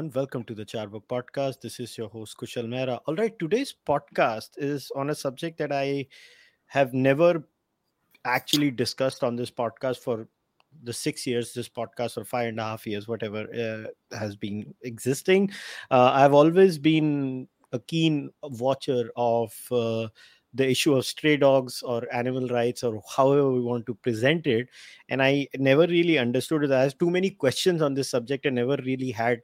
Everyone. 0.00 0.16
Welcome 0.16 0.44
to 0.44 0.54
the 0.54 0.64
Charvak 0.64 1.02
podcast. 1.10 1.60
This 1.60 1.78
is 1.78 1.98
your 1.98 2.08
host, 2.08 2.38
Kushal 2.38 2.66
Mehra. 2.66 3.00
All 3.06 3.14
right, 3.16 3.38
today's 3.38 3.74
podcast 3.86 4.52
is 4.56 4.90
on 4.96 5.10
a 5.10 5.14
subject 5.14 5.58
that 5.58 5.72
I 5.72 6.06
have 6.68 6.94
never 6.94 7.44
actually 8.24 8.70
discussed 8.70 9.22
on 9.22 9.36
this 9.36 9.50
podcast 9.50 9.98
for 9.98 10.26
the 10.84 10.92
six 10.94 11.26
years 11.26 11.52
this 11.52 11.68
podcast 11.68 12.16
or 12.16 12.24
five 12.24 12.48
and 12.48 12.58
a 12.58 12.62
half 12.62 12.86
years 12.86 13.08
whatever 13.08 13.42
uh, 13.52 14.16
has 14.16 14.36
been 14.36 14.72
existing 14.82 15.50
uh, 15.90 16.12
i've 16.14 16.32
always 16.32 16.78
been 16.78 17.48
a 17.72 17.78
keen 17.80 18.30
watcher 18.42 19.10
of 19.16 19.52
uh, 19.72 20.06
the 20.54 20.70
issue 20.70 20.94
of 20.94 21.04
stray 21.04 21.36
dogs 21.36 21.82
or 21.82 22.06
animal 22.14 22.46
rights 22.48 22.84
or 22.84 23.02
however 23.16 23.50
we 23.50 23.60
want 23.60 23.84
to 23.84 23.94
present 23.94 24.46
it 24.46 24.68
and 25.08 25.20
i 25.20 25.46
never 25.58 25.86
really 25.88 26.18
understood 26.18 26.62
it 26.62 26.70
i 26.70 26.82
have 26.82 26.96
too 26.98 27.10
many 27.10 27.30
questions 27.30 27.82
on 27.82 27.94
this 27.94 28.08
subject 28.08 28.46
and 28.46 28.54
never 28.54 28.76
really 28.84 29.10
had 29.10 29.40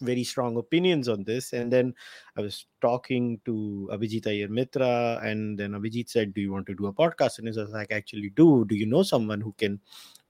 very 0.00 0.24
strong 0.24 0.56
opinions 0.56 1.08
on 1.08 1.24
this. 1.24 1.52
And 1.52 1.72
then 1.72 1.94
i 2.36 2.40
was 2.40 2.66
talking 2.80 3.40
to 3.44 3.88
abhijit 3.92 4.26
Iyer 4.26 4.48
mitra 4.48 5.20
and 5.22 5.58
then 5.58 5.72
abhijit 5.72 6.08
said 6.08 6.34
do 6.34 6.40
you 6.40 6.52
want 6.52 6.66
to 6.66 6.74
do 6.74 6.86
a 6.86 6.92
podcast? 6.92 7.38
And 7.38 7.48
he 7.48 7.58
was 7.58 7.70
like 7.70 7.92
actually 7.92 8.30
do. 8.30 8.64
Do 8.66 8.74
you 8.74 8.86
know 8.86 9.02
someone 9.02 9.40
who 9.40 9.54
can 9.58 9.80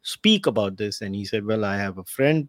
speak 0.02 0.46
about 0.46 0.76
this? 0.76 1.00
And 1.00 1.14
he 1.14 1.24
said 1.24 1.44
well 1.44 1.64
i 1.64 1.76
have 1.76 1.98
a 1.98 2.04
friend 2.04 2.48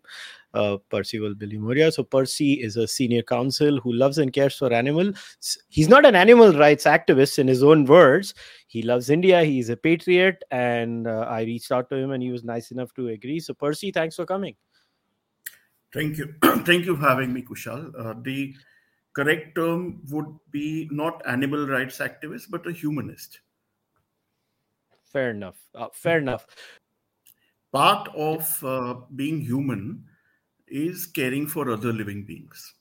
uh, 0.53 0.77
percival 0.89 1.35
Billimoria. 1.35 1.93
So 1.93 2.03
percy 2.03 2.53
is 2.53 2.77
a 2.77 2.87
senior 2.87 3.21
counsel 3.21 3.79
who 3.79 3.93
loves 3.93 4.17
and 4.17 4.33
cares 4.33 4.55
for 4.55 4.73
animals 4.73 5.57
he's 5.69 5.89
not 5.89 6.05
an 6.05 6.15
animal 6.15 6.53
rights 6.53 6.85
activist 6.85 7.39
in 7.39 7.47
his 7.47 7.63
own 7.63 7.85
words. 7.85 8.33
He 8.67 8.81
loves 8.81 9.09
india. 9.09 9.43
He's 9.43 9.69
a 9.69 9.77
patriot. 9.77 10.43
And 10.51 11.07
uh, 11.07 11.25
i 11.29 11.41
reached 11.43 11.71
out 11.71 11.89
to 11.89 11.95
him 11.95 12.11
and 12.11 12.21
he 12.21 12.31
was 12.31 12.43
nice 12.43 12.71
enough 12.71 12.93
to 12.95 13.09
agree. 13.09 13.39
So 13.39 13.53
percy 13.53 13.91
thanks 13.91 14.15
for 14.15 14.25
coming 14.25 14.55
thank 15.93 16.17
you 16.17 16.33
thank 16.69 16.85
you 16.85 16.95
for 16.95 17.07
having 17.07 17.33
me 17.33 17.41
kushal 17.41 17.91
uh, 17.99 18.13
the 18.21 18.53
correct 19.13 19.55
term 19.55 20.01
would 20.09 20.31
be 20.51 20.87
not 20.91 21.21
animal 21.25 21.67
rights 21.67 21.99
activist 21.99 22.49
but 22.49 22.67
a 22.67 22.71
humanist 22.71 23.39
fair 25.03 25.31
enough 25.31 25.57
uh, 25.75 25.87
fair 25.93 26.19
enough 26.19 26.45
part 27.71 28.09
of 28.15 28.63
uh, 28.63 28.95
being 29.15 29.41
human 29.41 30.03
is 30.67 31.05
caring 31.05 31.47
for 31.47 31.69
other 31.71 31.93
living 31.93 32.23
beings. 32.23 32.73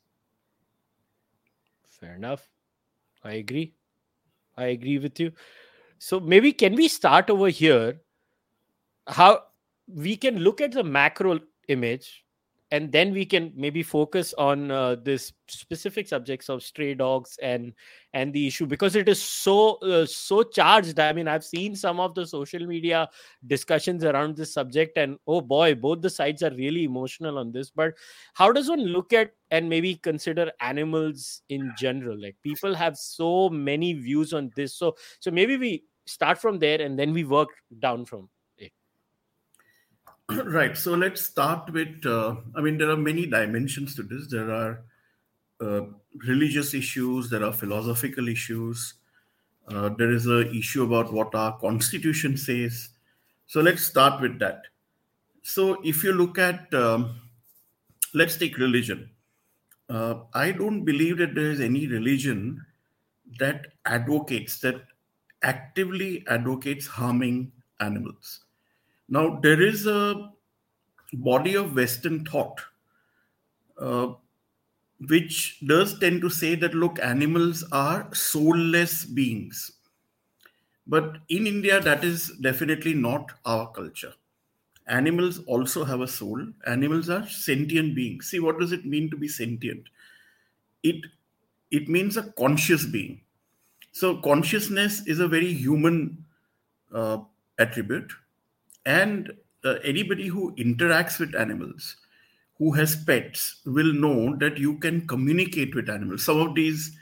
Fair 1.88 2.14
enough. 2.14 2.48
I 3.24 3.34
agree. 3.34 3.74
I 4.56 4.66
agree 4.66 4.98
with 4.98 5.18
you. 5.18 5.32
So 5.98 6.20
maybe 6.20 6.52
can 6.52 6.74
we 6.74 6.88
start 6.88 7.30
over 7.30 7.48
here? 7.48 8.00
How 9.08 9.44
we 9.86 10.16
can 10.16 10.38
look 10.38 10.60
at 10.60 10.72
the 10.72 10.84
macro 10.84 11.40
image 11.68 12.24
and 12.72 12.90
then 12.90 13.12
we 13.12 13.24
can 13.24 13.52
maybe 13.54 13.82
focus 13.82 14.34
on 14.34 14.70
uh, 14.70 14.96
this 14.96 15.32
specific 15.46 16.08
subjects 16.08 16.48
of 16.48 16.62
stray 16.62 16.94
dogs 16.94 17.38
and 17.40 17.72
and 18.12 18.32
the 18.32 18.46
issue 18.46 18.66
because 18.66 18.96
it 18.96 19.08
is 19.08 19.22
so 19.22 19.76
uh, 19.76 20.04
so 20.04 20.42
charged. 20.42 20.98
I 20.98 21.12
mean 21.12 21.28
i've 21.28 21.44
seen 21.44 21.76
some 21.76 22.00
of 22.00 22.14
the 22.14 22.26
social 22.26 22.66
media 22.66 23.08
discussions 23.46 24.04
around 24.04 24.36
this 24.36 24.52
subject 24.52 24.98
and 24.98 25.18
oh 25.26 25.40
boy 25.40 25.74
both 25.74 26.00
the 26.02 26.10
sides 26.10 26.42
are 26.42 26.50
really 26.50 26.84
emotional 26.84 27.38
on 27.38 27.52
this. 27.52 27.70
But 27.70 27.94
how 28.34 28.50
does 28.52 28.68
one 28.68 28.80
look 28.80 29.12
at 29.12 29.32
and 29.50 29.68
maybe 29.68 29.94
consider 29.94 30.50
animals 30.60 31.42
in 31.48 31.72
general? 31.78 32.20
Like 32.20 32.36
people 32.42 32.74
have 32.74 32.96
so 32.96 33.48
many 33.48 33.92
views 33.92 34.32
on 34.32 34.50
this. 34.56 34.74
So 34.74 34.96
so 35.20 35.30
maybe 35.30 35.56
we 35.56 35.84
start 36.06 36.38
from 36.38 36.58
there 36.58 36.80
and 36.80 36.98
then 36.98 37.12
we 37.12 37.24
work 37.24 37.50
down 37.78 38.04
from 38.06 38.28
right 40.46 40.76
so 40.76 40.94
let's 40.94 41.22
start 41.24 41.70
with 41.72 42.04
uh, 42.04 42.34
i 42.56 42.60
mean 42.60 42.78
there 42.78 42.90
are 42.90 42.96
many 42.96 43.26
dimensions 43.26 43.94
to 43.94 44.02
this. 44.02 44.26
There 44.28 44.50
are 44.50 44.82
uh, 45.60 45.82
religious 46.26 46.74
issues 46.74 47.30
there 47.30 47.44
are 47.44 47.52
philosophical 47.52 48.28
issues 48.28 48.94
uh, 49.68 49.88
there 49.98 50.12
is 50.12 50.26
a 50.26 50.50
issue 50.52 50.84
about 50.84 51.12
what 51.12 51.34
our 51.34 51.58
constitution 51.60 52.36
says. 52.36 52.90
So 53.46 53.60
let's 53.60 53.82
start 53.82 54.20
with 54.20 54.38
that. 54.38 54.62
So 55.42 55.80
if 55.84 56.04
you 56.04 56.12
look 56.12 56.38
at 56.38 56.72
um, 56.74 57.20
let's 58.14 58.36
take 58.36 58.58
religion. 58.58 59.10
Uh, 59.88 60.14
i 60.34 60.50
don't 60.50 60.84
believe 60.84 61.18
that 61.18 61.36
there 61.36 61.48
is 61.48 61.60
any 61.60 61.86
religion 61.86 62.60
that 63.38 63.68
advocates 63.84 64.58
that 64.58 64.82
actively 65.44 66.24
advocates 66.26 66.88
harming 66.88 67.52
animals 67.78 68.45
now, 69.08 69.38
there 69.40 69.60
is 69.62 69.86
a 69.86 70.30
body 71.14 71.54
of 71.56 71.74
Western 71.76 72.24
thought 72.24 72.60
uh, 73.78 74.12
which 75.08 75.60
does 75.66 75.98
tend 75.98 76.20
to 76.22 76.30
say 76.30 76.54
that, 76.56 76.74
look, 76.74 76.98
animals 77.00 77.64
are 77.72 78.12
soulless 78.14 79.04
beings. 79.06 79.72
But 80.86 81.18
in 81.28 81.46
India, 81.46 81.80
that 81.80 82.04
is 82.04 82.30
definitely 82.40 82.94
not 82.94 83.32
our 83.44 83.70
culture. 83.72 84.14
Animals 84.86 85.40
also 85.46 85.84
have 85.84 86.00
a 86.00 86.08
soul. 86.08 86.46
Animals 86.66 87.10
are 87.10 87.26
sentient 87.28 87.94
beings. 87.96 88.28
See, 88.30 88.40
what 88.40 88.58
does 88.60 88.72
it 88.72 88.86
mean 88.86 89.10
to 89.10 89.16
be 89.16 89.28
sentient? 89.28 89.88
It 90.82 91.06
it 91.70 91.88
means 91.88 92.16
a 92.16 92.32
conscious 92.32 92.86
being. 92.86 93.22
So 93.92 94.18
consciousness 94.22 95.06
is 95.06 95.20
a 95.20 95.28
very 95.28 95.52
human 95.52 96.26
uh, 96.92 97.18
attribute 97.58 98.12
and 98.86 99.32
uh, 99.64 99.74
anybody 99.84 100.28
who 100.28 100.54
interacts 100.56 101.18
with 101.18 101.34
animals, 101.34 101.96
who 102.58 102.72
has 102.72 102.96
pets, 102.96 103.60
will 103.66 103.92
know 103.92 104.36
that 104.36 104.58
you 104.58 104.78
can 104.78 105.06
communicate 105.06 105.74
with 105.74 105.90
animals. 105.90 106.24
Some 106.24 106.40
of 106.40 106.54
these 106.54 106.96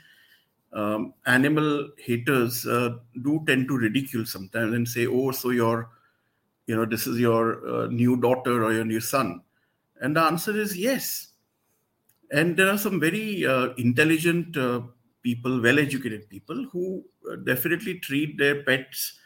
um, 0.73 1.13
animal 1.25 1.91
haters 1.97 2.65
uh, 2.67 2.97
do 3.21 3.43
tend 3.47 3.69
to 3.69 3.77
ridicule 3.77 4.25
sometimes 4.25 4.73
and 4.73 4.87
say, 4.87 5.07
"Oh, 5.07 5.31
so 5.31 5.51
your, 5.51 5.89
you 6.67 6.75
know, 6.75 6.85
this 6.85 7.07
is 7.07 7.19
your 7.19 7.65
uh, 7.67 7.87
new 7.87 8.17
daughter 8.17 8.65
or 8.65 8.73
your 8.73 8.85
new 8.85 8.99
son," 8.99 9.41
and 10.01 10.15
the 10.15 10.21
answer 10.21 10.57
is 10.57 10.77
yes. 10.77 11.29
And 12.31 12.57
there 12.57 12.69
are 12.69 12.77
some 12.77 12.99
very 12.99 13.45
uh, 13.45 13.69
intelligent 13.77 14.57
uh, 14.57 14.81
people, 15.21 15.61
well-educated 15.61 16.29
people, 16.29 16.65
who 16.71 17.05
uh, 17.31 17.35
definitely 17.37 17.99
treat 17.99 18.37
their 18.37 18.63
pets 18.63 19.19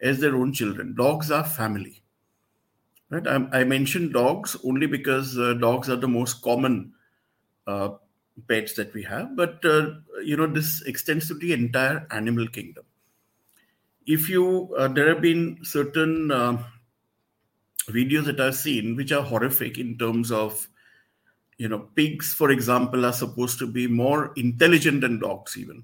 as 0.00 0.20
their 0.20 0.36
own 0.36 0.52
children. 0.52 0.94
Dogs 0.94 1.30
are 1.30 1.44
family. 1.44 2.02
Right? 3.10 3.26
I, 3.26 3.60
I 3.60 3.64
mentioned 3.64 4.12
dogs 4.12 4.56
only 4.64 4.86
because 4.86 5.38
uh, 5.38 5.54
dogs 5.54 5.88
are 5.88 5.96
the 5.96 6.08
most 6.08 6.42
common 6.42 6.92
uh, 7.66 7.90
pets 8.48 8.74
that 8.74 8.92
we 8.94 9.02
have, 9.02 9.34
but 9.34 9.64
uh, 9.64 9.90
you 10.22 10.36
know 10.36 10.46
this 10.46 10.82
extends 10.82 11.26
to 11.28 11.34
the 11.34 11.52
entire 11.52 12.06
animal 12.10 12.46
kingdom. 12.46 12.84
If 14.06 14.28
you, 14.28 14.74
uh, 14.78 14.88
there 14.88 15.08
have 15.08 15.20
been 15.20 15.58
certain 15.62 16.30
uh, 16.30 16.62
videos 17.88 18.26
that 18.26 18.40
I've 18.40 18.54
seen 18.54 18.94
which 18.96 19.10
are 19.12 19.22
horrific 19.22 19.76
in 19.78 19.98
terms 19.98 20.30
of, 20.30 20.68
you 21.56 21.68
know, 21.68 21.80
pigs, 21.94 22.32
for 22.32 22.50
example, 22.50 23.04
are 23.04 23.12
supposed 23.12 23.58
to 23.58 23.66
be 23.66 23.86
more 23.86 24.32
intelligent 24.36 25.00
than 25.00 25.18
dogs 25.18 25.56
even, 25.56 25.82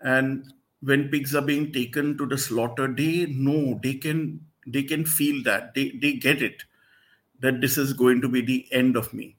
and 0.00 0.52
when 0.84 1.08
pigs 1.08 1.34
are 1.34 1.42
being 1.42 1.72
taken 1.72 2.16
to 2.18 2.26
the 2.26 2.38
slaughter, 2.38 2.86
they 2.88 3.26
know 3.26 3.80
they 3.82 3.94
can 3.94 4.46
they 4.66 4.82
can 4.82 5.04
feel 5.04 5.42
that 5.44 5.74
they, 5.74 5.90
they 6.00 6.14
get 6.14 6.42
it 6.42 6.62
that 7.40 7.60
this 7.60 7.76
is 7.76 7.92
going 7.92 8.20
to 8.22 8.28
be 8.28 8.40
the 8.40 8.66
end 8.72 8.96
of 8.96 9.12
me. 9.12 9.36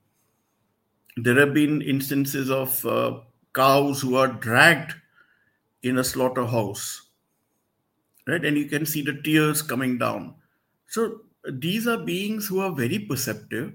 There 1.17 1.39
have 1.39 1.53
been 1.53 1.81
instances 1.81 2.51
of 2.51 2.85
uh, 2.85 3.19
cows 3.53 4.01
who 4.01 4.15
are 4.15 4.27
dragged 4.27 4.93
in 5.81 5.97
a 5.97 6.03
slaughterhouse 6.03 7.05
right? 8.27 8.43
And 8.43 8.57
you 8.57 8.65
can 8.65 8.85
see 8.85 9.01
the 9.01 9.21
tears 9.23 9.61
coming 9.61 9.97
down. 9.97 10.35
So 10.87 11.21
these 11.51 11.87
are 11.87 11.97
beings 11.97 12.47
who 12.47 12.59
are 12.59 12.71
very 12.71 12.99
perceptive. 12.99 13.73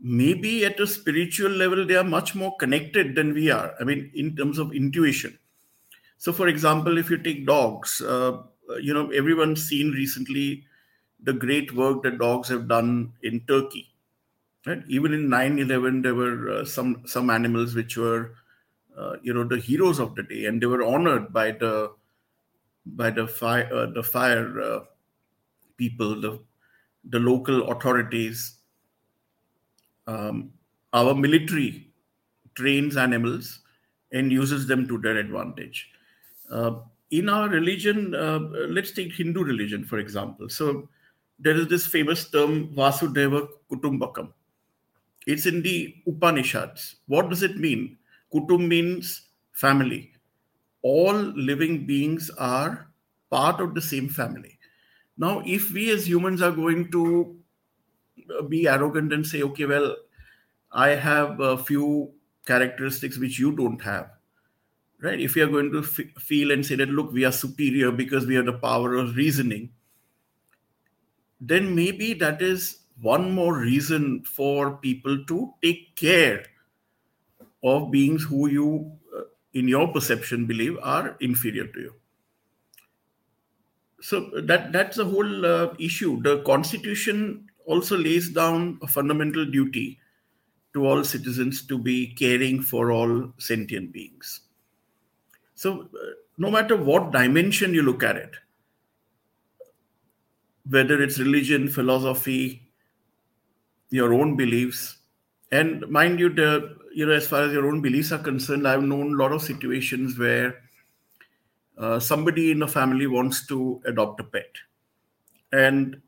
Maybe 0.00 0.64
at 0.64 0.80
a 0.80 0.86
spiritual 0.86 1.50
level 1.50 1.86
they 1.86 1.96
are 1.96 2.04
much 2.04 2.34
more 2.34 2.56
connected 2.56 3.14
than 3.14 3.34
we 3.34 3.50
are. 3.50 3.74
I 3.80 3.84
mean 3.84 4.10
in 4.14 4.36
terms 4.36 4.58
of 4.58 4.72
intuition 4.72 5.38
so 6.24 6.32
for 6.32 6.46
example 6.48 6.98
if 7.02 7.10
you 7.10 7.18
take 7.26 7.46
dogs 7.46 8.00
uh, 8.14 8.32
you 8.86 8.94
know 8.94 9.06
everyone's 9.20 9.66
seen 9.72 9.90
recently 10.02 10.48
the 11.22 11.32
great 11.32 11.74
work 11.74 12.02
that 12.02 12.18
dogs 12.18 12.48
have 12.48 12.68
done 12.68 13.12
in 13.22 13.40
Turkey. 13.46 13.88
Right? 14.66 14.82
Even 14.88 15.14
in 15.14 15.28
9/11, 15.28 16.02
there 16.02 16.14
were 16.14 16.50
uh, 16.50 16.64
some 16.64 17.02
some 17.06 17.30
animals 17.30 17.74
which 17.74 17.96
were, 17.96 18.34
uh, 18.96 19.16
you 19.22 19.32
know, 19.32 19.44
the 19.44 19.58
heroes 19.58 19.98
of 19.98 20.14
the 20.14 20.22
day, 20.22 20.44
and 20.46 20.60
they 20.60 20.66
were 20.66 20.82
honored 20.84 21.32
by 21.32 21.50
the 21.52 21.92
by 22.84 23.10
the 23.10 23.26
fire 23.26 23.68
uh, 23.72 23.86
the 23.86 24.02
fire 24.02 24.60
uh, 24.60 24.80
people, 25.76 26.20
the 26.20 26.38
the 27.04 27.18
local 27.18 27.70
authorities. 27.70 28.56
Um, 30.06 30.52
our 30.92 31.14
military 31.14 31.92
trains 32.54 32.96
animals 32.96 33.60
and 34.12 34.32
uses 34.32 34.66
them 34.66 34.88
to 34.88 34.98
their 34.98 35.16
advantage. 35.16 35.88
Uh, 36.50 36.72
in 37.10 37.28
our 37.28 37.48
religion, 37.48 38.14
uh, 38.14 38.38
let's 38.68 38.92
take 38.92 39.12
Hindu 39.12 39.42
religion 39.42 39.84
for 39.84 39.98
example. 39.98 40.48
So 40.48 40.88
there 41.38 41.56
is 41.56 41.68
this 41.68 41.86
famous 41.86 42.28
term 42.30 42.74
Vasudhaiva 42.74 43.48
Kutumbakam. 43.70 44.32
It's 45.26 45.46
in 45.46 45.62
the 45.62 45.94
Upanishads. 46.06 46.96
What 47.06 47.30
does 47.30 47.42
it 47.42 47.56
mean? 47.56 47.98
Kutum 48.32 48.68
means 48.68 49.28
family. 49.52 50.12
All 50.82 51.14
living 51.14 51.86
beings 51.86 52.30
are 52.38 52.88
part 53.30 53.60
of 53.60 53.74
the 53.74 53.82
same 53.82 54.08
family. 54.08 54.58
Now, 55.18 55.42
if 55.44 55.72
we 55.72 55.90
as 55.90 56.08
humans 56.08 56.40
are 56.40 56.52
going 56.52 56.90
to 56.92 57.36
be 58.48 58.66
arrogant 58.66 59.12
and 59.12 59.26
say, 59.26 59.42
okay, 59.42 59.66
well, 59.66 59.96
I 60.72 60.90
have 60.90 61.40
a 61.40 61.58
few 61.58 62.12
characteristics 62.46 63.18
which 63.18 63.38
you 63.38 63.52
don't 63.52 63.80
have, 63.82 64.10
right? 65.02 65.20
If 65.20 65.34
we 65.34 65.42
are 65.42 65.48
going 65.48 65.72
to 65.72 65.80
f- 65.80 66.22
feel 66.22 66.50
and 66.50 66.64
say 66.64 66.74
that, 66.76 66.88
look, 66.88 67.12
we 67.12 67.24
are 67.24 67.32
superior 67.32 67.90
because 67.90 68.26
we 68.26 68.34
have 68.34 68.46
the 68.46 68.52
power 68.52 68.94
of 68.94 69.16
reasoning, 69.16 69.70
then 71.40 71.74
maybe 71.74 72.12
that 72.14 72.42
is 72.42 72.78
one 73.00 73.32
more 73.32 73.58
reason 73.58 74.22
for 74.24 74.72
people 74.76 75.24
to 75.24 75.54
take 75.62 75.96
care 75.96 76.44
of 77.62 77.90
beings 77.90 78.24
who 78.24 78.48
you, 78.48 78.92
uh, 79.16 79.22
in 79.54 79.68
your 79.68 79.88
perception, 79.88 80.46
believe 80.46 80.78
are 80.82 81.16
inferior 81.20 81.66
to 81.66 81.80
you. 81.80 81.94
So 84.02 84.30
that 84.42 84.72
that's 84.72 84.96
the 84.96 85.04
whole 85.04 85.46
uh, 85.46 85.74
issue. 85.78 86.22
The 86.22 86.42
constitution 86.42 87.48
also 87.66 87.98
lays 87.98 88.30
down 88.30 88.78
a 88.82 88.86
fundamental 88.86 89.44
duty 89.44 89.98
to 90.72 90.86
all 90.86 91.04
citizens 91.04 91.66
to 91.66 91.76
be 91.76 92.14
caring 92.14 92.62
for 92.62 92.92
all 92.92 93.32
sentient 93.38 93.92
beings. 93.92 94.40
So, 95.60 95.82
uh, 95.82 96.12
no 96.38 96.50
matter 96.50 96.74
what 96.74 97.12
dimension 97.12 97.74
you 97.74 97.82
look 97.82 98.02
at 98.02 98.16
it, 98.16 98.34
whether 100.66 101.02
it's 101.02 101.18
religion, 101.18 101.68
philosophy, 101.68 102.62
your 103.90 104.14
own 104.14 104.36
beliefs, 104.36 104.96
and 105.52 105.86
mind 105.90 106.18
you, 106.18 106.30
the 106.30 106.78
you 106.94 107.04
know, 107.04 107.12
as 107.12 107.28
far 107.28 107.42
as 107.42 107.52
your 107.52 107.66
own 107.66 107.82
beliefs 107.82 108.10
are 108.10 108.22
concerned, 108.30 108.66
I've 108.66 108.82
known 108.82 109.12
a 109.12 109.22
lot 109.22 109.32
of 109.32 109.42
situations 109.42 110.18
where 110.18 110.62
uh, 111.76 112.00
somebody 112.00 112.52
in 112.52 112.62
a 112.62 112.66
family 112.66 113.06
wants 113.06 113.46
to 113.48 113.82
adopt 113.84 114.18
a 114.20 114.24
pet, 114.24 114.56
and 115.52 116.00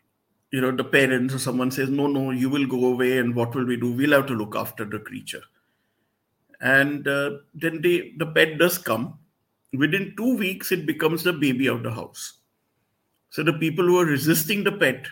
you 0.50 0.62
know 0.62 0.70
the 0.74 0.84
parents 0.98 1.34
or 1.34 1.38
someone 1.38 1.70
says 1.70 1.90
no 1.90 2.06
no 2.06 2.30
you 2.30 2.48
will 2.48 2.66
go 2.66 2.86
away 2.86 3.18
and 3.18 3.34
what 3.34 3.54
will 3.54 3.66
we 3.66 3.76
do? 3.76 3.92
We'll 3.92 4.12
have 4.12 4.28
to 4.28 4.34
look 4.34 4.56
after 4.56 4.86
the 4.86 4.98
creature. 4.98 5.42
And 6.62 7.06
uh, 7.06 7.32
then 7.54 7.82
they, 7.82 8.14
the 8.16 8.24
pet 8.24 8.56
does 8.56 8.78
come 8.78 9.18
within 9.72 10.14
two 10.16 10.36
weeks 10.36 10.72
it 10.72 10.86
becomes 10.86 11.22
the 11.22 11.32
baby 11.32 11.66
of 11.66 11.82
the 11.82 11.90
house. 11.90 12.34
So 13.30 13.42
the 13.42 13.54
people 13.54 13.84
who 13.84 13.98
are 13.98 14.04
resisting 14.04 14.62
the 14.64 14.72
pet 14.72 15.06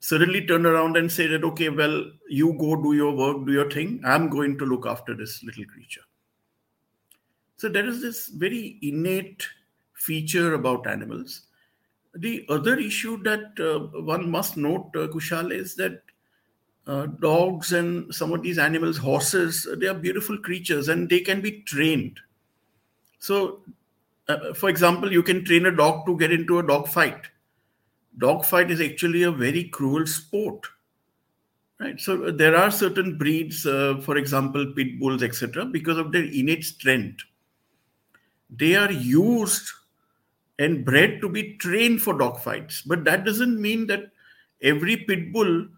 suddenly 0.00 0.46
turn 0.46 0.66
around 0.66 0.96
and 0.96 1.10
say 1.10 1.26
that 1.28 1.44
okay 1.44 1.68
well 1.68 2.04
you 2.28 2.52
go 2.54 2.74
do 2.76 2.92
your 2.92 3.14
work 3.14 3.46
do 3.46 3.52
your 3.52 3.70
thing. 3.70 4.00
I'm 4.04 4.28
going 4.28 4.58
to 4.58 4.64
look 4.64 4.86
after 4.86 5.14
this 5.14 5.42
little 5.42 5.64
creature. 5.64 6.02
So 7.56 7.68
there 7.68 7.86
is 7.86 8.02
this 8.02 8.28
very 8.28 8.78
innate 8.82 9.46
feature 9.94 10.54
about 10.54 10.86
animals. 10.86 11.42
The 12.14 12.44
other 12.48 12.76
issue 12.78 13.22
that 13.22 13.58
uh, 13.58 14.00
one 14.02 14.28
must 14.28 14.56
note, 14.56 14.90
uh, 14.96 15.06
Kushal, 15.06 15.52
is 15.52 15.76
that 15.76 16.02
uh, 16.86 17.06
dogs 17.20 17.72
and 17.72 18.12
some 18.12 18.32
of 18.32 18.42
these 18.42 18.58
animals, 18.58 18.98
horses, 18.98 19.66
they 19.78 19.86
are 19.86 19.94
beautiful 19.94 20.36
creatures 20.38 20.88
and 20.88 21.08
they 21.08 21.20
can 21.20 21.40
be 21.40 21.62
trained. 21.62 22.18
So, 23.22 23.60
uh, 24.26 24.52
for 24.52 24.68
example, 24.68 25.12
you 25.12 25.22
can 25.22 25.44
train 25.44 25.66
a 25.66 25.70
dog 25.70 26.06
to 26.06 26.18
get 26.18 26.32
into 26.32 26.58
a 26.58 26.66
dog 26.66 26.88
fight. 26.88 27.28
Dog 28.18 28.44
fight 28.44 28.68
is 28.68 28.80
actually 28.80 29.22
a 29.22 29.30
very 29.30 29.62
cruel 29.62 30.08
sport. 30.08 30.66
Right. 31.78 32.00
So 32.00 32.24
uh, 32.24 32.32
there 32.32 32.56
are 32.56 32.72
certain 32.72 33.18
breeds, 33.18 33.64
uh, 33.64 34.00
for 34.02 34.16
example, 34.16 34.72
pit 34.74 34.98
bulls, 34.98 35.22
etc., 35.22 35.66
because 35.66 35.98
of 35.98 36.10
their 36.10 36.24
innate 36.24 36.64
strength. 36.64 37.22
They 38.50 38.74
are 38.74 38.90
used 38.90 39.70
and 40.58 40.84
bred 40.84 41.20
to 41.20 41.28
be 41.28 41.56
trained 41.58 42.02
for 42.02 42.18
dog 42.18 42.40
fights, 42.40 42.82
But 42.82 43.04
that 43.04 43.24
doesn't 43.24 43.60
mean 43.60 43.86
that 43.86 44.10
every 44.60 44.96
pit 44.96 45.32
bull 45.32 45.68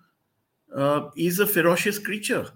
uh, 0.75 1.11
is 1.14 1.41
a 1.41 1.46
ferocious 1.46 1.99
creature. 1.99 2.50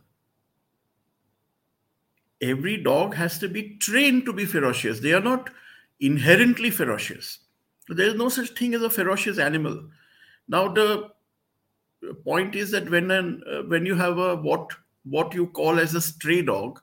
Every 2.41 2.77
dog 2.77 3.15
has 3.15 3.39
to 3.39 3.49
be 3.49 3.77
trained 3.79 4.25
to 4.27 4.33
be 4.33 4.45
ferocious. 4.45 5.01
They 5.01 5.13
are 5.13 5.21
not 5.21 5.51
inherently 6.01 6.71
ferocious. 6.71 7.39
There 7.89 8.07
is 8.07 8.15
no 8.15 8.29
such 8.29 8.51
thing 8.51 8.75
as 8.75 8.83
a 8.83 8.91
ferocious 8.91 9.39
animal. 9.39 9.89
Now 10.47 10.69
the 10.69 11.11
point 12.25 12.55
is 12.55 12.71
that 12.71 12.89
when 12.91 13.11
an, 13.11 13.43
uh, 13.51 13.63
when 13.63 13.87
you 13.87 13.95
have 13.95 14.19
a 14.19 14.37
what 14.37 14.71
what 15.05 15.35
you 15.35 15.47
call 15.47 15.81
as 15.81 15.95
a 15.95 16.01
stray 16.01 16.43
dog, 16.43 16.81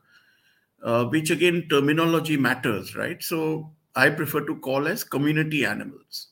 uh, 0.84 1.06
which 1.06 1.30
again 1.30 1.68
terminology 1.70 2.38
matters, 2.38 2.96
right? 2.96 3.22
So 3.22 3.72
I 3.96 4.10
prefer 4.10 4.46
to 4.46 4.56
call 4.58 4.88
as 4.88 5.04
community 5.04 5.66
animals, 5.66 6.30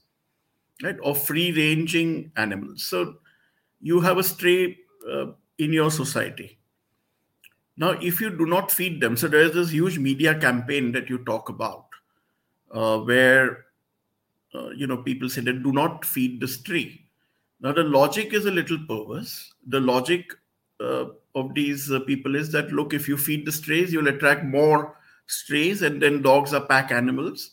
right, 0.81 0.97
or 1.01 1.15
free 1.15 1.51
ranging 1.51 2.31
animals. 2.35 2.83
So 2.83 3.15
you 3.79 4.01
have 4.01 4.17
a 4.17 4.23
stray 4.23 4.77
uh, 5.09 5.27
in 5.59 5.71
your 5.71 5.91
society. 5.91 6.57
Now, 7.75 7.91
if 7.91 8.21
you 8.21 8.29
do 8.29 8.45
not 8.45 8.71
feed 8.71 9.01
them, 9.01 9.17
so 9.17 9.27
there 9.27 9.41
is 9.41 9.53
this 9.53 9.71
huge 9.71 9.97
media 9.97 10.37
campaign 10.39 10.91
that 10.91 11.09
you 11.09 11.19
talk 11.19 11.49
about, 11.49 11.85
uh, 12.71 12.99
where 12.99 13.65
uh, 14.53 14.69
you 14.69 14.85
know 14.85 14.97
people 14.97 15.29
say 15.29 15.41
that 15.41 15.63
do 15.63 15.71
not 15.71 16.05
feed 16.05 16.39
the 16.39 16.47
stray. 16.47 17.01
Now, 17.61 17.71
the 17.71 17.83
logic 17.83 18.33
is 18.33 18.45
a 18.45 18.51
little 18.51 18.77
perverse. 18.87 19.53
The 19.67 19.79
logic 19.79 20.31
uh, 20.79 21.05
of 21.33 21.53
these 21.55 21.91
uh, 21.91 22.01
people 22.01 22.35
is 22.35 22.51
that 22.51 22.71
look, 22.71 22.93
if 22.93 23.07
you 23.07 23.17
feed 23.17 23.45
the 23.45 23.51
strays, 23.51 23.91
you'll 23.91 24.09
attract 24.09 24.43
more 24.43 24.97
strays 25.27 25.81
and 25.81 26.01
then 26.01 26.21
dogs 26.21 26.53
are 26.53 26.65
pack 26.65 26.91
animals 26.91 27.51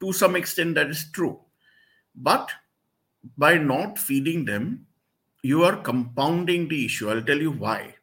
to 0.00 0.12
some 0.12 0.36
extent 0.36 0.74
that 0.74 0.88
is 0.88 1.10
true 1.12 1.38
but 2.14 2.50
by 3.36 3.56
not 3.56 3.98
feeding 3.98 4.44
them 4.44 4.86
you 5.42 5.62
are 5.62 5.76
compounding 5.76 6.68
the 6.68 6.84
issue 6.84 7.10
i'll 7.10 7.22
tell 7.22 7.38
you 7.38 7.50
why 7.50 7.94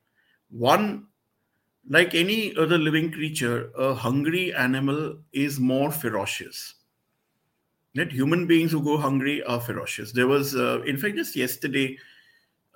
one 0.49 1.07
like 1.89 2.15
any 2.15 2.56
other 2.57 2.77
living 2.77 3.11
creature 3.11 3.71
a 3.77 3.94
hungry 3.94 4.54
animal 4.54 5.18
is 5.33 5.59
more 5.59 5.92
ferocious 5.92 6.75
that 7.94 8.11
human 8.11 8.45
beings 8.47 8.71
who 8.71 8.83
go 8.83 8.97
hungry 8.97 9.44
are 9.44 9.61
ferocious 9.61 10.11
there 10.11 10.27
was 10.27 10.56
uh, 10.56 10.81
in 10.83 10.97
fact 10.97 11.15
just 11.15 11.35
yesterday 11.35 11.97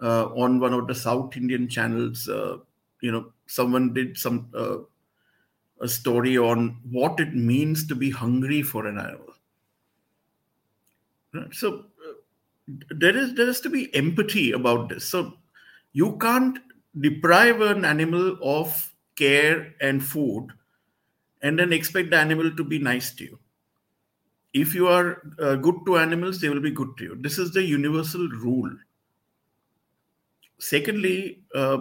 uh, 0.01 0.25
on 0.27 0.59
one 0.59 0.73
of 0.73 0.87
the 0.87 0.95
south 0.95 1.35
indian 1.35 1.67
channels 1.67 2.29
uh, 2.29 2.57
you 3.01 3.11
know 3.11 3.31
someone 3.47 3.93
did 3.93 4.17
some 4.17 4.47
uh, 4.53 4.77
a 5.81 5.87
story 5.87 6.37
on 6.37 6.77
what 6.89 7.19
it 7.19 7.33
means 7.33 7.87
to 7.87 7.95
be 7.95 8.09
hungry 8.09 8.61
for 8.61 8.85
an 8.85 8.97
animal. 8.97 9.33
So 11.51 11.85
uh, 12.07 12.73
there 12.89 13.15
is 13.15 13.35
there 13.35 13.45
has 13.45 13.61
to 13.61 13.69
be 13.69 13.93
empathy 13.95 14.51
about 14.51 14.89
this. 14.89 15.05
So 15.05 15.33
you 15.93 16.17
can't 16.17 16.59
deprive 16.99 17.61
an 17.61 17.85
animal 17.85 18.37
of 18.41 18.88
care 19.19 19.75
and 19.81 20.03
food 20.03 20.47
and 21.41 21.59
then 21.59 21.73
expect 21.73 22.09
the 22.11 22.17
animal 22.17 22.51
to 22.55 22.63
be 22.63 22.79
nice 22.79 23.11
to 23.15 23.23
you. 23.25 23.39
If 24.53 24.73
you 24.73 24.88
are 24.88 25.21
uh, 25.39 25.55
good 25.55 25.75
to 25.85 25.97
animals, 25.97 26.41
they 26.41 26.49
will 26.49 26.61
be 26.61 26.71
good 26.71 26.97
to 26.97 27.03
you. 27.03 27.17
This 27.19 27.38
is 27.38 27.51
the 27.51 27.63
universal 27.63 28.27
rule. 28.29 28.71
Secondly, 30.59 31.43
uh, 31.55 31.77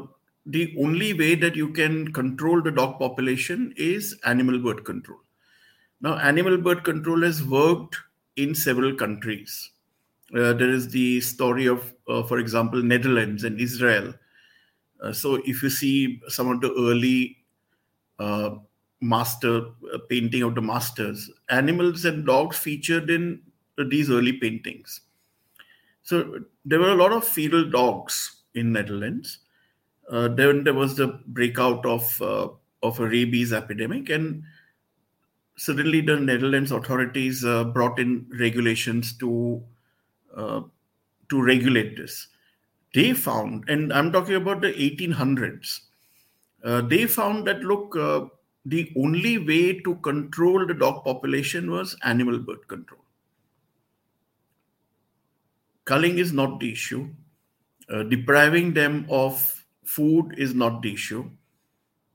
the 0.46 0.74
only 0.78 1.12
way 1.14 1.34
that 1.34 1.56
you 1.56 1.70
can 1.72 2.12
control 2.12 2.62
the 2.62 2.70
dog 2.70 2.98
population 2.98 3.72
is 3.76 4.18
animal 4.24 4.58
birth 4.58 4.84
control. 4.84 5.18
Now, 6.00 6.18
animal 6.18 6.58
birth 6.58 6.84
control 6.84 7.22
has 7.22 7.42
worked 7.42 7.96
in 8.36 8.54
several 8.54 8.94
countries. 8.94 9.70
Uh, 10.34 10.52
there 10.52 10.70
is 10.70 10.88
the 10.90 11.20
story 11.20 11.66
of, 11.66 11.92
uh, 12.06 12.22
for 12.22 12.38
example, 12.38 12.82
Netherlands 12.82 13.44
and 13.44 13.60
Israel. 13.60 14.14
Uh, 15.00 15.12
so, 15.12 15.36
if 15.44 15.62
you 15.62 15.70
see 15.70 16.20
some 16.28 16.48
of 16.50 16.60
the 16.60 16.72
early 16.72 17.38
uh, 18.18 18.56
master 19.00 19.66
uh, 19.92 19.98
painting 20.08 20.42
of 20.42 20.54
the 20.54 20.62
masters, 20.62 21.30
animals 21.50 22.04
and 22.04 22.26
dogs 22.26 22.58
featured 22.58 23.10
in 23.10 23.40
these 23.90 24.10
early 24.10 24.32
paintings. 24.32 25.02
So, 26.02 26.40
there 26.64 26.80
were 26.80 26.90
a 26.90 26.96
lot 26.96 27.12
of 27.12 27.24
feral 27.24 27.70
dogs 27.70 28.42
in 28.54 28.72
Netherlands 28.72 29.38
uh, 30.10 30.28
then 30.28 30.64
there 30.64 30.74
was 30.74 30.96
the 30.96 31.20
breakout 31.26 31.84
of 31.84 32.20
uh, 32.22 32.48
of 32.82 33.00
a 33.00 33.06
rabies 33.06 33.52
epidemic, 33.52 34.08
and 34.08 34.42
suddenly 35.56 36.00
the 36.00 36.16
Netherlands 36.16 36.72
authorities 36.72 37.44
uh, 37.44 37.64
brought 37.64 37.98
in 37.98 38.26
regulations 38.38 39.16
to 39.18 39.62
to 40.36 41.42
regulate 41.42 41.96
this. 41.96 42.28
They 42.92 43.14
found, 43.14 43.64
and 43.68 43.92
I'm 43.94 44.12
talking 44.12 44.34
about 44.34 44.60
the 44.60 44.78
1800s. 44.82 45.82
Uh, 46.62 46.82
they 46.82 47.06
found 47.06 47.46
that 47.46 47.60
look, 47.60 47.96
uh, 47.96 48.26
the 48.66 48.92
only 48.96 49.38
way 49.38 49.80
to 49.80 49.94
control 49.96 50.66
the 50.66 50.74
dog 50.74 51.02
population 51.04 51.70
was 51.70 51.96
animal 52.02 52.38
birth 52.38 52.68
control. 52.68 53.00
Culling 55.84 56.18
is 56.18 56.32
not 56.32 56.60
the 56.60 56.70
issue. 56.72 57.08
depriving 58.08 58.74
them 58.74 59.06
of 59.10 59.64
food 59.84 60.34
is 60.38 60.54
not 60.54 60.82
the 60.82 60.92
issue. 60.94 61.30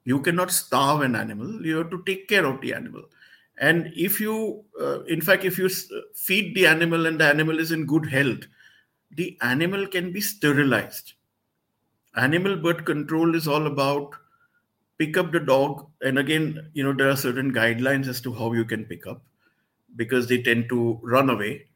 You 0.05 0.21
cannot 0.21 0.51
starve 0.51 1.01
an 1.01 1.15
animal. 1.15 1.65
You 1.65 1.77
have 1.77 1.91
to 1.91 2.03
take 2.05 2.27
care 2.27 2.45
of 2.45 2.61
the 2.61 2.73
animal. 2.73 3.03
And 3.57 3.91
if 3.95 4.19
you, 4.21 4.65
uh, 4.81 5.03
in 5.05 5.21
fact, 5.21 5.45
if 5.45 5.57
you 5.57 5.69
feed 6.15 6.55
the 6.55 6.67
animal 6.67 7.05
and 7.05 7.19
the 7.19 7.25
animal 7.25 7.59
is 7.59 7.71
in 7.71 7.85
good 7.85 8.07
health, 8.07 8.45
the 9.15 9.37
animal 9.41 9.87
can 9.87 10.11
be 10.11 10.21
sterilized. 10.21 11.13
Animal 12.15 12.57
birth 12.57 12.85
control 12.85 13.35
is 13.35 13.47
all 13.47 13.67
about 13.67 14.15
pick 14.97 15.17
up 15.17 15.31
the 15.31 15.39
dog. 15.39 15.87
And 16.01 16.19
again, 16.19 16.69
you 16.73 16.83
know, 16.83 16.93
there 16.93 17.09
are 17.09 17.15
certain 17.15 17.53
guidelines 17.53 18.07
as 18.07 18.21
to 18.21 18.33
how 18.33 18.53
you 18.53 18.65
can 18.65 18.85
pick 18.85 19.07
up 19.07 19.21
because 19.95 20.27
they 20.27 20.41
tend 20.41 20.69
to 20.69 20.99
run 21.01 21.29
away. 21.29 21.67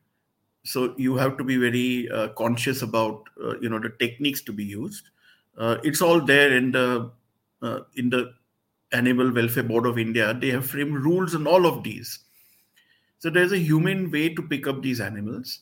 So 0.64 0.94
you 0.98 1.16
have 1.16 1.38
to 1.38 1.44
be 1.44 1.58
very 1.58 2.10
uh, 2.10 2.30
conscious 2.30 2.82
about, 2.82 3.24
uh, 3.44 3.58
you 3.60 3.70
know, 3.70 3.80
the 3.80 3.94
techniques 4.00 4.42
to 4.42 4.54
be 4.54 4.66
used. 4.66 5.10
Uh, 5.58 5.78
it's 5.84 6.02
all 6.02 6.22
there 6.22 6.56
in 6.56 6.72
the 6.72 7.12
uh, 7.62 7.80
in 7.96 8.10
the 8.10 8.34
Animal 8.92 9.34
Welfare 9.34 9.64
Board 9.64 9.86
of 9.86 9.98
India, 9.98 10.34
they 10.34 10.50
have 10.52 10.70
framed 10.70 11.04
rules 11.04 11.36
on 11.36 11.48
all 11.48 11.66
of 11.66 11.84
these. 11.84 12.20
So 13.20 13.30
there's 13.30 13.52
a 13.52 13.58
human 13.58 14.12
way 14.12 14.34
to 14.34 14.42
pick 14.42 14.68
up 14.68 14.82
these 14.82 15.02
animals. 15.02 15.60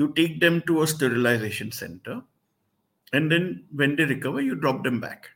You 0.00 0.14
take 0.14 0.40
them 0.40 0.62
to 0.62 0.80
a 0.80 0.86
sterilization 0.86 1.72
center, 1.72 2.22
and 3.12 3.30
then 3.30 3.64
when 3.70 3.96
they 3.96 4.06
recover, 4.06 4.40
you 4.40 4.54
drop 4.54 4.82
them 4.82 4.98
back. 4.98 5.28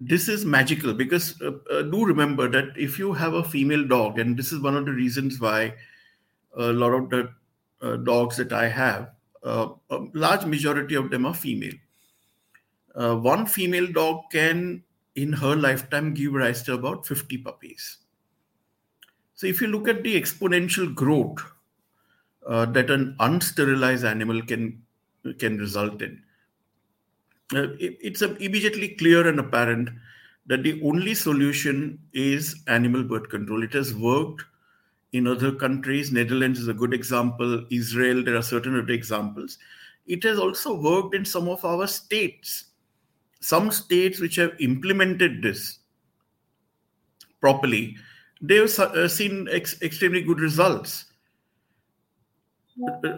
This 0.00 0.28
is 0.28 0.44
magical 0.44 0.94
because 0.94 1.40
uh, 1.40 1.52
uh, 1.70 1.82
do 1.82 2.04
remember 2.04 2.48
that 2.48 2.76
if 2.76 2.98
you 2.98 3.12
have 3.12 3.34
a 3.34 3.44
female 3.44 3.86
dog, 3.86 4.18
and 4.18 4.36
this 4.36 4.50
is 4.50 4.60
one 4.60 4.76
of 4.76 4.84
the 4.84 4.90
reasons 4.90 5.38
why 5.38 5.74
a 6.56 6.72
lot 6.72 6.92
of 6.92 7.08
the 7.08 7.30
uh, 7.80 7.98
dogs 7.98 8.36
that 8.38 8.52
I 8.52 8.66
have, 8.66 9.12
uh, 9.44 9.68
a 9.90 9.98
large 10.12 10.44
majority 10.44 10.96
of 10.96 11.10
them 11.10 11.24
are 11.24 11.34
female. 11.34 11.74
Uh, 12.96 13.14
one 13.14 13.46
female 13.46 13.86
dog 13.92 14.24
can 14.32 14.82
in 15.14 15.34
her 15.34 15.54
lifetime 15.54 16.14
give 16.14 16.32
rise 16.32 16.64
to 16.64 16.74
about 16.74 17.06
50 17.06 17.38
puppies. 17.38 17.98
So 19.36 19.46
if 19.46 19.60
you 19.60 19.68
look 19.68 19.86
at 19.86 20.02
the 20.02 20.20
exponential 20.20 20.92
growth 20.92 21.44
uh, 22.48 22.64
that 22.66 22.90
an 22.90 23.14
unsterilized 23.20 24.04
animal 24.04 24.42
can 24.42 24.82
can 25.38 25.58
result 25.58 26.02
in, 26.02 26.22
uh, 27.54 27.68
it, 27.78 27.98
it's 28.00 28.22
immediately 28.22 28.88
clear 28.88 29.28
and 29.28 29.38
apparent 29.38 29.90
that 30.46 30.62
the 30.62 30.80
only 30.82 31.14
solution 31.14 31.98
is 32.12 32.62
animal 32.66 33.04
birth 33.04 33.28
control. 33.28 33.62
It 33.62 33.74
has 33.74 33.94
worked 33.94 34.42
in 35.12 35.26
other 35.26 35.52
countries. 35.52 36.10
Netherlands 36.10 36.58
is 36.58 36.68
a 36.68 36.74
good 36.74 36.94
example. 36.94 37.66
Israel, 37.70 38.24
there 38.24 38.36
are 38.36 38.42
certain 38.42 38.78
other 38.78 38.92
examples. 38.92 39.58
It 40.06 40.24
has 40.24 40.38
also 40.38 40.74
worked 40.74 41.14
in 41.14 41.24
some 41.24 41.48
of 41.48 41.64
our 41.64 41.86
states 41.86 42.64
some 43.40 43.70
states 43.70 44.20
which 44.20 44.36
have 44.36 44.52
implemented 44.60 45.42
this 45.42 45.78
properly, 47.40 47.96
they've 48.40 48.78
uh, 48.78 49.08
seen 49.08 49.48
ex- 49.50 49.80
extremely 49.82 50.22
good 50.22 50.40
results. 50.40 51.06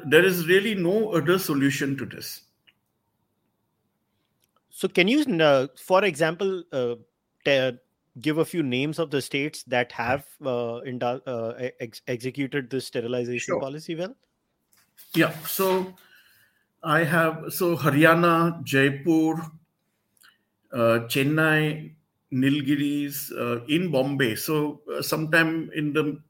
There 0.06 0.24
is 0.24 0.46
really 0.46 0.74
no 0.74 1.12
other 1.12 1.38
solution 1.38 1.96
to 1.98 2.06
this. 2.06 2.42
So, 4.70 4.88
can 4.88 5.08
you, 5.08 5.22
uh, 5.42 5.66
for 5.76 6.04
example, 6.04 6.62
uh, 6.72 6.94
t- 7.44 7.78
give 8.20 8.38
a 8.38 8.44
few 8.44 8.62
names 8.62 8.98
of 8.98 9.10
the 9.10 9.20
states 9.20 9.62
that 9.64 9.92
have 9.92 10.26
uh, 10.44 10.76
uh, 10.76 11.68
ex- 11.80 12.00
executed 12.06 12.70
this 12.70 12.86
sterilization 12.86 13.52
sure. 13.52 13.60
policy 13.60 13.94
well? 13.94 14.14
Yeah. 15.14 15.32
So, 15.46 15.94
I 16.82 17.04
have 17.04 17.52
so 17.52 17.76
Haryana, 17.76 18.64
Jaipur, 18.64 19.34
uh, 20.72 21.00
Chennai, 21.12 21.92
Nilgiris, 22.32 23.32
uh, 23.36 23.64
in 23.66 23.90
Bombay. 23.90 24.36
So, 24.36 24.80
uh, 24.90 25.02
sometime 25.02 25.70
in 25.74 25.92
the 25.92 26.22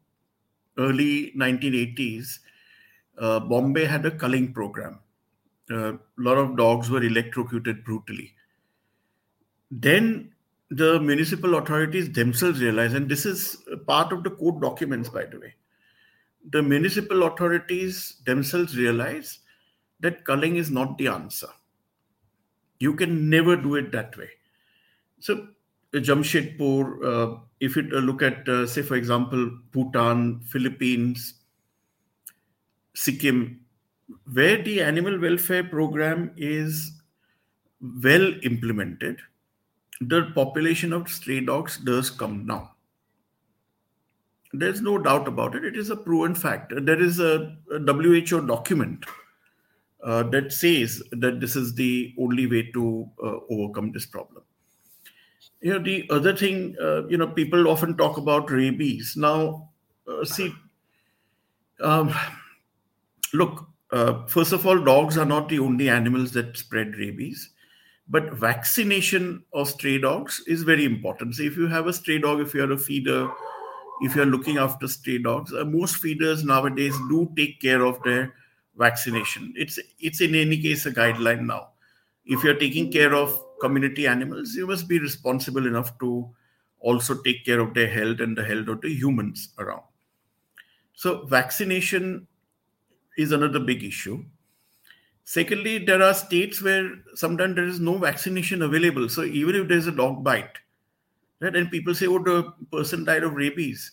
early 0.77 1.33
1980s, 1.37 2.41
uh, 3.21 3.41
Bombay 3.41 3.85
had 3.85 4.07
a 4.07 4.11
culling 4.11 4.53
program. 4.53 4.99
A 5.71 5.95
lot 6.17 6.39
of 6.39 6.57
dogs 6.57 6.91
were 6.91 7.03
electrocuted 7.03 7.85
brutally. 7.85 8.35
Then 9.71 10.33
the 10.71 10.99
municipal 10.99 11.55
authorities 11.57 12.13
themselves 12.13 12.61
realized, 12.61 12.95
and 12.97 13.09
this 13.09 13.25
is 13.25 13.63
part 13.87 14.13
of 14.13 14.25
the 14.25 14.31
court 14.31 14.61
documents, 14.61 15.09
by 15.09 15.27
the 15.27 15.39
way, 15.39 15.55
the 16.51 16.63
municipal 16.63 17.23
authorities 17.25 18.17
themselves 18.25 18.77
realized 18.77 19.39
that 20.01 20.25
culling 20.25 20.57
is 20.57 20.71
not 20.71 20.99
the 20.99 21.07
answer 21.07 21.49
you 22.81 22.95
can 22.95 23.31
never 23.31 23.57
do 23.57 23.77
it 23.77 23.93
that 23.93 24.17
way. 24.17 24.29
So, 25.21 25.49
Jamshedpur, 25.93 27.05
uh, 27.05 27.39
if 27.61 27.77
you 27.77 27.83
look 27.83 28.23
at, 28.23 28.49
uh, 28.49 28.67
say, 28.67 28.83
for 28.83 28.97
example, 28.97 29.51
Bhutan, 29.71 30.41
Philippines, 30.41 31.35
Sikkim, 32.95 33.61
where 34.33 34.63
the 34.63 34.83
animal 34.83 35.19
welfare 35.21 35.65
program 35.65 36.33
is 36.37 37.01
well 38.03 38.33
implemented, 38.43 39.19
the 40.01 40.31
population 40.35 40.93
of 40.93 41.09
stray 41.09 41.41
dogs 41.41 41.79
does 41.79 42.11
come 42.11 42.47
down. 42.47 42.69
There's 44.53 44.81
no 44.81 44.99
doubt 44.99 45.29
about 45.29 45.55
it. 45.55 45.65
It 45.65 45.77
is 45.77 45.91
a 45.91 45.97
proven 45.97 46.35
fact. 46.35 46.73
There 46.77 47.01
is 47.01 47.21
a, 47.21 47.57
WHO 47.69 48.47
document 48.47 49.05
uh, 50.03 50.25
that 50.25 50.53
says 50.53 51.03
that 51.13 51.41
this 51.41 51.55
is 51.55 51.75
the 51.75 52.15
only 52.19 52.47
way 52.47 52.71
to 52.73 53.09
uh, 53.23 53.37
overcome 53.49 53.93
this 53.93 54.07
problem. 54.07 54.43
You 55.61 55.75
know, 55.75 55.79
the 55.79 56.09
other 56.11 56.35
thing, 56.35 56.75
uh, 56.83 57.07
you 57.07 57.19
know, 57.19 57.29
people 57.29 57.69
often 57.69 57.97
talk 57.97 58.17
about 58.17 58.51
rabies. 58.51 59.15
Now, 59.17 59.69
uh, 60.09 60.25
see, 60.25 60.53
um, 61.81 62.13
look, 63.33 63.67
uh, 63.91 64.27
first 64.27 64.53
of 64.53 64.67
all, 64.67 64.79
dogs 64.79 65.19
are 65.19 65.25
not 65.25 65.49
the 65.49 65.59
only 65.59 65.89
animals 65.89 66.33
that 66.33 66.57
spread 66.57 66.97
rabies, 66.97 67.51
but 68.09 68.33
vaccination 68.33 69.43
of 69.53 69.69
stray 69.69 69.99
dogs 69.99 70.43
is 70.47 70.63
very 70.63 70.85
important. 70.85 71.35
So, 71.35 71.43
if 71.43 71.57
you 71.57 71.67
have 71.69 71.87
a 71.87 71.93
stray 71.93 72.19
dog, 72.19 72.41
if 72.41 72.55
you're 72.55 72.73
a 72.73 72.79
feeder, 72.79 73.31
if 74.03 74.17
you're 74.17 74.27
looking 74.27 74.59
after 74.59 74.89
stray 74.89 75.19
dogs, 75.19 75.53
uh, 75.53 75.65
most 75.65 75.97
feeders 75.97 76.45
nowadays 76.45 76.97
do 77.09 77.33
take 77.37 77.61
care 77.61 77.85
of 77.85 78.03
their 78.03 78.35
vaccination. 78.77 79.53
It's 79.57 79.79
it's 79.99 80.21
in 80.21 80.35
any 80.35 80.61
case 80.61 80.87
a 80.87 80.93
guideline 80.93 81.47
now. 81.47 81.69
If 82.25 82.45
you're 82.45 82.59
taking 82.59 82.91
care 82.91 83.15
of 83.15 83.41
community 83.61 84.07
animals, 84.07 84.55
you 84.55 84.67
must 84.67 84.89
be 84.89 84.99
responsible 84.99 85.67
enough 85.67 85.99
to 85.99 86.31
also 86.81 87.15
take 87.23 87.45
care 87.45 87.61
of 87.61 87.75
their 87.75 87.89
health 87.89 88.21
and 88.21 88.37
the 88.37 88.45
health 88.45 88.69
of 88.69 88.81
the 88.81 88.89
humans 88.89 89.51
around. 89.59 89.83
So 90.95 91.27
vaccination 91.27 92.27
is 93.17 93.33
another 93.33 93.61
big 93.61 93.83
issue. 93.85 94.25
Secondly, 95.25 95.79
there 95.79 96.03
are 96.03 96.15
states 96.15 96.61
where 96.61 96.91
sometimes 97.15 97.55
there 97.55 97.67
is 97.67 97.79
no 97.79 97.99
vaccination 97.99 98.63
available. 98.63 99.09
So 99.09 99.23
even 99.25 99.55
if 99.55 99.69
there's 99.69 99.87
a 99.87 99.93
dog 99.93 100.25
bite, 100.25 100.59
right, 101.41 101.55
and 101.55 101.71
people 101.71 101.95
say, 101.95 102.07
"Oh, 102.07 102.19
the 102.19 102.53
person 102.73 103.05
died 103.05 103.23
of 103.23 103.35
rabies," 103.35 103.93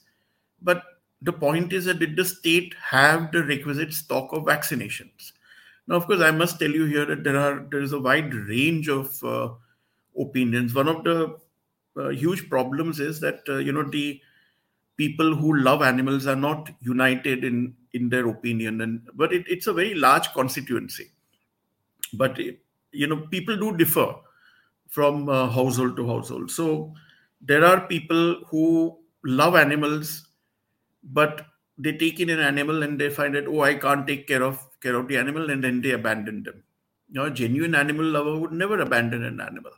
but 0.62 0.84
the 1.22 1.34
point 1.34 1.74
is 1.74 1.86
that 1.86 2.00
did 2.00 2.16
the 2.16 2.26
state 2.26 2.76
have 2.82 3.32
the 3.32 3.44
requisite 3.44 3.94
stock 3.94 4.34
of 4.34 4.44
vaccinations? 4.44 5.34
Now, 5.88 5.96
of 5.96 6.08
course, 6.08 6.22
I 6.22 6.32
must 6.32 6.60
tell 6.60 6.72
you 6.72 6.86
here 6.86 7.06
that 7.06 7.24
there 7.24 7.38
are 7.38 7.66
there 7.72 7.82
is 7.82 7.94
a 7.94 8.00
wide 8.00 8.34
range 8.34 8.90
of 8.90 9.24
uh, 9.24 9.50
opinions. 10.20 10.74
One 10.74 10.88
of 10.88 11.04
the 11.04 11.38
uh, 11.98 12.10
huge 12.10 12.50
problems 12.50 13.00
is 13.00 13.20
that 13.22 13.42
uh, 13.50 13.58
you 13.58 13.72
know 13.72 13.84
the 13.84 14.22
people 14.98 15.36
who 15.36 15.56
love 15.58 15.82
animals 15.82 16.28
are 16.28 16.36
not 16.36 16.70
united 16.82 17.44
in 17.44 17.76
in 17.94 18.10
their 18.10 18.28
opinion, 18.28 18.82
and 18.82 19.02
but 19.14 19.34
it, 19.34 19.46
it's 19.48 19.68
a 19.68 19.74
very 19.74 19.94
large 19.94 20.32
constituency. 20.34 21.12
But 22.14 22.38
you 22.92 23.08
know, 23.08 23.28
people 23.28 23.58
do 23.58 23.76
differ 23.78 24.16
from 24.88 25.30
uh, 25.30 25.50
household 25.50 25.96
to 25.98 26.08
household. 26.08 26.52
So 26.52 26.94
there 27.42 27.64
are 27.66 27.82
people 27.88 28.42
who 28.50 28.98
love 29.24 29.56
animals 29.56 30.28
but 31.04 31.46
they 31.78 31.94
take 31.98 32.20
in 32.20 32.30
an 32.30 32.40
animal 32.40 32.84
and 32.84 33.00
they 33.00 33.10
find 33.10 33.36
that 33.36 33.48
oh 33.48 33.62
i 33.62 33.74
can't 33.74 34.08
take 34.08 34.28
care 34.28 34.44
of 34.44 34.60
care 34.82 34.96
of 34.96 35.08
the 35.08 35.18
animal 35.18 35.50
and 35.50 35.64
then 35.64 35.82
they 35.82 35.92
abandon 35.92 36.44
them 36.44 36.64
you 37.10 37.16
know, 37.16 37.26
a 37.26 37.32
genuine 37.32 37.76
animal 37.76 38.06
lover 38.06 38.38
would 38.38 38.52
never 38.52 38.80
abandon 38.80 39.24
an 39.24 39.40
animal 39.40 39.72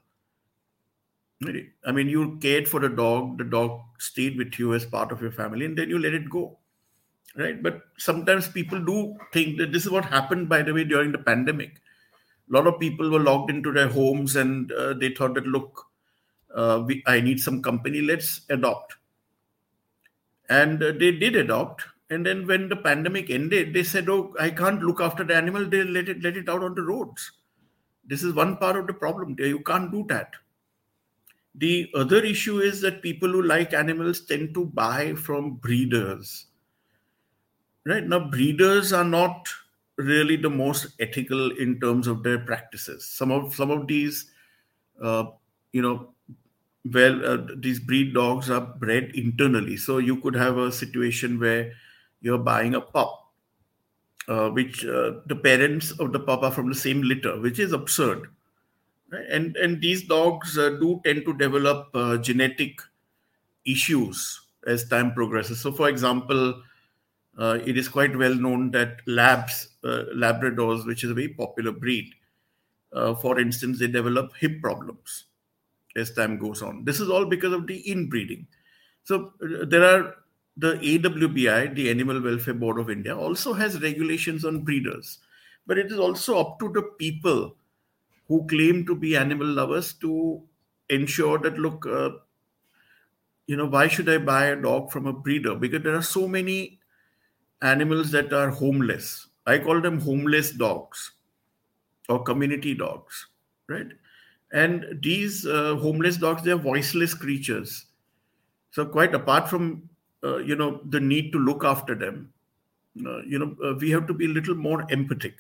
i 1.85 1.91
mean 1.91 2.09
you 2.09 2.37
cared 2.41 2.67
for 2.67 2.79
the 2.79 2.89
dog 2.89 3.37
the 3.37 3.43
dog 3.43 3.79
stayed 3.97 4.37
with 4.37 4.59
you 4.59 4.73
as 4.73 4.85
part 4.85 5.11
of 5.11 5.21
your 5.21 5.31
family 5.31 5.65
and 5.65 5.77
then 5.77 5.89
you 5.89 5.97
let 5.97 6.13
it 6.13 6.29
go 6.29 6.59
right? 7.35 7.61
But 7.61 7.81
sometimes 7.97 8.47
people 8.47 8.83
do 8.83 9.15
think 9.33 9.57
that 9.57 9.71
this 9.71 9.85
is 9.85 9.91
what 9.91 10.05
happened 10.05 10.49
by 10.49 10.61
the 10.61 10.73
way 10.73 10.83
during 10.83 11.11
the 11.11 11.17
pandemic. 11.19 11.81
A 12.49 12.53
lot 12.53 12.67
of 12.67 12.79
people 12.79 13.09
were 13.09 13.19
locked 13.19 13.51
into 13.51 13.71
their 13.71 13.87
homes 13.87 14.35
and 14.35 14.71
uh, 14.71 14.93
they 14.93 15.13
thought 15.13 15.35
that 15.35 15.45
look 15.45 15.85
uh, 16.55 16.83
we, 16.85 17.03
i 17.05 17.21
need 17.21 17.39
some 17.39 17.61
company 17.61 18.01
let's 18.01 18.41
adopt. 18.49 18.95
And 20.49 20.81
uh, 20.81 20.93
they 20.93 21.11
did 21.11 21.35
adopt 21.35 21.83
and 22.09 22.25
then 22.25 22.47
when 22.47 22.69
the 22.69 22.75
pandemic 22.75 23.29
ended 23.29 23.73
they 23.73 23.83
said 23.83 24.09
oh 24.09 24.33
i 24.39 24.49
can't 24.49 24.81
look 24.81 24.99
after 24.99 25.23
the 25.23 25.35
animal 25.35 25.63
they 25.63 25.83
let 25.83 26.09
it 26.09 26.23
let 26.23 26.35
it 26.35 26.49
out 26.49 26.63
on 26.63 26.73
the 26.73 26.81
roads. 26.81 27.31
This 28.03 28.23
is 28.23 28.33
one 28.33 28.57
part 28.57 28.75
of 28.75 28.87
the 28.87 28.93
problem. 28.93 29.35
You 29.37 29.59
can't 29.59 29.91
do 29.91 30.03
that. 30.09 30.33
The 31.55 31.89
other 31.95 32.23
issue 32.23 32.59
is 32.59 32.81
that 32.81 33.01
people 33.01 33.29
who 33.29 33.41
like 33.41 33.73
animals 33.73 34.21
tend 34.21 34.53
to 34.53 34.65
buy 34.65 35.13
from 35.15 35.55
breeders. 35.55 36.45
Right 37.85 38.05
now, 38.05 38.19
breeders 38.29 38.93
are 38.93 39.03
not 39.03 39.47
really 39.97 40.37
the 40.37 40.49
most 40.49 40.87
ethical 40.99 41.51
in 41.57 41.79
terms 41.79 42.07
of 42.07 42.23
their 42.23 42.39
practices. 42.39 43.05
Some 43.05 43.31
of 43.31 43.53
some 43.53 43.71
of 43.71 43.87
these, 43.87 44.31
uh, 45.01 45.25
you 45.73 45.81
know, 45.81 46.13
well, 46.93 47.25
uh, 47.25 47.37
these 47.57 47.79
breed 47.79 48.13
dogs 48.13 48.49
are 48.49 48.61
bred 48.61 49.11
internally. 49.15 49.75
So 49.75 49.97
you 49.97 50.17
could 50.17 50.35
have 50.35 50.57
a 50.57 50.71
situation 50.71 51.39
where 51.39 51.73
you're 52.21 52.37
buying 52.37 52.75
a 52.75 52.81
pup, 52.81 53.27
uh, 54.27 54.49
which 54.49 54.85
uh, 54.85 55.19
the 55.25 55.35
parents 55.35 55.91
of 55.91 56.13
the 56.13 56.19
pup 56.19 56.43
are 56.43 56.51
from 56.51 56.69
the 56.69 56.75
same 56.75 57.01
litter, 57.01 57.39
which 57.39 57.59
is 57.59 57.73
absurd. 57.73 58.29
Right? 59.11 59.25
And 59.29 59.55
and 59.57 59.81
these 59.81 60.03
dogs 60.03 60.57
uh, 60.57 60.69
do 60.69 61.01
tend 61.03 61.25
to 61.25 61.33
develop 61.33 61.89
uh, 61.93 62.17
genetic 62.17 62.81
issues 63.65 64.41
as 64.67 64.87
time 64.87 65.13
progresses. 65.13 65.61
So, 65.61 65.71
for 65.71 65.89
example, 65.89 66.61
uh, 67.37 67.59
it 67.65 67.77
is 67.77 67.87
quite 67.87 68.17
well 68.17 68.35
known 68.35 68.71
that 68.71 69.01
labs, 69.05 69.69
Labradors, 69.83 70.85
which 70.85 71.03
is 71.03 71.11
a 71.11 71.13
very 71.13 71.29
popular 71.29 71.71
breed, 71.71 72.13
for 72.91 73.39
instance, 73.39 73.79
they 73.79 73.87
develop 73.87 74.35
hip 74.35 74.61
problems 74.61 75.25
as 75.95 76.11
time 76.13 76.37
goes 76.37 76.61
on. 76.61 76.83
This 76.85 76.99
is 76.99 77.09
all 77.09 77.25
because 77.25 77.53
of 77.53 77.67
the 77.67 77.77
inbreeding. 77.89 78.47
So 79.03 79.33
uh, 79.41 79.65
there 79.65 79.83
are 79.83 80.15
the 80.57 80.73
AWBI, 80.73 81.73
the 81.73 81.89
Animal 81.89 82.21
Welfare 82.21 82.53
Board 82.53 82.79
of 82.79 82.89
India, 82.89 83.17
also 83.17 83.53
has 83.53 83.81
regulations 83.81 84.43
on 84.45 84.63
breeders, 84.63 85.19
but 85.65 85.77
it 85.77 85.91
is 85.91 85.99
also 85.99 86.37
up 86.39 86.59
to 86.59 86.69
the 86.69 86.83
people 86.99 87.55
who 88.29 88.47
claim 88.47 88.85
to 88.87 88.95
be 88.95 89.17
animal 89.17 89.47
lovers 89.47 89.93
to 89.95 90.43
ensure 90.89 91.39
that 91.39 91.59
look, 91.59 91.85
uh, 91.87 92.11
you 93.47 93.57
know, 93.57 93.65
why 93.65 93.87
should 93.87 94.09
I 94.09 94.19
buy 94.19 94.47
a 94.47 94.55
dog 94.61 94.91
from 94.91 95.07
a 95.07 95.13
breeder? 95.13 95.55
Because 95.55 95.83
there 95.83 95.95
are 95.95 96.03
so 96.03 96.27
many 96.27 96.79
animals 97.61 98.11
that 98.11 98.33
are 98.33 98.49
homeless. 98.49 99.27
I 99.47 99.59
call 99.59 99.81
them 99.81 99.99
homeless 100.01 100.51
dogs 100.51 101.13
or 102.09 102.23
community 102.23 102.73
dogs, 102.75 103.27
right? 103.67 103.87
and 104.53 104.99
these 105.03 105.45
uh, 105.47 105.75
homeless 105.77 106.17
dogs 106.17 106.43
they 106.43 106.51
are 106.51 106.57
voiceless 106.57 107.13
creatures 107.13 107.87
so 108.71 108.85
quite 108.85 109.15
apart 109.15 109.49
from 109.49 109.89
uh, 110.23 110.37
you 110.37 110.55
know 110.55 110.81
the 110.89 110.99
need 110.99 111.31
to 111.31 111.39
look 111.39 111.63
after 111.63 111.95
them 111.95 112.33
uh, 113.05 113.19
you 113.23 113.39
know 113.39 113.55
uh, 113.65 113.75
we 113.75 113.91
have 113.91 114.07
to 114.07 114.13
be 114.13 114.25
a 114.25 114.29
little 114.29 114.55
more 114.55 114.85
empathic 114.91 115.37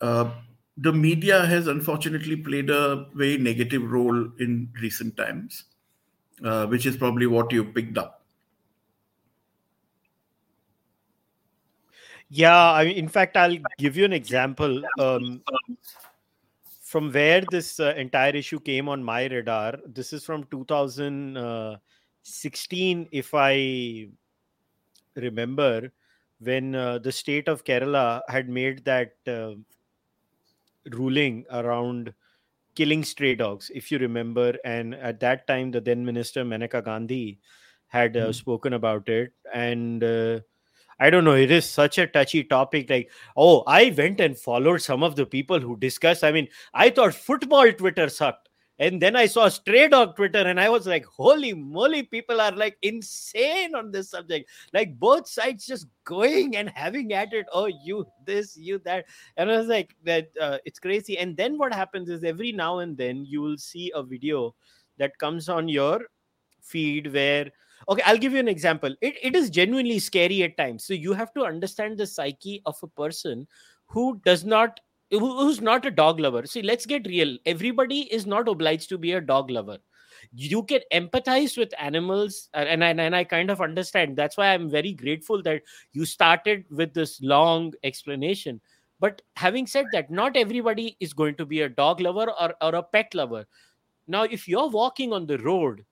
uh, 0.00 0.30
the 0.76 0.92
media 0.92 1.46
has 1.46 1.66
unfortunately 1.66 2.36
played 2.36 2.70
a 2.70 3.06
very 3.14 3.38
negative 3.38 3.90
role 3.90 4.28
in 4.40 4.68
recent 4.80 5.16
times 5.16 5.64
uh, 6.44 6.66
which 6.66 6.86
is 6.86 6.96
probably 6.96 7.26
what 7.26 7.52
you 7.52 7.64
picked 7.64 7.96
up 7.96 8.22
yeah 12.28 12.72
I 12.72 12.86
mean, 12.86 12.96
in 12.96 13.08
fact 13.08 13.36
i'll 13.36 13.58
give 13.78 13.96
you 13.96 14.04
an 14.04 14.12
example 14.12 14.82
um, 14.98 15.42
from 16.94 17.10
where 17.10 17.42
this 17.50 17.80
uh, 17.80 17.92
entire 17.96 18.36
issue 18.36 18.60
came 18.60 18.88
on 18.88 19.02
my 19.02 19.26
radar. 19.26 19.74
This 19.84 20.12
is 20.12 20.24
from 20.24 20.44
2016, 20.44 23.08
if 23.10 23.34
I 23.34 24.06
remember, 25.16 25.90
when 26.38 26.76
uh, 26.76 26.98
the 26.98 27.10
state 27.10 27.48
of 27.48 27.64
Kerala 27.64 28.20
had 28.28 28.48
made 28.48 28.84
that 28.84 29.16
uh, 29.26 29.54
ruling 30.90 31.44
around 31.50 32.14
killing 32.74 33.04
stray 33.04 33.34
dogs, 33.34 33.70
if 33.74 33.90
you 33.90 33.98
remember. 33.98 34.54
And 34.64 34.94
at 34.94 35.20
that 35.20 35.46
time, 35.46 35.70
the 35.70 35.80
then 35.80 36.04
minister 36.04 36.44
Maneka 36.44 36.84
Gandhi 36.84 37.38
had 37.88 38.14
mm. 38.14 38.34
spoken 38.34 38.72
about 38.72 39.08
it. 39.08 39.32
And 39.52 40.02
uh, 40.02 40.40
I 40.98 41.10
don't 41.10 41.24
know. 41.24 41.34
It 41.34 41.50
is 41.50 41.68
such 41.68 41.98
a 41.98 42.06
touchy 42.06 42.44
topic. 42.44 42.90
Like, 42.90 43.10
oh, 43.36 43.62
I 43.66 43.94
went 43.96 44.20
and 44.20 44.38
followed 44.38 44.78
some 44.82 45.02
of 45.02 45.16
the 45.16 45.26
people 45.26 45.60
who 45.60 45.76
discuss. 45.76 46.22
I 46.22 46.32
mean, 46.32 46.48
I 46.72 46.90
thought 46.90 47.14
football 47.14 47.72
Twitter 47.72 48.08
sucked. 48.08 48.43
And 48.78 49.00
then 49.00 49.14
I 49.14 49.26
saw 49.26 49.48
stray 49.48 49.88
dog 49.88 50.16
Twitter, 50.16 50.40
and 50.40 50.60
I 50.60 50.68
was 50.68 50.86
like, 50.86 51.04
holy 51.04 51.52
moly, 51.54 52.02
people 52.02 52.40
are 52.40 52.50
like 52.50 52.76
insane 52.82 53.74
on 53.74 53.92
this 53.92 54.10
subject. 54.10 54.50
Like, 54.72 54.98
both 54.98 55.28
sides 55.28 55.64
just 55.64 55.86
going 56.04 56.56
and 56.56 56.68
having 56.68 57.12
at 57.12 57.32
it. 57.32 57.46
Oh, 57.52 57.66
you 57.66 58.06
this, 58.24 58.56
you 58.56 58.80
that. 58.84 59.06
And 59.36 59.50
I 59.50 59.58
was 59.58 59.68
like, 59.68 59.94
that 60.04 60.28
uh, 60.40 60.58
it's 60.64 60.80
crazy. 60.80 61.18
And 61.18 61.36
then 61.36 61.56
what 61.56 61.72
happens 61.72 62.08
is 62.08 62.24
every 62.24 62.50
now 62.50 62.80
and 62.80 62.96
then 62.96 63.24
you 63.24 63.40
will 63.40 63.58
see 63.58 63.92
a 63.94 64.02
video 64.02 64.54
that 64.98 65.18
comes 65.18 65.48
on 65.48 65.68
your 65.68 66.00
feed 66.60 67.12
where 67.12 67.50
okay 67.88 68.02
i'll 68.06 68.18
give 68.18 68.32
you 68.32 68.38
an 68.38 68.48
example 68.48 68.94
it, 69.00 69.14
it 69.22 69.36
is 69.36 69.50
genuinely 69.50 69.98
scary 69.98 70.42
at 70.42 70.56
times 70.56 70.84
so 70.84 70.94
you 70.94 71.12
have 71.12 71.32
to 71.34 71.44
understand 71.44 71.98
the 71.98 72.06
psyche 72.06 72.62
of 72.64 72.76
a 72.82 72.86
person 72.86 73.46
who 73.86 74.20
does 74.24 74.44
not 74.44 74.80
who's 75.10 75.60
not 75.60 75.86
a 75.86 75.90
dog 75.90 76.20
lover? 76.20 76.46
See 76.46 76.62
let's 76.62 76.86
get 76.86 77.06
real. 77.06 77.36
Everybody 77.46 78.02
is 78.12 78.26
not 78.26 78.48
obliged 78.48 78.88
to 78.90 78.98
be 78.98 79.12
a 79.12 79.20
dog 79.20 79.50
lover. 79.50 79.78
You 80.32 80.62
can 80.62 80.80
empathize 80.92 81.58
with 81.58 81.72
animals 81.78 82.48
and, 82.54 82.82
and, 82.82 83.00
and 83.00 83.14
i 83.14 83.24
kind 83.24 83.50
of 83.50 83.60
understand. 83.60 84.16
That's 84.16 84.36
why 84.36 84.48
i'm 84.48 84.70
very 84.70 84.92
grateful 84.92 85.42
that 85.42 85.62
you 85.92 86.04
started 86.04 86.64
with 86.70 86.94
this 86.94 87.20
long 87.22 87.72
explanation. 87.82 88.60
But 89.00 89.22
having 89.36 89.66
said 89.66 89.86
that 89.92 90.10
not 90.10 90.36
everybody 90.36 90.96
is 91.00 91.12
going 91.12 91.34
to 91.36 91.46
be 91.46 91.60
a 91.60 91.68
dog 91.68 92.00
lover 92.00 92.30
or, 92.30 92.54
or 92.62 92.74
a 92.76 92.82
pet 92.82 93.14
lover. 93.14 93.46
Now 94.06 94.22
if 94.22 94.48
you're 94.48 94.68
walking 94.68 95.12
on 95.12 95.26
the 95.26 95.38
road 95.38 95.84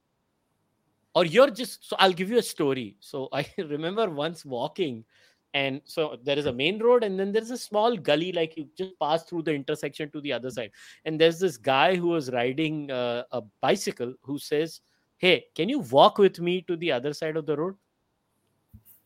or 1.14 1.26
you're 1.26 1.50
just 1.50 1.86
so 1.86 1.96
i'll 1.98 2.12
give 2.12 2.30
you 2.30 2.38
a 2.38 2.42
story. 2.42 2.96
So 3.00 3.28
i 3.32 3.46
remember 3.58 4.08
once 4.08 4.44
walking 4.44 5.04
and 5.54 5.82
so 5.84 6.18
there 6.22 6.38
is 6.38 6.46
a 6.46 6.52
main 6.52 6.78
road 6.78 7.04
and 7.04 7.18
then 7.18 7.30
there's 7.30 7.50
a 7.50 7.58
small 7.58 7.96
gully 7.96 8.32
like 8.32 8.56
you 8.56 8.66
just 8.76 8.98
pass 8.98 9.24
through 9.24 9.42
the 9.42 9.52
intersection 9.52 10.10
to 10.10 10.20
the 10.20 10.32
other 10.32 10.50
side. 10.50 10.70
And 11.04 11.20
there's 11.20 11.38
this 11.38 11.58
guy 11.58 11.94
who 11.94 12.08
was 12.08 12.30
riding 12.30 12.90
uh, 12.90 13.24
a 13.32 13.42
bicycle 13.60 14.14
who 14.22 14.38
says 14.38 14.80
hey 15.18 15.44
can 15.54 15.68
you 15.68 15.80
walk 15.80 16.18
with 16.18 16.40
me 16.40 16.62
to 16.62 16.76
the 16.76 16.90
other 16.90 17.12
side 17.12 17.36
of 17.36 17.46
the 17.46 17.56
road? 17.56 17.74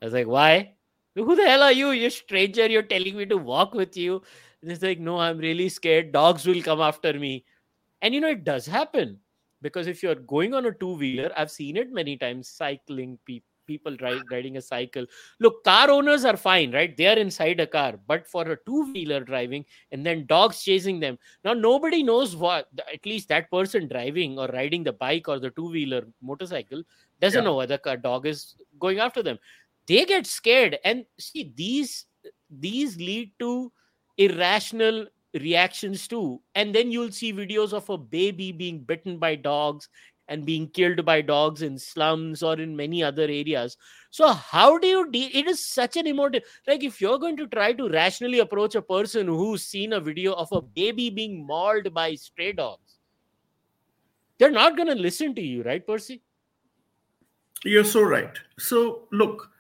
I 0.01 0.05
was 0.05 0.15
like 0.15 0.29
why? 0.29 0.75
Who 1.17 1.35
the 1.35 1.47
hell 1.47 1.63
are 1.63 1.73
you 1.73 1.91
you 1.91 2.11
stranger? 2.11 2.67
You're 2.67 2.83
telling 2.83 3.17
me 3.17 3.27
to 3.27 3.39
walk 3.39 3.75
with 3.75 3.97
you. 3.97 4.23
And 4.63 4.71
he's 4.71 4.83
like 4.83 5.01
no 5.01 5.19
i'm 5.19 5.39
really 5.39 5.69
scared. 5.69 6.13
Dogs 6.13 6.47
will 6.47 6.63
come 6.63 6.81
after 6.81 7.13
me. 7.13 7.45
And 8.03 8.15
you 8.15 8.21
know 8.21 8.31
it 8.31 8.45
does 8.45 8.67
happen 8.67 9.19
because 9.63 9.87
if 9.89 10.03
you're 10.03 10.15
going 10.15 10.55
on 10.55 10.67
a 10.67 10.73
two 10.73 10.95
wheeler 10.97 11.33
i've 11.37 11.51
seen 11.51 11.77
it 11.77 11.91
many 11.91 12.17
times 12.17 12.49
cycling 12.49 13.19
people 13.25 13.56
people 13.67 13.97
ride, 14.01 14.23
riding 14.31 14.57
a 14.57 14.63
cycle. 14.63 15.07
Look 15.41 15.65
car 15.65 15.91
owners 15.91 16.25
are 16.25 16.37
fine 16.37 16.73
right? 16.73 16.97
They 16.97 17.07
are 17.07 17.19
inside 17.19 17.61
a 17.61 17.67
car 17.67 17.95
but 18.07 18.27
for 18.27 18.43
a 18.43 18.57
two 18.65 18.93
wheeler 18.93 19.21
driving 19.21 19.65
and 19.93 20.05
then 20.05 20.27
dogs 20.27 20.63
chasing 20.63 21.01
them 21.01 21.19
now 21.45 21.53
nobody 21.53 22.03
knows 22.03 22.37
what 22.37 22.69
at 22.93 23.05
least 23.05 23.29
that 23.29 23.51
person 23.51 23.89
driving 23.89 24.39
or 24.39 24.47
riding 24.49 24.85
the 24.85 24.93
bike 24.93 25.29
or 25.29 25.39
the 25.39 25.51
two 25.51 25.71
wheeler 25.71 26.07
motorcycle 26.23 26.83
doesn't 27.21 27.41
yeah. 27.41 27.45
know 27.45 27.57
whether 27.57 27.79
a 27.85 27.97
dog 27.97 28.27
is 28.27 28.57
going 28.79 28.99
after 28.99 29.23
them. 29.23 29.39
They 29.87 30.05
get 30.05 30.27
scared 30.27 30.79
and 30.85 31.05
see 31.19 31.53
these 31.57 32.07
these 32.51 32.97
lead 32.97 33.33
to 33.39 33.73
irrational 34.19 35.07
reactions 35.35 36.09
too. 36.09 36.41
And 36.55 36.75
then 36.75 36.91
you'll 36.91 37.13
see 37.13 37.33
videos 37.33 37.73
of 37.73 37.89
a 37.91 37.99
baby 37.99 38.53
being 38.53 38.81
bitten 38.81 39.19
by 39.19 39.37
dogs 39.37 39.89
and 40.29 40.45
being 40.45 40.69
killed 40.69 41.05
by 41.05 41.21
dogs 41.21 41.63
in 41.63 41.79
slums 41.79 42.43
or 42.43 42.59
in 42.59 42.77
many 42.77 43.03
other 43.03 43.23
areas 43.23 43.77
so 44.11 44.29
how 44.29 44.79
do 44.79 44.87
you 44.87 45.11
deal 45.11 45.29
it 45.33 45.47
is 45.47 45.65
such 45.67 45.97
an 45.97 46.07
emotive 46.07 46.43
like 46.67 46.85
if 46.85 47.01
you're 47.01 47.19
going 47.19 47.37
to 47.37 47.47
try 47.49 47.73
to 47.73 47.89
rationally 47.89 48.41
approach 48.41 48.75
a 48.75 48.83
person 48.83 49.27
who's 49.27 49.65
seen 49.65 49.93
a 49.93 50.01
video 50.01 50.33
of 50.33 50.49
a 50.53 50.61
baby 50.61 51.11
being 51.11 51.47
mauled 51.47 51.93
by 51.95 52.15
stray 52.15 52.53
dogs 52.53 52.99
they're 54.39 54.51
not 54.51 54.77
going 54.77 54.89
to 54.89 54.95
listen 54.95 55.35
to 55.35 55.43
you 55.43 55.63
right 55.63 55.87
percy 55.87 56.23
you're 57.65 57.85
so 57.85 58.03
right 58.03 58.39
so 58.59 59.09
look 59.13 59.51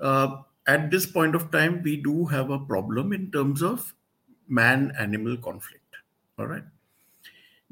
uh, 0.00 0.36
at 0.66 0.90
this 0.90 1.06
point 1.06 1.34
of 1.34 1.50
time 1.50 1.82
we 1.82 1.96
do 1.96 2.26
have 2.26 2.50
a 2.50 2.58
problem 2.58 3.12
in 3.12 3.30
terms 3.30 3.62
of 3.62 3.94
man 4.48 4.92
animal 4.98 5.36
conflict. 5.36 5.96
All 6.38 6.46
right. 6.46 6.64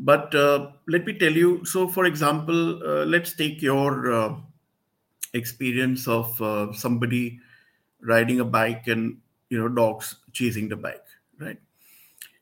But 0.02 0.34
uh, 0.34 0.70
let 0.88 1.04
me 1.04 1.12
tell 1.12 1.32
you 1.32 1.64
so, 1.64 1.86
for 1.86 2.06
example, 2.06 2.82
uh, 2.82 3.04
let's 3.04 3.34
take 3.34 3.60
your 3.60 4.10
uh, 4.10 4.34
experience 5.34 6.08
of 6.08 6.40
uh, 6.40 6.72
somebody 6.72 7.38
riding 8.00 8.40
a 8.40 8.44
bike 8.44 8.86
and 8.86 9.18
you 9.50 9.58
know 9.58 9.68
dogs 9.68 10.16
chasing 10.32 10.68
the 10.68 10.76
bike 10.76 11.04
right? 11.38 11.58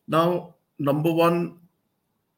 Now 0.07 0.55
number 0.79 1.13
one 1.13 1.59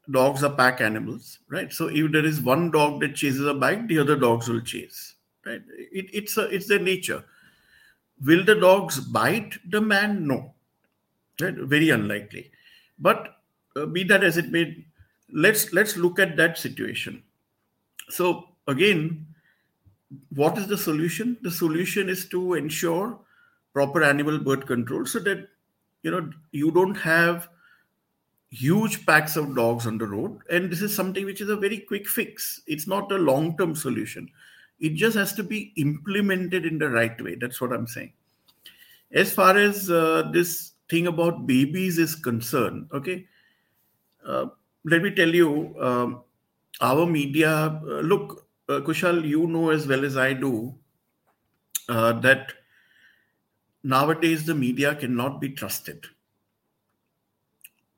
dogs 0.09 0.43
are 0.43 0.51
pack 0.51 0.81
animals 0.81 1.39
right? 1.49 1.71
So 1.71 1.87
if 1.87 2.11
there 2.11 2.25
is 2.25 2.41
one 2.41 2.71
dog 2.71 3.01
that 3.01 3.15
chases 3.15 3.45
a 3.45 3.53
bike 3.53 3.87
the 3.87 3.99
other 3.99 4.15
dogs 4.15 4.47
will 4.49 4.61
chase 4.61 5.15
right? 5.45 5.61
It, 5.77 6.07
it's 6.13 6.37
a, 6.37 6.43
it's 6.49 6.67
their 6.67 6.79
nature. 6.79 7.23
Will 8.23 8.43
the 8.43 8.55
dogs 8.55 8.99
bite 8.99 9.57
the 9.69 9.81
man? 9.81 10.27
No 10.27 10.53
Right? 11.39 11.55
Very 11.55 11.89
unlikely. 11.89 12.51
But 12.99 13.37
uh, 13.75 13.85
be 13.85 14.03
that 14.03 14.23
as 14.23 14.37
it 14.37 14.51
may, 14.51 14.85
let's 15.33 15.73
let's 15.73 15.97
look 15.97 16.19
at 16.19 16.37
that 16.37 16.57
situation. 16.57 17.23
So 18.09 18.49
again, 18.67 19.25
what 20.29 20.57
is 20.57 20.67
the 20.67 20.77
solution? 20.77 21.37
The 21.41 21.51
solution 21.51 22.09
is 22.09 22.27
to 22.29 22.55
ensure 22.55 23.19
proper 23.73 24.03
animal 24.03 24.39
birth 24.39 24.65
control 24.65 25.05
so 25.05 25.19
that 25.19 25.47
you 26.03 26.11
know 26.11 26.29
you 26.51 26.71
don't 26.71 26.95
have 26.95 27.49
huge 28.49 29.05
packs 29.05 29.37
of 29.37 29.55
dogs 29.55 29.87
on 29.87 29.97
the 29.97 30.05
road. 30.05 30.39
And 30.49 30.69
this 30.69 30.81
is 30.81 30.93
something 30.93 31.25
which 31.25 31.39
is 31.39 31.49
a 31.49 31.55
very 31.55 31.79
quick 31.79 32.07
fix. 32.07 32.61
It's 32.67 32.87
not 32.87 33.11
a 33.11 33.15
long 33.15 33.57
term 33.57 33.75
solution. 33.75 34.29
It 34.79 34.95
just 34.95 35.15
has 35.15 35.33
to 35.33 35.43
be 35.43 35.71
implemented 35.77 36.65
in 36.65 36.77
the 36.79 36.89
right 36.89 37.21
way. 37.21 37.35
That's 37.35 37.61
what 37.61 37.71
i'm 37.71 37.87
saying. 37.87 38.13
As 39.13 39.33
far 39.33 39.57
as 39.57 39.89
uh, 39.91 40.29
this 40.33 40.71
thing 40.91 41.07
about 41.07 41.47
babies 41.47 41.97
is 41.97 42.15
concerned 42.15 42.89
okay 42.93 43.25
uh, 44.27 44.47
let 44.85 45.01
me 45.01 45.11
tell 45.11 45.29
you 45.29 45.75
um, 45.79 46.21
our 46.79 47.05
media 47.05 47.49
uh, 47.49 47.99
look 47.99 48.47
uh, 48.69 48.79
kushal 48.79 49.23
you 49.27 49.47
know 49.47 49.69
as 49.69 49.87
well 49.87 50.05
as 50.05 50.17
i 50.17 50.33
do 50.33 50.73
uh, 51.89 52.13
that 52.13 52.53
nowadays 53.83 54.45
the 54.45 54.55
media 54.55 54.95
cannot 54.95 55.41
be 55.41 55.49
trusted. 55.49 56.05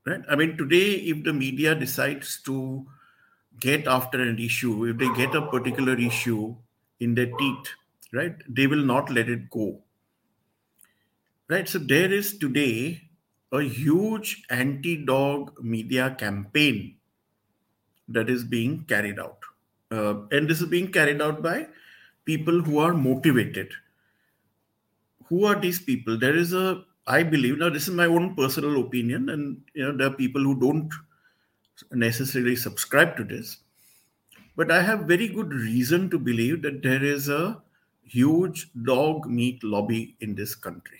Right? 0.06 0.22
I 0.30 0.36
mean 0.36 0.58
today 0.58 0.96
if 0.96 1.24
the 1.24 1.34
media 1.34 1.76
decides 1.76 2.42
to 2.44 2.86
get 3.60 3.88
after 3.88 4.22
an 4.22 4.40
issue 4.40 4.86
if 4.86 4.98
they 4.98 5.08
get 5.14 5.36
a 5.36 5.44
particular 5.44 5.96
issue 5.98 6.56
in 7.00 7.14
their 7.14 7.32
teeth 7.38 7.68
right 8.12 8.36
they 8.50 8.68
will 8.68 8.84
not 8.84 9.10
let 9.10 9.30
it 9.30 9.50
go. 9.50 9.80
Right? 11.48 11.70
So 11.70 11.80
there 11.80 12.12
is 12.12 12.38
today 12.38 13.03
a 13.54 13.62
huge 13.62 14.44
anti-dog 14.50 15.64
media 15.64 16.16
campaign 16.20 16.96
that 18.08 18.30
is 18.30 18.44
being 18.44 18.84
carried 18.86 19.20
out. 19.20 19.38
Uh, 19.92 20.16
and 20.32 20.50
this 20.50 20.60
is 20.60 20.68
being 20.68 20.92
carried 20.92 21.22
out 21.22 21.42
by 21.44 21.68
people 22.26 22.62
who 22.62 22.80
are 22.80 22.94
motivated. 22.94 23.70
Who 25.28 25.46
are 25.46 25.56
these 25.56 25.80
people? 25.80 26.18
There 26.18 26.36
is 26.36 26.54
a 26.54 26.84
I 27.06 27.22
believe 27.22 27.58
now 27.58 27.70
this 27.70 27.88
is 27.90 27.94
my 27.94 28.06
own 28.06 28.34
personal 28.36 28.80
opinion, 28.80 29.30
and 29.30 29.62
you 29.74 29.84
know 29.84 29.98
there 29.98 30.08
are 30.08 30.16
people 30.16 30.42
who 30.42 30.58
don't 30.60 30.92
necessarily 31.92 32.56
subscribe 32.56 33.18
to 33.18 33.26
this, 33.26 33.58
but 34.56 34.72
I 34.72 34.82
have 34.82 35.02
very 35.02 35.28
good 35.28 35.52
reason 35.52 36.10
to 36.12 36.18
believe 36.18 36.62
that 36.62 36.82
there 36.82 37.04
is 37.04 37.28
a 37.28 37.62
huge 38.04 38.70
dog 38.84 39.30
meat 39.30 39.64
lobby 39.64 40.16
in 40.22 40.34
this 40.36 40.56
country. 40.56 41.00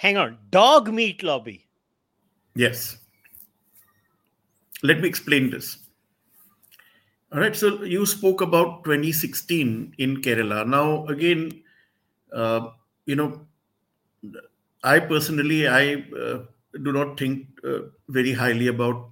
Hang 0.00 0.16
on, 0.16 0.38
dog 0.50 0.90
meat 0.90 1.22
lobby. 1.22 1.66
Yes. 2.54 2.96
Let 4.82 5.02
me 5.02 5.06
explain 5.06 5.50
this. 5.50 5.76
All 7.30 7.40
right. 7.40 7.54
So 7.54 7.82
you 7.82 8.06
spoke 8.06 8.40
about 8.40 8.82
2016 8.84 9.96
in 9.98 10.22
Kerala. 10.22 10.66
Now, 10.66 11.04
again, 11.08 11.52
uh, 12.32 12.70
you 13.04 13.14
know, 13.14 13.46
I 14.82 15.00
personally, 15.00 15.68
I 15.68 15.96
uh, 16.18 16.44
do 16.82 16.92
not 16.94 17.18
think 17.18 17.48
uh, 17.62 17.80
very 18.08 18.32
highly 18.32 18.68
about 18.68 19.06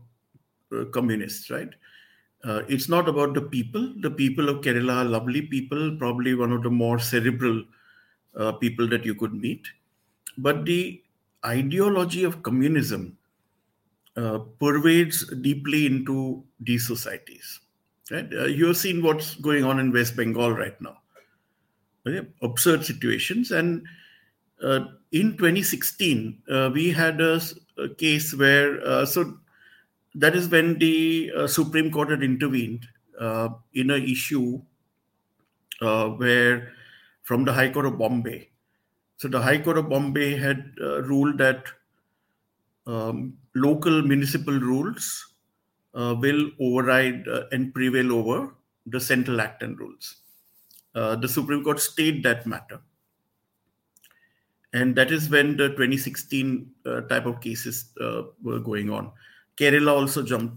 uh, 0.75 0.85
communists, 0.87 1.51
right? 1.51 1.75
Uh, 2.45 2.63
it's 2.67 2.89
not 2.89 3.11
about 3.11 3.35
the 3.35 3.43
people. 3.43 3.93
The 4.01 4.11
people 4.11 4.49
of 4.49 4.63
Kerala 4.63 5.03
are 5.03 5.05
lovely 5.05 5.43
people, 5.43 5.99
probably 5.99 6.35
one 6.35 6.51
of 6.51 6.63
the 6.63 6.71
more 6.71 6.99
cerebral 6.99 7.63
uh, 8.35 8.53
people 8.53 8.89
that 8.89 9.05
you 9.05 9.15
could 9.15 9.35
meet. 9.35 9.67
But 10.39 10.65
the 10.65 11.03
ideology 11.45 12.25
of 12.25 12.43
communism 12.43 13.19
uh, 14.17 14.39
pervades 14.59 15.27
deeply 15.43 15.87
into 15.87 16.43
these 16.61 16.87
societies. 16.87 17.61
Right? 18.11 18.31
you 18.33 18.69
have 18.69 18.79
seen 18.79 19.03
what's 19.03 19.35
going 19.35 19.65
on 19.65 19.79
in 19.79 19.93
West 19.93 20.17
Bengal 20.17 20.53
right 20.53 20.81
now. 20.81 20.97
Okay? 22.07 22.27
Absurd 22.41 22.85
situations. 22.85 23.51
And 23.51 23.85
uh, 24.63 24.87
in 25.13 25.37
2016, 25.37 26.43
uh, 26.51 26.71
we 26.73 26.91
had 26.91 27.21
a, 27.21 27.41
a 27.77 27.89
case 27.91 28.35
where, 28.35 28.81
uh, 28.87 29.05
so 29.05 29.39
that 30.15 30.35
is 30.35 30.49
when 30.49 30.79
the 30.79 31.31
uh, 31.37 31.47
Supreme 31.47 31.91
Court 31.91 32.11
had 32.11 32.23
intervened 32.23 32.87
uh, 33.21 33.51
in 33.75 33.91
an 33.91 34.03
issue 34.03 34.61
uh, 35.81 36.09
where 36.09 36.73
from 37.23 37.45
the 37.45 37.53
High 37.53 37.71
Court 37.71 37.87
of 37.87 37.99
Bombay. 37.99 38.49
So 39.19 39.29
the 39.29 39.41
High 39.41 39.59
Court 39.59 39.79
of 39.79 39.89
Bombay 39.89 40.37
had 40.37 40.73
ruled 40.79 41.39
that 41.39 41.67
um, 42.87 43.37
local 43.55 44.03
municipal 44.03 44.59
rules 44.59 45.35
will 45.93 46.51
override 46.61 47.27
and 47.53 47.75
prevail 47.75 48.13
over 48.13 48.55
the 48.87 49.01
central 49.01 49.41
act 49.41 49.63
and 49.63 49.79
rules. 49.79 50.17
the 50.95 51.29
Supreme 51.29 51.63
Court 51.65 51.81
stayed 51.81 52.23
that 52.23 52.47
matter 52.47 52.81
and 54.73 54.95
that 54.97 55.11
is 55.11 55.29
when 55.31 55.57
the 55.57 55.69
2016 55.71 56.71
uh, 56.85 57.01
type 57.03 57.27
of 57.27 57.41
cases 57.41 57.91
uh, 58.01 58.23
were 58.43 58.61
going 58.61 58.91
on. 58.91 59.11
Kerala 59.57 59.93
also 59.93 60.23
jumped 60.23 60.57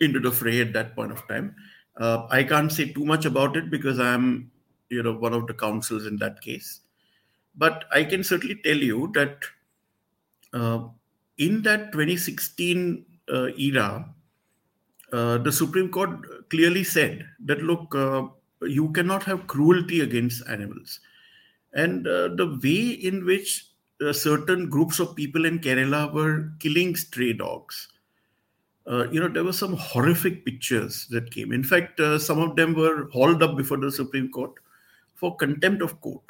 into 0.00 0.20
the 0.20 0.30
fray 0.30 0.60
at 0.60 0.72
that 0.72 0.94
point 0.94 1.12
of 1.12 1.26
time. 1.28 1.54
Uh, 1.96 2.26
I 2.30 2.42
can't 2.42 2.72
say 2.72 2.92
too 2.92 3.04
much 3.04 3.24
about 3.24 3.56
it 3.56 3.70
because 3.70 4.00
I'm, 4.00 4.50
you 4.90 5.02
know, 5.02 5.14
one 5.14 5.32
of 5.32 5.46
the 5.46 5.54
counsels 5.54 6.06
in 6.06 6.16
that 6.16 6.40
case. 6.40 6.80
But 7.56 7.84
I 7.92 8.04
can 8.04 8.24
certainly 8.24 8.60
tell 8.64 8.76
you 8.76 9.10
that 9.14 9.44
uh, 10.52 10.88
in 11.38 11.62
that 11.62 11.92
2016 11.92 13.04
uh, 13.32 13.46
era, 13.58 14.08
uh, 15.12 15.38
the 15.38 15.52
Supreme 15.52 15.90
Court 15.90 16.50
clearly 16.50 16.84
said 16.84 17.26
that 17.44 17.62
look, 17.62 17.94
you 18.62 18.90
cannot 18.92 19.22
have 19.24 19.46
cruelty 19.46 20.00
against 20.00 20.46
animals 20.48 21.00
and 21.74 22.06
uh, 22.06 22.28
the 22.28 22.58
way 22.62 22.90
in 22.90 23.24
which 23.24 23.68
uh, 24.00 24.12
certain 24.12 24.68
groups 24.68 25.00
of 25.00 25.14
people 25.16 25.44
in 25.44 25.58
Kerala 25.58 26.12
were 26.12 26.50
killing 26.60 26.96
stray 26.96 27.32
dogs. 27.32 27.88
Uh, 28.86 29.08
you 29.10 29.20
know, 29.20 29.28
there 29.28 29.44
were 29.44 29.52
some 29.52 29.74
horrific 29.74 30.44
pictures 30.44 31.06
that 31.10 31.30
came. 31.30 31.52
In 31.52 31.64
fact, 31.64 32.00
uh, 32.00 32.18
some 32.18 32.38
of 32.38 32.54
them 32.54 32.74
were 32.74 33.08
hauled 33.10 33.42
up 33.42 33.56
before 33.56 33.78
the 33.78 33.90
Supreme 33.90 34.30
Court 34.30 34.52
for 35.14 35.36
contempt 35.36 35.82
of 35.82 36.00
court. 36.00 36.22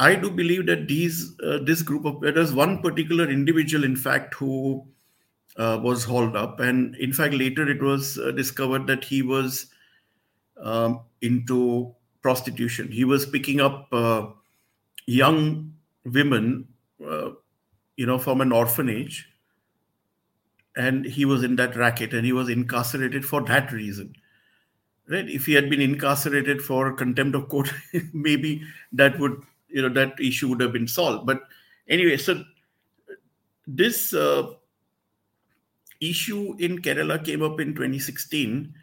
I 0.00 0.14
do 0.14 0.30
believe 0.30 0.66
that 0.66 0.88
these 0.88 1.38
uh, 1.46 1.58
this 1.62 1.82
group 1.82 2.06
of 2.06 2.20
there 2.22 2.32
was 2.32 2.54
one 2.54 2.80
particular 2.80 3.30
individual, 3.30 3.84
in 3.84 3.96
fact, 3.96 4.34
who 4.34 4.86
uh, 5.56 5.78
was 5.82 6.04
hauled 6.04 6.36
up, 6.36 6.58
and 6.58 6.96
in 6.96 7.12
fact, 7.12 7.34
later 7.34 7.68
it 7.70 7.82
was 7.82 8.18
discovered 8.34 8.86
that 8.86 9.04
he 9.04 9.22
was 9.22 9.66
um, 10.56 11.00
into 11.20 11.94
prostitution. 12.22 12.90
He 12.90 13.04
was 13.04 13.26
picking 13.26 13.60
up 13.60 13.88
uh, 13.92 14.28
young 15.06 15.74
women, 16.04 16.68
uh, 17.06 17.30
you 17.96 18.06
know, 18.06 18.18
from 18.18 18.40
an 18.40 18.52
orphanage, 18.52 19.28
and 20.76 21.04
he 21.04 21.24
was 21.24 21.42
in 21.42 21.56
that 21.56 21.76
racket, 21.76 22.14
and 22.14 22.24
he 22.24 22.32
was 22.32 22.48
incarcerated 22.48 23.24
for 23.24 23.42
that 23.42 23.72
reason. 23.72 24.14
Right? 25.08 25.28
If 25.28 25.46
he 25.46 25.54
had 25.54 25.68
been 25.68 25.80
incarcerated 25.80 26.62
for 26.62 26.92
contempt 26.92 27.34
of 27.34 27.48
court, 27.48 27.72
maybe 28.12 28.62
that 28.92 29.18
would, 29.18 29.42
you 29.72 29.82
know, 29.82 29.88
that 29.88 30.18
issue 30.20 30.48
would 30.48 30.60
have 30.60 30.72
been 30.72 30.88
solved. 30.88 31.26
But 31.26 31.42
anyway, 31.88 32.16
so 32.16 32.44
this 33.66 34.12
uh, 34.14 34.52
issue 36.00 36.56
in 36.58 36.80
Kerala 36.80 37.24
came 37.24 37.42
up 37.42 37.60
in 37.60 37.74
2016. 37.74 38.74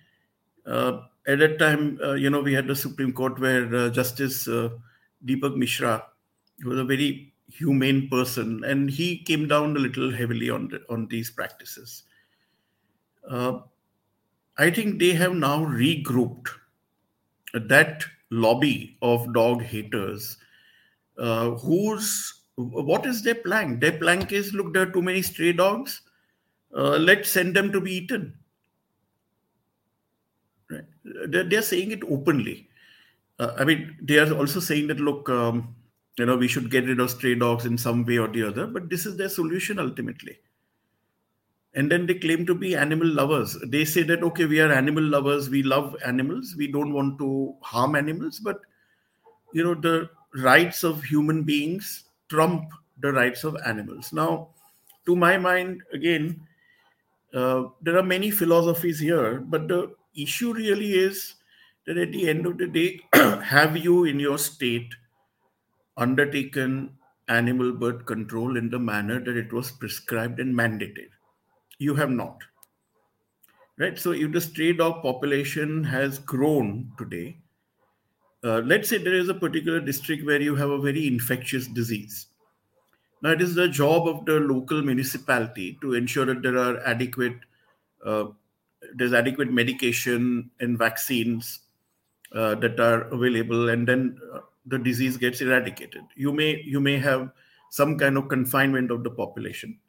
Uh, 0.65 1.02
at 1.28 1.39
that 1.39 1.60
time, 1.60 2.00
uh, 2.04 2.13
you 2.13 2.30
know, 2.30 2.41
we 2.41 2.54
had 2.54 2.67
the 2.67 2.76
Supreme 2.76 3.12
Court 3.13 3.39
where 3.39 3.73
uh, 3.76 3.89
Justice 3.89 4.47
uh, 4.47 4.69
Deepak 5.26 5.56
Mishra 5.56 6.06
was 6.65 6.80
a 6.80 6.84
very 6.84 7.34
humane 7.50 8.10
person, 8.10 8.63
and 8.63 8.89
he 8.89 9.17
came 9.19 9.47
down 9.47 9.76
a 9.76 9.80
little 9.80 10.12
heavily 10.12 10.50
on 10.50 10.69
the, 10.69 10.82
on 10.89 11.08
these 11.08 11.30
practices. 11.30 12.04
Uh, 13.30 13.60
I 14.58 14.71
think 14.71 15.00
they 15.00 15.13
have 15.13 15.34
now 15.34 15.63
regrouped 15.63 16.47
that 17.54 18.04
lobby 18.30 18.97
of 19.02 19.34
dog 19.34 19.62
haters, 19.62 20.38
uh, 21.17 21.51
whose 21.51 22.34
what 22.56 23.06
is 23.06 23.21
their 23.21 23.36
plank? 23.36 23.82
Their 23.82 23.97
plank 23.99 24.32
is 24.32 24.53
look, 24.53 24.73
there 24.73 24.84
are 24.84 24.91
too 24.91 25.01
many 25.01 25.21
stray 25.21 25.53
dogs. 25.53 26.01
Uh, 26.75 26.97
let's 26.97 27.30
send 27.30 27.56
them 27.56 27.71
to 27.71 27.80
be 27.80 27.93
eaten 27.93 28.34
Right. 30.69 30.84
They're, 31.30 31.43
they're 31.43 31.62
saying 31.62 31.91
it 31.91 32.03
openly. 32.10 32.69
Uh, 33.39 33.53
I 33.58 33.63
mean, 33.63 33.97
they 34.01 34.17
are 34.19 34.34
also 34.34 34.60
saying 34.60 34.88
that, 34.88 34.99
look, 34.99 35.30
um, 35.30 35.75
you 36.17 36.25
know, 36.25 36.36
we 36.36 36.47
should 36.47 36.71
get 36.71 36.86
rid 36.86 36.99
of 36.99 37.12
stray 37.12 37.36
dogs 37.36 37.65
in 37.65 37.77
some 37.77 38.06
way 38.06 38.17
or 38.17 38.27
the 38.27 38.43
other, 38.47 38.67
but 38.67 38.89
this 38.89 39.06
is 39.06 39.17
their 39.17 39.30
solution 39.30 39.80
ultimately. 39.80 40.39
And 41.75 41.91
then 41.91 42.08
they 42.08 42.15
claim 42.15 42.45
to 42.47 42.56
be 42.56 42.75
animal 42.75 43.08
lovers. 43.08 43.56
They 43.67 43.86
say 43.86 44.01
that, 44.03 44.23
okay, 44.23 44.45
we 44.45 44.60
are 44.60 44.71
animal 44.71 45.03
lovers, 45.03 45.49
we 45.49 45.62
love 45.62 45.95
animals, 46.03 46.56
we 46.58 46.71
don't 46.71 46.91
want 46.91 47.19
to 47.19 47.56
harm 47.62 47.95
animals, 47.95 48.39
but, 48.39 48.60
you 49.53 49.63
know, 49.63 49.75
the 49.75 50.10
rights 50.38 50.84
of 50.84 51.04
human 51.04 51.43
beings 51.43 52.06
trump 52.30 52.69
the 53.00 53.12
rights 53.12 53.43
of 53.43 53.58
animals. 53.65 54.12
Now, 54.13 54.50
to 55.06 55.15
my 55.15 55.38
mind, 55.38 55.84
again, 55.93 56.41
uh, 57.34 57.65
there 57.82 57.97
are 57.97 58.04
many 58.04 58.32
philosophies 58.32 59.00
here, 59.00 59.39
but 59.39 59.67
the 59.67 59.95
issue 60.15 60.54
really 60.54 60.93
is 60.93 61.36
that 61.86 61.97
at 61.97 62.12
the 62.12 62.28
end 62.28 62.45
of 62.45 62.58
the 62.58 62.67
day, 62.67 63.00
have 63.43 63.78
you 63.78 64.06
in 64.06 64.19
your 64.19 64.38
state 64.38 64.93
undertaken 65.95 66.91
animal 67.28 67.73
birth 67.73 68.06
control 68.06 68.58
in 68.58 68.69
the 68.69 68.80
manner 68.80 69.19
that 69.19 69.38
it 69.38 69.52
was 69.54 69.71
prescribed 69.71 70.39
and 70.39 70.56
mandated? 70.56 71.10
You 71.80 71.95
have 71.95 72.10
not. 72.10 72.41
Right? 73.78 73.97
So, 73.97 74.12
if 74.12 74.32
the 74.32 74.41
stray 74.41 74.73
dog 74.73 75.04
population 75.04 75.84
has 75.84 76.17
grown 76.17 76.91
today, 76.97 77.38
uh, 78.47 78.62
let's 78.62 78.88
say 78.88 78.97
there 78.97 79.13
is 79.13 79.29
a 79.29 79.33
particular 79.33 79.79
district 79.79 80.25
where 80.25 80.41
you 80.41 80.55
have 80.55 80.69
a 80.69 80.79
very 80.79 81.05
infectious 81.05 81.67
disease. 81.67 82.27
Now, 83.21 83.31
it 83.31 83.41
is 83.41 83.55
the 83.55 83.67
job 83.67 84.07
of 84.07 84.25
the 84.25 84.39
local 84.39 84.81
municipality 84.81 85.77
to 85.81 85.95
ensure 85.95 86.25
that 86.25 86.43
there 86.43 86.57
are 86.57 86.79
adequate, 86.86 87.39
uh, 88.05 88.25
there's 88.95 89.13
adequate 89.13 89.51
medication 89.51 90.51
and 90.60 90.77
vaccines 90.77 91.60
uh, 92.31 92.55
that 92.55 92.79
are 92.79 93.01
available, 93.10 93.69
and 93.69 93.88
then 93.88 94.17
uh, 94.33 94.39
the 94.65 94.77
disease 94.77 95.17
gets 95.17 95.41
eradicated. 95.41 96.03
You 96.15 96.31
may 96.31 96.62
you 96.62 96.79
may 96.79 96.97
have 96.99 97.31
some 97.71 97.97
kind 97.97 98.17
of 98.17 98.29
confinement 98.29 98.91
of 98.91 99.03
the 99.03 99.10
population. 99.10 99.79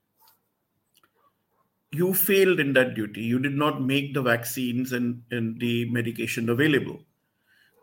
You 1.92 2.14
failed 2.14 2.61
in 2.61 2.73
that 2.75 2.94
duty. 2.94 3.23
You 3.23 3.38
did 3.38 3.55
not 3.55 3.83
make 3.83 4.14
the 4.14 4.23
vaccines 4.23 4.92
and, 4.92 5.23
and 5.31 5.61
the 5.61 5.90
medication 5.90 6.49
available 6.49 7.01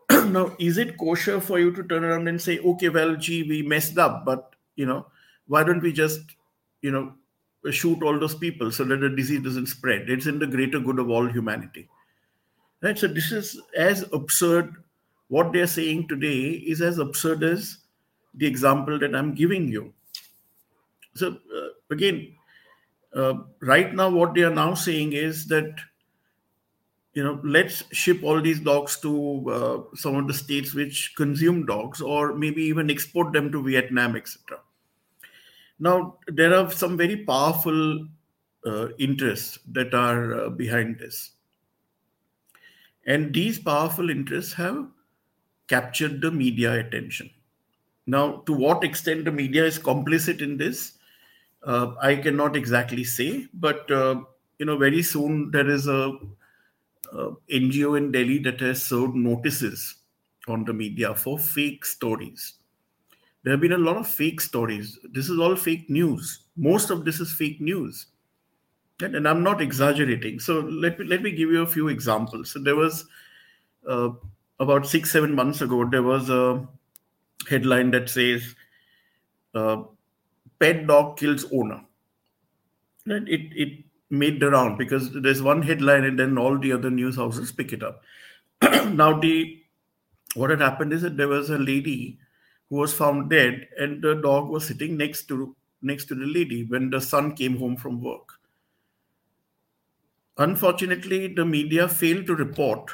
now 0.26 0.54
is 0.58 0.78
it 0.78 0.96
kosher 0.98 1.40
for 1.40 1.58
you 1.58 1.72
to 1.72 1.82
turn 1.82 2.04
around 2.04 2.28
and 2.28 2.40
say 2.40 2.58
okay 2.60 2.88
well 2.88 3.16
gee 3.16 3.42
we 3.42 3.62
messed 3.62 3.98
up 3.98 4.24
but 4.24 4.54
you 4.76 4.86
know 4.86 5.06
why 5.46 5.62
don't 5.62 5.82
we 5.82 5.92
just 5.92 6.20
you 6.82 6.90
know 6.90 7.12
shoot 7.72 8.02
all 8.02 8.18
those 8.18 8.34
people 8.34 8.70
so 8.70 8.84
that 8.84 9.00
the 9.00 9.08
disease 9.08 9.42
doesn't 9.42 9.66
spread? 9.66 10.08
It's 10.08 10.26
in 10.26 10.38
the 10.38 10.46
greater 10.46 10.78
good 10.78 10.98
of 10.98 11.10
all 11.10 11.26
humanity. 11.26 11.88
Right? 12.82 12.98
So 12.98 13.08
this 13.08 13.32
is 13.32 13.60
as 13.76 14.04
absurd 14.12 14.74
what 15.28 15.52
they're 15.52 15.66
saying 15.66 16.08
today 16.08 16.50
is 16.50 16.80
as 16.80 16.98
absurd 16.98 17.42
as 17.42 17.78
the 18.34 18.46
example 18.46 18.98
that 18.98 19.14
i'm 19.14 19.34
giving 19.34 19.66
you. 19.66 19.92
So 21.14 21.38
uh, 21.56 21.68
again 21.90 22.34
uh, 23.14 23.34
right 23.60 23.92
now 23.94 24.10
what 24.10 24.34
they 24.34 24.42
are 24.42 24.54
now 24.54 24.74
saying 24.74 25.14
is 25.14 25.46
that 25.46 25.74
you 27.16 27.24
know 27.24 27.40
let's 27.42 27.82
ship 27.92 28.22
all 28.22 28.40
these 28.42 28.60
dogs 28.60 29.00
to 29.00 29.12
uh, 29.50 29.96
some 29.96 30.16
of 30.16 30.28
the 30.28 30.34
states 30.34 30.74
which 30.74 31.14
consume 31.16 31.64
dogs 31.66 32.00
or 32.00 32.34
maybe 32.34 32.62
even 32.62 32.90
export 32.90 33.32
them 33.32 33.50
to 33.50 33.62
vietnam 33.62 34.16
etc 34.16 34.58
now 35.78 36.18
there 36.26 36.54
are 36.54 36.70
some 36.70 36.96
very 36.96 37.16
powerful 37.24 38.06
uh, 38.66 38.88
interests 38.98 39.58
that 39.72 39.94
are 39.94 40.46
uh, 40.46 40.48
behind 40.48 40.98
this. 40.98 41.32
And 43.06 43.32
these 43.32 43.58
powerful 43.58 44.10
interests 44.10 44.52
have 44.54 44.88
captured 45.68 46.20
the 46.20 46.30
media 46.30 46.80
attention. 46.80 47.30
Now 48.06 48.42
to 48.46 48.52
what 48.52 48.82
extent 48.84 49.24
the 49.24 49.32
media 49.32 49.64
is 49.64 49.78
complicit 49.78 50.40
in 50.40 50.56
this 50.56 50.92
uh, 51.64 51.94
i 52.00 52.14
cannot 52.14 52.54
exactly 52.54 53.02
say 53.02 53.46
but 53.54 53.90
uh, 53.90 54.20
you 54.58 54.66
know 54.66 54.76
very 54.76 55.02
soon 55.02 55.50
there 55.50 55.68
is 55.68 55.88
a 55.88 56.16
uh, 57.16 57.30
NGO 57.50 57.96
in 57.96 58.12
Delhi 58.12 58.38
that 58.40 58.60
has 58.60 58.82
served 58.82 59.14
notices 59.14 59.96
on 60.48 60.64
the 60.64 60.72
media 60.72 61.14
for 61.14 61.38
fake 61.38 61.84
stories. 61.84 62.54
There 63.42 63.52
have 63.52 63.60
been 63.60 63.72
a 63.72 63.78
lot 63.78 63.96
of 63.96 64.08
fake 64.08 64.40
stories. 64.40 64.98
This 65.12 65.28
is 65.28 65.38
all 65.38 65.56
fake 65.56 65.88
news. 65.88 66.40
Most 66.56 66.90
of 66.90 67.04
this 67.04 67.20
is 67.20 67.32
fake 67.32 67.60
news. 67.60 68.06
And, 69.00 69.14
and 69.14 69.28
I'm 69.28 69.42
not 69.42 69.60
exaggerating. 69.60 70.40
So 70.40 70.60
let 70.60 70.98
me 70.98 71.06
let 71.06 71.22
me 71.22 71.30
give 71.30 71.50
you 71.50 71.62
a 71.62 71.66
few 71.66 71.88
examples. 71.88 72.50
So 72.50 72.58
there 72.58 72.76
was 72.76 73.06
uh, 73.86 74.10
about 74.58 74.86
six, 74.86 75.12
seven 75.12 75.34
months 75.34 75.60
ago, 75.60 75.88
there 75.88 76.02
was 76.02 76.28
a 76.30 76.66
headline 77.48 77.90
that 77.92 78.08
says 78.08 78.54
uh, 79.54 79.82
pet 80.58 80.86
dog 80.86 81.16
kills 81.18 81.44
owner. 81.52 81.82
And 83.06 83.28
it 83.28 83.52
it 83.54 83.85
made 84.10 84.40
the 84.40 84.50
round 84.50 84.78
because 84.78 85.12
there's 85.12 85.42
one 85.42 85.62
headline 85.62 86.04
and 86.04 86.18
then 86.18 86.38
all 86.38 86.58
the 86.58 86.72
other 86.72 86.90
news 86.90 87.16
houses 87.16 87.52
pick 87.52 87.72
it 87.72 87.82
up. 87.82 88.02
now 88.62 89.18
the 89.18 89.62
what 90.34 90.50
had 90.50 90.60
happened 90.60 90.92
is 90.92 91.02
that 91.02 91.16
there 91.16 91.28
was 91.28 91.50
a 91.50 91.58
lady 91.58 92.18
who 92.68 92.76
was 92.76 92.92
found 92.92 93.30
dead 93.30 93.68
and 93.78 94.02
the 94.02 94.14
dog 94.14 94.48
was 94.48 94.66
sitting 94.66 94.96
next 94.96 95.26
to 95.28 95.54
next 95.82 96.06
to 96.06 96.14
the 96.14 96.26
lady 96.26 96.64
when 96.64 96.90
the 96.90 97.00
son 97.00 97.34
came 97.34 97.56
home 97.56 97.76
from 97.76 98.00
work. 98.02 98.34
Unfortunately, 100.38 101.28
the 101.28 101.44
media 101.44 101.88
failed 101.88 102.26
to 102.26 102.34
report 102.34 102.90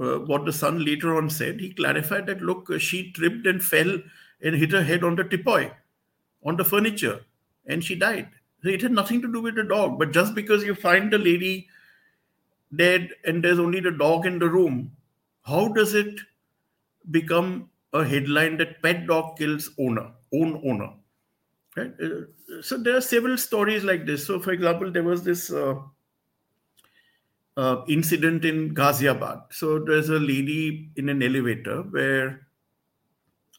uh, 0.00 0.18
what 0.18 0.44
the 0.44 0.52
son 0.52 0.84
later 0.84 1.14
on 1.16 1.30
said. 1.30 1.60
He 1.60 1.72
clarified 1.72 2.26
that 2.26 2.42
look, 2.42 2.70
she 2.80 3.12
tripped 3.12 3.46
and 3.46 3.62
fell 3.62 3.98
and 4.42 4.56
hit 4.56 4.72
her 4.72 4.82
head 4.82 5.04
on 5.04 5.14
the 5.16 5.24
tipoy, 5.24 5.72
on 6.44 6.56
the 6.56 6.64
furniture, 6.64 7.24
and 7.66 7.84
she 7.84 7.94
died. 7.94 8.28
It 8.64 8.82
had 8.82 8.92
nothing 8.92 9.20
to 9.22 9.32
do 9.32 9.40
with 9.40 9.56
the 9.56 9.64
dog. 9.64 9.98
But 9.98 10.12
just 10.12 10.34
because 10.34 10.64
you 10.64 10.74
find 10.74 11.12
the 11.12 11.18
lady 11.18 11.68
dead 12.74 13.10
and 13.24 13.44
there's 13.44 13.58
only 13.58 13.80
the 13.80 13.90
dog 13.90 14.26
in 14.26 14.38
the 14.38 14.48
room, 14.48 14.92
how 15.42 15.68
does 15.68 15.94
it 15.94 16.20
become 17.10 17.70
a 17.92 18.04
headline 18.04 18.56
that 18.58 18.82
pet 18.82 19.06
dog 19.06 19.36
kills 19.36 19.70
owner, 19.78 20.10
own 20.32 20.60
owner? 20.64 20.90
Right? 21.76 21.92
Uh, 22.02 22.62
so 22.62 22.78
there 22.78 22.96
are 22.96 23.00
several 23.00 23.36
stories 23.36 23.84
like 23.84 24.06
this. 24.06 24.26
So, 24.26 24.40
for 24.40 24.52
example, 24.52 24.90
there 24.90 25.02
was 25.02 25.24
this 25.24 25.52
uh, 25.52 25.74
uh, 27.56 27.82
incident 27.88 28.44
in 28.44 28.74
Ghaziabad. 28.74 29.52
So 29.52 29.78
there's 29.78 30.08
a 30.08 30.18
lady 30.18 30.90
in 30.96 31.08
an 31.08 31.22
elevator 31.22 31.82
where, 31.82 32.46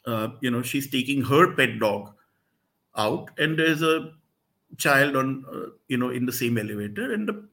uh, 0.05 0.29
you 0.41 0.51
know, 0.51 0.61
she's 0.61 0.89
taking 0.89 1.21
her 1.23 1.55
pet 1.55 1.79
dog 1.79 2.13
out, 2.97 3.29
and 3.37 3.59
there's 3.59 3.81
a 3.81 4.11
child 4.77 5.15
on 5.15 5.45
uh, 5.51 5.69
you 5.87 5.97
know 5.97 6.09
in 6.09 6.25
the 6.25 6.33
same 6.33 6.57
elevator. 6.57 7.13
And 7.13 7.27
the, 7.27 7.47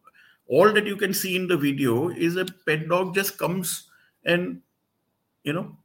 all 0.48 0.72
that 0.72 0.86
you 0.86 0.96
can 0.96 1.14
see 1.14 1.36
in 1.36 1.46
the 1.46 1.56
video 1.56 2.08
is 2.10 2.36
a 2.36 2.44
pet 2.66 2.88
dog 2.88 3.14
just 3.14 3.38
comes 3.38 3.88
and 4.24 4.60
you 5.44 5.52
know 5.52 5.76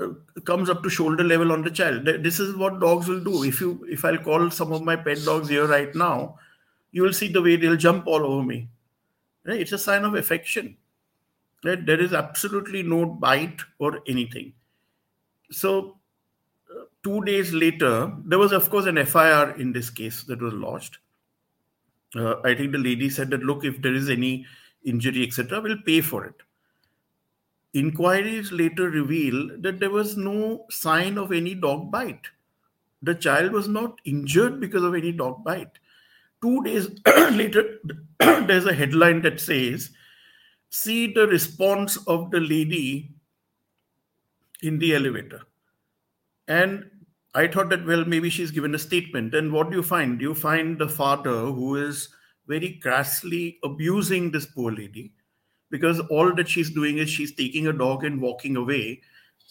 uh, 0.00 0.40
comes 0.44 0.70
up 0.70 0.82
to 0.82 0.90
shoulder 0.90 1.24
level 1.24 1.52
on 1.52 1.62
the 1.62 1.70
child. 1.70 2.04
This 2.04 2.38
is 2.40 2.54
what 2.56 2.80
dogs 2.80 3.08
will 3.08 3.22
do. 3.22 3.44
If 3.44 3.60
you 3.60 3.84
if 3.88 4.04
i'll 4.04 4.18
call 4.18 4.50
some 4.50 4.72
of 4.72 4.82
my 4.82 4.96
pet 4.96 5.24
dogs 5.24 5.48
here 5.48 5.66
right 5.66 5.94
now 5.94 6.38
you 6.94 7.02
will 7.02 7.12
see 7.12 7.28
the 7.28 7.42
way 7.42 7.56
they'll 7.56 7.76
jump 7.76 8.06
all 8.06 8.24
over 8.24 8.42
me. 8.42 8.68
Right? 9.44 9.60
it's 9.60 9.72
a 9.72 9.78
sign 9.78 10.04
of 10.04 10.14
affection. 10.14 10.76
Right? 11.64 11.84
there 11.84 12.00
is 12.00 12.12
absolutely 12.12 12.82
no 12.82 13.04
bite 13.06 13.60
or 13.78 14.00
anything. 14.06 14.52
So 15.50 15.96
two 17.04 17.22
days 17.24 17.52
later, 17.52 18.12
there 18.24 18.38
was, 18.38 18.52
of 18.52 18.68
course, 18.70 18.86
an 18.86 19.04
FIR 19.04 19.54
in 19.58 19.72
this 19.72 19.90
case 19.90 20.24
that 20.24 20.40
was 20.40 20.54
lodged. 20.54 20.98
Uh, 22.16 22.36
I 22.44 22.54
think 22.54 22.72
the 22.72 22.78
lady 22.78 23.10
said 23.10 23.30
that, 23.30 23.42
look, 23.42 23.64
if 23.64 23.80
there 23.82 23.94
is 23.94 24.08
any 24.08 24.46
injury, 24.84 25.24
etc., 25.26 25.60
we'll 25.60 25.82
pay 25.84 26.00
for 26.00 26.24
it. 26.24 26.34
Inquiries 27.74 28.52
later 28.52 28.88
reveal 28.88 29.50
that 29.58 29.80
there 29.80 29.90
was 29.90 30.16
no 30.16 30.64
sign 30.70 31.18
of 31.18 31.32
any 31.32 31.54
dog 31.54 31.90
bite. 31.90 32.26
The 33.02 33.14
child 33.14 33.52
was 33.52 33.68
not 33.68 34.00
injured 34.04 34.60
because 34.60 34.84
of 34.84 34.94
any 34.94 35.12
dog 35.12 35.44
bite. 35.44 35.78
Two 36.40 36.62
days 36.62 36.88
later, 37.32 37.80
there's 38.18 38.66
a 38.66 38.72
headline 38.72 39.22
that 39.22 39.40
says, 39.40 39.90
See 40.70 41.12
the 41.12 41.26
response 41.26 41.96
of 42.06 42.30
the 42.30 42.40
lady 42.40 43.10
in 44.62 44.78
the 44.78 44.94
elevator. 44.94 45.42
And 46.48 46.90
I 47.34 47.48
thought 47.48 47.68
that, 47.70 47.84
well, 47.84 48.04
maybe 48.04 48.30
she's 48.30 48.50
given 48.50 48.74
a 48.74 48.78
statement. 48.78 49.34
And 49.34 49.52
what 49.52 49.70
do 49.70 49.76
you 49.76 49.82
find? 49.82 50.18
Do 50.18 50.24
you 50.24 50.34
find 50.34 50.78
the 50.78 50.88
father 50.88 51.46
who 51.46 51.76
is 51.76 52.08
very 52.46 52.78
crassly 52.82 53.58
abusing 53.64 54.30
this 54.30 54.46
poor 54.46 54.70
lady 54.70 55.12
because 55.70 55.98
all 56.10 56.32
that 56.34 56.48
she's 56.48 56.70
doing 56.70 56.98
is 56.98 57.10
she's 57.10 57.34
taking 57.34 57.66
a 57.66 57.72
dog 57.72 58.04
and 58.04 58.20
walking 58.20 58.56
away. 58.56 59.00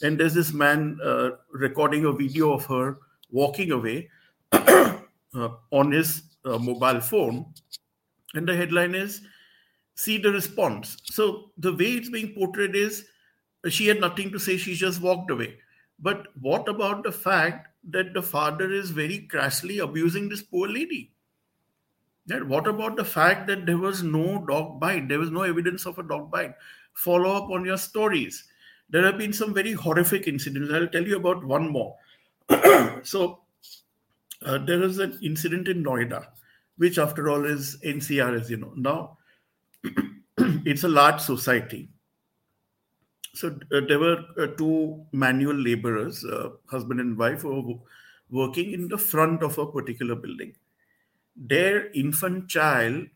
And 0.01 0.17
there's 0.17 0.33
this 0.33 0.53
man 0.53 0.97
uh, 1.03 1.31
recording 1.51 2.05
a 2.05 2.11
video 2.13 2.53
of 2.53 2.65
her 2.65 2.97
walking 3.31 3.71
away 3.71 4.09
uh, 4.51 4.93
on 5.71 5.91
his 5.91 6.23
uh, 6.45 6.57
mobile 6.57 7.01
phone. 7.01 7.45
And 8.35 8.47
the 8.47 8.55
headline 8.55 8.95
is 8.95 9.21
See 9.95 10.17
the 10.17 10.31
response. 10.31 10.97
So 11.03 11.51
the 11.57 11.73
way 11.73 11.93
it's 11.93 12.09
being 12.09 12.33
portrayed 12.33 12.75
is 12.75 13.05
she 13.69 13.87
had 13.87 13.99
nothing 13.99 14.31
to 14.31 14.39
say, 14.39 14.57
she 14.57 14.73
just 14.73 15.01
walked 15.01 15.29
away. 15.29 15.57
But 15.99 16.27
what 16.41 16.67
about 16.67 17.03
the 17.03 17.11
fact 17.11 17.67
that 17.89 18.13
the 18.13 18.21
father 18.21 18.71
is 18.71 18.91
very 18.91 19.27
crassly 19.29 19.79
abusing 19.79 20.29
this 20.29 20.41
poor 20.41 20.67
lady. 20.67 21.11
That 22.27 22.47
what 22.47 22.67
about 22.67 22.95
the 22.95 23.03
fact 23.03 23.47
that 23.47 23.65
there 23.65 23.77
was 23.77 24.01
no 24.01 24.45
dog 24.47 24.79
bite? 24.79 25.09
There 25.09 25.19
was 25.19 25.31
no 25.31 25.41
evidence 25.41 25.85
of 25.85 25.99
a 25.99 26.03
dog 26.03 26.31
bite. 26.31 26.55
Follow 26.93 27.35
up 27.35 27.49
on 27.49 27.65
your 27.65 27.77
stories. 27.77 28.45
There 28.89 29.03
have 29.03 29.17
been 29.17 29.33
some 29.33 29.53
very 29.53 29.73
horrific 29.73 30.27
incidents. 30.27 30.71
I'll 30.71 30.87
tell 30.87 31.05
you 31.05 31.17
about 31.17 31.43
one 31.43 31.69
more. 31.69 31.95
so, 33.03 33.41
uh, 34.45 34.57
there 34.59 34.79
was 34.79 34.99
an 34.99 35.19
incident 35.21 35.67
in 35.67 35.83
Noida, 35.83 36.27
which 36.77 36.97
after 36.97 37.29
all 37.29 37.45
is 37.45 37.77
NCR, 37.83 38.39
as 38.39 38.49
you 38.49 38.57
know. 38.57 38.73
Now, 38.75 39.17
it's 40.37 40.83
a 40.83 40.89
large 40.89 41.19
society. 41.19 41.89
So 43.33 43.57
uh, 43.71 43.81
there 43.87 43.99
were 43.99 44.23
uh, 44.37 44.47
two 44.57 45.05
manual 45.11 45.55
laborers, 45.55 46.23
uh, 46.23 46.49
husband 46.67 46.99
and 46.99 47.17
wife, 47.17 47.41
who 47.41 47.61
were 47.61 48.45
working 48.45 48.71
in 48.71 48.87
the 48.87 48.97
front 48.97 49.41
of 49.41 49.57
a 49.57 49.65
particular 49.65 50.15
building. 50.15 50.55
Their 51.35 51.91
infant 51.93 52.47
child 52.47 53.07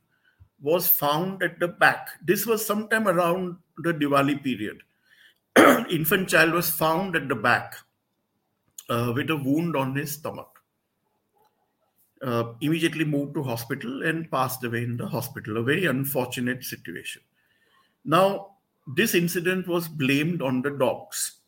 was 0.59 0.87
found 0.87 1.43
at 1.43 1.59
the 1.59 1.67
back. 1.67 2.09
This 2.25 2.47
was 2.47 2.65
sometime 2.65 3.07
around 3.07 3.57
the 3.77 3.93
Diwali 3.93 4.43
period. 4.43 4.81
infant 5.91 6.29
child 6.29 6.53
was 6.53 6.69
found 6.69 7.15
at 7.15 7.29
the 7.29 7.35
back 7.35 7.75
uh, 8.89 9.13
with 9.15 9.29
a 9.29 9.37
wound 9.37 9.75
on 9.75 9.95
his 9.95 10.13
stomach. 10.13 10.49
Uh, 12.23 12.53
immediately 12.61 13.05
moved 13.05 13.35
to 13.35 13.43
hospital 13.43 14.01
and 14.01 14.31
passed 14.31 14.63
away 14.63 14.83
in 14.83 14.97
the 14.97 15.07
hospital. 15.07 15.57
A 15.57 15.63
very 15.63 15.85
unfortunate 15.85 16.63
situation. 16.63 17.21
Now, 18.03 18.56
this 18.87 19.13
incident 19.13 19.67
was 19.67 19.87
blamed 19.87 20.41
on 20.41 20.61
the 20.61 20.71
dogs. 20.71 21.39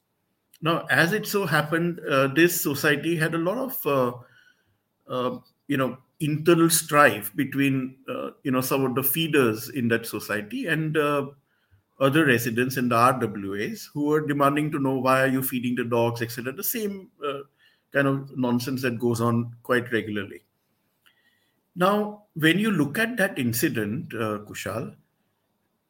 Now, 0.62 0.86
as 0.90 1.14
it 1.14 1.26
so 1.26 1.46
happened, 1.46 2.02
uh, 2.02 2.28
this 2.28 2.60
society 2.60 3.16
had 3.16 3.34
a 3.34 3.38
lot 3.38 3.58
of, 3.58 3.86
uh, 3.86 5.12
uh, 5.12 5.40
you 5.68 5.78
know, 5.78 5.98
internal 6.20 6.70
strife 6.70 7.34
between, 7.36 7.96
uh, 8.10 8.32
you 8.44 8.52
know, 8.52 8.60
some 8.60 8.84
of 8.84 8.94
the 8.96 9.04
feeders 9.04 9.70
in 9.70 9.88
that 9.88 10.06
society 10.06 10.68
and 10.68 10.98
uh, 10.98 11.28
other 12.02 12.26
residents 12.26 12.76
in 12.76 12.90
the 12.90 12.96
RWAs 12.96 13.86
who 13.94 14.06
were 14.06 14.28
demanding 14.28 14.70
to 14.72 14.80
know 14.80 15.00
why 15.00 15.22
are 15.22 15.28
you 15.28 15.42
feeding 15.42 15.76
the 15.76 15.86
dogs, 15.86 16.22
etc. 16.22 16.52
The 16.52 16.64
same 16.64 17.10
kind 17.94 18.08
of 18.08 18.38
nonsense 18.38 18.82
that 18.82 19.00
goes 19.00 19.22
on 19.22 19.56
quite 19.64 19.92
regularly. 19.94 20.42
Now, 21.76 22.24
when 22.34 22.60
you 22.60 22.72
look 22.72 22.98
at 23.00 23.16
that 23.16 23.40
incident, 23.40 24.10
Kushal, 24.10 24.96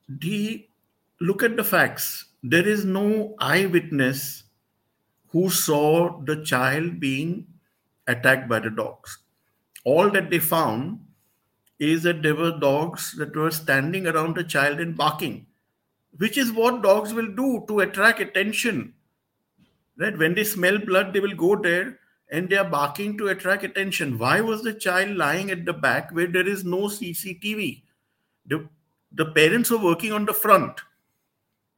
the 0.08 0.68
look 1.19 1.43
at 1.43 1.58
the 1.58 1.63
facts. 1.63 2.25
There 2.43 2.67
is 2.67 2.86
no 2.86 3.36
eyewitness 3.39 4.43
who 5.29 5.49
saw 5.49 6.21
the 6.21 6.43
child 6.43 6.99
being 6.99 7.45
attacked 8.08 8.47
by 8.47 8.60
the 8.60 8.69
dogs. 8.69 9.19
All 9.84 10.10
that 10.12 10.29
they 10.29 10.39
found 10.39 10.99
is 11.77 12.03
that 12.03 12.21
there 12.21 12.36
were 12.36 12.58
dogs 12.60 13.13
that 13.17 13.36
were 13.36 13.51
standing 13.51 14.08
around 14.08 14.36
the 14.36 14.43
child 14.43 14.79
and 14.79 14.97
barking, 14.97 15.45
which 16.17 16.38
is 16.38 16.51
what 16.51 16.82
dogs 16.82 17.13
will 17.13 17.27
do 17.27 17.63
to 17.67 17.82
attract 17.82 18.19
attention. 18.19 18.93
Right? 19.97 20.17
When 20.17 20.34
they 20.34 20.43
smell 20.43 20.77
blood, 20.77 21.13
they 21.13 21.19
will 21.19 21.36
go 21.36 21.55
there 21.55 21.99
and 22.32 22.49
they 22.49 22.58
are 22.58 22.69
barking 22.69 23.17
to 23.17 23.27
attract 23.27 23.63
attention. 23.63 24.17
Why 24.17 24.41
was 24.41 24.63
the 24.63 24.73
child 24.73 25.15
lying 25.15 25.51
at 25.51 25.65
the 25.65 25.73
back 25.73 26.12
where 26.12 26.27
there 26.27 26.47
is 26.47 26.63
no 26.63 26.88
CCTV? 26.88 27.84
The, 28.45 28.67
the 29.12 29.25
parents 29.25 29.69
were 29.69 29.77
working 29.77 30.12
on 30.12 30.25
the 30.25 30.34
front 30.34 30.82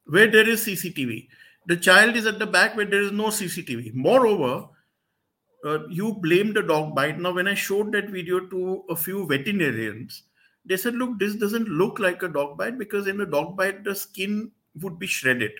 where 0.06 0.30
there 0.30 0.48
is 0.48 0.66
CCTV. 0.66 1.28
The 1.66 1.76
child 1.76 2.16
is 2.16 2.26
at 2.26 2.38
the 2.38 2.46
back 2.46 2.76
where 2.76 2.86
there 2.86 3.02
is 3.02 3.12
no 3.12 3.26
CCTV. 3.26 3.94
Moreover, 3.94 4.68
uh, 5.64 5.86
you 5.88 6.14
blame 6.14 6.52
the 6.52 6.62
dog 6.62 6.94
bite. 6.94 7.18
Now, 7.18 7.32
when 7.32 7.46
I 7.46 7.54
showed 7.54 7.92
that 7.92 8.10
video 8.10 8.40
to 8.40 8.84
a 8.90 8.96
few 8.96 9.26
veterinarians, 9.26 10.24
they 10.64 10.76
said, 10.76 10.94
Look, 10.94 11.18
this 11.18 11.34
doesn't 11.36 11.68
look 11.68 11.98
like 11.98 12.22
a 12.22 12.28
dog 12.28 12.58
bite 12.58 12.78
because 12.78 13.06
in 13.06 13.20
a 13.20 13.26
dog 13.26 13.56
bite, 13.56 13.84
the 13.84 13.94
skin 13.94 14.50
would 14.80 14.98
be 14.98 15.06
shredded. 15.06 15.52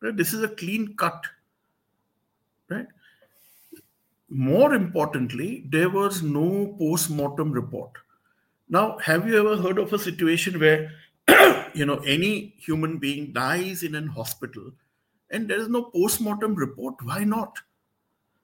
Right? 0.00 0.16
This 0.16 0.32
is 0.32 0.42
a 0.42 0.48
clean 0.48 0.94
cut. 0.96 1.24
Right? 2.68 2.86
More 4.28 4.74
importantly, 4.74 5.64
there 5.68 5.90
was 5.90 6.22
no 6.22 6.74
post 6.78 7.10
mortem 7.10 7.52
report. 7.52 7.92
Now, 8.68 8.98
have 8.98 9.28
you 9.28 9.38
ever 9.38 9.60
heard 9.60 9.78
of 9.78 9.92
a 9.92 9.98
situation 9.98 10.58
where 10.58 10.90
you 11.74 11.86
know 11.86 11.96
any 12.06 12.54
human 12.58 12.98
being 12.98 13.32
dies 13.32 13.82
in 13.82 13.94
an 13.94 14.06
hospital 14.06 14.70
and 15.30 15.48
there 15.48 15.60
is 15.60 15.68
no 15.68 15.82
post-mortem 15.84 16.54
report 16.54 16.94
why 17.02 17.24
not? 17.24 17.58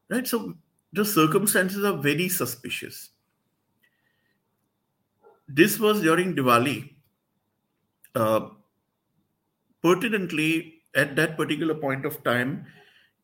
Right? 0.09 0.27
So 0.27 0.55
the 0.93 1.05
circumstances 1.05 1.85
are 1.85 1.97
very 1.97 2.29
suspicious. 2.29 3.11
This 5.49 5.79
was 5.79 6.01
during 6.01 6.35
diwali 6.35 6.95
uh, 8.15 8.49
pertinently 9.83 10.83
at 10.95 11.15
that 11.17 11.37
particular 11.37 11.75
point 11.75 12.05
of 12.05 12.23
time 12.25 12.67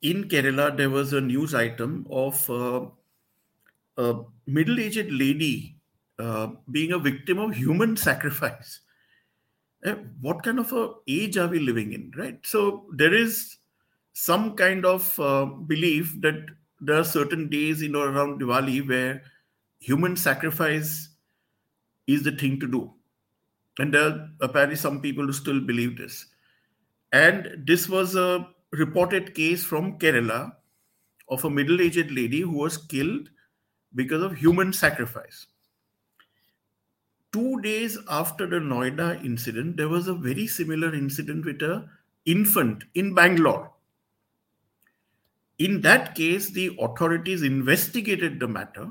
in 0.03 0.25
kerala 0.29 0.77
there 0.77 0.90
was 0.90 1.12
a 1.12 1.21
news 1.21 1.55
item 1.55 2.07
of 2.11 2.49
uh, 2.51 2.87
a 3.99 4.23
middle-aged 4.47 5.11
lady 5.11 5.77
uh, 6.19 6.49
being 6.71 6.92
a 6.92 6.99
victim 6.99 7.38
of 7.38 7.55
human 7.55 7.97
sacrifice 8.09 8.81
what 10.20 10.42
kind 10.42 10.59
of 10.59 10.72
a 10.72 10.90
age 11.07 11.37
are 11.37 11.49
we 11.49 11.61
living 11.61 11.92
in 11.92 12.12
right? 12.16 12.38
So 12.44 12.87
there 12.92 13.14
is 13.14 13.59
some 14.12 14.57
kind 14.57 14.85
of 14.85 15.18
uh, 15.20 15.44
belief 15.44 16.14
that 16.20 16.46
there 16.81 16.96
are 16.96 17.05
certain 17.05 17.49
days 17.49 17.83
in 17.83 17.94
or 17.94 18.09
around 18.09 18.40
diwali 18.40 18.87
where 18.87 19.22
human 19.79 20.16
sacrifice 20.16 21.09
is 22.07 22.22
the 22.22 22.33
thing 22.33 22.59
to 22.61 22.66
do. 22.66 22.92
And 23.79 23.92
there 23.92 24.09
are 24.09 24.29
apparently 24.40 24.77
some 24.77 25.01
people 25.01 25.27
who 25.27 25.33
still 25.33 25.61
believe 25.61 25.99
this. 25.99 26.27
And 27.12 27.62
this 27.66 27.88
was 27.88 28.16
a 28.16 28.49
reported 28.72 29.35
case 29.35 29.64
from 29.64 29.99
kerala 29.99 30.53
of 31.29 31.44
a 31.44 31.51
middle-aged 31.51 32.11
lady 32.11 32.40
who 32.40 32.57
was 32.57 32.79
killed 32.79 33.29
because 33.94 34.22
of 34.22 34.37
human 34.37 34.72
sacrifice 34.72 35.46
two 37.37 37.61
days 37.61 37.99
after 38.09 38.46
the 38.46 38.57
Noida 38.57 39.22
incident, 39.22 39.77
there 39.77 39.90
was 39.90 40.09
a 40.09 40.14
very 40.14 40.46
similar 40.46 40.94
incident 40.94 41.44
with 41.44 41.61
a 41.61 41.87
infant 42.25 42.85
in 42.94 43.14
Bangalore. 43.14 43.70
In 45.59 45.83
that 45.83 46.14
case, 46.14 46.49
the 46.51 46.75
authorities 46.81 47.42
investigated 47.42 48.40
the 48.40 48.49
matter 48.49 48.88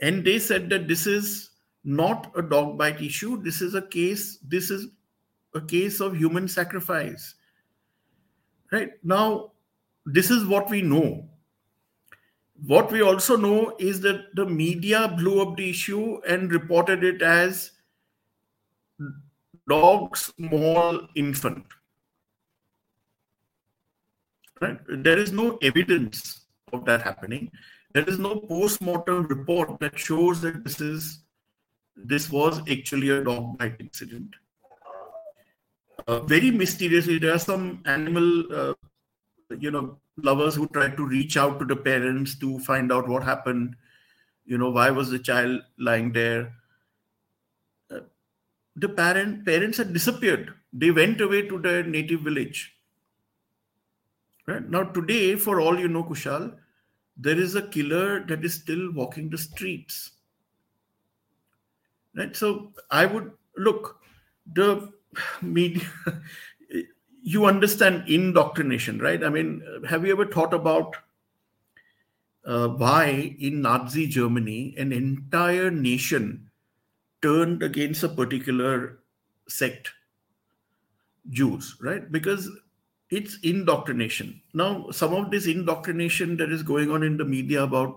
and 0.00 0.24
they 0.24 0.40
said 0.40 0.68
that 0.70 0.88
this 0.88 1.06
is 1.06 1.50
not 1.84 2.32
a 2.36 2.42
dog 2.42 2.76
bite 2.76 3.00
issue. 3.00 3.40
This 3.40 3.62
is 3.62 3.76
a 3.76 3.82
case, 3.82 4.38
this 4.48 4.70
is 4.70 4.88
a 5.54 5.60
case 5.60 6.00
of 6.00 6.16
human 6.16 6.48
sacrifice. 6.48 7.36
Right 8.72 8.90
now, 9.04 9.52
this 10.04 10.32
is 10.32 10.46
what 10.46 10.68
we 10.68 10.82
know 10.82 11.28
what 12.62 12.90
we 12.92 13.02
also 13.02 13.36
know 13.36 13.74
is 13.78 14.00
that 14.00 14.34
the 14.34 14.46
media 14.46 15.08
blew 15.08 15.42
up 15.42 15.56
the 15.56 15.68
issue 15.68 16.20
and 16.28 16.52
reported 16.52 17.02
it 17.02 17.20
as 17.22 17.72
dog 19.68 20.16
small 20.16 21.00
infant. 21.16 21.64
Right? 24.60 24.78
There 24.88 25.18
is 25.18 25.32
no 25.32 25.58
evidence 25.62 26.46
of 26.72 26.84
that 26.84 27.02
happening. 27.02 27.50
There 27.92 28.08
is 28.08 28.18
no 28.18 28.36
post-mortem 28.36 29.26
report 29.26 29.78
that 29.80 29.98
shows 29.98 30.40
that 30.42 30.64
this 30.64 30.80
is 30.80 31.20
this 31.96 32.30
was 32.30 32.60
actually 32.70 33.10
a 33.10 33.22
dog 33.22 33.56
bite 33.58 33.76
incident. 33.78 34.34
Uh, 36.08 36.20
very 36.20 36.50
mysteriously, 36.50 37.18
there 37.18 37.34
are 37.34 37.38
some 37.38 37.82
animal, 37.86 38.52
uh, 38.52 38.74
you 39.58 39.70
know, 39.70 39.98
lovers 40.16 40.54
who 40.54 40.68
tried 40.68 40.96
to 40.96 41.06
reach 41.06 41.36
out 41.36 41.58
to 41.58 41.64
the 41.64 41.76
parents 41.76 42.34
to 42.38 42.58
find 42.60 42.92
out 42.92 43.08
what 43.08 43.22
happened. 43.22 43.76
You 44.44 44.58
know 44.58 44.70
why 44.70 44.90
was 44.90 45.10
the 45.10 45.18
child 45.18 45.62
lying 45.78 46.12
there? 46.12 46.52
Uh, 47.90 48.00
the 48.76 48.88
parent 48.88 49.44
parents 49.44 49.78
had 49.78 49.92
disappeared. 49.92 50.54
They 50.72 50.90
went 50.90 51.20
away 51.20 51.48
to 51.48 51.58
their 51.58 51.82
native 51.82 52.20
village. 52.20 52.72
Right? 54.46 54.68
Now 54.68 54.84
today 54.84 55.36
for 55.36 55.60
all 55.60 55.78
you 55.78 55.88
know 55.88 56.04
kushal 56.04 56.54
there 57.16 57.38
is 57.38 57.54
a 57.54 57.62
killer 57.62 58.24
that 58.26 58.44
is 58.44 58.54
still 58.54 58.92
walking 58.92 59.30
the 59.30 59.38
streets. 59.38 60.10
Right? 62.16 62.34
So 62.36 62.72
i 62.90 63.06
would 63.06 63.32
look 63.56 64.00
the 64.52 64.92
media 65.42 65.86
you 67.26 67.46
understand 67.46 68.04
indoctrination, 68.06 68.98
right? 68.98 69.24
I 69.24 69.30
mean, 69.30 69.62
have 69.88 70.04
you 70.04 70.12
ever 70.12 70.26
thought 70.26 70.52
about 70.52 70.94
uh, 72.44 72.68
why 72.68 73.34
in 73.38 73.62
Nazi 73.62 74.06
Germany 74.06 74.74
an 74.76 74.92
entire 74.92 75.70
nation 75.70 76.50
turned 77.22 77.62
against 77.62 78.02
a 78.02 78.10
particular 78.10 78.98
sect, 79.48 79.90
Jews, 81.30 81.76
right? 81.80 82.12
Because 82.12 82.50
it's 83.08 83.38
indoctrination. 83.42 84.42
Now, 84.52 84.90
some 84.90 85.14
of 85.14 85.30
this 85.30 85.46
indoctrination 85.46 86.36
that 86.36 86.52
is 86.52 86.62
going 86.62 86.90
on 86.90 87.02
in 87.02 87.16
the 87.16 87.24
media 87.24 87.62
about 87.62 87.96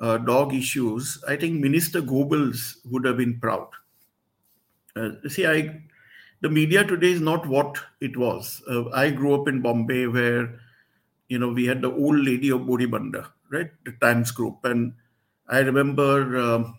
uh, 0.00 0.18
dog 0.18 0.52
issues, 0.52 1.22
I 1.28 1.36
think 1.36 1.60
Minister 1.60 2.02
Goebbels 2.02 2.78
would 2.86 3.04
have 3.04 3.16
been 3.16 3.38
proud. 3.38 3.68
Uh, 4.96 5.10
see, 5.28 5.46
I 5.46 5.84
the 6.44 6.50
media 6.50 6.84
today 6.84 7.10
is 7.10 7.22
not 7.22 7.46
what 7.46 7.78
it 8.02 8.18
was. 8.18 8.62
Uh, 8.70 8.90
I 8.90 9.08
grew 9.08 9.34
up 9.34 9.48
in 9.48 9.62
Bombay 9.62 10.08
where, 10.08 10.60
you 11.28 11.38
know, 11.38 11.48
we 11.48 11.64
had 11.64 11.80
the 11.80 11.90
old 11.90 12.18
lady 12.18 12.50
of 12.50 12.66
Boribunder, 12.66 13.24
right? 13.50 13.70
The 13.86 13.92
Times 13.92 14.30
Group, 14.30 14.62
and 14.62 14.92
I 15.48 15.60
remember, 15.60 16.36
um, 16.38 16.78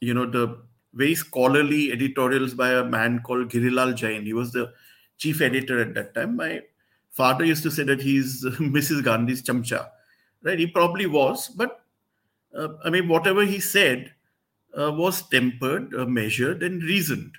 you 0.00 0.12
know, 0.12 0.26
the 0.26 0.58
very 0.92 1.14
scholarly 1.14 1.92
editorials 1.92 2.54
by 2.54 2.72
a 2.72 2.82
man 2.82 3.20
called 3.20 3.48
Girilal 3.48 3.94
Jain. 3.94 4.24
He 4.24 4.32
was 4.32 4.50
the 4.50 4.72
chief 5.18 5.40
editor 5.40 5.78
at 5.80 5.94
that 5.94 6.12
time. 6.14 6.34
My 6.34 6.62
father 7.12 7.44
used 7.44 7.62
to 7.62 7.70
say 7.70 7.84
that 7.84 8.00
he's 8.00 8.44
Mrs. 8.58 9.04
Gandhi's 9.04 9.40
chamcha, 9.40 9.88
right? 10.42 10.58
He 10.58 10.66
probably 10.66 11.06
was, 11.06 11.46
but 11.46 11.80
uh, 12.58 12.70
I 12.84 12.90
mean, 12.90 13.06
whatever 13.06 13.44
he 13.44 13.60
said 13.60 14.10
uh, 14.76 14.90
was 14.90 15.22
tempered, 15.28 15.94
uh, 15.94 16.06
measured, 16.06 16.64
and 16.64 16.82
reasoned. 16.82 17.38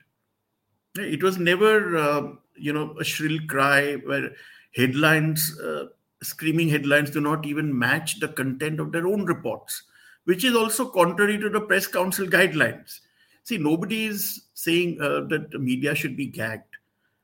It 0.97 1.23
was 1.23 1.37
never, 1.37 1.97
uh, 1.97 2.31
you 2.55 2.73
know, 2.73 2.95
a 2.99 3.03
shrill 3.03 3.39
cry 3.47 3.95
where 3.95 4.31
headlines, 4.75 5.59
uh, 5.59 5.85
screaming 6.21 6.69
headlines, 6.69 7.09
do 7.09 7.21
not 7.21 7.45
even 7.45 7.77
match 7.77 8.19
the 8.19 8.29
content 8.29 8.79
of 8.79 8.91
their 8.91 9.07
own 9.07 9.25
reports, 9.25 9.83
which 10.25 10.43
is 10.43 10.55
also 10.55 10.89
contrary 10.89 11.37
to 11.37 11.49
the 11.49 11.61
press 11.61 11.87
council 11.87 12.25
guidelines. 12.25 12.99
See, 13.43 13.57
nobody 13.57 14.05
is 14.05 14.43
saying 14.53 14.99
uh, 15.01 15.21
that 15.29 15.51
the 15.51 15.59
media 15.59 15.95
should 15.95 16.17
be 16.17 16.25
gagged. 16.25 16.75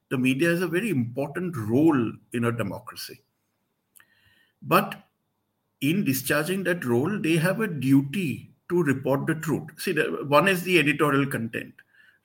The 0.09 0.17
media 0.17 0.49
has 0.49 0.61
a 0.61 0.67
very 0.67 0.89
important 0.89 1.55
role 1.57 2.11
in 2.33 2.45
a 2.45 2.51
democracy. 2.51 3.21
But 4.61 5.03
in 5.81 6.05
discharging 6.05 6.63
that 6.63 6.85
role, 6.85 7.19
they 7.19 7.35
have 7.35 7.59
a 7.59 7.67
duty 7.67 8.51
to 8.69 8.83
report 8.83 9.27
the 9.27 9.35
truth. 9.35 9.69
See, 9.77 9.91
the, 9.91 10.23
one 10.27 10.47
is 10.47 10.63
the 10.63 10.79
editorial 10.79 11.25
content, 11.25 11.73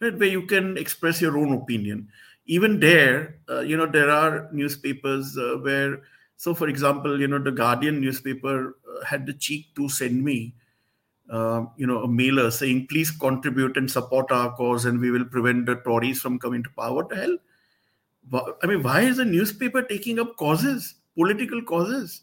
right, 0.00 0.18
where 0.18 0.28
you 0.28 0.42
can 0.42 0.76
express 0.76 1.20
your 1.20 1.38
own 1.38 1.52
opinion. 1.52 2.08
Even 2.46 2.80
there, 2.80 3.36
uh, 3.48 3.60
you 3.60 3.76
know, 3.76 3.86
there 3.86 4.10
are 4.10 4.48
newspapers 4.52 5.36
uh, 5.36 5.56
where, 5.60 6.02
so 6.36 6.54
for 6.54 6.68
example, 6.68 7.20
you 7.20 7.28
know, 7.28 7.38
the 7.38 7.52
Guardian 7.52 8.00
newspaper 8.00 8.76
uh, 8.88 9.04
had 9.04 9.26
the 9.26 9.34
cheek 9.34 9.74
to 9.76 9.88
send 9.88 10.24
me, 10.24 10.54
uh, 11.30 11.64
you 11.76 11.86
know, 11.86 12.02
a 12.02 12.08
mailer 12.08 12.50
saying, 12.50 12.86
please 12.86 13.10
contribute 13.10 13.76
and 13.76 13.90
support 13.90 14.32
our 14.32 14.54
cause 14.54 14.86
and 14.86 14.98
we 14.98 15.10
will 15.10 15.26
prevent 15.26 15.66
the 15.66 15.74
Tories 15.76 16.20
from 16.20 16.38
coming 16.38 16.62
to 16.62 16.70
power. 16.70 16.94
What 16.94 17.10
the 17.10 17.16
hell? 17.16 17.36
I 18.62 18.66
mean, 18.66 18.82
why 18.82 19.00
is 19.02 19.18
a 19.18 19.24
newspaper 19.24 19.82
taking 19.82 20.18
up 20.18 20.36
causes, 20.36 20.94
political 21.16 21.62
causes? 21.62 22.22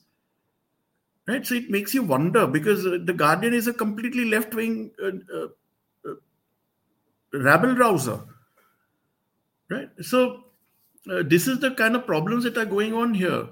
right 1.28 1.46
so 1.46 1.56
it 1.56 1.70
makes 1.70 1.94
you 1.94 2.04
wonder 2.04 2.46
because 2.48 2.86
uh, 2.86 2.98
the 3.04 3.14
guardian 3.14 3.54
is 3.54 3.68
a 3.68 3.74
completely 3.74 4.26
left 4.26 4.54
wing 4.54 4.92
uh, 5.04 5.12
uh, 5.36 5.48
rabble 7.44 7.76
rouser 7.76 8.20
right 9.70 9.90
so 10.02 10.44
uh, 11.12 11.24
this 11.26 11.48
is 11.48 11.60
the 11.60 11.72
kind 11.72 11.96
of 11.96 12.06
problems 12.06 12.44
that 12.44 12.58
are 12.58 12.66
going 12.66 12.94
on 12.94 13.14
here 13.14 13.48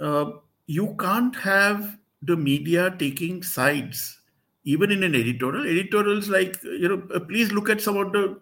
uh, 0.00 0.30
you 0.66 0.94
can't 0.98 1.36
have 1.36 1.98
the 2.22 2.36
media 2.36 2.94
taking 2.98 3.42
sides 3.42 4.20
even 4.64 4.90
in 4.90 5.02
an 5.02 5.14
editorial 5.14 5.66
editorials 5.66 6.28
like 6.28 6.62
you 6.62 6.88
know 6.88 7.20
please 7.20 7.52
look 7.52 7.68
at 7.68 7.80
some 7.80 7.96
of 7.96 8.12
the 8.12 8.38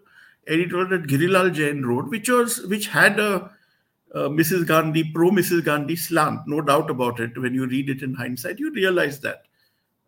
editorial 0.47 0.89
that 0.89 1.07
girilal 1.07 1.51
jain 1.53 1.83
wrote 1.83 2.09
which 2.09 2.29
was 2.29 2.65
which 2.67 2.87
had 2.87 3.19
a 3.19 3.51
uh, 4.13 4.27
Mrs. 4.27 4.67
Gandhi, 4.67 5.05
pro 5.05 5.29
Mrs. 5.29 5.63
Gandhi 5.63 5.95
slant, 5.95 6.41
no 6.45 6.61
doubt 6.61 6.89
about 6.89 7.19
it. 7.19 7.37
When 7.37 7.53
you 7.53 7.65
read 7.65 7.89
it 7.89 8.03
in 8.03 8.13
hindsight, 8.13 8.59
you 8.59 8.71
realize 8.71 9.19
that. 9.21 9.43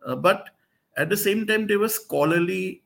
Uh, 0.05 0.15
but 0.15 0.49
at 0.97 1.09
the 1.09 1.17
same 1.17 1.47
time, 1.47 1.67
they 1.67 1.77
were 1.77 1.89
scholarly, 1.89 2.83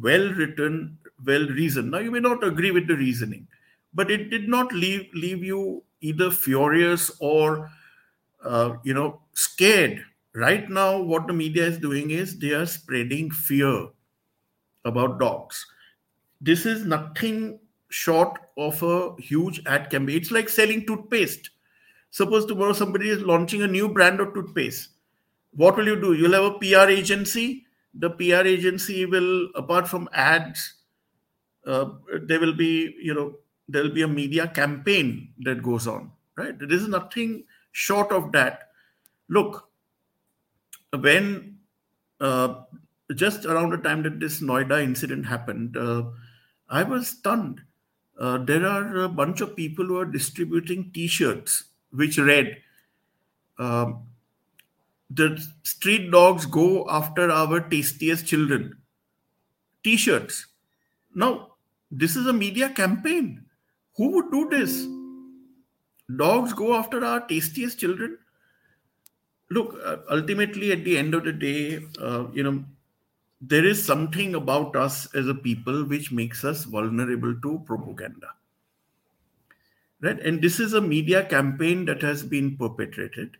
well 0.00 0.32
written, 0.32 0.98
well 1.24 1.46
reasoned. 1.46 1.90
Now, 1.90 1.98
you 1.98 2.10
may 2.10 2.20
not 2.20 2.44
agree 2.44 2.70
with 2.70 2.86
the 2.86 2.96
reasoning, 2.96 3.46
but 3.94 4.10
it 4.10 4.30
did 4.30 4.48
not 4.48 4.72
leave, 4.72 5.08
leave 5.14 5.42
you 5.42 5.82
either 6.00 6.30
furious 6.30 7.10
or, 7.20 7.70
uh, 8.44 8.74
you 8.84 8.94
know, 8.94 9.20
scared. 9.32 10.04
Right 10.34 10.68
now, 10.68 11.00
what 11.00 11.26
the 11.26 11.32
media 11.32 11.64
is 11.64 11.78
doing 11.78 12.10
is 12.10 12.38
they 12.38 12.52
are 12.52 12.66
spreading 12.66 13.30
fear 13.30 13.88
about 14.84 15.18
dogs. 15.18 15.66
This 16.40 16.66
is 16.66 16.84
nothing 16.84 17.58
short 17.88 18.38
of 18.58 18.82
a 18.82 19.14
huge 19.20 19.62
ad 19.66 19.90
campaign. 19.90 20.16
It's 20.16 20.30
like 20.30 20.48
selling 20.48 20.86
toothpaste. 20.86 21.50
Suppose 22.10 22.46
tomorrow 22.46 22.72
somebody 22.72 23.08
is 23.08 23.22
launching 23.22 23.62
a 23.62 23.66
new 23.66 23.88
brand 23.88 24.20
of 24.20 24.34
toothpaste. 24.34 24.90
What 25.52 25.76
will 25.76 25.86
you 25.86 26.00
do? 26.00 26.12
You'll 26.12 26.32
have 26.32 26.44
a 26.44 26.58
PR 26.58 26.90
agency. 26.90 27.64
The 27.94 28.10
PR 28.10 28.46
agency 28.46 29.06
will, 29.06 29.48
apart 29.54 29.88
from 29.88 30.08
ads, 30.12 30.74
uh, 31.66 31.90
there 32.22 32.40
will 32.40 32.54
be, 32.54 32.94
you 33.00 33.14
know, 33.14 33.36
there 33.68 33.82
will 33.82 33.92
be 33.94 34.02
a 34.02 34.08
media 34.08 34.48
campaign 34.48 35.32
that 35.40 35.62
goes 35.62 35.86
on, 35.86 36.12
right? 36.36 36.58
There 36.58 36.72
is 36.72 36.86
nothing 36.88 37.44
short 37.72 38.12
of 38.12 38.32
that. 38.32 38.70
Look, 39.28 39.68
when 40.98 41.58
uh, 42.20 42.62
just 43.14 43.44
around 43.44 43.70
the 43.70 43.78
time 43.78 44.02
that 44.04 44.20
this 44.20 44.40
Noida 44.40 44.82
incident 44.82 45.26
happened, 45.26 45.76
uh, 45.76 46.04
I 46.68 46.84
was 46.84 47.08
stunned 47.08 47.60
uh, 48.18 48.38
there 48.38 48.66
are 48.66 49.02
a 49.02 49.08
bunch 49.08 49.40
of 49.40 49.56
people 49.56 49.84
who 49.84 49.98
are 49.98 50.06
distributing 50.06 50.90
T-shirts 50.92 51.64
which 51.90 52.18
read, 52.18 52.62
um, 53.58 54.06
"The 55.10 55.46
street 55.62 56.10
dogs 56.10 56.46
go 56.46 56.88
after 56.88 57.30
our 57.30 57.60
tastiest 57.60 58.26
children." 58.26 58.78
T-shirts. 59.84 60.46
Now, 61.14 61.55
this 61.90 62.16
is 62.16 62.26
a 62.26 62.32
media 62.32 62.70
campaign. 62.70 63.44
Who 63.96 64.10
would 64.10 64.30
do 64.30 64.48
this? 64.50 64.86
Dogs 66.14 66.52
go 66.52 66.74
after 66.74 67.04
our 67.04 67.26
tastiest 67.26 67.78
children. 67.78 68.18
Look, 69.50 69.78
uh, 69.84 69.98
ultimately, 70.10 70.72
at 70.72 70.84
the 70.84 70.98
end 70.98 71.14
of 71.14 71.24
the 71.24 71.32
day, 71.32 71.80
uh, 72.00 72.26
you 72.32 72.42
know, 72.42 72.64
there 73.40 73.64
is 73.64 73.84
something 73.84 74.34
about 74.34 74.74
us 74.76 75.14
as 75.14 75.28
a 75.28 75.34
people 75.34 75.84
which 75.84 76.10
makes 76.10 76.44
us 76.44 76.64
vulnerable 76.64 77.34
to 77.42 77.62
propaganda 77.66 78.28
right 80.00 80.20
and 80.20 80.40
this 80.42 80.58
is 80.58 80.72
a 80.72 80.80
media 80.80 81.24
campaign 81.24 81.84
that 81.84 82.00
has 82.02 82.22
been 82.22 82.56
perpetrated 82.56 83.36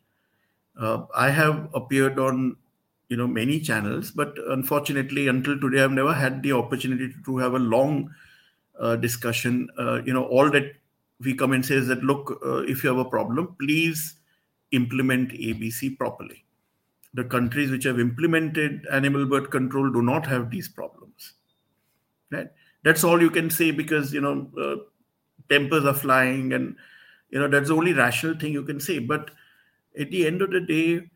uh, 0.81 1.05
i 1.15 1.31
have 1.31 1.69
appeared 1.75 2.19
on 2.19 2.57
you 3.09 3.17
know 3.17 3.27
many 3.27 3.61
channels 3.61 4.11
but 4.11 4.37
unfortunately 4.49 5.29
until 5.29 5.59
today 5.59 5.83
i've 5.83 5.91
never 5.91 6.13
had 6.13 6.43
the 6.43 6.53
opportunity 6.53 7.13
to 7.25 7.39
have 7.39 7.55
a 7.55 7.59
long 7.59 8.11
discussion 8.97 9.69
uh, 9.79 10.03
you 10.05 10.13
know 10.13 10.25
all 10.25 10.51
that 10.51 10.73
we 11.21 11.35
come 11.35 11.53
and 11.53 11.65
say 11.65 11.77
is 11.77 11.87
that 11.89 12.03
look 12.03 12.39
uh, 12.45 12.59
if 12.59 12.85
you 12.85 12.91
have 12.91 12.99
a 12.99 13.11
problem 13.11 13.57
please 13.59 14.17
implement 14.73 15.31
abc 15.33 15.97
properly. 15.99 16.45
The 17.15 17.25
countries 17.25 17.71
which 17.71 17.85
have 17.85 17.99
implemented 17.99 18.87
animal 18.93 19.25
birth 19.27 19.51
control 19.51 19.91
do 19.91 20.03
not 20.03 20.27
have 20.27 20.51
these 20.51 20.69
problems. 20.69 21.35
Right? 22.31 22.49
That's 22.83 23.05
all 23.05 23.23
you 23.23 23.31
can 23.31 23.49
say 23.49 23.71
because 23.71 24.13
you 24.13 24.21
know 24.21 24.51
uh, 24.61 24.77
tempers 25.49 25.85
are 25.85 25.95
flying 25.95 26.53
and 26.53 26.77
you 27.31 27.39
know 27.39 27.49
that's 27.49 27.69
the 27.69 27.75
only 27.75 27.93
rational 27.93 28.39
thing 28.39 28.53
you 28.53 28.65
can 28.65 28.81
say. 28.81 28.99
But 28.99 29.31
at 29.99 30.11
the 30.11 30.27
end 30.27 30.43
of 30.43 30.51
the 30.51 30.61
day 30.61 31.09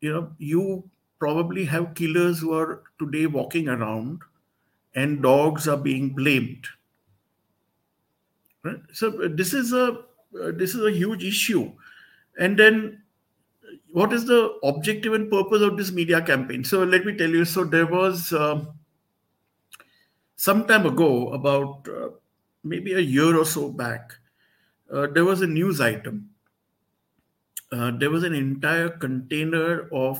you 0.00 0.12
know 0.12 0.30
you 0.38 0.90
probably 1.18 1.64
have 1.64 1.94
killers 1.94 2.40
who 2.40 2.52
are 2.52 2.82
today 2.98 3.26
walking 3.26 3.68
around 3.68 4.20
and 4.94 5.22
dogs 5.22 5.68
are 5.68 5.76
being 5.76 6.10
blamed 6.10 6.66
right 8.62 8.80
so 8.92 9.08
uh, 9.22 9.28
this 9.32 9.52
is 9.52 9.72
a 9.72 9.86
uh, 10.42 10.50
this 10.52 10.74
is 10.74 10.84
a 10.84 10.90
huge 10.90 11.24
issue 11.24 11.70
and 12.38 12.58
then 12.58 13.04
what 13.94 14.12
is 14.12 14.24
the 14.26 14.58
objective 14.64 15.12
and 15.14 15.30
purpose 15.30 15.62
of 15.62 15.76
this 15.76 15.92
media 15.92 16.20
campaign? 16.20 16.64
So 16.64 16.82
let 16.82 17.06
me 17.06 17.16
tell 17.16 17.30
you. 17.30 17.44
So 17.44 17.62
there 17.62 17.86
was 17.86 18.32
uh, 18.32 18.64
some 20.34 20.66
time 20.66 20.84
ago, 20.84 21.28
about 21.32 21.86
uh, 21.88 22.08
maybe 22.64 22.94
a 22.94 22.98
year 22.98 23.36
or 23.36 23.44
so 23.44 23.68
back, 23.70 24.14
uh, 24.92 25.06
there 25.06 25.24
was 25.24 25.42
a 25.42 25.46
news 25.46 25.80
item. 25.80 26.30
Uh, 27.70 27.92
there 27.92 28.10
was 28.10 28.24
an 28.24 28.34
entire 28.34 28.88
container 28.88 29.88
of 29.92 30.18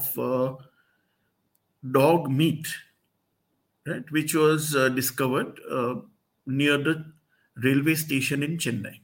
dog 1.91 2.31
meat, 2.31 2.69
right, 3.87 4.11
which 4.11 4.35
was 4.35 4.75
uh, 4.75 4.89
discovered 4.89 5.59
near 6.47 6.79
the 6.79 7.05
railway 7.57 7.95
station 7.95 8.43
in 8.43 8.59
Chennai. 8.59 9.01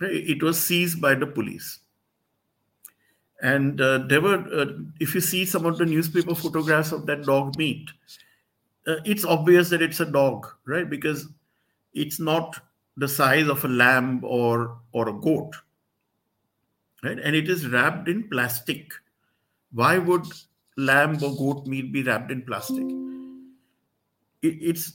It 0.00 0.42
was 0.42 0.60
seized 0.60 1.00
by 1.00 1.14
the 1.14 1.26
police 1.26 1.80
and 3.42 3.80
uh, 3.80 3.98
there 3.98 4.20
were, 4.20 4.38
uh, 4.52 4.66
if 4.98 5.14
you 5.14 5.20
see 5.20 5.44
some 5.44 5.66
of 5.66 5.76
the 5.78 5.84
newspaper 5.84 6.34
photographs 6.34 6.92
of 6.92 7.06
that 7.06 7.24
dog 7.24 7.56
meat, 7.58 7.90
uh, 8.86 8.96
it's 9.04 9.24
obvious 9.24 9.68
that 9.70 9.82
it's 9.82 10.00
a 10.00 10.06
dog, 10.06 10.46
right? 10.64 10.88
Because 10.88 11.28
it's 11.92 12.18
not 12.18 12.58
the 12.96 13.08
size 13.08 13.48
of 13.48 13.64
a 13.64 13.68
lamb 13.68 14.20
or 14.24 14.78
or 14.92 15.08
a 15.08 15.12
goat, 15.12 15.54
right? 17.02 17.18
And 17.18 17.36
it 17.36 17.50
is 17.50 17.66
wrapped 17.68 18.08
in 18.08 18.28
plastic. 18.28 18.92
Why 19.72 19.98
would 19.98 20.26
lamb 20.78 21.16
or 21.22 21.36
goat 21.36 21.66
meat 21.66 21.92
be 21.92 22.02
wrapped 22.02 22.30
in 22.30 22.42
plastic? 22.42 22.86
It, 24.46 24.58
it's 24.70 24.92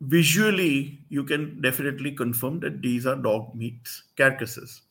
visually 0.00 1.00
you 1.08 1.24
can 1.24 1.60
definitely 1.60 2.12
confirm 2.12 2.60
that 2.60 2.82
these 2.82 3.06
are 3.06 3.16
dog 3.16 3.54
meat 3.54 3.88
carcasses. 4.16 4.82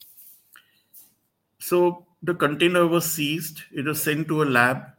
So 1.59 2.05
the 2.23 2.33
container 2.33 2.87
was 2.87 3.11
seized. 3.11 3.63
It 3.73 3.85
was 3.85 4.01
sent 4.01 4.27
to 4.29 4.41
a 4.41 4.45
lab, 4.45 4.93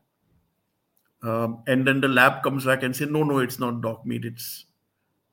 um, 1.22 1.62
and 1.66 1.86
then 1.86 2.00
the 2.00 2.08
lab 2.08 2.42
comes 2.42 2.64
back 2.64 2.82
and 2.82 2.94
say, 2.94 3.06
"No, 3.06 3.22
no, 3.22 3.38
it's 3.38 3.58
not 3.58 3.80
dog 3.80 4.04
meat. 4.06 4.24
It's, 4.24 4.64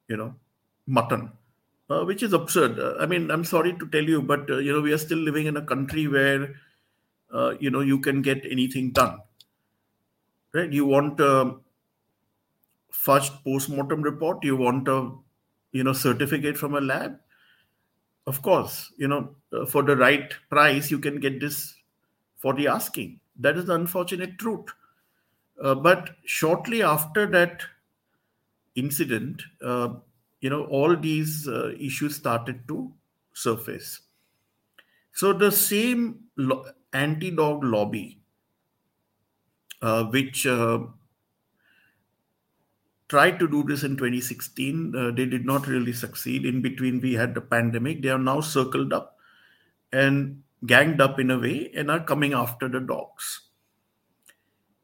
you 0.07 0.17
know, 0.17 0.35
mutton," 0.87 1.31
uh, 1.89 2.03
which 2.05 2.23
is 2.23 2.33
absurd. 2.33 2.79
Uh, 2.79 2.95
I 2.99 3.05
mean, 3.05 3.29
I'm 3.31 3.43
sorry 3.43 3.73
to 3.77 3.87
tell 3.87 4.03
you, 4.03 4.21
but 4.21 4.49
uh, 4.49 4.57
you 4.57 4.73
know, 4.73 4.81
we 4.81 4.93
are 4.93 4.97
still 4.97 5.19
living 5.19 5.45
in 5.47 5.57
a 5.57 5.61
country 5.61 6.07
where, 6.07 6.55
uh, 7.33 7.55
you 7.59 7.69
know, 7.69 7.81
you 7.81 7.99
can 7.99 8.21
get 8.21 8.45
anything 8.49 8.91
done. 8.91 9.19
Right? 10.53 10.71
You 10.71 10.85
want 10.85 11.19
a 11.19 11.55
first 12.93 13.43
post-mortem 13.43 14.01
report. 14.01 14.43
You 14.43 14.55
want 14.57 14.87
a, 14.87 15.11
you 15.73 15.83
know, 15.83 15.93
certificate 15.93 16.57
from 16.57 16.75
a 16.75 16.81
lab 16.81 17.19
of 18.25 18.41
course, 18.41 18.91
you 18.97 19.07
know, 19.07 19.35
uh, 19.51 19.65
for 19.65 19.83
the 19.83 19.95
right 19.97 20.33
price, 20.49 20.89
you 20.89 20.99
can 20.99 21.19
get 21.19 21.39
this 21.39 21.75
for 22.37 22.53
the 22.53 22.67
asking. 22.67 23.19
That 23.39 23.57
is 23.57 23.65
the 23.65 23.75
unfortunate 23.75 24.37
truth. 24.37 24.67
Uh, 25.61 25.75
but 25.75 26.11
shortly 26.25 26.81
after 26.83 27.25
that 27.27 27.63
incident, 28.75 29.41
uh, 29.63 29.89
you 30.41 30.49
know, 30.49 30.65
all 30.65 30.95
these 30.95 31.47
uh, 31.47 31.71
issues 31.79 32.15
started 32.15 32.67
to 32.67 32.91
surface. 33.33 34.01
So 35.13 35.33
the 35.33 35.51
same 35.51 36.25
lo- 36.37 36.65
anti-dog 36.91 37.63
lobby, 37.63 38.19
uh, 39.81 40.05
which 40.05 40.45
tried 43.13 43.37
to 43.37 43.47
do 43.47 43.61
this 43.61 43.83
in 43.83 43.95
2016. 43.95 44.95
Uh, 44.95 45.11
they 45.11 45.25
did 45.27 45.45
not 45.45 45.67
really 45.67 45.93
succeed. 45.93 46.47
In 46.47 46.63
between, 46.63 46.99
we 46.99 47.13
had 47.13 47.35
the 47.35 47.41
pandemic. 47.41 48.01
They 48.01 48.09
are 48.09 48.17
now 48.17 48.41
circled 48.41 48.91
up 48.91 49.19
and 49.91 50.41
ganged 50.65 50.99
up 50.99 51.19
in 51.19 51.29
a 51.29 51.37
way 51.37 51.71
and 51.75 51.91
are 51.91 52.03
coming 52.03 52.33
after 52.33 52.67
the 52.67 52.79
dogs. 52.79 53.41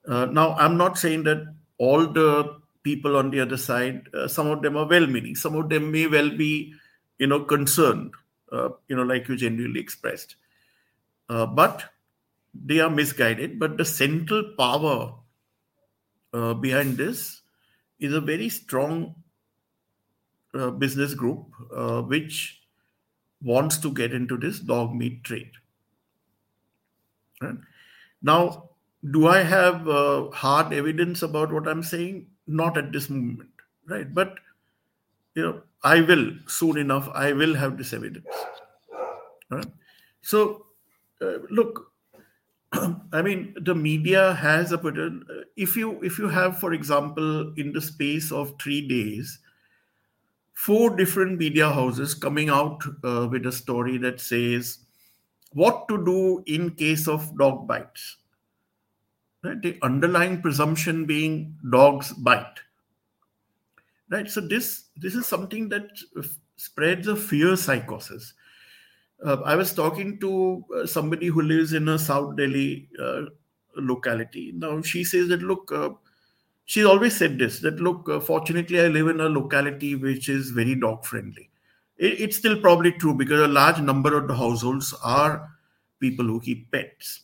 Uh, 0.07 0.25
now, 0.25 0.53
I'm 0.57 0.77
not 0.77 0.99
saying 0.99 1.23
that 1.23 1.55
all 1.79 2.05
the 2.05 2.59
people 2.83 3.17
on 3.17 3.31
the 3.31 3.39
other 3.39 3.57
side, 3.57 4.07
uh, 4.13 4.27
some 4.27 4.45
of 4.45 4.61
them 4.61 4.77
are 4.77 4.85
well 4.85 5.07
meaning, 5.07 5.35
some 5.35 5.55
of 5.55 5.69
them 5.69 5.91
may 5.91 6.05
well 6.05 6.29
be, 6.29 6.75
you 7.17 7.25
know, 7.25 7.39
concerned, 7.39 8.13
uh, 8.51 8.69
you 8.87 8.95
know, 8.95 9.01
like 9.01 9.27
you 9.27 9.37
genuinely 9.37 9.79
expressed. 9.79 10.35
Uh, 11.29 11.47
but 11.47 11.83
they 12.53 12.79
are 12.79 12.91
misguided. 12.91 13.57
But 13.57 13.77
the 13.77 13.85
central 13.85 14.53
power 14.55 15.15
uh, 16.31 16.53
behind 16.53 16.97
this 16.97 17.38
is 17.99 18.13
a 18.13 18.21
very 18.21 18.49
strong 18.49 19.15
uh, 20.53 20.71
business 20.71 21.13
group 21.13 21.45
uh, 21.75 22.01
which 22.01 22.61
wants 23.41 23.77
to 23.77 23.91
get 23.91 24.13
into 24.13 24.37
this 24.37 24.59
dog 24.59 24.93
meat 24.93 25.23
trade. 25.23 25.51
Right? 27.41 27.55
Now, 28.21 28.69
do 29.11 29.27
I 29.27 29.43
have 29.43 29.87
uh, 29.87 30.29
hard 30.31 30.73
evidence 30.73 31.21
about 31.21 31.53
what 31.53 31.67
I'm 31.67 31.83
saying? 31.83 32.27
Not 32.47 32.77
at 32.77 32.91
this 32.91 33.09
moment, 33.09 33.49
right? 33.87 34.13
But 34.13 34.35
you 35.35 35.43
know, 35.43 35.61
I 35.83 36.01
will 36.01 36.31
soon 36.47 36.77
enough. 36.77 37.09
I 37.13 37.31
will 37.31 37.55
have 37.55 37.77
this 37.77 37.93
evidence. 37.93 38.25
Right? 39.49 39.65
So, 40.21 40.65
uh, 41.21 41.37
look, 41.49 41.91
I 43.13 43.21
mean, 43.21 43.55
the 43.61 43.73
media 43.73 44.33
has 44.33 44.71
a. 44.71 44.79
If 45.55 45.75
you 45.75 45.99
if 46.03 46.19
you 46.19 46.27
have, 46.27 46.59
for 46.59 46.73
example, 46.73 47.53
in 47.57 47.73
the 47.73 47.81
space 47.81 48.31
of 48.31 48.55
three 48.61 48.87
days, 48.87 49.39
four 50.53 50.95
different 50.95 51.39
media 51.39 51.71
houses 51.71 52.13
coming 52.13 52.49
out 52.49 52.83
uh, 53.03 53.27
with 53.31 53.45
a 53.45 53.51
story 53.51 53.97
that 53.97 54.19
says 54.19 54.79
what 55.53 55.87
to 55.87 56.03
do 56.05 56.43
in 56.45 56.71
case 56.71 57.07
of 57.07 57.35
dog 57.37 57.67
bites. 57.67 58.17
Right? 59.43 59.59
The 59.61 59.79
underlying 59.81 60.41
presumption 60.41 61.05
being 61.05 61.57
dogs 61.71 62.11
bite. 62.13 62.59
Right. 64.11 64.29
So 64.29 64.41
this 64.41 64.85
this 64.95 65.15
is 65.15 65.25
something 65.25 65.69
that 65.69 65.89
spreads 66.57 67.07
a 67.07 67.15
fear 67.15 67.55
psychosis 67.55 68.33
uh, 69.25 69.37
I 69.45 69.55
was 69.55 69.73
talking 69.73 70.19
to 70.19 70.63
uh, 70.75 70.85
somebody 70.85 71.27
who 71.27 71.41
lives 71.41 71.73
in 71.73 71.89
a 71.89 71.99
South 71.99 72.35
Delhi 72.35 72.87
uh, 73.01 73.21
locality. 73.75 74.51
Now 74.55 74.81
she 74.81 75.03
says 75.03 75.27
that 75.29 75.41
look, 75.41 75.71
uh, 75.71 75.89
she's 76.65 76.85
always 76.85 77.15
said 77.15 77.37
this 77.37 77.59
that 77.59 77.79
look, 77.79 78.07
uh, 78.09 78.19
fortunately 78.19 78.79
I 78.79 78.87
live 78.87 79.07
in 79.07 79.19
a 79.19 79.29
locality 79.29 79.95
which 79.95 80.29
is 80.29 80.51
very 80.51 80.75
dog 80.75 81.05
friendly. 81.05 81.49
It, 81.97 82.21
it's 82.21 82.37
still 82.37 82.59
probably 82.59 82.91
true 82.93 83.13
because 83.13 83.41
a 83.41 83.47
large 83.47 83.79
number 83.79 84.15
of 84.17 84.27
the 84.27 84.35
households 84.35 84.93
are 85.03 85.49
people 85.99 86.25
who 86.25 86.39
keep 86.39 86.71
pets, 86.71 87.21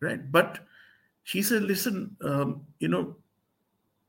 right? 0.00 0.30
But 0.30 0.58
she 1.22 1.40
said, 1.40 1.62
listen, 1.62 2.16
um, 2.24 2.62
you 2.80 2.88
know, 2.88 3.16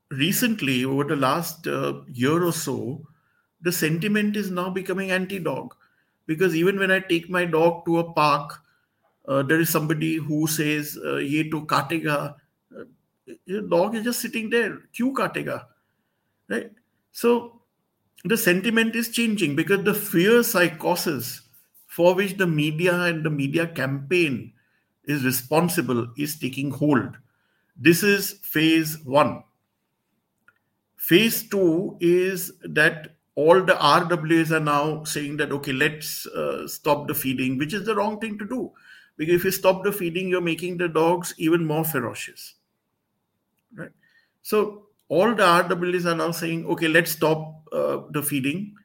recently 0.10 0.84
over 0.84 1.04
the 1.04 1.16
last 1.16 1.68
uh, 1.68 2.02
year 2.12 2.44
or 2.44 2.52
so, 2.52 3.06
the 3.62 3.72
sentiment 3.72 4.36
is 4.36 4.50
now 4.50 4.70
becoming 4.70 5.12
anti-dog 5.12 5.76
because 6.26 6.56
even 6.56 6.80
when 6.80 6.92
I 6.92 7.00
take 7.00 7.30
my 7.30 7.46
dog 7.46 7.86
to 7.86 8.00
a 8.00 8.14
park, 8.14 8.60
uh, 9.28 9.42
there 9.44 9.60
is 9.60 9.70
somebody 9.70 10.16
who 10.16 10.48
says, 10.48 10.98
uh, 11.06 11.18
"Ye 11.18 11.50
to 11.50 11.66
katega." 11.66 12.36
Uh, 12.76 12.84
your 13.46 13.62
dog 13.62 13.96
is 13.96 14.04
just 14.04 14.20
sitting 14.20 14.50
there. 14.50 14.80
Kyu 14.94 15.14
katega, 15.14 15.66
right? 16.50 16.72
So 17.12 17.62
the 18.26 18.38
sentiment 18.38 18.96
is 18.96 19.10
changing 19.10 19.56
because 19.56 19.84
the 19.84 19.94
fear 19.94 20.44
psychosis 20.44 21.42
for 21.88 22.16
which 22.16 22.38
the 22.38 22.48
media 22.48 22.94
and 23.04 23.24
the 23.24 23.30
media 23.30 23.68
campaign 23.68 24.54
is 25.06 25.24
responsible 25.24 26.08
is 26.18 26.40
taking 26.40 26.72
hold. 26.72 27.18
This 27.78 28.04
is 28.04 28.34
phase 28.44 28.98
one. 29.04 29.44
Phase 30.96 31.50
two 31.50 31.98
is 32.00 32.54
that 32.64 33.13
all 33.36 33.62
the 33.62 33.74
RWAs 33.74 34.52
are 34.52 34.60
now 34.60 35.04
saying 35.04 35.38
that 35.38 35.52
okay, 35.52 35.74
let's 35.74 36.28
uh, 36.28 36.68
stop 36.68 37.08
the 37.08 37.14
feeding, 37.14 37.58
which 37.58 37.74
is 37.74 37.86
the 37.86 37.96
wrong 37.96 38.20
thing 38.20 38.38
to 38.38 38.46
do, 38.46 38.72
because 39.18 39.36
if 39.36 39.44
you 39.44 39.52
stop 39.52 39.84
the 39.84 39.92
feeding, 39.92 40.28
you're 40.28 40.42
making 40.42 40.78
the 40.78 40.88
dogs 40.88 41.34
even 41.38 41.66
more 41.66 41.84
ferocious, 41.84 42.56
right? 43.76 43.92
So 44.42 44.88
all 45.10 45.34
the 45.34 45.44
RWAs 45.44 46.06
are 46.06 46.16
now 46.16 46.32
saying 46.32 46.66
okay, 46.68 46.88
let's 46.88 47.12
stop 47.12 47.68
uh, 47.72 48.02
the 48.12 48.22
feeding. 48.22 48.76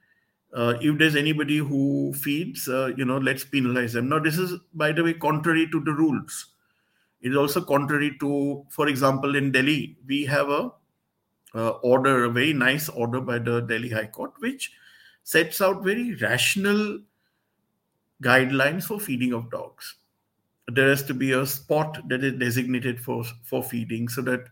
Uh, 0.54 0.74
if 0.80 0.96
there's 0.96 1.14
anybody 1.14 1.58
who 1.58 2.14
feeds, 2.14 2.68
uh, 2.68 2.90
you 2.96 3.04
know, 3.04 3.18
let's 3.18 3.44
penalize 3.44 3.92
them. 3.92 4.08
Now, 4.08 4.18
this 4.18 4.38
is, 4.38 4.54
by 4.72 4.92
the 4.92 5.04
way, 5.04 5.12
contrary 5.12 5.68
to 5.70 5.80
the 5.84 5.92
rules. 5.92 6.46
It 7.20 7.32
is 7.32 7.36
also 7.36 7.60
contrary 7.60 8.16
to, 8.20 8.64
for 8.70 8.88
example, 8.88 9.36
in 9.36 9.52
Delhi, 9.52 9.98
we 10.06 10.24
have 10.24 10.48
a 10.48 10.70
uh, 11.58 11.70
order, 11.82 12.24
a 12.24 12.30
very 12.30 12.52
nice 12.52 12.88
order 12.88 13.20
by 13.20 13.38
the 13.38 13.60
Delhi 13.60 13.90
High 13.90 14.06
Court, 14.06 14.32
which 14.38 14.72
sets 15.24 15.60
out 15.60 15.82
very 15.82 16.14
rational 16.14 17.00
guidelines 18.22 18.84
for 18.84 19.00
feeding 19.00 19.32
of 19.32 19.50
dogs. 19.50 19.96
There 20.68 20.88
has 20.88 21.02
to 21.04 21.14
be 21.14 21.32
a 21.32 21.44
spot 21.46 22.08
that 22.08 22.22
is 22.22 22.38
designated 22.38 23.00
for 23.00 23.24
for 23.42 23.62
feeding, 23.62 24.08
so 24.08 24.22
that 24.22 24.44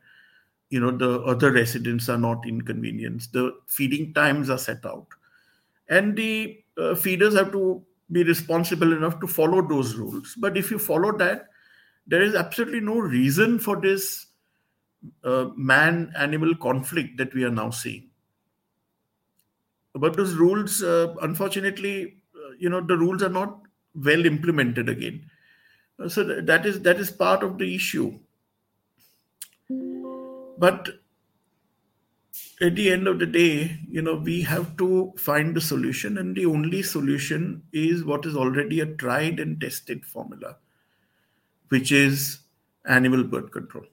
you 0.70 0.80
know 0.80 0.90
the 0.90 1.20
other 1.22 1.52
residents 1.52 2.08
are 2.08 2.18
not 2.18 2.46
inconvenienced. 2.46 3.32
The 3.32 3.52
feeding 3.66 4.12
times 4.14 4.50
are 4.50 4.58
set 4.58 4.84
out, 4.84 5.06
and 5.88 6.16
the 6.16 6.58
uh, 6.78 6.94
feeders 6.94 7.36
have 7.36 7.52
to 7.52 7.82
be 8.10 8.24
responsible 8.24 8.92
enough 8.92 9.20
to 9.20 9.26
follow 9.26 9.60
those 9.62 9.94
rules. 9.94 10.34
But 10.38 10.56
if 10.56 10.70
you 10.70 10.78
follow 10.78 11.16
that, 11.18 11.48
there 12.06 12.22
is 12.22 12.34
absolutely 12.34 12.80
no 12.80 12.98
reason 12.98 13.58
for 13.58 13.80
this 13.80 14.25
uh, 15.24 15.50
man 15.56 16.12
animal 16.16 16.54
conflict 16.56 17.16
that 17.18 17.34
we 17.34 17.44
are 17.44 17.50
now 17.50 17.70
seeing. 17.70 18.10
But 19.94 20.16
those 20.16 20.34
rules, 20.34 20.82
uh, 20.82 21.14
unfortunately, 21.22 22.18
uh, 22.34 22.52
you 22.58 22.68
know, 22.68 22.80
the 22.80 22.96
rules 22.96 23.22
are 23.22 23.30
not 23.30 23.62
well 23.94 24.26
implemented 24.26 24.88
again. 24.88 25.30
Uh, 25.98 26.08
so 26.08 26.22
that 26.42 26.66
is 26.66 26.82
that 26.82 26.98
is 26.98 27.10
part 27.10 27.42
of 27.42 27.58
the 27.58 27.74
issue. 27.74 28.18
But 30.58 30.88
at 32.60 32.74
the 32.74 32.90
end 32.90 33.06
of 33.06 33.18
the 33.18 33.26
day, 33.26 33.78
you 33.88 34.02
know, 34.02 34.16
we 34.16 34.42
have 34.42 34.76
to 34.78 35.12
find 35.18 35.54
the 35.54 35.60
solution, 35.60 36.18
and 36.18 36.34
the 36.36 36.46
only 36.46 36.82
solution 36.82 37.62
is 37.72 38.04
what 38.04 38.26
is 38.26 38.36
already 38.36 38.80
a 38.80 38.86
tried 38.86 39.40
and 39.40 39.60
tested 39.60 40.04
formula, 40.04 40.56
which 41.68 41.92
is 41.92 42.40
animal 42.86 43.24
birth 43.24 43.50
control. 43.50 43.84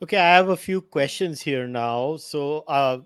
Okay, 0.00 0.16
I 0.16 0.36
have 0.36 0.48
a 0.48 0.56
few 0.56 0.80
questions 0.80 1.40
here 1.42 1.66
now. 1.66 2.16
So, 2.16 2.60
uh, 2.68 3.00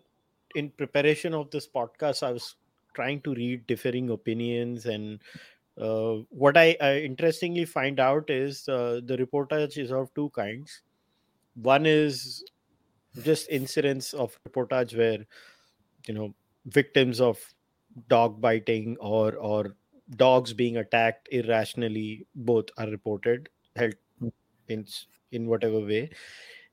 in 0.55 0.71
preparation 0.71 1.33
of 1.33 1.51
this 1.51 1.67
podcast, 1.67 2.23
I 2.23 2.33
was 2.33 2.57
trying 2.95 3.23
to 3.23 3.35
read 3.35 3.67
differing 3.67 4.11
opinions, 4.11 4.85
and 4.85 5.19
uh, 5.81 6.17
what 6.29 6.59
I, 6.59 6.77
I 6.83 6.99
interestingly 6.99 7.65
find 7.65 7.99
out 7.99 8.29
is 8.29 8.69
uh, 8.69 9.01
the 9.07 9.17
reportage 9.17 9.79
is 9.79 9.91
of 9.91 10.13
two 10.15 10.29
kinds. 10.31 10.83
One 11.55 11.87
is 11.87 12.45
just 13.23 13.49
incidents 13.49 14.13
of 14.13 14.39
reportage 14.49 14.97
where 14.97 15.25
you 16.07 16.15
know 16.15 16.35
victims 16.67 17.21
of 17.21 17.39
dog 18.09 18.41
biting 18.41 18.97
or 19.01 19.35
or 19.37 19.77
dogs 20.17 20.53
being 20.53 20.77
attacked 20.79 21.29
irrationally 21.33 22.27
both 22.35 22.67
are 22.79 22.89
reported 22.89 23.49
held 23.77 23.95
in 24.69 24.87
in 25.33 25.47
whatever 25.47 25.81
way 25.81 26.11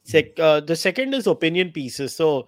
Sec- 0.09 0.39
uh, 0.39 0.59
the 0.59 0.75
second 0.75 1.13
is 1.13 1.27
opinion 1.27 1.71
pieces. 1.71 2.15
So 2.15 2.47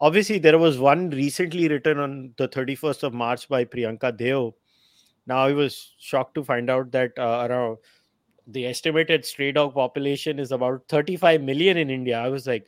obviously 0.00 0.38
there 0.38 0.58
was 0.58 0.78
one 0.78 1.10
recently 1.10 1.68
written 1.68 1.98
on 1.98 2.34
the 2.36 2.48
31st 2.48 3.04
of 3.04 3.14
march 3.14 3.48
by 3.48 3.64
priyanka 3.64 4.14
deo 4.16 4.54
now 5.26 5.38
i 5.44 5.52
was 5.52 5.94
shocked 5.98 6.34
to 6.34 6.42
find 6.48 6.68
out 6.68 6.90
that 6.90 7.12
uh, 7.18 7.46
around 7.48 7.78
the 8.48 8.66
estimated 8.66 9.24
stray 9.24 9.50
dog 9.52 9.72
population 9.74 10.38
is 10.38 10.52
about 10.52 10.82
35 10.88 11.40
million 11.42 11.78
in 11.78 11.90
india. 11.90 12.18
I 12.18 12.28
was 12.28 12.46
like 12.46 12.66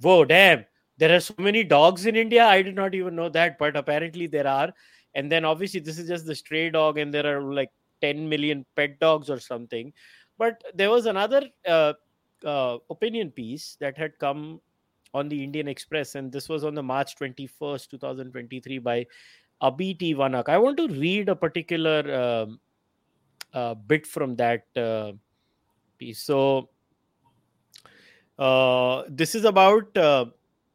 whoa 0.00 0.24
damn 0.24 0.64
there 0.96 1.14
are 1.14 1.20
so 1.20 1.34
many 1.38 1.64
dogs 1.64 2.06
in 2.06 2.16
india? 2.16 2.46
I 2.46 2.62
did 2.62 2.74
not 2.74 2.94
even 2.94 3.16
know 3.16 3.28
that 3.28 3.58
but 3.58 3.76
apparently 3.76 4.26
there 4.26 4.46
are. 4.46 4.72
And 5.14 5.30
then 5.30 5.44
obviously 5.44 5.80
this 5.80 5.98
is 5.98 6.08
just 6.08 6.26
the 6.26 6.34
stray 6.34 6.70
dog 6.70 6.98
and 6.98 7.12
there 7.12 7.26
are 7.26 7.42
like 7.52 7.70
10 8.00 8.28
million 8.28 8.64
pet 8.76 8.98
dogs 9.00 9.28
or 9.28 9.40
something. 9.40 9.92
But 10.38 10.62
there 10.74 10.90
was 10.90 11.06
another 11.06 11.42
uh, 11.66 11.94
uh, 12.44 12.78
opinion 12.90 13.30
piece 13.30 13.76
that 13.80 13.96
had 13.96 14.18
come 14.18 14.60
on 15.12 15.28
the 15.28 15.42
indian 15.42 15.66
express 15.66 16.14
and 16.14 16.30
this 16.30 16.48
was 16.48 16.62
on 16.62 16.74
the 16.74 16.82
march 16.82 17.16
21st 17.16 17.90
2023 17.90 18.78
by 18.78 19.04
Abi 19.60 19.94
t. 19.94 20.14
Vanak. 20.14 20.48
I 20.48 20.58
want 20.58 20.76
to 20.78 20.88
read 20.88 21.28
a 21.28 21.36
particular 21.36 22.00
um, 22.14 22.60
uh, 23.52 23.74
bit 23.74 24.06
from 24.06 24.36
that 24.36 24.64
uh, 24.76 25.12
piece. 25.98 26.22
So 26.22 26.70
uh, 28.38 29.04
this 29.08 29.34
is 29.34 29.44
about 29.44 29.96
uh, 29.96 30.26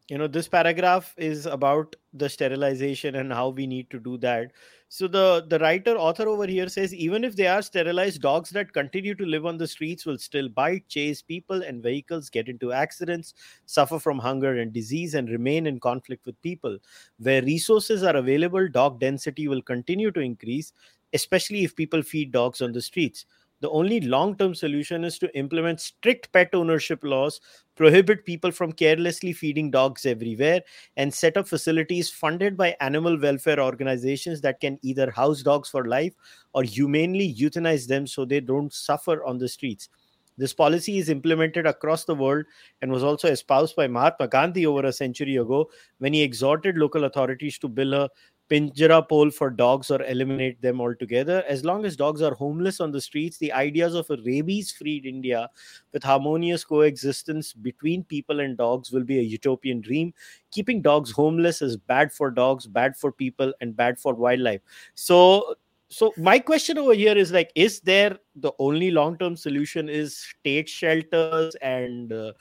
you 0.08 0.18
know 0.18 0.28
this 0.28 0.48
paragraph 0.48 1.14
is 1.18 1.48
about 1.48 1.96
the 2.14 2.30
sterilization 2.30 3.16
and 3.16 3.34
how 3.34 3.50
we 3.50 3.66
need 3.66 3.90
to 3.90 4.00
do 4.00 4.18
that 4.20 4.52
so 4.96 5.10
the 5.10 5.46
the 5.50 5.60
writer 5.60 5.94
author 5.98 6.26
over 6.34 6.48
here 6.48 6.70
says 6.70 6.94
even 6.94 7.26
if 7.26 7.36
they 7.36 7.48
are 7.48 7.62
sterilized 7.62 8.22
dogs 8.22 8.50
that 8.52 8.72
continue 8.72 9.14
to 9.14 9.26
live 9.26 9.46
on 9.46 9.58
the 9.58 9.68
streets 9.68 10.06
will 10.06 10.18
still 10.18 10.48
bite 10.48 10.88
chase 10.88 11.22
people 11.22 11.64
and 11.64 11.84
vehicles 11.84 12.30
get 12.30 12.48
into 12.48 12.72
accidents 12.72 13.34
suffer 13.66 14.00
from 14.00 14.18
hunger 14.18 14.54
and 14.60 14.72
disease 14.72 15.14
and 15.14 15.30
remain 15.30 15.68
in 15.68 15.82
conflict 15.82 16.26
with 16.26 16.42
people. 16.42 16.78
Where 17.18 17.42
resources 17.42 18.04
are 18.04 18.16
available 18.16 18.70
dog 18.70 19.02
density 19.02 19.50
will 19.50 19.62
continue 19.62 20.12
to 20.12 20.22
increase 20.22 20.72
especially 21.14 21.64
if 21.66 21.76
people 21.76 22.02
feed 22.02 22.32
dogs 22.32 22.62
on 22.62 22.72
the 22.72 22.82
streets 22.82 23.26
the 23.62 23.70
only 23.70 24.02
long 24.02 24.38
term 24.38 24.54
solution 24.54 25.04
is 25.04 25.18
to 25.20 25.38
implement 25.38 25.80
strict 25.80 26.32
pet 26.32 26.50
ownership 26.54 27.04
laws, 27.04 27.40
prohibit 27.76 28.26
people 28.26 28.52
from 28.52 28.72
carelessly 28.72 29.34
feeding 29.34 29.72
dogs 29.72 30.06
everywhere, 30.06 30.62
and 30.98 31.14
set 31.14 31.38
up 31.38 31.48
facilities 31.48 32.10
funded 32.10 32.58
by 32.58 32.76
animal 32.82 33.20
welfare 33.20 33.60
organizations 33.60 34.42
that 34.42 34.60
can 34.60 34.78
either 34.82 35.10
house 35.12 35.42
dogs 35.42 35.70
for 35.70 35.86
life 35.86 36.14
or 36.54 36.64
humanely 36.64 37.34
euthanize 37.34 37.88
them 37.88 38.06
so 38.06 38.26
they 38.26 38.40
don't 38.40 38.74
suffer 38.74 39.24
on 39.24 39.38
the 39.38 39.48
streets. 39.48 39.90
This 40.38 40.54
policy 40.54 40.98
is 40.98 41.10
implemented 41.10 41.66
across 41.66 42.04
the 42.04 42.16
world 42.16 42.46
and 42.82 42.92
was 42.92 43.04
also 43.04 43.30
espoused 43.30 43.76
by 43.76 43.88
Mahatma 43.88 44.28
Gandhi 44.28 44.66
over 44.66 44.86
a 44.86 44.92
century 44.92 45.38
ago 45.38 45.70
when 46.00 46.12
he 46.12 46.22
exhorted 46.22 46.78
local 46.78 47.06
authorities 47.06 47.58
to 47.60 47.70
build 47.70 47.94
a 47.94 48.10
pinjrapole 48.50 49.34
for 49.34 49.50
dogs 49.50 49.90
or 49.90 50.02
eliminate 50.04 50.62
them 50.62 50.80
altogether. 50.80 51.44
As 51.48 51.66
long 51.66 51.86
as 51.86 51.96
dogs 51.96 52.22
are 52.22 52.34
homeless 52.34 52.80
on 52.80 52.92
the 52.92 53.02
streets, 53.02 53.38
the 53.38 53.52
ideas 53.52 53.96
of 53.96 54.10
a 54.10 54.18
rabies 54.24 54.72
free 54.72 54.98
India 54.98 55.50
with 55.94 56.04
harmonious 56.04 56.64
coexistence 56.64 57.54
between 57.54 58.04
people 58.04 58.40
and 58.40 58.58
dogs 58.58 58.92
will 58.92 59.04
be 59.04 59.20
a 59.20 59.24
utopian 59.24 59.82
dream. 59.82 60.14
Keeping 60.52 60.82
dogs 60.82 61.12
homeless 61.12 61.62
is 61.62 61.78
bad 61.78 62.12
for 62.12 62.30
dogs, 62.30 62.68
bad 62.68 62.96
for 62.96 63.12
people, 63.12 63.54
and 63.62 63.76
bad 63.76 64.00
for 64.00 64.14
wildlife. 64.14 64.62
So, 64.94 65.56
so 65.90 66.14
my 66.18 66.40
question 66.40 66.78
over 66.78 66.94
here 66.94 67.18
is 67.18 67.32
like 67.32 67.52
is 67.56 67.80
there 67.82 68.18
the 68.36 68.52
only 68.60 68.92
long 68.92 69.18
term 69.18 69.36
solution 69.36 69.88
is 69.88 70.18
state 70.18 70.68
shelters 70.68 71.56
and 71.62 72.12
uh, 72.12 72.34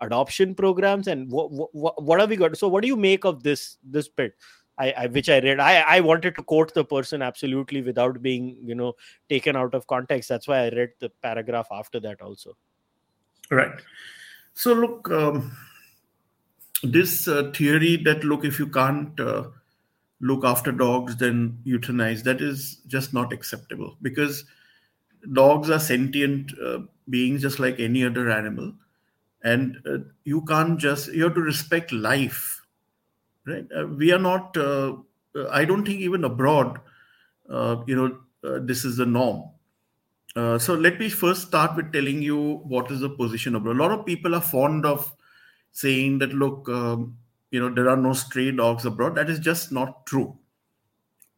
adoption 0.00 0.54
programs 0.54 1.08
and 1.08 1.30
what, 1.30 1.50
what 1.50 2.02
what 2.02 2.20
have 2.20 2.28
we 2.28 2.36
got 2.36 2.56
so 2.56 2.68
what 2.68 2.82
do 2.82 2.88
you 2.88 2.96
make 2.96 3.24
of 3.24 3.42
this 3.42 3.78
this 3.82 4.08
bit 4.08 4.34
I, 4.78 4.92
I, 4.92 5.06
which 5.06 5.28
I 5.28 5.40
read. 5.40 5.60
I, 5.60 5.80
I 5.80 6.00
wanted 6.00 6.36
to 6.36 6.42
quote 6.42 6.72
the 6.72 6.84
person 6.84 7.20
absolutely 7.20 7.82
without 7.82 8.22
being, 8.22 8.56
you 8.62 8.74
know, 8.74 8.94
taken 9.28 9.56
out 9.56 9.74
of 9.74 9.86
context. 9.86 10.28
That's 10.28 10.46
why 10.46 10.66
I 10.66 10.68
read 10.70 10.90
the 11.00 11.10
paragraph 11.22 11.66
after 11.72 11.98
that 12.00 12.22
also. 12.22 12.56
Right. 13.50 13.80
So 14.54 14.72
look, 14.72 15.10
um, 15.10 15.56
this 16.82 17.26
uh, 17.26 17.50
theory 17.54 17.96
that 18.04 18.24
look 18.24 18.44
if 18.44 18.58
you 18.58 18.68
can't 18.68 19.18
uh, 19.18 19.48
look 20.20 20.44
after 20.44 20.70
dogs, 20.70 21.16
then 21.16 21.58
euthanize. 21.66 22.22
That 22.22 22.40
is 22.40 22.76
just 22.86 23.12
not 23.12 23.32
acceptable 23.32 23.96
because 24.02 24.44
dogs 25.32 25.70
are 25.70 25.80
sentient 25.80 26.52
uh, 26.64 26.80
beings 27.10 27.42
just 27.42 27.58
like 27.58 27.80
any 27.80 28.04
other 28.04 28.30
animal, 28.30 28.72
and 29.42 29.78
uh, 29.86 29.98
you 30.24 30.42
can't 30.42 30.78
just 30.78 31.12
you 31.12 31.24
have 31.24 31.34
to 31.34 31.40
respect 31.40 31.92
life 31.92 32.57
right? 33.48 33.66
Uh, 33.76 33.86
we 33.86 34.12
are 34.12 34.18
not. 34.18 34.56
Uh, 34.56 34.96
uh, 35.34 35.48
I 35.50 35.64
don't 35.64 35.84
think 35.84 36.00
even 36.00 36.24
abroad, 36.24 36.78
you 37.86 37.96
know, 37.96 38.58
this 38.60 38.84
is 38.84 38.96
the 38.96 39.06
norm. 39.06 39.50
so 40.34 40.74
let 40.74 40.98
me 40.98 41.08
first 41.08 41.48
start 41.48 41.76
with 41.76 41.92
telling 41.92 42.22
you 42.22 42.56
what 42.64 42.90
is 42.90 43.00
the 43.00 43.10
position 43.10 43.54
abroad. 43.54 43.76
A 43.76 43.82
lot 43.82 43.92
of 43.92 44.06
people 44.06 44.34
are 44.34 44.40
fond 44.40 44.86
of 44.86 45.12
saying 45.72 46.18
that 46.18 46.32
look, 46.32 46.68
um, 46.68 47.16
you 47.50 47.60
know, 47.60 47.72
there 47.72 47.88
are 47.88 47.96
no 47.96 48.12
stray 48.12 48.50
dogs 48.50 48.84
abroad. 48.84 49.14
That 49.14 49.30
is 49.30 49.38
just 49.38 49.72
not 49.72 50.06
true. 50.06 50.36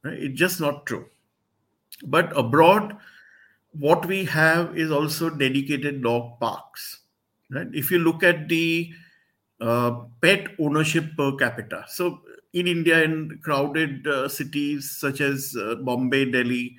Right? 0.03 0.19
It's 0.19 0.39
just 0.39 0.61
not 0.61 0.87
true. 0.87 1.07
But 2.03 2.37
abroad, 2.37 2.97
what 3.73 4.07
we 4.07 4.25
have 4.25 4.77
is 4.77 4.91
also 4.91 5.31
dedicated 5.31 6.03
dog 6.03 6.41
parks. 6.41 7.01
Right? 7.51 7.69
If 7.73 7.91
you 7.91 7.99
look 7.99 8.23
at 8.23 8.49
the 8.49 8.93
uh, 9.61 9.91
pet 10.21 10.49
ownership 10.59 11.05
per 11.17 11.37
capita. 11.37 11.85
So 11.89 12.21
in 12.53 12.67
India, 12.67 13.03
in 13.03 13.39
crowded 13.43 14.07
uh, 14.07 14.29
cities 14.29 14.91
such 14.91 15.21
as 15.21 15.57
uh, 15.61 15.77
Bombay, 15.77 16.31
Delhi, 16.31 16.77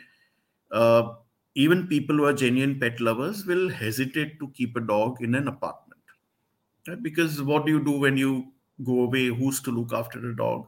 uh, 0.71 1.13
even 1.55 1.87
people 1.87 2.15
who 2.15 2.25
are 2.25 2.33
genuine 2.33 2.79
pet 2.79 2.99
lovers 2.99 3.45
will 3.45 3.69
hesitate 3.69 4.39
to 4.39 4.47
keep 4.49 4.75
a 4.75 4.81
dog 4.81 5.21
in 5.21 5.35
an 5.35 5.47
apartment. 5.47 6.01
Right? 6.87 7.01
Because 7.01 7.41
what 7.41 7.65
do 7.65 7.71
you 7.71 7.83
do 7.83 7.91
when 7.91 8.17
you 8.17 8.47
go 8.83 9.01
away? 9.01 9.27
Who's 9.27 9.61
to 9.61 9.71
look 9.71 9.93
after 9.93 10.19
the 10.19 10.33
dog? 10.33 10.67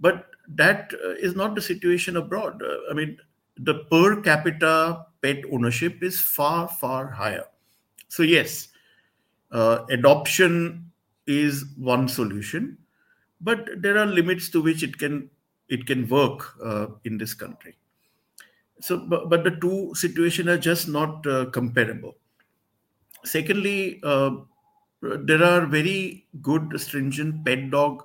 But 0.00 0.26
that 0.48 0.92
uh, 1.04 1.10
is 1.10 1.36
not 1.36 1.54
the 1.54 1.62
situation 1.62 2.16
abroad. 2.16 2.62
I 2.90 2.94
mean, 2.94 3.18
the 3.56 3.84
per 3.90 4.20
capita 4.22 5.06
pet 5.22 5.42
ownership 5.52 6.02
is 6.02 6.20
far, 6.20 6.68
far 6.68 7.10
higher. 7.10 7.44
So, 8.08 8.22
yes, 8.22 8.68
adoption 9.50 10.87
is 11.28 11.66
one 11.76 12.08
solution, 12.08 12.78
but 13.40 13.68
there 13.76 13.98
are 13.98 14.06
limits 14.06 14.48
to 14.50 14.62
which 14.62 14.82
it 14.82 14.98
can 14.98 15.30
it 15.68 15.86
can 15.86 16.08
work 16.08 16.54
uh, 16.64 16.86
in 17.04 17.18
this 17.18 17.34
country. 17.34 17.76
So, 18.80 18.98
but, 18.98 19.28
but, 19.28 19.44
the 19.44 19.50
two 19.50 19.94
situations 19.94 20.48
are 20.48 20.56
just 20.56 20.88
not 20.88 21.26
uh, 21.26 21.46
comparable. 21.46 22.16
Secondly, 23.24 24.00
uh, 24.04 24.30
there 25.02 25.42
are 25.42 25.66
very 25.66 26.26
good 26.40 26.80
stringent 26.80 27.44
pet 27.44 27.70
dog, 27.70 28.04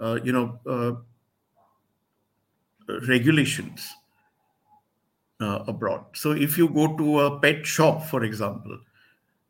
uh, 0.00 0.18
you 0.22 0.32
know, 0.32 0.58
uh, 0.66 0.92
regulations 3.08 3.88
uh, 5.40 5.64
abroad. 5.68 6.04
So, 6.14 6.32
if 6.32 6.58
you 6.58 6.68
go 6.68 6.96
to 6.96 7.20
a 7.20 7.38
pet 7.38 7.64
shop, 7.64 8.04
for 8.06 8.24
example, 8.24 8.78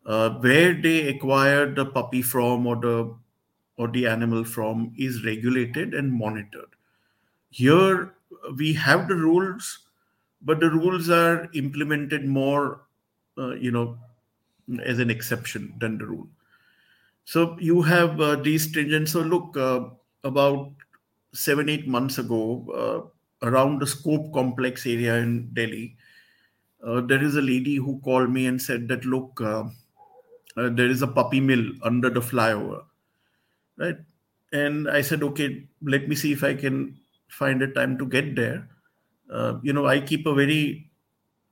uh, 0.08 0.30
where 0.40 0.74
they 0.74 1.08
acquire 1.08 1.72
the 1.72 1.84
puppy 1.84 2.22
from 2.22 2.66
or 2.66 2.76
the 2.76 3.14
or 3.76 3.88
the 3.88 4.06
animal 4.08 4.42
from 4.42 4.92
is 4.96 5.24
regulated 5.24 5.94
and 5.94 6.12
monitored. 6.12 6.74
Here 7.50 8.14
we 8.56 8.72
have 8.72 9.06
the 9.06 9.14
rules, 9.14 9.78
but 10.42 10.58
the 10.58 10.70
rules 10.70 11.10
are 11.10 11.48
implemented 11.52 12.24
more, 12.24 12.80
uh, 13.36 13.54
you 13.54 13.70
know, 13.70 13.98
as 14.84 14.98
an 14.98 15.10
exception 15.10 15.74
than 15.78 15.98
the 15.98 16.06
rule. 16.06 16.26
So 17.24 17.56
you 17.60 17.82
have 17.82 18.20
uh, 18.20 18.36
these 18.36 18.68
stringent. 18.68 19.08
So 19.08 19.20
look, 19.20 19.56
uh, 19.56 19.90
about 20.24 20.72
seven 21.32 21.68
eight 21.68 21.86
months 21.86 22.18
ago, 22.18 23.12
uh, 23.42 23.46
around 23.46 23.80
the 23.80 23.86
Scope 23.86 24.32
complex 24.32 24.86
area 24.86 25.16
in 25.16 25.50
Delhi, 25.52 25.96
uh, 26.84 27.02
there 27.02 27.22
is 27.22 27.36
a 27.36 27.42
lady 27.42 27.76
who 27.76 28.00
called 28.00 28.30
me 28.30 28.46
and 28.46 28.60
said 28.60 28.88
that 28.88 29.04
look 29.04 29.40
uh, 30.56 30.68
there 30.70 30.88
is 30.88 31.02
a 31.02 31.06
puppy 31.06 31.40
mill 31.40 31.64
under 31.82 32.10
the 32.10 32.20
flyover 32.20 32.82
right? 33.78 33.98
And 34.52 34.88
i 34.90 35.00
said 35.02 35.22
okay 35.22 35.66
let 35.82 36.08
me 36.08 36.14
see 36.14 36.32
if 36.32 36.42
i 36.44 36.54
can 36.54 36.96
find 37.28 37.62
a 37.62 37.70
time 37.72 37.98
to 37.98 38.06
get 38.06 38.34
there. 38.36 38.68
Uh, 39.30 39.58
you 39.62 39.72
know 39.72 39.86
i 39.86 40.00
keep 40.00 40.26
a 40.26 40.34
very 40.34 40.90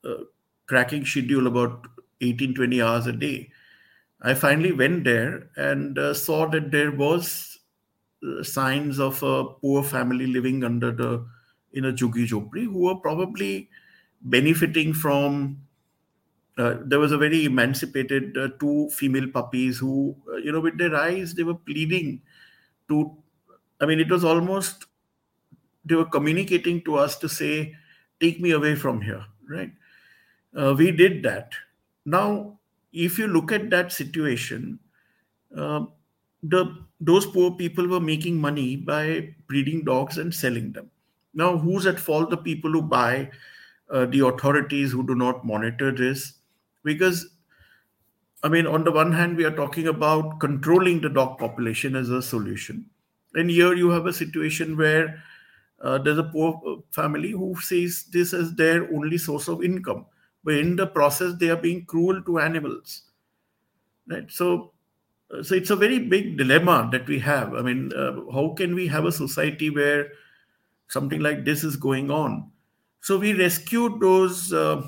uh, 0.05 0.25
cracking 0.67 1.05
schedule 1.05 1.47
about 1.47 1.87
18 2.21 2.55
20 2.55 2.83
hours 2.83 3.07
a 3.07 3.13
day. 3.13 3.51
I 4.23 4.35
finally 4.35 4.73
went 4.73 5.05
there 5.05 5.51
and 5.57 5.99
uh, 5.99 6.15
saw 6.15 6.47
that 6.51 6.71
there 6.71 6.91
was 6.93 7.59
uh, 8.27 8.43
signs 8.43 8.99
of 8.99 9.23
a 9.23 9.45
poor 9.45 9.83
family 9.83 10.27
living 10.27 10.65
under 10.65 10.93
the 10.93 11.27
in 11.73 11.85
a 11.85 11.93
juggi 11.93 12.27
jopri 12.27 12.65
who 12.65 12.79
were 12.87 12.97
probably 12.97 13.69
benefiting 14.23 14.95
from 14.95 15.61
uh, 16.59 16.77
there 16.85 16.99
was 16.99 17.13
a 17.13 17.19
very 17.19 17.45
emancipated 17.45 18.37
uh, 18.37 18.49
two 18.59 18.89
female 18.91 19.29
puppies 19.29 19.79
who, 19.79 20.17
uh, 20.33 20.37
you 20.37 20.53
know, 20.53 20.61
with 20.61 20.79
their 20.79 20.95
eyes, 20.95 21.35
they 21.35 21.43
were 21.43 21.55
pleading 21.55 22.23
to, 22.89 23.15
I 23.81 23.87
mean, 23.87 24.01
it 24.01 24.11
was 24.11 24.25
almost, 24.25 24.87
they 25.85 25.95
were 25.95 26.07
communicating 26.07 26.83
to 26.85 26.97
us 26.97 27.17
to 27.19 27.29
say, 27.29 27.75
take 28.21 28.41
me 28.41 28.53
away 28.53 28.75
from 28.75 29.03
here, 29.03 29.25
right? 29.49 29.73
Uh, 30.57 30.75
we 30.77 30.91
did 30.91 31.23
that. 31.23 31.53
Now, 32.05 32.59
if 32.93 33.19
you 33.19 33.27
look 33.27 33.53
at 33.53 33.69
that 33.71 33.93
situation, 33.93 34.79
uh, 35.57 35.85
the 36.43 36.87
those 37.01 37.27
poor 37.27 37.51
people 37.51 37.87
were 37.87 38.01
making 38.01 38.37
money 38.41 38.77
by 38.77 39.35
breeding 39.49 39.85
dogs 39.85 40.17
and 40.17 40.35
selling 40.35 40.73
them. 40.73 40.91
Now, 41.35 41.59
who's 41.59 41.87
at 41.87 42.01
fault? 42.01 42.31
The 42.31 42.39
people 42.39 42.71
who 42.71 42.81
buy, 42.81 43.31
uh, 43.91 44.07
the 44.07 44.21
authorities 44.27 44.93
who 44.93 45.07
do 45.07 45.15
not 45.15 45.45
monitor 45.45 45.93
this, 45.93 46.35
because 46.87 47.27
I 48.43 48.49
mean, 48.49 48.67
on 48.67 48.85
the 48.85 48.93
one 48.93 49.13
hand, 49.13 49.37
we 49.37 49.45
are 49.45 49.55
talking 49.55 49.89
about 49.89 50.39
controlling 50.39 51.01
the 51.01 51.09
dog 51.09 51.39
population 51.39 51.97
as 51.97 52.11
a 52.11 52.23
solution. 52.23 52.87
And 53.35 53.51
here 53.51 53.75
you 53.75 53.91
have 53.91 54.07
a 54.07 54.13
situation 54.13 54.77
where 54.77 55.23
uh, 55.83 55.99
there's 55.99 56.19
a 56.19 56.25
poor 56.25 56.61
uh, 56.67 56.77
family 56.91 57.33
who 57.33 57.57
sees 57.61 58.05
this 58.05 58.33
as 58.33 58.55
their 58.55 58.85
only 58.95 59.19
source 59.19 59.49
of 59.49 59.65
income. 59.65 60.07
But 60.45 60.55
in 60.55 60.77
the 60.77 60.87
process, 60.87 61.35
they 61.35 61.51
are 61.51 61.57
being 61.57 61.87
cruel 61.87 62.23
to 62.23 62.39
animals. 62.39 63.03
Right. 64.09 64.31
So, 64.31 64.73
uh, 65.31 65.43
so 65.43 65.57
it's 65.57 65.71
a 65.71 65.77
very 65.77 65.99
big 65.99 66.39
dilemma 66.39 66.89
that 66.93 67.09
we 67.09 67.19
have. 67.19 67.53
I 67.55 67.63
mean, 67.63 67.93
uh, 67.93 68.31
how 68.33 68.55
can 68.57 68.75
we 68.75 68.87
have 68.87 69.07
a 69.07 69.13
society 69.13 69.71
where 69.71 70.13
something 70.89 71.21
like 71.21 71.45
this 71.45 71.65
is 71.65 71.75
going 71.75 72.11
on? 72.11 72.51
So 73.01 73.19
we 73.19 73.33
rescued 73.33 73.99
those 73.99 74.53
uh, 74.53 74.87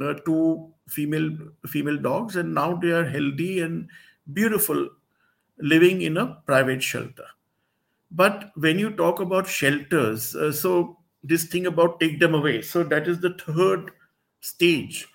uh, 0.00 0.14
two 0.24 0.73
female 0.88 1.30
female 1.66 1.96
dogs 1.98 2.36
and 2.36 2.54
now 2.54 2.74
they 2.74 2.90
are 2.90 3.04
healthy 3.04 3.60
and 3.60 3.88
beautiful 4.32 4.88
living 5.58 6.02
in 6.02 6.16
a 6.16 6.26
private 6.46 6.82
shelter. 6.82 7.26
But 8.10 8.52
when 8.54 8.78
you 8.78 8.90
talk 8.90 9.20
about 9.20 9.46
shelters 9.46 10.34
uh, 10.34 10.52
so 10.52 10.98
this 11.22 11.44
thing 11.44 11.66
about 11.66 11.98
take 11.98 12.20
them 12.20 12.34
away. 12.34 12.60
So 12.62 12.84
that 12.84 13.08
is 13.08 13.20
the 13.20 13.34
third 13.34 13.90
stage. 14.40 15.08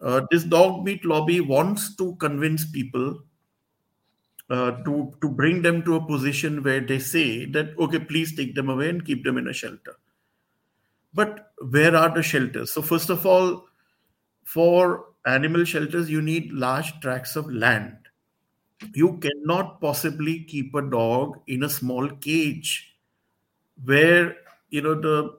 Uh, 0.00 0.22
this 0.30 0.44
dog 0.44 0.84
meat 0.84 1.04
lobby 1.04 1.40
wants 1.40 1.94
to 1.96 2.16
convince 2.16 2.64
people 2.70 3.22
uh, 4.48 4.70
to 4.84 5.12
to 5.20 5.28
bring 5.28 5.62
them 5.62 5.82
to 5.82 5.96
a 5.96 6.06
position 6.06 6.62
where 6.62 6.80
they 6.80 6.98
say 6.98 7.44
that 7.46 7.78
okay 7.78 7.98
please 7.98 8.34
take 8.34 8.54
them 8.54 8.70
away 8.70 8.88
and 8.88 9.04
keep 9.04 9.24
them 9.24 9.38
in 9.38 9.48
a 9.48 9.52
shelter. 9.52 9.96
But 11.12 11.52
where 11.70 11.96
are 11.96 12.14
the 12.14 12.22
shelters? 12.22 12.72
So 12.72 12.82
first 12.82 13.10
of 13.10 13.26
all 13.26 13.66
for 14.46 15.06
animal 15.26 15.64
shelters, 15.64 16.08
you 16.08 16.22
need 16.22 16.52
large 16.52 17.00
tracts 17.00 17.34
of 17.36 17.52
land. 17.52 17.96
You 18.94 19.18
cannot 19.18 19.80
possibly 19.80 20.44
keep 20.44 20.74
a 20.74 20.82
dog 20.82 21.40
in 21.48 21.64
a 21.64 21.68
small 21.68 22.08
cage 22.10 22.96
where 23.84 24.36
you 24.70 24.82
know 24.82 24.94
the 24.94 25.38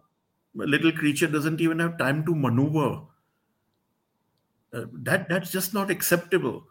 little 0.55 0.91
creature 0.91 1.27
doesn't 1.27 1.61
even 1.61 1.79
have 1.79 1.97
time 1.97 2.25
to 2.25 2.35
maneuver. 2.35 3.01
Uh, 4.73 4.85
that 4.91 5.29
that's 5.29 5.51
just 5.51 5.73
not 5.73 5.89
acceptable, 5.89 6.65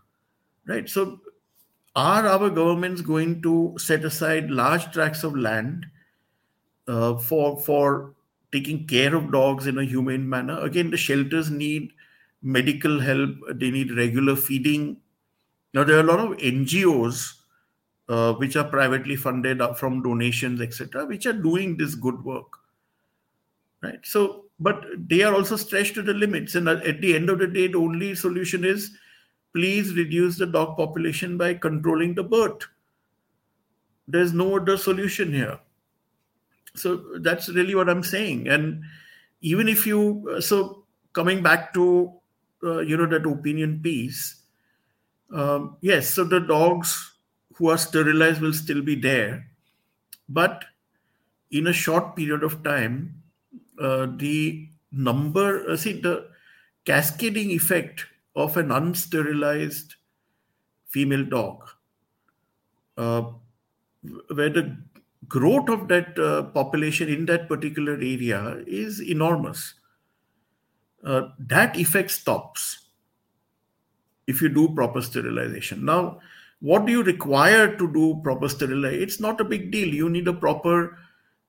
right? 0.66 0.88
So, 0.90 1.20
are 1.94 2.26
our 2.26 2.50
governments 2.50 3.00
going 3.00 3.40
to 3.42 3.74
set 3.78 4.04
aside 4.04 4.50
large 4.50 4.92
tracts 4.92 5.24
of 5.24 5.36
land 5.36 5.86
uh, 6.86 7.16
for 7.16 7.58
for 7.60 8.14
taking 8.52 8.86
care 8.86 9.14
of 9.14 9.32
dogs 9.32 9.66
in 9.66 9.78
a 9.78 9.84
humane 9.84 10.28
manner? 10.28 10.60
Again, 10.60 10.90
the 10.90 10.98
shelters 10.98 11.50
need 11.50 11.92
medical 12.46 13.00
help, 13.00 13.30
they 13.54 13.70
need 13.70 13.96
regular 13.96 14.36
feeding. 14.36 14.98
Now, 15.74 15.84
there 15.84 15.96
are 15.96 16.00
a 16.00 16.04
lot 16.04 16.20
of 16.20 16.38
NGOs 16.38 17.34
uh, 18.08 18.34
which 18.34 18.54
are 18.56 18.64
privately 18.64 19.16
funded 19.16 19.60
from 19.76 20.02
donations, 20.02 20.60
etc., 20.60 21.06
which 21.06 21.26
are 21.26 21.32
doing 21.32 21.76
this 21.76 21.96
good 21.96 22.24
work. 22.24 22.46
Right. 23.82 23.98
So, 24.04 24.44
but 24.60 24.86
they 24.96 25.22
are 25.22 25.34
also 25.34 25.56
stretched 25.56 25.94
to 25.96 26.02
the 26.02 26.14
limits. 26.14 26.54
And 26.54 26.68
at 26.68 27.00
the 27.00 27.14
end 27.14 27.28
of 27.28 27.40
the 27.40 27.48
day, 27.48 27.66
the 27.66 27.78
only 27.78 28.14
solution 28.14 28.64
is 28.64 28.96
please 29.52 29.94
reduce 29.94 30.36
the 30.36 30.46
dog 30.46 30.76
population 30.76 31.36
by 31.38 31.54
controlling 31.54 32.14
the 32.14 32.22
birth. 32.22 32.66
There's 34.06 34.32
no 34.32 34.56
other 34.56 34.76
solution 34.76 35.32
here. 35.32 35.58
So 36.74 37.18
that's 37.20 37.48
really 37.48 37.74
what 37.74 37.88
I'm 37.88 38.02
saying. 38.02 38.48
And 38.48 38.82
even 39.40 39.68
if 39.68 39.86
you, 39.86 40.40
so 40.40 40.84
coming 41.14 41.42
back 41.42 41.72
to 41.74 42.12
uh, 42.66 42.80
you 42.80 42.96
know 42.96 43.06
that 43.06 43.26
opinion 43.26 43.80
piece 43.82 44.42
um, 45.32 45.76
yes 45.80 46.10
so 46.10 46.24
the 46.24 46.40
dogs 46.40 47.16
who 47.56 47.68
are 47.70 47.78
sterilized 47.78 48.40
will 48.40 48.52
still 48.52 48.82
be 48.82 48.94
there. 48.94 49.48
But 50.28 50.64
in 51.50 51.66
a 51.68 51.72
short 51.72 52.16
period 52.16 52.42
of 52.42 52.62
time 52.62 53.22
uh, 53.80 54.08
the 54.16 54.68
number 54.92 55.68
uh, 55.68 55.76
see 55.76 56.00
the 56.00 56.28
cascading 56.84 57.50
effect 57.50 58.06
of 58.34 58.56
an 58.56 58.68
unsterilized 58.68 59.94
female 60.86 61.24
dog 61.24 61.68
uh, 62.96 63.22
where 64.34 64.50
the 64.50 64.76
growth 65.28 65.68
of 65.68 65.88
that 65.88 66.18
uh, 66.18 66.42
population 66.44 67.08
in 67.08 67.26
that 67.26 67.48
particular 67.48 67.94
area 67.94 68.62
is 68.66 69.00
enormous 69.00 69.74
uh, 71.04 71.28
that 71.38 71.76
effect 71.76 72.10
stops 72.10 72.86
if 74.26 74.42
you 74.42 74.48
do 74.48 74.74
proper 74.74 75.00
sterilization. 75.00 75.84
Now, 75.84 76.20
what 76.60 76.86
do 76.86 76.92
you 76.92 77.02
require 77.02 77.76
to 77.76 77.92
do 77.92 78.20
proper 78.22 78.48
sterilization? 78.48 79.02
It's 79.02 79.20
not 79.20 79.40
a 79.40 79.44
big 79.44 79.70
deal. 79.70 79.88
You 79.88 80.08
need 80.08 80.26
a 80.26 80.32
proper 80.32 80.98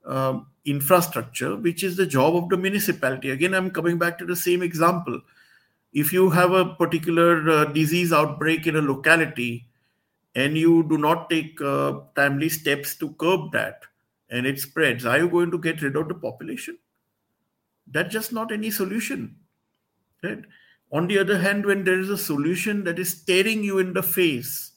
uh, 0.05 0.39
infrastructure, 0.65 1.55
which 1.55 1.83
is 1.83 1.95
the 1.97 2.05
job 2.05 2.35
of 2.35 2.49
the 2.49 2.57
municipality. 2.57 3.31
Again, 3.31 3.53
I'm 3.53 3.71
coming 3.71 3.97
back 3.97 4.17
to 4.19 4.25
the 4.25 4.35
same 4.35 4.61
example. 4.61 5.21
If 5.93 6.11
you 6.13 6.29
have 6.29 6.51
a 6.51 6.75
particular 6.75 7.49
uh, 7.49 7.65
disease 7.65 8.11
outbreak 8.13 8.67
in 8.67 8.75
a 8.75 8.81
locality 8.81 9.67
and 10.35 10.57
you 10.57 10.83
do 10.87 10.97
not 10.97 11.29
take 11.29 11.59
uh, 11.61 12.01
timely 12.15 12.49
steps 12.49 12.95
to 12.97 13.11
curb 13.13 13.51
that 13.53 13.83
and 14.29 14.45
it 14.45 14.59
spreads, 14.59 15.05
are 15.05 15.17
you 15.17 15.29
going 15.29 15.49
to 15.51 15.57
get 15.57 15.81
rid 15.81 15.95
of 15.95 16.09
the 16.09 16.13
population? 16.13 16.77
That's 17.91 18.13
just 18.13 18.33
not 18.33 18.51
any 18.51 18.71
solution. 18.71 19.35
Right? 20.23 20.43
On 20.91 21.07
the 21.07 21.19
other 21.19 21.37
hand, 21.37 21.65
when 21.65 21.83
there 21.83 21.99
is 21.99 22.09
a 22.09 22.17
solution 22.17 22.83
that 22.85 22.99
is 22.99 23.09
staring 23.09 23.63
you 23.63 23.79
in 23.79 23.93
the 23.93 24.03
face, 24.03 24.71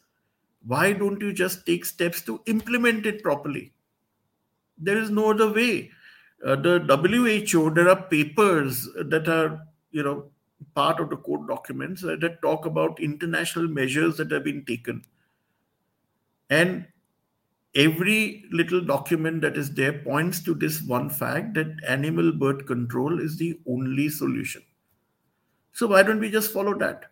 why 0.67 0.93
don't 0.93 1.21
you 1.21 1.33
just 1.33 1.65
take 1.65 1.85
steps 1.85 2.21
to 2.23 2.41
implement 2.47 3.07
it 3.07 3.23
properly? 3.23 3.73
There 4.77 4.99
is 4.99 5.11
no 5.11 5.31
other 5.31 5.53
way. 5.53 5.91
Uh, 6.45 6.57
the 6.57 7.45
WHO, 7.47 7.71
there 7.71 7.89
are 7.89 8.03
papers 8.03 8.89
that 8.95 9.29
are, 9.29 9.61
you 9.91 10.03
know, 10.03 10.31
part 10.75 11.01
of 11.01 11.11
the 11.11 11.17
code 11.17 11.49
documents 11.49 12.03
that 12.03 12.43
talk 12.43 12.67
about 12.67 13.01
international 13.01 13.69
measures 13.69 14.17
that 14.17 14.31
have 14.31 14.45
been 14.45 14.65
taken. 14.65 15.03
And 16.49 16.87
every 17.75 18.45
little 18.51 18.81
document 18.81 19.43
that 19.43 19.57
is 19.57 19.73
there 19.75 19.93
points 19.93 20.43
to 20.43 20.55
this 20.55 20.83
one 20.83 21.09
fact 21.09 21.55
that 21.55 21.77
animal 21.87 22.33
birth 22.33 22.67
control 22.67 23.21
is 23.21 23.37
the 23.37 23.59
only 23.69 24.09
solution. 24.09 24.63
So 25.73 25.87
why 25.87 26.03
don't 26.03 26.21
we 26.21 26.31
just 26.31 26.53
follow 26.53 26.77
that? 26.79 27.05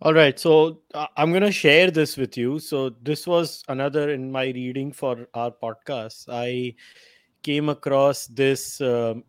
All 0.00 0.12
right. 0.12 0.36
So 0.38 0.80
uh, 0.94 1.06
I'm 1.16 1.30
going 1.30 1.42
to 1.42 1.52
share 1.52 1.92
this 1.92 2.16
with 2.16 2.36
you. 2.36 2.58
So 2.58 2.90
this 3.02 3.24
was 3.24 3.62
another 3.68 4.10
in 4.10 4.32
my 4.32 4.46
reading 4.46 4.92
for 4.92 5.28
our 5.34 5.52
podcast. 5.52 6.24
I 6.28 6.74
came 7.44 7.68
across 7.68 8.26
this 8.26 8.80
um, 8.80 9.22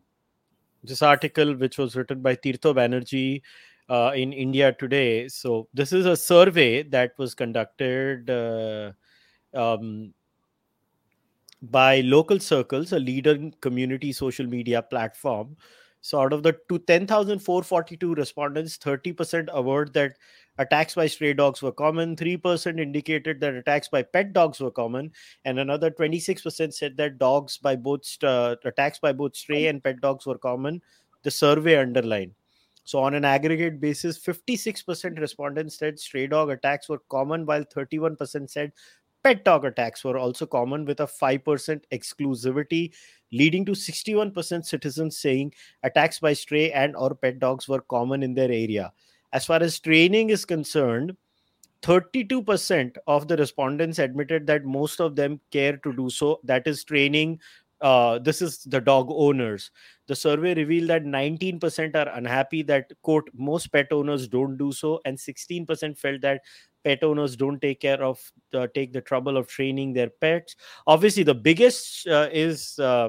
this 0.82 1.00
article 1.00 1.54
which 1.54 1.78
was 1.78 1.94
written 1.94 2.20
by 2.20 2.34
Tirtho 2.34 2.74
Banerjee 2.74 3.42
uh, 3.88 4.12
in 4.14 4.32
India 4.32 4.72
Today. 4.72 5.28
So 5.28 5.68
this 5.72 5.92
is 5.92 6.06
a 6.06 6.16
survey 6.16 6.82
that 6.82 7.12
was 7.18 7.34
conducted 7.34 8.28
uh, 8.28 8.92
um, 9.54 10.12
by 11.62 12.00
Local 12.00 12.38
Circles, 12.38 12.92
a 12.92 12.98
leading 12.98 13.54
community 13.60 14.12
social 14.12 14.46
media 14.46 14.82
platform 14.82 15.56
so 16.04 16.20
out 16.20 16.34
of 16.34 16.42
the 16.42 16.52
10,442 16.86 18.14
respondents, 18.14 18.76
30% 18.76 19.48
averred 19.50 19.94
that 19.94 20.18
attacks 20.58 20.94
by 20.94 21.06
stray 21.06 21.32
dogs 21.32 21.62
were 21.62 21.72
common, 21.72 22.14
3% 22.14 22.78
indicated 22.78 23.40
that 23.40 23.54
attacks 23.54 23.88
by 23.88 24.02
pet 24.02 24.34
dogs 24.34 24.60
were 24.60 24.70
common, 24.70 25.12
and 25.46 25.58
another 25.58 25.90
26% 25.90 26.74
said 26.74 26.98
that 26.98 27.16
dogs 27.16 27.56
by 27.56 27.74
both 27.74 28.22
uh, 28.22 28.56
attacks 28.66 28.98
by 28.98 29.14
both 29.14 29.34
stray 29.34 29.68
and 29.68 29.82
pet 29.82 30.02
dogs 30.02 30.26
were 30.26 30.36
common. 30.36 30.82
The 31.22 31.30
survey 31.30 31.78
underlined. 31.78 32.34
So 32.84 32.98
on 32.98 33.14
an 33.14 33.24
aggregate 33.24 33.80
basis, 33.80 34.18
56% 34.18 35.18
respondents 35.18 35.78
said 35.78 35.98
stray 35.98 36.26
dog 36.26 36.50
attacks 36.50 36.86
were 36.86 37.00
common, 37.08 37.46
while 37.46 37.64
31% 37.64 38.50
said 38.50 38.72
pet 39.24 39.44
dog 39.44 39.64
attacks 39.64 40.04
were 40.04 40.18
also 40.18 40.46
common 40.46 40.84
with 40.84 41.00
a 41.00 41.06
5% 41.06 41.80
exclusivity 41.90 42.92
leading 43.32 43.64
to 43.64 43.72
61% 43.72 44.64
citizens 44.64 45.18
saying 45.18 45.52
attacks 45.82 46.20
by 46.20 46.32
stray 46.32 46.70
and 46.72 46.94
or 46.94 47.14
pet 47.14 47.38
dogs 47.38 47.66
were 47.66 47.80
common 47.80 48.22
in 48.22 48.34
their 48.34 48.50
area. 48.50 48.92
As 49.32 49.46
far 49.46 49.62
as 49.62 49.80
training 49.80 50.30
is 50.30 50.44
concerned 50.44 51.16
32% 51.82 52.96
of 53.06 53.28
the 53.28 53.36
respondents 53.36 53.98
admitted 53.98 54.46
that 54.46 54.64
most 54.64 55.00
of 55.00 55.16
them 55.16 55.38
care 55.50 55.76
to 55.78 55.92
do 55.92 56.08
so. 56.08 56.40
That 56.44 56.66
is 56.66 56.84
training 56.84 57.40
uh, 57.80 58.18
this 58.18 58.40
is 58.40 58.64
the 58.64 58.80
dog 58.80 59.08
owners. 59.10 59.70
The 60.06 60.16
survey 60.16 60.54
revealed 60.54 60.88
that 60.88 61.04
19% 61.04 61.94
are 61.94 62.08
unhappy 62.16 62.62
that 62.62 62.90
quote 63.02 63.28
most 63.34 63.66
pet 63.72 63.88
owners 63.92 64.26
don't 64.26 64.56
do 64.56 64.72
so 64.72 65.00
and 65.04 65.18
16% 65.18 65.98
felt 65.98 66.22
that 66.22 66.40
pet 66.84 67.02
owners 67.02 67.36
don't 67.36 67.60
take 67.60 67.80
care 67.80 68.02
of 68.02 68.20
take 68.74 68.92
the 68.92 69.00
trouble 69.00 69.36
of 69.36 69.48
training 69.48 69.92
their 69.92 70.10
pets. 70.10 70.56
Obviously 70.86 71.22
the 71.22 71.34
biggest 71.34 72.06
uh, 72.06 72.28
is 72.32 72.78
uh, 72.78 73.08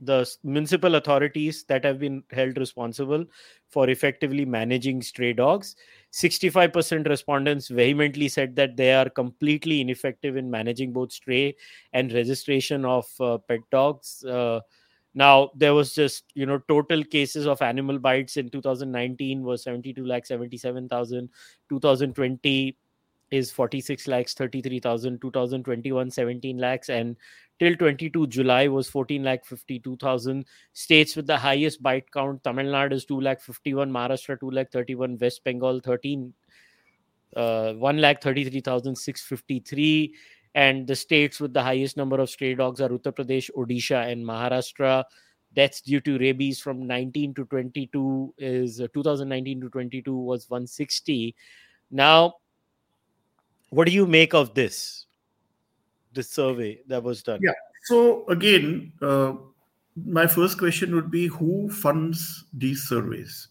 the 0.00 0.28
municipal 0.42 0.94
authorities 0.94 1.64
that 1.64 1.84
have 1.84 1.98
been 1.98 2.22
held 2.30 2.56
responsible 2.56 3.24
for 3.68 3.88
effectively 3.90 4.44
managing 4.44 5.02
stray 5.02 5.32
dogs. 5.32 5.76
65% 6.12 7.06
respondents 7.08 7.68
vehemently 7.68 8.28
said 8.28 8.56
that 8.56 8.76
they 8.76 8.92
are 8.92 9.10
completely 9.10 9.80
ineffective 9.80 10.36
in 10.36 10.50
managing 10.50 10.92
both 10.92 11.12
stray 11.12 11.54
and 11.92 12.12
registration 12.12 12.84
of 12.84 13.06
uh, 13.20 13.38
pet 13.38 13.60
dogs 13.70 14.24
uh, 14.24 14.60
now 15.14 15.50
there 15.54 15.74
was 15.74 15.94
just 15.94 16.24
you 16.34 16.46
know 16.46 16.58
total 16.68 17.02
cases 17.04 17.46
of 17.46 17.62
animal 17.62 17.98
bites 17.98 18.36
in 18.36 18.48
2019 18.48 19.42
was 19.42 19.64
72 19.64 20.04
lakh 20.04 20.26
77000 20.26 21.28
2020 21.68 22.76
is 23.30 23.50
46 23.50 24.08
lakhs 24.08 24.34
33000 24.34 25.20
2021 25.20 26.10
17 26.10 26.58
lakhs 26.58 26.88
and 26.88 27.16
till 27.60 27.76
22 27.76 28.26
July 28.26 28.66
was 28.66 28.88
14 28.88 29.22
lakh 29.22 29.44
52,000. 29.44 30.44
States 30.72 31.14
with 31.14 31.26
the 31.26 31.36
highest 31.36 31.82
bite 31.82 32.10
count 32.10 32.42
Tamil 32.42 32.66
Nadu 32.66 32.94
is 32.94 33.04
2 33.04 33.20
lakh 33.20 33.40
51, 33.40 33.90
Maharashtra 33.92 34.40
2 34.40 34.50
lakh 34.50 34.72
31, 34.72 35.18
West 35.20 35.44
Bengal 35.44 35.80
13, 35.80 36.32
uh, 37.36 37.74
1 37.74 37.98
lakh 37.98 38.22
33,653. 38.22 40.14
And 40.54 40.86
the 40.86 40.96
states 40.96 41.40
with 41.40 41.52
the 41.52 41.62
highest 41.62 41.96
number 41.96 42.20
of 42.20 42.28
stray 42.28 42.54
dogs 42.54 42.80
are 42.80 42.88
Uttar 42.88 43.14
Pradesh, 43.14 43.50
Odisha, 43.56 44.10
and 44.10 44.24
Maharashtra. 44.24 45.04
Deaths 45.54 45.80
due 45.80 46.00
to 46.00 46.18
rabies 46.18 46.60
from 46.60 46.86
19 46.86 47.34
to 47.34 47.44
22 47.44 48.34
is 48.38 48.80
uh, 48.80 48.86
2019 48.94 49.60
to 49.60 49.68
22 49.68 50.16
was 50.16 50.48
160. 50.48 51.34
Now, 51.90 52.34
what 53.70 53.86
do 53.86 53.92
you 53.92 54.06
make 54.06 54.32
of 54.32 54.54
this? 54.54 55.06
this 56.12 56.30
survey 56.30 56.80
that 56.86 57.02
was 57.02 57.22
done? 57.22 57.40
Yeah. 57.42 57.52
So 57.84 58.26
again, 58.28 58.92
uh, 59.02 59.34
my 60.06 60.26
first 60.26 60.58
question 60.58 60.94
would 60.94 61.10
be 61.10 61.26
who 61.26 61.70
funds 61.70 62.44
these 62.52 62.82
surveys? 62.88 63.48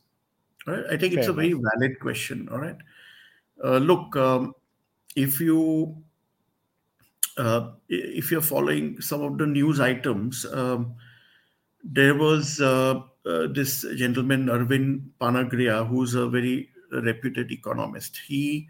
Right. 0.68 0.86
I 0.92 0.98
think 0.98 1.14
Fair 1.14 1.20
it's 1.20 1.30
a 1.30 1.34
very 1.34 1.54
valid 1.54 2.00
question. 2.00 2.48
All 2.52 2.60
right. 2.60 2.78
Uh, 3.64 3.78
look, 3.78 4.16
um, 4.16 4.54
if 5.16 5.40
you 5.40 5.96
uh, 7.40 7.72
if 7.88 8.32
you're 8.32 8.42
following 8.42 9.00
some 9.02 9.22
of 9.22 9.38
the 9.38 9.48
news 9.48 9.80
items, 9.80 10.46
um, 10.54 10.96
there 11.84 12.16
was 12.16 12.60
uh, 12.60 13.02
uh, 13.26 13.48
this 13.48 13.86
gentleman 13.96 14.48
Arvind 14.48 15.02
Panagariya, 15.22 15.88
who's 15.88 16.16
a 16.16 16.28
very 16.28 16.70
reputed 16.92 17.52
economist. 17.52 18.20
He 18.28 18.68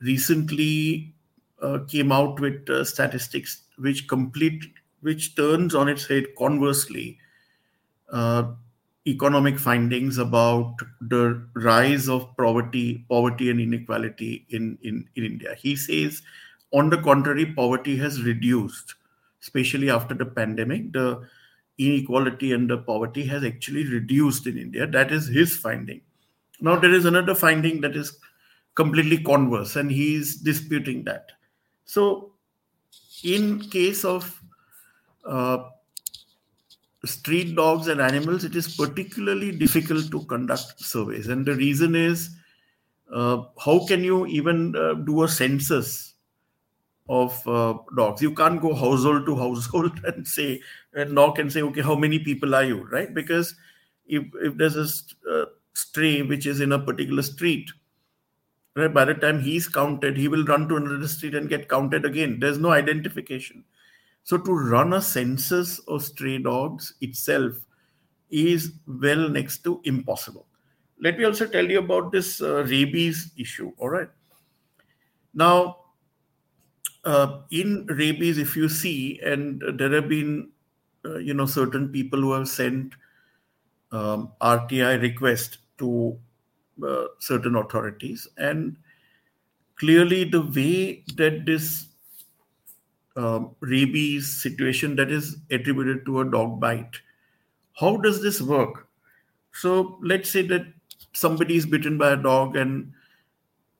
recently 0.00 1.14
uh, 1.60 1.78
came 1.88 2.12
out 2.12 2.38
with 2.38 2.68
uh, 2.70 2.84
statistics 2.84 3.62
which 3.78 4.06
complete 4.08 4.62
which 5.00 5.36
turns 5.36 5.74
on 5.74 5.88
its 5.88 6.06
head 6.06 6.24
conversely 6.38 7.18
uh, 8.12 8.44
economic 9.06 9.58
findings 9.58 10.18
about 10.18 10.74
the 11.00 11.42
rise 11.54 12.08
of 12.08 12.36
poverty 12.36 13.04
poverty 13.08 13.50
and 13.50 13.60
inequality 13.60 14.46
in, 14.50 14.76
in, 14.82 15.08
in 15.16 15.24
india 15.24 15.54
he 15.54 15.76
says 15.76 16.22
on 16.72 16.90
the 16.90 16.98
contrary 16.98 17.46
poverty 17.46 17.96
has 17.96 18.22
reduced 18.22 18.94
especially 19.46 19.90
after 19.90 20.14
the 20.14 20.24
pandemic. 20.24 20.92
The 20.92 21.22
inequality 21.78 22.52
and 22.52 22.68
the 22.68 22.78
poverty 22.78 23.24
has 23.26 23.44
actually 23.44 23.84
reduced 23.86 24.46
in 24.46 24.58
india. 24.58 24.86
That 24.86 25.12
is 25.12 25.26
his 25.28 25.56
finding. 25.56 26.00
Now 26.60 26.76
there 26.76 26.94
is 26.94 27.04
another 27.04 27.34
finding 27.34 27.80
that 27.82 27.96
is 27.96 28.18
completely 28.74 29.18
converse 29.18 29.76
and 29.76 29.90
he 29.90 30.14
is 30.14 30.36
disputing 30.36 31.04
that. 31.04 31.32
So, 31.84 32.32
in 33.22 33.60
case 33.60 34.04
of 34.04 34.42
uh, 35.24 35.64
street 37.04 37.54
dogs 37.54 37.88
and 37.88 38.00
animals, 38.00 38.44
it 38.44 38.56
is 38.56 38.74
particularly 38.74 39.52
difficult 39.52 40.10
to 40.10 40.24
conduct 40.24 40.80
surveys. 40.80 41.28
And 41.28 41.46
the 41.46 41.54
reason 41.54 41.94
is 41.94 42.30
uh, 43.12 43.44
how 43.58 43.86
can 43.86 44.02
you 44.02 44.26
even 44.26 44.74
uh, 44.74 44.94
do 44.94 45.22
a 45.22 45.28
census 45.28 46.14
of 47.08 47.46
uh, 47.48 47.74
dogs? 47.96 48.22
You 48.22 48.32
can't 48.32 48.60
go 48.60 48.74
household 48.74 49.26
to 49.26 49.36
household 49.36 50.00
and 50.04 50.26
say, 50.26 50.60
and 50.94 51.12
knock 51.12 51.38
and 51.38 51.52
say, 51.52 51.62
okay, 51.62 51.82
how 51.82 51.94
many 51.94 52.18
people 52.18 52.54
are 52.54 52.64
you, 52.64 52.84
right? 52.88 53.12
Because 53.12 53.54
if, 54.06 54.24
if 54.42 54.56
there's 54.56 54.76
a 54.76 55.30
uh, 55.30 55.46
stray 55.74 56.22
which 56.22 56.46
is 56.46 56.60
in 56.60 56.72
a 56.72 56.78
particular 56.78 57.22
street, 57.22 57.70
Right? 58.76 58.92
By 58.92 59.06
the 59.06 59.14
time 59.14 59.40
he's 59.40 59.66
counted, 59.68 60.18
he 60.18 60.28
will 60.28 60.44
run 60.44 60.68
to 60.68 60.76
another 60.76 61.08
street 61.08 61.34
and 61.34 61.48
get 61.48 61.66
counted 61.66 62.04
again. 62.04 62.38
There's 62.38 62.58
no 62.58 62.72
identification. 62.72 63.64
So 64.22 64.36
to 64.36 64.52
run 64.52 64.92
a 64.92 65.00
census 65.00 65.78
of 65.88 66.02
stray 66.02 66.38
dogs 66.38 66.92
itself 67.00 67.54
is 68.28 68.72
well 68.86 69.30
next 69.30 69.64
to 69.64 69.80
impossible. 69.84 70.46
Let 71.00 71.16
me 71.16 71.24
also 71.24 71.46
tell 71.46 71.64
you 71.64 71.78
about 71.78 72.12
this 72.12 72.42
uh, 72.42 72.64
rabies 72.64 73.30
issue. 73.38 73.72
All 73.78 73.88
right. 73.88 74.10
Now, 75.32 75.78
uh, 77.06 77.38
in 77.50 77.86
rabies, 77.86 78.36
if 78.36 78.56
you 78.56 78.68
see, 78.68 79.20
and 79.24 79.62
there 79.78 79.92
have 79.92 80.08
been, 80.08 80.50
uh, 81.04 81.18
you 81.18 81.32
know, 81.32 81.46
certain 81.46 81.88
people 81.88 82.20
who 82.20 82.32
have 82.32 82.48
sent 82.48 82.94
um, 83.92 84.32
RTI 84.40 85.00
request 85.00 85.58
to 85.78 86.18
uh, 86.84 87.04
certain 87.20 87.54
authorities. 87.54 88.26
And 88.36 88.76
clearly, 89.76 90.24
the 90.24 90.42
way 90.42 91.04
that 91.14 91.46
this 91.46 91.86
um, 93.16 93.54
rabies 93.60 94.42
situation 94.42 94.96
that 94.96 95.10
is 95.10 95.36
attributed 95.50 96.04
to 96.06 96.20
a 96.20 96.24
dog 96.30 96.58
bite, 96.58 96.96
how 97.74 97.98
does 97.98 98.20
this 98.20 98.42
work? 98.42 98.88
So 99.52 99.98
let's 100.02 100.28
say 100.28 100.42
that 100.48 100.66
somebody 101.12 101.56
is 101.56 101.66
bitten 101.66 101.98
by 101.98 102.10
a 102.10 102.16
dog, 102.16 102.56
and 102.56 102.92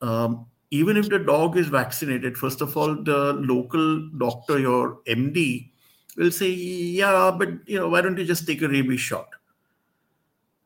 um, 0.00 0.46
even 0.70 0.96
if 0.96 1.08
the 1.08 1.18
dog 1.18 1.56
is 1.56 1.68
vaccinated, 1.68 2.36
first 2.36 2.60
of 2.60 2.76
all, 2.76 2.94
the 2.94 3.34
local 3.34 4.08
doctor, 4.18 4.58
your 4.58 5.00
MD, 5.06 5.70
will 6.16 6.30
say, 6.30 6.50
"Yeah, 6.50 7.34
but 7.36 7.48
you 7.66 7.78
know, 7.78 7.88
why 7.88 8.00
don't 8.00 8.18
you 8.18 8.24
just 8.24 8.46
take 8.46 8.62
a 8.62 8.68
rabies 8.68 9.00
shot?" 9.00 9.28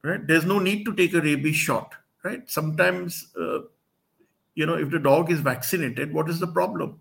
Right? 0.02 0.26
There's 0.26 0.46
no 0.46 0.58
need 0.58 0.84
to 0.86 0.94
take 0.94 1.14
a 1.14 1.20
rabies 1.20 1.56
shot 1.56 1.94
right? 2.22 2.48
Sometimes, 2.50 3.28
uh, 3.38 3.60
you 4.54 4.66
know, 4.66 4.74
if 4.74 4.90
the 4.90 4.98
dog 4.98 5.30
is 5.30 5.40
vaccinated, 5.40 6.12
what 6.12 6.28
is 6.28 6.40
the 6.40 6.46
problem? 6.46 7.00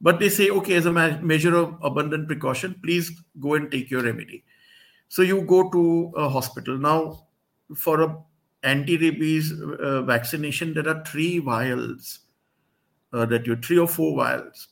But 0.00 0.18
they 0.18 0.28
say, 0.28 0.50
okay, 0.50 0.74
as 0.74 0.86
a 0.86 0.92
measure 0.92 1.56
of 1.56 1.78
abundant 1.82 2.28
precaution, 2.28 2.78
please 2.82 3.10
go 3.40 3.54
and 3.54 3.70
take 3.70 3.90
your 3.90 4.02
remedy. 4.02 4.44
So 5.08 5.22
you 5.22 5.40
go 5.42 5.70
to 5.70 6.12
a 6.16 6.28
hospital. 6.28 6.76
Now, 6.76 7.26
for 7.74 8.02
a 8.02 8.16
anti-rabies 8.62 9.52
uh, 9.60 10.02
vaccination, 10.02 10.74
there 10.74 10.88
are 10.88 11.04
three 11.04 11.38
vials 11.38 12.20
uh, 13.12 13.26
that 13.26 13.46
you 13.46 13.56
three 13.56 13.78
or 13.78 13.88
four 13.88 14.16
vials. 14.16 14.68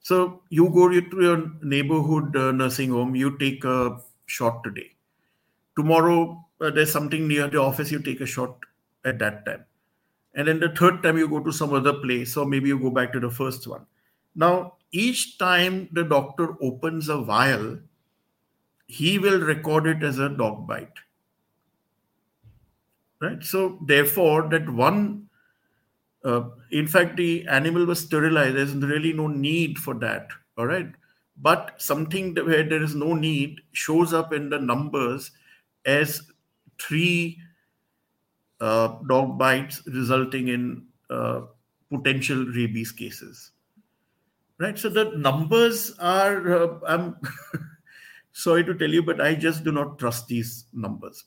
So 0.00 0.42
you 0.48 0.70
go 0.70 0.88
to 0.88 1.22
your 1.22 1.52
neighborhood 1.62 2.36
uh, 2.36 2.52
nursing 2.52 2.90
home, 2.90 3.14
you 3.14 3.36
take 3.38 3.64
a 3.64 3.98
shot 4.26 4.64
today. 4.64 4.92
Tomorrow, 5.76 6.44
uh, 6.60 6.70
there's 6.70 6.92
something 6.92 7.28
near 7.28 7.48
the 7.48 7.60
office, 7.60 7.90
you 7.90 8.00
take 8.00 8.20
a 8.20 8.26
shot 8.26 8.56
at 9.04 9.18
that 9.18 9.44
time. 9.44 9.64
And 10.34 10.48
then 10.48 10.60
the 10.60 10.68
third 10.70 11.02
time 11.02 11.18
you 11.18 11.28
go 11.28 11.40
to 11.40 11.52
some 11.52 11.74
other 11.74 11.94
place, 11.94 12.36
or 12.36 12.46
maybe 12.46 12.68
you 12.68 12.78
go 12.78 12.90
back 12.90 13.12
to 13.12 13.20
the 13.20 13.30
first 13.30 13.66
one. 13.66 13.86
Now, 14.34 14.74
each 14.92 15.38
time 15.38 15.88
the 15.92 16.04
doctor 16.04 16.54
opens 16.62 17.08
a 17.08 17.18
vial, 17.18 17.78
he 18.86 19.18
will 19.18 19.40
record 19.40 19.86
it 19.86 20.02
as 20.02 20.18
a 20.18 20.28
dog 20.28 20.66
bite. 20.66 20.92
Right? 23.20 23.42
So, 23.42 23.78
therefore, 23.84 24.48
that 24.50 24.68
one, 24.68 25.28
uh, 26.24 26.42
in 26.70 26.86
fact, 26.86 27.16
the 27.16 27.46
animal 27.48 27.84
was 27.84 28.00
sterilized. 28.00 28.56
There's 28.56 28.74
really 28.74 29.12
no 29.12 29.26
need 29.26 29.78
for 29.78 29.94
that. 29.94 30.28
All 30.56 30.66
right. 30.66 30.92
But 31.36 31.80
something 31.80 32.34
where 32.34 32.64
there 32.64 32.82
is 32.82 32.94
no 32.94 33.14
need 33.14 33.60
shows 33.72 34.12
up 34.12 34.32
in 34.32 34.50
the 34.50 34.58
numbers 34.58 35.30
as 35.84 36.22
three 36.80 37.38
uh, 38.60 38.96
dog 39.08 39.38
bites 39.38 39.82
resulting 39.86 40.48
in 40.48 40.86
uh, 41.10 41.42
potential 41.90 42.44
rabies 42.46 42.92
cases. 42.92 43.52
right? 44.58 44.78
So 44.78 44.88
the 44.88 45.12
numbers 45.16 45.92
are, 45.98 46.52
uh, 46.52 46.78
I'm 46.86 47.16
sorry 48.32 48.64
to 48.64 48.74
tell 48.74 48.90
you, 48.90 49.02
but 49.02 49.20
I 49.20 49.34
just 49.34 49.64
do 49.64 49.72
not 49.72 49.98
trust 49.98 50.26
these 50.28 50.66
numbers. 50.72 51.24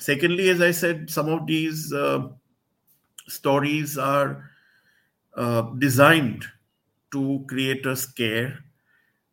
Secondly, 0.00 0.48
as 0.48 0.62
I 0.62 0.70
said, 0.70 1.10
some 1.10 1.28
of 1.28 1.46
these 1.46 1.92
uh, 1.92 2.28
stories 3.28 3.98
are 3.98 4.50
uh, 5.36 5.62
designed 5.78 6.46
to 7.12 7.44
create 7.48 7.84
a 7.84 7.94
scare. 7.94 8.64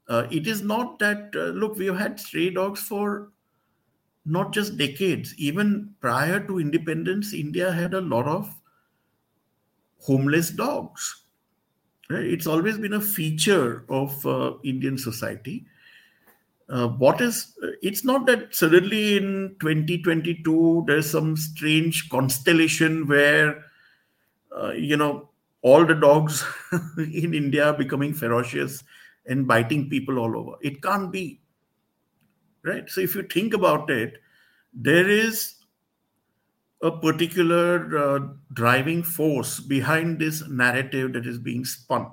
Uh, 0.09 0.27
it 0.29 0.45
is 0.45 0.61
not 0.61 0.99
that, 0.99 1.31
uh, 1.35 1.55
look, 1.57 1.77
we've 1.77 1.97
had 1.97 2.19
stray 2.19 2.49
dogs 2.49 2.81
for 2.81 3.29
not 4.25 4.51
just 4.51 4.77
decades. 4.77 5.33
Even 5.37 5.95
prior 6.01 6.45
to 6.47 6.59
independence, 6.59 7.33
India 7.33 7.71
had 7.71 7.93
a 7.93 8.01
lot 8.01 8.27
of 8.27 8.53
homeless 10.01 10.49
dogs. 10.49 11.23
Right? 12.09 12.25
It's 12.25 12.47
always 12.47 12.77
been 12.77 12.93
a 12.93 13.01
feature 13.01 13.85
of 13.89 14.25
uh, 14.25 14.53
Indian 14.65 14.97
society. 14.97 15.65
Uh, 16.69 16.89
what 16.89 17.21
is 17.21 17.57
it's 17.81 18.03
not 18.03 18.25
that 18.25 18.53
suddenly 18.53 19.15
in 19.15 19.55
2022 19.61 20.83
there's 20.85 21.09
some 21.09 21.37
strange 21.37 22.09
constellation 22.09 23.07
where 23.07 23.63
uh, 24.51 24.71
you 24.71 24.97
know 24.97 25.29
all 25.61 25.85
the 25.85 25.95
dogs 25.95 26.43
in 26.97 27.33
india 27.33 27.67
are 27.67 27.77
becoming 27.77 28.13
ferocious 28.13 28.83
and 29.27 29.47
biting 29.47 29.89
people 29.89 30.19
all 30.19 30.37
over 30.37 30.57
it 30.61 30.83
can't 30.83 31.09
be 31.09 31.39
right 32.63 32.89
so 32.89 32.99
if 32.99 33.15
you 33.15 33.23
think 33.23 33.53
about 33.53 33.89
it 33.89 34.17
there 34.73 35.09
is 35.09 35.57
a 36.81 36.91
particular 36.91 37.97
uh, 37.97 38.19
driving 38.53 39.01
force 39.01 39.59
behind 39.59 40.19
this 40.19 40.47
narrative 40.47 41.13
that 41.13 41.25
is 41.25 41.39
being 41.39 41.65
spun. 41.65 42.11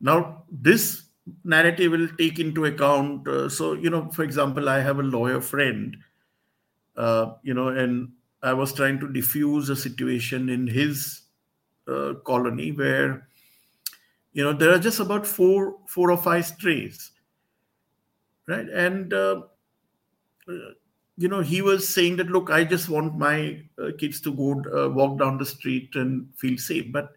Now, 0.00 0.44
this 0.50 1.02
narrative 1.44 1.92
will 1.92 2.08
take 2.18 2.38
into 2.38 2.64
account. 2.64 3.26
Uh, 3.26 3.48
so, 3.48 3.74
you 3.74 3.90
know, 3.90 4.10
for 4.10 4.22
example, 4.22 4.68
I 4.68 4.80
have 4.80 4.98
a 4.98 5.02
lawyer 5.02 5.40
friend, 5.40 5.96
uh, 6.96 7.34
you 7.42 7.54
know, 7.54 7.68
and 7.68 8.12
I 8.42 8.52
was 8.52 8.72
trying 8.72 9.00
to 9.00 9.12
diffuse 9.12 9.68
a 9.68 9.76
situation 9.76 10.48
in 10.48 10.66
his 10.66 11.22
uh, 11.88 12.14
colony 12.24 12.72
where, 12.72 13.28
you 14.32 14.44
know, 14.44 14.52
there 14.52 14.72
are 14.72 14.78
just 14.78 15.00
about 15.00 15.26
four, 15.26 15.78
four 15.86 16.10
or 16.10 16.16
five 16.16 16.46
strays, 16.46 17.10
right? 18.46 18.68
And 18.68 19.12
uh, 19.12 19.42
you 21.20 21.28
know 21.28 21.40
he 21.40 21.60
was 21.60 21.86
saying 21.86 22.16
that 22.16 22.28
look 22.28 22.50
i 22.50 22.64
just 22.64 22.88
want 22.88 23.18
my 23.18 23.60
uh, 23.78 23.90
kids 23.98 24.20
to 24.22 24.32
go 24.32 24.52
uh, 24.74 24.88
walk 24.88 25.18
down 25.18 25.36
the 25.36 25.44
street 25.44 25.94
and 25.94 26.26
feel 26.36 26.56
safe 26.56 26.90
but 26.90 27.12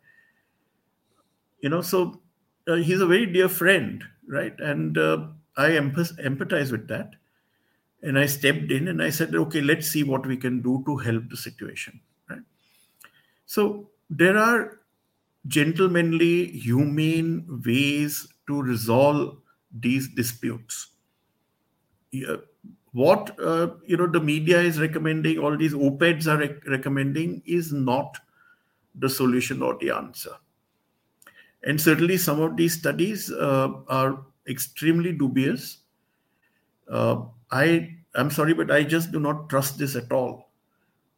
you 1.61 1.69
know 1.69 1.81
so 1.81 2.21
uh, 2.67 2.75
he's 2.75 3.01
a 3.01 3.07
very 3.07 3.25
dear 3.25 3.49
friend 3.49 4.03
right? 4.27 4.57
And 4.59 4.97
uh, 4.97 5.27
i 5.57 5.69
empathize 5.69 6.71
with 6.71 6.87
that. 6.87 7.11
And 8.01 8.19
i 8.19 8.25
stepped 8.25 8.71
in 8.71 8.87
and 8.87 9.01
i 9.01 9.09
said 9.09 9.35
okay 9.35 9.61
let's 9.61 9.87
see 9.89 10.03
what 10.03 10.25
we 10.25 10.37
can 10.37 10.61
do 10.61 10.83
to 10.85 10.97
help 10.97 11.29
the 11.29 11.37
situation 11.37 11.99
right? 12.29 12.41
So 13.45 13.89
there 14.09 14.37
are 14.37 14.79
gentlemanly 15.47 16.47
humane 16.47 17.61
ways 17.65 18.27
to 18.47 18.61
resolve 18.61 19.37
these 19.71 20.07
disputes. 20.09 20.87
Yeah 22.11 22.37
what 22.93 23.35
uh, 23.39 23.69
you 23.85 23.97
know 23.97 24.07
the 24.07 24.19
media 24.19 24.59
is 24.61 24.79
recommending 24.79 25.39
all 25.39 25.57
these 25.57 25.73
op-eds 25.73 26.27
are 26.27 26.37
rec- 26.37 26.65
recommending 26.67 27.41
is 27.45 27.73
not 27.73 28.19
the 28.95 29.09
solution 29.09 29.61
or 29.61 29.77
the 29.79 29.89
answer 29.89 30.35
and 31.63 31.79
certainly 31.79 32.17
some 32.17 32.41
of 32.41 32.57
these 32.57 32.77
studies 32.77 33.31
uh, 33.31 33.69
are 33.87 34.25
extremely 34.47 35.13
dubious 35.13 35.79
uh, 36.89 37.21
i 37.51 37.89
i'm 38.15 38.29
sorry 38.29 38.53
but 38.53 38.71
i 38.71 38.83
just 38.83 39.11
do 39.11 39.19
not 39.19 39.49
trust 39.49 39.77
this 39.77 39.95
at 39.95 40.11
all 40.11 40.49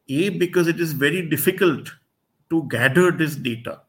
a 0.10 0.30
because 0.30 0.68
it 0.68 0.80
is 0.80 0.94
very 0.94 1.28
difficult 1.28 1.92
to 2.50 2.68
gather 2.70 3.12
this 3.12 3.36
data 3.36 3.82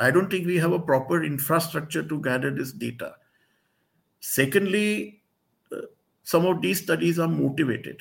i 0.00 0.10
don't 0.10 0.30
think 0.30 0.46
we 0.46 0.56
have 0.56 0.72
a 0.72 0.78
proper 0.78 1.22
infrastructure 1.22 2.02
to 2.02 2.20
gather 2.20 2.50
this 2.50 2.72
data 2.72 3.14
secondly 4.20 5.22
some 6.22 6.46
of 6.46 6.62
these 6.62 6.82
studies 6.82 7.18
are 7.18 7.28
motivated. 7.28 8.00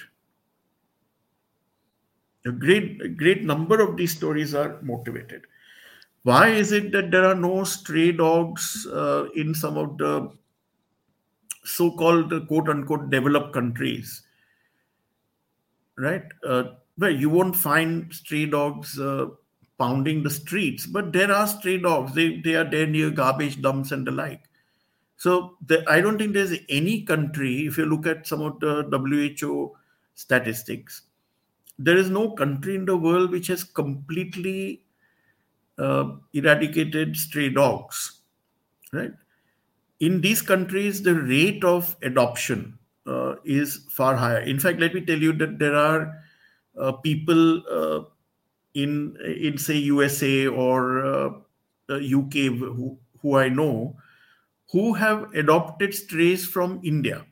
A 2.45 2.51
great, 2.51 3.01
a 3.01 3.07
great 3.07 3.43
number 3.43 3.81
of 3.81 3.97
these 3.97 4.15
stories 4.15 4.53
are 4.55 4.79
motivated. 4.81 5.43
Why 6.23 6.49
is 6.49 6.71
it 6.71 6.91
that 6.91 7.09
there 7.11 7.25
are 7.25 7.35
no 7.35 7.63
stray 7.63 8.11
dogs 8.11 8.85
uh, 8.91 9.25
in 9.35 9.55
some 9.55 9.77
of 9.77 9.97
the 9.97 10.31
so 11.63 11.91
called 11.91 12.47
quote 12.47 12.69
unquote 12.69 13.09
developed 13.09 13.53
countries? 13.53 14.21
Right? 15.97 16.23
Uh, 16.47 16.63
you 16.99 17.29
won't 17.29 17.55
find 17.55 18.13
stray 18.13 18.45
dogs 18.45 18.99
uh, 18.99 19.27
pounding 19.79 20.21
the 20.21 20.29
streets, 20.29 20.85
but 20.85 21.11
there 21.11 21.31
are 21.31 21.47
stray 21.47 21.79
dogs. 21.79 22.13
They, 22.13 22.39
they 22.39 22.55
are 22.55 22.69
there 22.69 22.85
near 22.85 23.09
garbage 23.09 23.61
dumps 23.61 23.91
and 23.91 24.05
the 24.05 24.11
like. 24.11 24.43
So 25.17 25.57
the, 25.65 25.83
I 25.87 26.01
don't 26.01 26.17
think 26.17 26.33
there's 26.33 26.53
any 26.69 27.01
country, 27.01 27.65
if 27.65 27.77
you 27.77 27.85
look 27.85 28.05
at 28.05 28.27
some 28.27 28.41
of 28.41 28.59
the 28.59 28.83
WHO 28.91 29.75
statistics, 30.13 31.03
there 31.79 31.97
is 31.97 32.09
no 32.09 32.31
country 32.31 32.75
in 32.75 32.85
the 32.85 32.97
world 32.97 33.31
which 33.31 33.47
has 33.47 33.63
completely 33.63 34.80
uh, 35.77 36.11
eradicated 36.33 37.15
stray 37.15 37.49
dogs, 37.49 38.21
right? 38.93 39.13
In 39.99 40.21
these 40.21 40.41
countries, 40.41 41.03
the 41.03 41.15
rate 41.15 41.63
of 41.63 41.95
adoption 42.01 42.77
uh, 43.05 43.35
is 43.45 43.85
far 43.89 44.15
higher. 44.15 44.39
In 44.39 44.59
fact, 44.59 44.79
let 44.79 44.93
me 44.93 45.01
tell 45.01 45.19
you 45.19 45.33
that 45.33 45.59
there 45.59 45.75
are 45.75 46.17
uh, 46.79 46.93
people 46.93 47.61
uh, 47.69 48.03
in 48.73 49.17
in 49.21 49.57
say 49.57 49.77
USA 49.77 50.47
or 50.47 51.43
UK 51.89 52.35
uh, 52.35 52.71
who, 52.73 52.97
who 53.21 53.37
I 53.37 53.49
know 53.49 53.95
who 54.71 54.93
have 54.93 55.33
adopted 55.35 55.93
strays 55.93 56.45
from 56.45 56.79
India. 56.83 57.25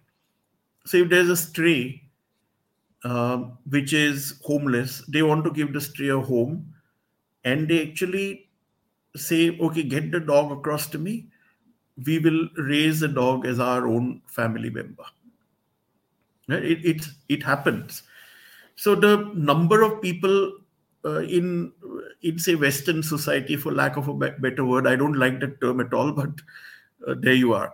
So 0.86 0.98
if 0.98 1.10
there's 1.10 1.30
a 1.30 1.38
stray 1.38 2.04
uh, 3.04 3.38
which 3.70 3.94
is 3.94 4.40
homeless, 4.44 5.04
they 5.08 5.22
want 5.24 5.46
to 5.46 5.52
give 5.52 5.72
the 5.72 5.80
stray 5.80 6.10
a 6.10 6.20
home, 6.20 6.74
and 7.44 7.68
they 7.68 7.90
actually 7.90 8.50
say, 9.16 9.58
"Okay, 9.60 9.84
get 9.84 10.12
the 10.12 10.20
dog 10.20 10.52
across 10.52 10.88
to 10.88 10.98
me. 10.98 11.28
We 12.06 12.20
will 12.20 12.48
raise 12.58 13.00
the 13.00 13.08
dog 13.08 13.46
as 13.46 13.60
our 13.60 13.88
own 13.88 14.22
family 14.28 14.70
member." 14.70 15.04
It 16.48 16.86
it 16.86 17.08
it 17.28 17.44
happens. 17.44 18.04
So 18.76 18.96
the 18.96 19.32
number 19.36 19.82
of 19.82 20.02
people 20.02 20.54
uh, 21.06 21.22
in 21.22 21.72
in 22.22 22.40
say 22.40 22.56
Western 22.56 23.04
society, 23.04 23.56
for 23.56 23.72
lack 23.72 23.98
of 23.98 24.08
a 24.08 24.14
better 24.14 24.66
word, 24.66 24.88
I 24.88 24.96
don't 24.96 25.18
like 25.20 25.40
that 25.40 25.62
term 25.62 25.80
at 25.80 25.94
all, 25.94 26.12
but 26.22 26.30
uh, 27.08 27.16
there 27.18 27.34
you 27.34 27.54
are. 27.54 27.74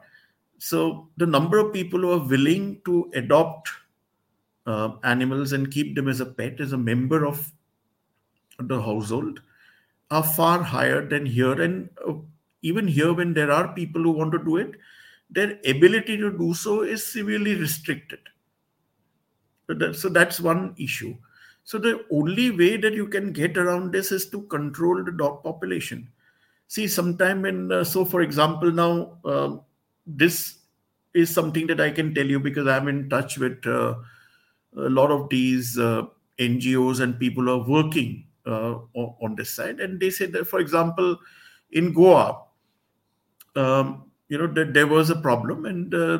So 0.57 1.09
the 1.17 1.25
number 1.25 1.57
of 1.57 1.73
people 1.73 1.99
who 1.99 2.11
are 2.11 2.27
willing 2.27 2.81
to 2.85 3.09
adopt 3.13 3.69
uh, 4.65 4.91
animals 5.03 5.53
and 5.53 5.71
keep 5.71 5.95
them 5.95 6.07
as 6.07 6.21
a 6.21 6.25
pet, 6.25 6.59
as 6.59 6.73
a 6.73 6.77
member 6.77 7.25
of 7.25 7.51
the 8.59 8.81
household, 8.81 9.41
are 10.11 10.23
far 10.23 10.61
higher 10.63 11.05
than 11.07 11.25
here. 11.25 11.61
And 11.61 11.89
uh, 12.07 12.13
even 12.61 12.87
here, 12.87 13.13
when 13.13 13.33
there 13.33 13.51
are 13.51 13.73
people 13.73 14.03
who 14.03 14.11
want 14.11 14.31
to 14.33 14.43
do 14.43 14.57
it, 14.57 14.75
their 15.29 15.59
ability 15.65 16.17
to 16.17 16.37
do 16.37 16.53
so 16.53 16.81
is 16.81 17.05
severely 17.05 17.55
restricted. 17.55 18.19
So 19.93 20.09
that's 20.09 20.39
one 20.39 20.75
issue. 20.77 21.15
So 21.63 21.79
the 21.79 22.05
only 22.11 22.51
way 22.51 22.77
that 22.77 22.93
you 22.93 23.07
can 23.07 23.33
get 23.33 23.57
around 23.57 23.91
this 23.91 24.11
is 24.11 24.29
to 24.29 24.43
control 24.43 25.03
the 25.03 25.11
dog 25.11 25.43
population 25.43 26.09
see 26.67 26.87
sometime 26.87 27.45
in 27.45 27.71
uh, 27.71 27.83
so 27.83 28.03
for 28.03 28.21
example 28.21 28.71
now 28.71 29.17
uh, 29.25 29.55
this 30.05 30.59
is 31.13 31.33
something 31.33 31.67
that 31.67 31.79
i 31.79 31.89
can 31.89 32.13
tell 32.13 32.25
you 32.25 32.39
because 32.39 32.67
i'm 32.67 32.87
in 32.87 33.09
touch 33.09 33.37
with 33.37 33.65
uh, 33.67 33.95
a 34.77 34.89
lot 34.89 35.11
of 35.11 35.29
these 35.29 35.77
uh, 35.77 36.03
ngos 36.39 36.99
and 36.99 37.19
people 37.19 37.43
who 37.43 37.51
are 37.51 37.67
working 37.67 38.25
uh, 38.45 38.75
on 38.95 39.35
this 39.35 39.49
side 39.49 39.79
and 39.79 39.99
they 39.99 40.09
said 40.09 40.31
that 40.31 40.45
for 40.47 40.59
example 40.59 41.17
in 41.71 41.93
goa 41.93 42.41
um, 43.55 44.03
you 44.29 44.37
know 44.37 44.47
that 44.47 44.73
there 44.73 44.87
was 44.87 45.09
a 45.09 45.15
problem 45.15 45.65
and 45.65 45.93
uh, 45.93 46.19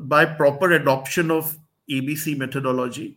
by 0.00 0.24
proper 0.24 0.72
adoption 0.72 1.30
of 1.30 1.56
abc 1.90 2.36
methodology 2.36 3.16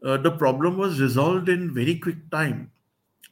the 0.00 0.30
problem 0.38 0.78
was 0.78 1.00
resolved 1.00 1.48
in 1.48 1.74
very 1.74 1.98
quick 1.98 2.30
time 2.30 2.70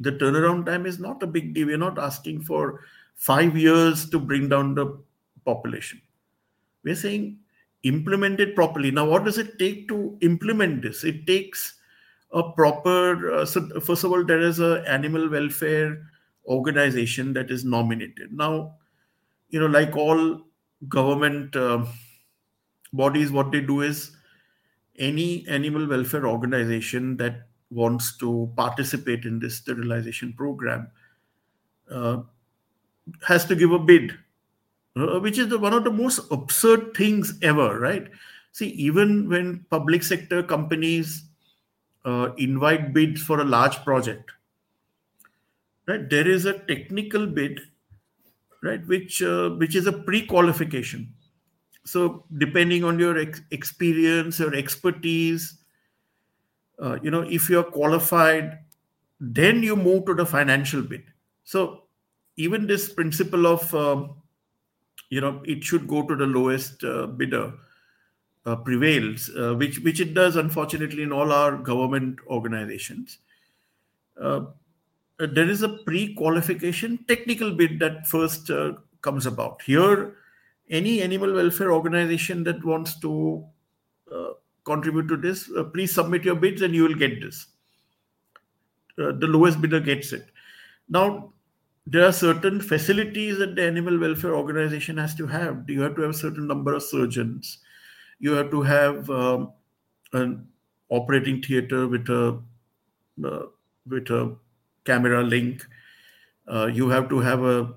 the 0.01 0.13
turnaround 0.13 0.67
time 0.67 0.87
is 0.87 0.99
not 0.99 1.23
a 1.23 1.27
big 1.27 1.55
deal. 1.55 1.69
We're 1.69 1.79
not 1.79 1.99
asking 1.99 2.43
for 2.43 2.81
five 3.15 3.57
years 3.57 4.09
to 4.11 4.19
bring 4.19 4.49
down 4.49 4.75
the 4.75 4.99
population. 5.45 6.01
We're 6.85 6.97
saying 6.97 7.39
implement 7.83 8.41
it 8.41 8.55
properly. 8.55 8.91
Now, 8.91 9.09
what 9.09 9.25
does 9.25 9.39
it 9.39 9.59
take 9.59 9.89
to 9.89 10.19
implement 10.21 10.83
this? 10.83 11.05
It 11.05 11.27
takes 11.27 11.76
a 12.37 12.53
proper. 12.53 13.33
Uh, 13.33 13.45
so, 13.47 13.69
first 13.81 14.05
of 14.05 14.13
all, 14.13 14.25
there 14.25 14.41
is 14.41 14.59
an 14.59 14.85
animal 14.87 15.29
welfare 15.29 15.99
organization 16.47 17.33
that 17.33 17.51
is 17.51 17.65
nominated. 17.65 18.33
Now, 18.33 18.75
you 19.49 19.59
know, 19.59 19.67
like 19.67 19.97
all 19.97 20.43
government 20.89 21.57
uh, 21.57 21.87
bodies, 22.93 23.33
what 23.33 23.53
they 23.53 23.61
do 23.61 23.81
is 23.81 24.15
any 24.99 25.47
animal 25.49 25.89
welfare 25.89 26.27
organization 26.27 27.17
that 27.17 27.49
wants 27.71 28.17
to 28.19 28.53
participate 28.57 29.25
in 29.25 29.39
this 29.39 29.57
sterilization 29.57 30.33
program 30.33 30.89
uh, 31.91 32.19
has 33.27 33.45
to 33.47 33.57
give 33.57 33.73
a 33.73 33.79
bid, 33.79 34.13
uh, 34.97 35.19
which 35.21 35.39
is 35.39 35.49
the, 35.49 35.59
one 35.59 35.73
of 35.73 35.85
the 35.85 35.91
most 35.91 36.21
absurd 36.31 36.95
things 36.95 37.39
ever, 37.43 37.79
right? 37.79 38.09
See, 38.53 38.69
even 38.69 39.29
when 39.29 39.67
public 39.71 40.03
sector 40.03 40.43
companies 40.43 41.26
uh, 42.07 42.33
invite 42.39 42.95
bids 42.95 43.21
for 43.21 43.41
a 43.41 43.45
large 43.45 43.77
project, 43.85 44.31
right, 45.87 46.09
there 46.09 46.27
is 46.27 46.47
a 46.47 46.59
technical 46.61 47.27
bid, 47.27 47.61
right, 48.63 48.87
which 48.87 49.23
uh, 49.23 49.51
which 49.51 49.75
is 49.75 49.87
a 49.87 49.93
pre-qualification. 49.93 51.13
So, 51.85 52.25
depending 52.39 52.85
on 52.85 52.99
your 52.99 53.19
ex- 53.19 53.43
experience, 53.51 54.39
your 54.39 54.55
expertise, 54.55 55.59
uh, 56.83 56.99
you 57.03 57.11
know, 57.11 57.23
if 57.23 57.51
you're 57.51 57.65
qualified, 57.65 58.59
then 59.21 59.63
you 59.63 59.77
move 59.77 60.07
to 60.07 60.15
the 60.15 60.27
financial 60.27 60.83
bid. 60.83 61.03
So, 61.45 61.83
even 62.37 62.67
this 62.67 62.93
principle 62.93 63.47
of 63.47 63.75
um, 63.75 64.17
you 65.11 65.21
know 65.21 65.43
it 65.45 65.65
should 65.65 65.89
go 65.89 66.07
to 66.07 66.17
the 66.17 66.27
lowest 66.27 66.85
uh, 66.85 67.07
bidder 67.07 67.53
uh, 68.47 68.57
prevails 68.57 69.31
uh, 69.37 69.55
which 69.55 69.81
which 69.81 70.01
it 70.01 70.15
does 70.15 70.37
unfortunately 70.37 71.03
in 71.03 71.13
all 71.13 71.33
our 71.33 71.57
government 71.57 72.19
organizations 72.29 73.19
uh, 74.23 74.41
uh, 75.19 75.27
there 75.33 75.49
is 75.49 75.63
a 75.63 75.69
pre-qualification 75.69 76.99
technical 77.09 77.51
bid 77.51 77.79
that 77.81 78.07
first 78.07 78.51
uh, 78.51 78.73
comes 79.03 79.27
about 79.27 79.61
here 79.63 80.15
any 80.71 81.03
animal 81.03 81.33
welfare 81.35 81.73
organization 81.73 82.45
that 82.45 82.65
wants 82.65 82.99
to 83.01 83.45
contribute 84.65 85.07
to 85.07 85.17
this 85.17 85.49
please 85.73 85.95
submit 85.95 86.25
your 86.25 86.35
bids 86.35 86.63
and 86.63 86.75
you 86.75 86.83
will 86.83 86.95
get 86.95 87.21
this 87.21 87.47
the 88.97 89.29
lowest 89.29 89.61
bidder 89.61 89.79
gets 89.79 90.13
it 90.13 90.27
now 90.89 91.33
there 91.87 92.05
are 92.05 92.13
certain 92.13 92.61
facilities 92.61 93.39
that 93.39 93.55
the 93.55 93.63
animal 93.63 93.99
welfare 93.99 94.35
organization 94.35 94.97
has 94.97 95.15
to 95.15 95.27
have. 95.29 95.65
You 95.69 95.83
have 95.83 95.95
to 95.95 96.03
have 96.03 96.11
a 96.11 96.15
certain 96.15 96.49
number 96.49 96.75
of 96.75 96.83
surgeons. 96.83 97.59
You 98.19 98.33
have 98.33 98.51
to 98.51 98.63
have 98.63 99.11
um, 99.11 99.53
an 100.13 100.49
operating 100.89 101.43
theater 101.43 101.87
with 101.87 102.09
a 102.09 102.41
uh, 103.25 103.43
with 103.87 104.11
a 104.11 104.37
camera 104.85 105.23
link. 105.23 105.67
Uh, 106.49 106.67
you 106.67 106.89
have 106.89 107.09
to 107.09 107.19
have 107.21 107.43
a 107.43 107.75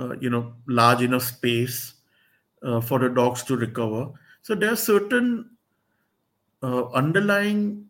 uh, 0.00 0.16
you 0.20 0.30
know 0.30 0.54
large 0.66 1.02
enough 1.02 1.22
space 1.22 1.94
uh, 2.62 2.80
for 2.80 2.98
the 2.98 3.08
dogs 3.08 3.42
to 3.44 3.56
recover. 3.56 4.10
So 4.42 4.54
there 4.54 4.72
are 4.72 4.76
certain 4.76 5.50
uh, 6.62 6.86
underlying 6.90 7.86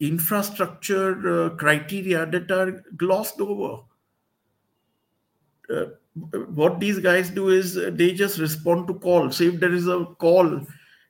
infrastructure 0.00 1.46
uh, 1.46 1.50
criteria 1.56 2.24
that 2.26 2.50
are 2.50 2.84
glossed 2.96 3.40
over 3.40 3.82
what 6.54 6.80
these 6.80 6.98
guys 6.98 7.30
do 7.30 7.50
is 7.50 7.74
they 7.74 8.12
just 8.12 8.38
respond 8.38 8.86
to 8.88 8.94
calls. 8.94 9.36
So 9.36 9.44
if 9.44 9.60
there 9.60 9.72
is 9.72 9.86
a 9.86 10.06
call, 10.18 10.66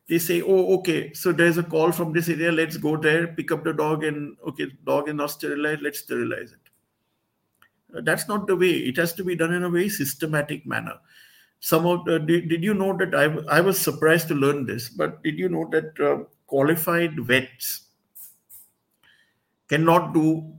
they 0.09 0.19
say, 0.19 0.41
"Oh, 0.43 0.79
okay, 0.79 1.13
so 1.13 1.33
there's 1.33 1.59
a 1.59 1.63
call 1.63 1.93
from 1.93 2.13
this 2.13 2.29
area. 2.29 2.53
Let's 2.53 2.77
go 2.77 2.97
there, 2.97 3.27
pick 3.29 3.53
up 3.53 3.65
the 3.65 3.73
dog, 3.73 4.05
and 4.05 4.37
okay, 4.47 4.67
dog 4.85 5.09
is 5.09 5.15
not 5.15 5.31
sterilized. 5.31 5.83
Let's 5.83 6.01
sterilize 6.01 6.53
it." 6.53 7.97
Uh, 7.97 8.01
that's 8.03 8.29
not 8.29 8.47
the 8.47 8.57
way. 8.57 8.71
It 8.71 8.97
has 8.97 9.13
to 9.15 9.25
be 9.25 9.37
done 9.37 9.53
in 9.53 9.65
a 9.65 9.71
very 9.71 9.89
systematic 9.89 10.67
manner. 10.67 10.95
Some 11.61 11.87
of 11.87 12.05
the, 12.05 12.19
did, 12.21 12.49
did 12.49 12.63
you 12.63 12.75
know 12.75 12.97
that 12.97 13.15
I 13.15 13.59
I 13.59 13.61
was 13.61 13.79
surprised 13.81 14.29
to 14.29 14.35
learn 14.35 14.65
this, 14.67 14.89
but 14.89 15.23
did 15.23 15.39
you 15.39 15.49
know 15.49 15.69
that 15.73 16.01
uh, 16.01 16.25
qualified 16.47 17.19
vets 17.21 17.83
cannot 19.69 20.15
do 20.15 20.53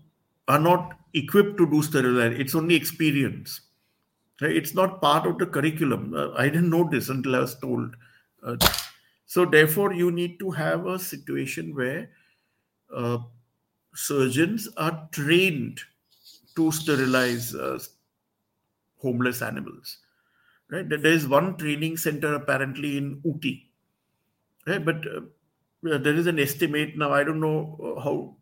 are 0.47 0.59
not 0.59 0.95
equipped 1.13 1.57
to 1.57 1.69
do 1.69 1.81
sterilization. 1.81 2.39
It's 2.41 2.53
only 2.55 2.75
experience 2.75 3.61
it's 4.41 4.73
not 4.73 5.01
part 5.01 5.27
of 5.27 5.37
the 5.37 5.45
curriculum. 5.45 6.13
Uh, 6.15 6.31
I 6.33 6.49
didn't 6.49 6.69
know 6.69 6.87
this 6.89 7.09
until 7.09 7.35
I 7.35 7.39
was 7.39 7.55
told. 7.55 7.95
Uh, 8.43 8.55
so, 9.29 9.45
therefore, 9.45 9.93
you 9.93 10.09
need 10.09 10.39
to 10.39 10.49
have 10.49 10.87
a 10.87 10.97
situation 10.97 11.75
where 11.75 12.09
uh, 12.91 13.19
surgeons 13.93 14.67
are 14.75 15.07
trained 15.11 15.81
to 16.55 16.71
sterilize 16.71 17.53
uh, 17.53 17.77
homeless 18.97 19.43
animals. 19.43 19.99
Right? 20.71 20.89
There 20.89 21.05
is 21.05 21.27
one 21.27 21.57
training 21.57 21.97
center 21.97 22.33
apparently 22.33 22.97
in 22.97 23.21
Ooty. 23.21 23.67
Right? 24.65 24.83
But 24.83 25.05
uh, 25.05 25.21
there 25.83 26.15
is 26.15 26.25
an 26.25 26.39
estimate 26.39 26.97
now. 26.97 27.13
I 27.13 27.23
don't 27.23 27.39
know 27.39 27.77
uh, 27.83 28.01
how 28.01 28.35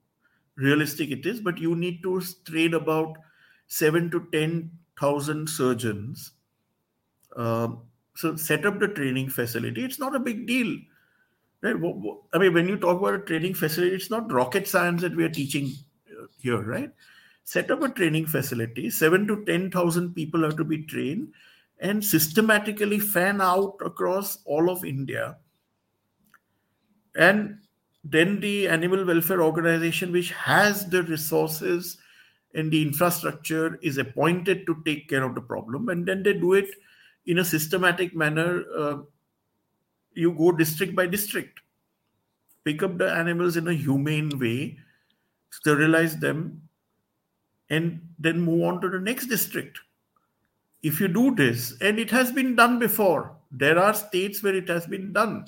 realistic 0.56 1.12
it 1.12 1.26
is, 1.26 1.42
but 1.42 1.58
you 1.58 1.76
need 1.76 2.02
to 2.04 2.22
train 2.46 2.76
about 2.76 3.18
seven 3.68 4.10
to 4.12 4.26
ten 4.32 4.72
thousand 4.98 5.50
surgeons. 5.50 6.32
Um, 7.36 7.87
so 8.18 8.36
set 8.36 8.66
up 8.66 8.80
the 8.80 8.88
training 8.88 9.30
facility. 9.30 9.84
It's 9.84 10.00
not 10.00 10.16
a 10.16 10.20
big 10.20 10.48
deal, 10.48 10.76
right? 11.62 11.76
I 12.34 12.38
mean, 12.40 12.54
when 12.54 12.68
you 12.68 12.76
talk 12.76 13.00
about 13.00 13.14
a 13.14 13.20
training 13.20 13.54
facility, 13.54 13.96
it's 13.96 14.10
not 14.10 14.32
rocket 14.32 14.68
science 14.68 15.02
that 15.04 15.16
we 15.16 15.24
are 15.24 15.30
teaching 15.30 15.74
uh, 16.12 16.26
here, 16.42 16.64
right? 16.64 16.92
Set 17.44 17.70
up 17.70 17.84
a 17.84 17.90
training 17.90 18.26
facility. 18.26 18.90
Seven 18.90 19.28
to 19.28 19.46
ten 19.46 19.70
thousand 19.70 20.16
people 20.16 20.44
have 20.44 20.58
to 20.58 20.64
be 20.64 20.84
trained, 20.84 21.32
and 21.80 22.04
systematically 22.04 22.98
fan 23.00 23.40
out 23.40 23.76
across 23.86 24.40
all 24.46 24.72
of 24.72 24.84
India. 24.84 25.38
And 27.16 27.60
then 28.04 28.40
the 28.40 28.68
animal 28.68 29.06
welfare 29.06 29.44
organization, 29.44 30.12
which 30.12 30.32
has 30.32 30.88
the 30.88 31.04
resources 31.04 31.98
and 32.54 32.72
the 32.72 32.82
infrastructure 32.82 33.78
is 33.82 33.98
appointed 33.98 34.66
to 34.66 34.82
take 34.86 35.08
care 35.08 35.24
of 35.24 35.36
the 35.36 35.42
problem 35.42 35.90
and 35.90 36.06
then 36.06 36.24
they 36.24 36.34
do 36.34 36.54
it 36.54 36.70
in 37.28 37.40
a 37.40 37.46
systematic 37.46 38.16
manner 38.16 38.64
uh, 38.76 38.98
you 40.14 40.32
go 40.34 40.52
district 40.52 40.96
by 40.96 41.06
district. 41.06 41.60
Pick 42.64 42.84
up 42.84 42.98
the 42.98 43.12
animals 43.12 43.56
in 43.56 43.68
a 43.68 43.74
humane 43.74 44.38
way 44.40 44.78
sterilize 45.52 46.18
them 46.18 46.62
and 47.70 48.02
then 48.20 48.42
move 48.42 48.64
on 48.64 48.82
to 48.82 48.90
the 48.90 49.00
next 49.00 49.28
district. 49.28 49.80
If 50.84 51.00
you 51.00 51.08
do 51.08 51.36
this 51.36 51.76
and 51.82 52.00
it 52.00 52.10
has 52.12 52.32
been 52.32 52.56
done 52.56 52.80
before 52.80 53.36
there 53.52 53.80
are 53.80 53.94
states 53.94 54.44
where 54.44 54.56
it 54.56 54.68
has 54.68 54.86
been 54.86 55.14
done 55.14 55.46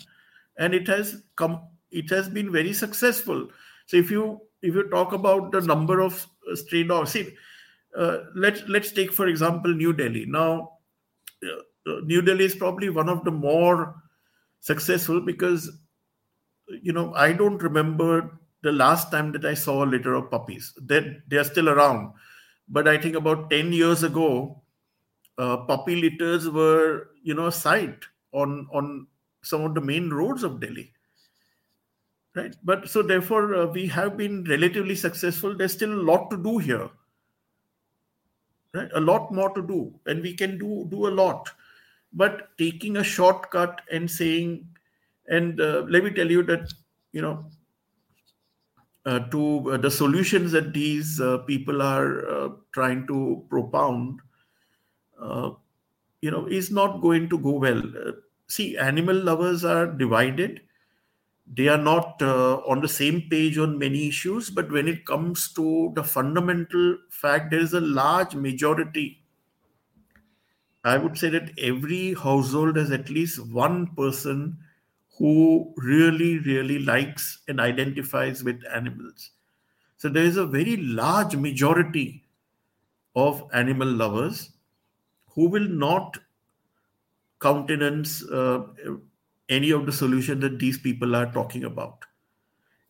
and 0.58 0.74
it 0.74 0.88
has 0.88 1.24
come 1.36 1.62
it 1.92 2.10
has 2.10 2.30
been 2.30 2.52
very 2.52 2.74
successful. 2.74 3.50
So 3.86 3.98
if 3.98 4.12
you 4.12 4.42
if 4.62 4.76
you 4.76 4.90
talk 4.90 5.14
about 5.14 5.52
the 5.52 5.62
number 5.62 6.02
of 6.02 6.28
uh, 6.52 6.56
stray 6.56 6.84
dogs, 6.84 7.12
see, 7.12 7.36
uh, 7.98 8.18
let's 8.36 8.62
let's 8.68 8.92
take 8.92 9.14
for 9.14 9.28
example 9.28 9.74
New 9.74 9.94
Delhi. 9.94 10.26
Now, 10.26 10.79
New 11.86 12.22
Delhi 12.22 12.46
is 12.46 12.56
probably 12.56 12.90
one 12.90 13.10
of 13.10 13.24
the 13.24 13.32
more 13.32 13.96
successful 14.60 15.22
because 15.22 15.72
you 16.82 16.94
know 16.94 17.14
I 17.14 17.34
don't 17.34 17.62
remember 17.62 18.40
the 18.62 18.72
last 18.72 19.12
time 19.12 19.32
that 19.32 19.46
I 19.46 19.54
saw 19.54 19.84
a 19.84 19.88
litter 19.88 20.14
of 20.14 20.30
puppies. 20.30 20.74
They 20.82 21.18
they 21.28 21.38
are 21.38 21.44
still 21.44 21.70
around, 21.70 22.14
but 22.68 22.88
I 22.88 22.98
think 22.98 23.16
about 23.16 23.50
ten 23.50 23.72
years 23.72 24.04
ago, 24.04 24.62
uh, 25.38 25.58
puppy 25.58 25.96
litters 25.96 26.50
were 26.50 27.10
you 27.24 27.34
know 27.34 27.48
a 27.48 27.52
sight 27.52 28.04
on 28.34 28.68
on 28.72 29.08
some 29.42 29.64
of 29.64 29.74
the 29.74 29.82
main 29.82 30.10
roads 30.10 30.44
of 30.44 30.60
Delhi. 30.60 30.94
Right? 32.36 32.56
But 32.64 32.88
so 32.88 33.02
therefore 33.02 33.56
uh, 33.56 33.66
we 33.66 33.88
have 33.88 34.16
been 34.18 34.44
relatively 34.44 34.96
successful. 34.96 35.58
There's 35.58 35.74
still 35.74 35.94
a 35.94 36.04
lot 36.04 36.30
to 36.30 36.38
do 36.38 36.58
here. 36.60 36.90
Right? 38.74 38.90
A 38.94 39.00
lot 39.00 39.34
more 39.34 39.50
to 39.56 39.62
do. 39.64 40.00
And 40.06 40.22
we 40.22 40.36
can 40.36 40.60
do 40.60 40.86
do 40.92 41.08
a 41.08 41.10
lot 41.10 41.50
but 42.14 42.58
taking 42.58 42.98
a 42.98 43.04
shortcut 43.04 43.82
and 43.92 44.10
saying 44.10 44.68
and 45.28 45.62
uh, 45.62 45.86
let 45.88 46.04
me 46.04 46.12
tell 46.12 46.30
you 46.30 46.44
that 46.44 46.74
you 47.12 47.22
know 47.22 47.46
uh, 49.06 49.20
to 49.32 49.72
uh, 49.72 49.78
the 49.78 49.90
solutions 49.90 50.52
that 50.52 50.74
these 50.74 51.20
uh, 51.22 51.38
people 51.40 51.82
are 51.82 52.28
uh, 52.30 52.50
trying 52.74 53.08
to 53.08 53.46
propound 53.50 54.20
you 56.22 56.32
know 56.32 56.46
is 56.48 56.72
not 56.72 57.02
going 57.02 57.30
to 57.30 57.38
go 57.38 57.52
well. 57.52 57.82
See 58.48 58.78
animal 58.78 59.16
lovers 59.16 59.64
are 59.64 59.88
divided. 59.88 60.62
They 61.52 61.68
are 61.68 61.78
not 61.78 62.22
uh, 62.22 62.58
on 62.68 62.82
the 62.82 62.88
same 62.88 63.28
page 63.30 63.58
on 63.58 63.80
many 63.80 64.08
issues 64.08 64.50
but 64.52 64.72
when 64.72 64.88
it 64.88 65.06
comes 65.06 65.52
to 65.54 65.92
the 65.96 66.04
fundamental 66.04 66.98
fact 67.10 67.50
there 67.50 67.60
is 67.60 67.74
a 67.74 67.82
large 67.82 68.36
majority 68.36 69.19
i 70.94 70.98
would 70.98 71.18
say 71.18 71.30
that 71.30 71.52
every 71.72 72.14
household 72.14 72.78
has 72.82 72.92
at 72.92 73.10
least 73.10 73.46
one 73.62 73.88
person 74.02 74.58
who 75.20 75.74
really 75.76 76.40
really 76.40 76.80
likes 76.80 77.40
and 77.48 77.60
identifies 77.60 78.42
with 78.44 78.64
animals. 78.74 79.32
So 79.98 80.08
there 80.08 80.24
is 80.24 80.38
a 80.38 80.46
very 80.46 80.78
large 80.78 81.36
majority 81.36 82.24
of 83.16 83.44
animal 83.54 83.88
lovers 83.90 84.52
who 85.28 85.50
will 85.50 85.68
not 85.68 86.18
countenance 87.42 88.24
uh, 88.24 88.64
any 89.50 89.72
of 89.72 89.86
the 89.86 89.92
solution 89.92 90.40
that 90.40 90.58
these 90.58 90.78
people 90.78 91.16
are 91.16 91.32
talking 91.34 91.66
about. 91.66 92.06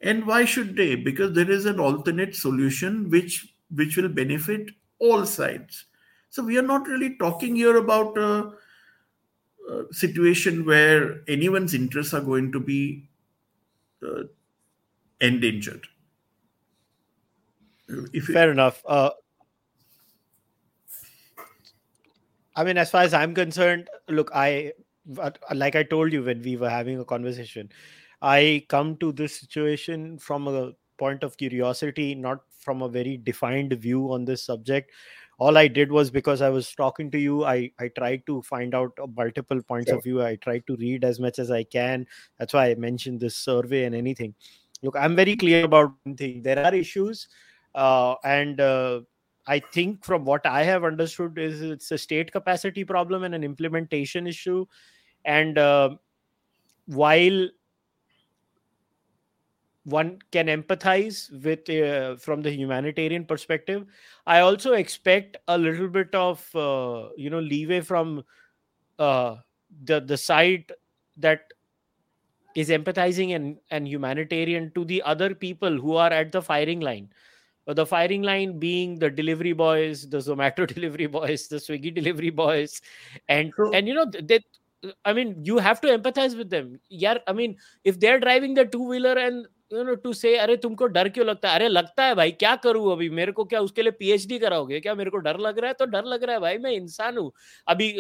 And 0.02 0.26
why 0.28 0.46
should 0.46 0.76
they? 0.76 0.96
Because 0.96 1.34
there 1.34 1.50
is 1.50 1.66
an 1.66 1.80
alternate 1.80 2.36
solution 2.36 3.10
which 3.10 3.54
which 3.76 3.98
will 3.98 4.10
benefit 4.10 4.70
all 5.00 5.26
sides 5.26 5.86
so 6.30 6.44
we 6.44 6.58
are 6.58 6.68
not 6.74 6.88
really 6.88 7.16
talking 7.16 7.56
here 7.56 7.78
about 7.78 8.18
a, 8.18 8.54
a 9.70 9.86
situation 9.92 10.66
where 10.66 11.22
anyone's 11.28 11.74
interests 11.74 12.14
are 12.14 12.22
going 12.22 12.52
to 12.52 12.60
be 12.60 13.10
uh, 14.06 14.24
endangered 15.22 15.88
if 18.14 18.26
fair 18.26 18.52
enough 18.52 18.84
uh, 18.88 19.10
I 22.60 22.66
mean, 22.66 22.78
as 22.78 22.92
far 22.92 23.04
as 23.04 23.14
I'm 23.14 23.34
concerned, 23.34 23.90
look, 24.10 24.32
I 24.34 24.74
like 25.56 25.78
I 25.78 25.84
told 25.84 26.12
you 26.12 26.24
when 26.24 26.42
we 26.42 26.58
were 26.58 26.70
having 26.70 27.00
a 27.00 27.06
conversation, 27.06 27.72
I 28.22 28.66
come 28.68 28.98
to 28.98 29.14
this 29.14 29.40
situation 29.40 30.18
from 30.18 30.46
a 30.50 30.74
point 30.98 31.24
of 31.24 31.38
curiosity, 31.38 32.16
not 32.16 32.42
from 32.60 32.82
a 32.82 32.90
very 32.90 33.16
defined 33.16 33.72
view 33.74 34.12
on 34.12 34.26
this 34.26 34.44
subject. 34.44 34.92
All 35.40 35.58
I 35.58 35.68
did 35.68 35.92
was 35.92 36.12
because 36.12 36.42
I 36.42 36.50
was 36.50 36.76
talking 36.76 37.10
to 37.12 37.18
you, 37.18 37.46
I, 37.46 37.72
I 37.80 37.88
tried 37.88 38.26
to 38.28 38.42
find 38.42 38.76
out 38.76 38.92
multiple 39.16 39.62
points 39.64 39.90
sure. 39.90 39.98
of 39.98 40.04
view. 40.04 40.22
I 40.22 40.36
tried 40.36 40.68
to 40.68 40.76
read 40.76 41.06
as 41.06 41.20
much 41.20 41.40
as 41.40 41.50
I 41.50 41.64
can. 41.64 42.06
That's 42.38 42.54
why 42.54 42.70
I 42.70 42.76
mentioned 42.76 43.22
this 43.22 43.38
survey 43.38 43.86
and 43.86 43.96
anything. 43.96 44.36
Look, 44.84 44.96
I'm 44.98 45.16
very 45.16 45.38
clear 45.38 45.64
about 45.64 45.94
one 46.04 46.16
thing. 46.16 46.42
There 46.42 46.64
are 46.64 46.76
issues, 46.76 47.30
uh, 47.74 48.16
and 48.24 48.60
uh, 48.60 49.02
I 49.48 49.60
think 49.60 50.04
from 50.04 50.26
what 50.26 50.46
I 50.46 50.64
have 50.64 50.84
understood 50.84 51.38
is 51.38 51.62
it's 51.62 51.90
a 51.92 51.98
state 51.98 52.32
capacity 52.32 52.84
problem 52.84 53.24
and 53.24 53.34
an 53.34 53.44
implementation 53.44 54.28
issue. 54.28 54.66
And 55.26 55.58
uh, 55.58 55.96
while 56.86 57.50
one 59.90 60.20
can 60.32 60.48
empathize 60.48 61.32
with 61.44 61.70
uh, 61.70 62.16
from 62.18 62.42
the 62.42 62.52
humanitarian 62.52 63.26
perspective, 63.26 63.86
I 64.26 64.40
also 64.40 64.74
expect 64.74 65.38
a 65.48 65.58
little 65.58 65.88
bit 65.88 66.14
of 66.14 66.44
uh, 66.56 67.10
you 67.18 67.30
know 67.30 67.40
leeway 67.40 67.82
from 67.82 68.24
uh, 68.98 69.38
the 69.84 70.00
the 70.02 70.18
side 70.18 70.72
that 71.18 71.42
is 72.56 72.70
empathizing 72.70 73.36
and, 73.36 73.58
and 73.72 73.88
humanitarian 73.88 74.72
to 74.76 74.84
the 74.86 75.02
other 75.04 75.36
people 75.36 75.78
who 75.78 75.96
are 75.96 76.12
at 76.12 76.32
the 76.32 76.42
firing 76.42 76.80
line. 76.80 77.10
The 77.66 77.86
firing 77.86 78.24
line 78.24 78.58
being 78.58 78.98
the 78.98 79.12
delivery 79.12 79.54
boys 79.54 80.10
the 80.10 80.18
zomato 80.18 80.66
delivery 80.74 81.06
boys 81.06 81.48
the 81.48 81.58
swiggy 81.58 81.94
delivery 81.94 82.32
boys 82.32 82.82
and 83.28 83.54
True. 83.54 83.72
and 83.74 83.88
you 83.88 83.94
know 83.94 84.06
that 84.06 84.42
i 85.06 85.14
mean 85.14 85.46
you 85.46 85.60
have 85.60 85.80
to 85.82 85.88
empathize 85.88 86.36
with 86.36 86.50
them. 86.50 86.80
Yeah 86.90 87.20
i 87.28 87.34
mean 87.34 87.58
if 87.84 88.00
they're 88.00 88.20
driving 88.20 88.56
the 88.56 88.66
two 88.66 88.82
wheeler 88.82 89.14
and 89.14 89.46
you 89.72 89.84
know 89.84 89.94
to 89.96 90.12
say 90.14 90.36
अरे, 90.38 90.56
तुमको 90.58 90.86
डर 90.88 91.10
क्यों 91.10 91.26
लगता 91.28 91.50
है? 91.50 91.56
अरे, 91.56 91.68
लगता 91.68 92.04
है 92.06 92.16
भाई, 92.16 92.32
क्या 92.32 92.56
करूँ 92.64 92.92
अभी? 92.92 93.10
मेरे 93.10 93.32
को 93.32 93.44
क्या 93.46 93.60
उसके 93.62 93.82
लिए 93.82 93.92
पीएचडी 94.00 94.40
कराओगे? 94.40 94.80
क्या 94.80 94.96
मेरे 94.96 95.10
को 95.12 95.18
डर 95.18 95.38
लग 95.40 95.60
रहा 95.60 95.68
है? 95.68 95.74
तो 95.80 95.86
डर 95.86 96.06
लग 96.06 96.24
रहा 96.24 96.36
है, 96.36 96.42
भाई, 96.42 96.58
मैं 96.58 96.72
इंसान 96.72 97.18
हूँ। 97.18 97.32
अभी 97.68 97.92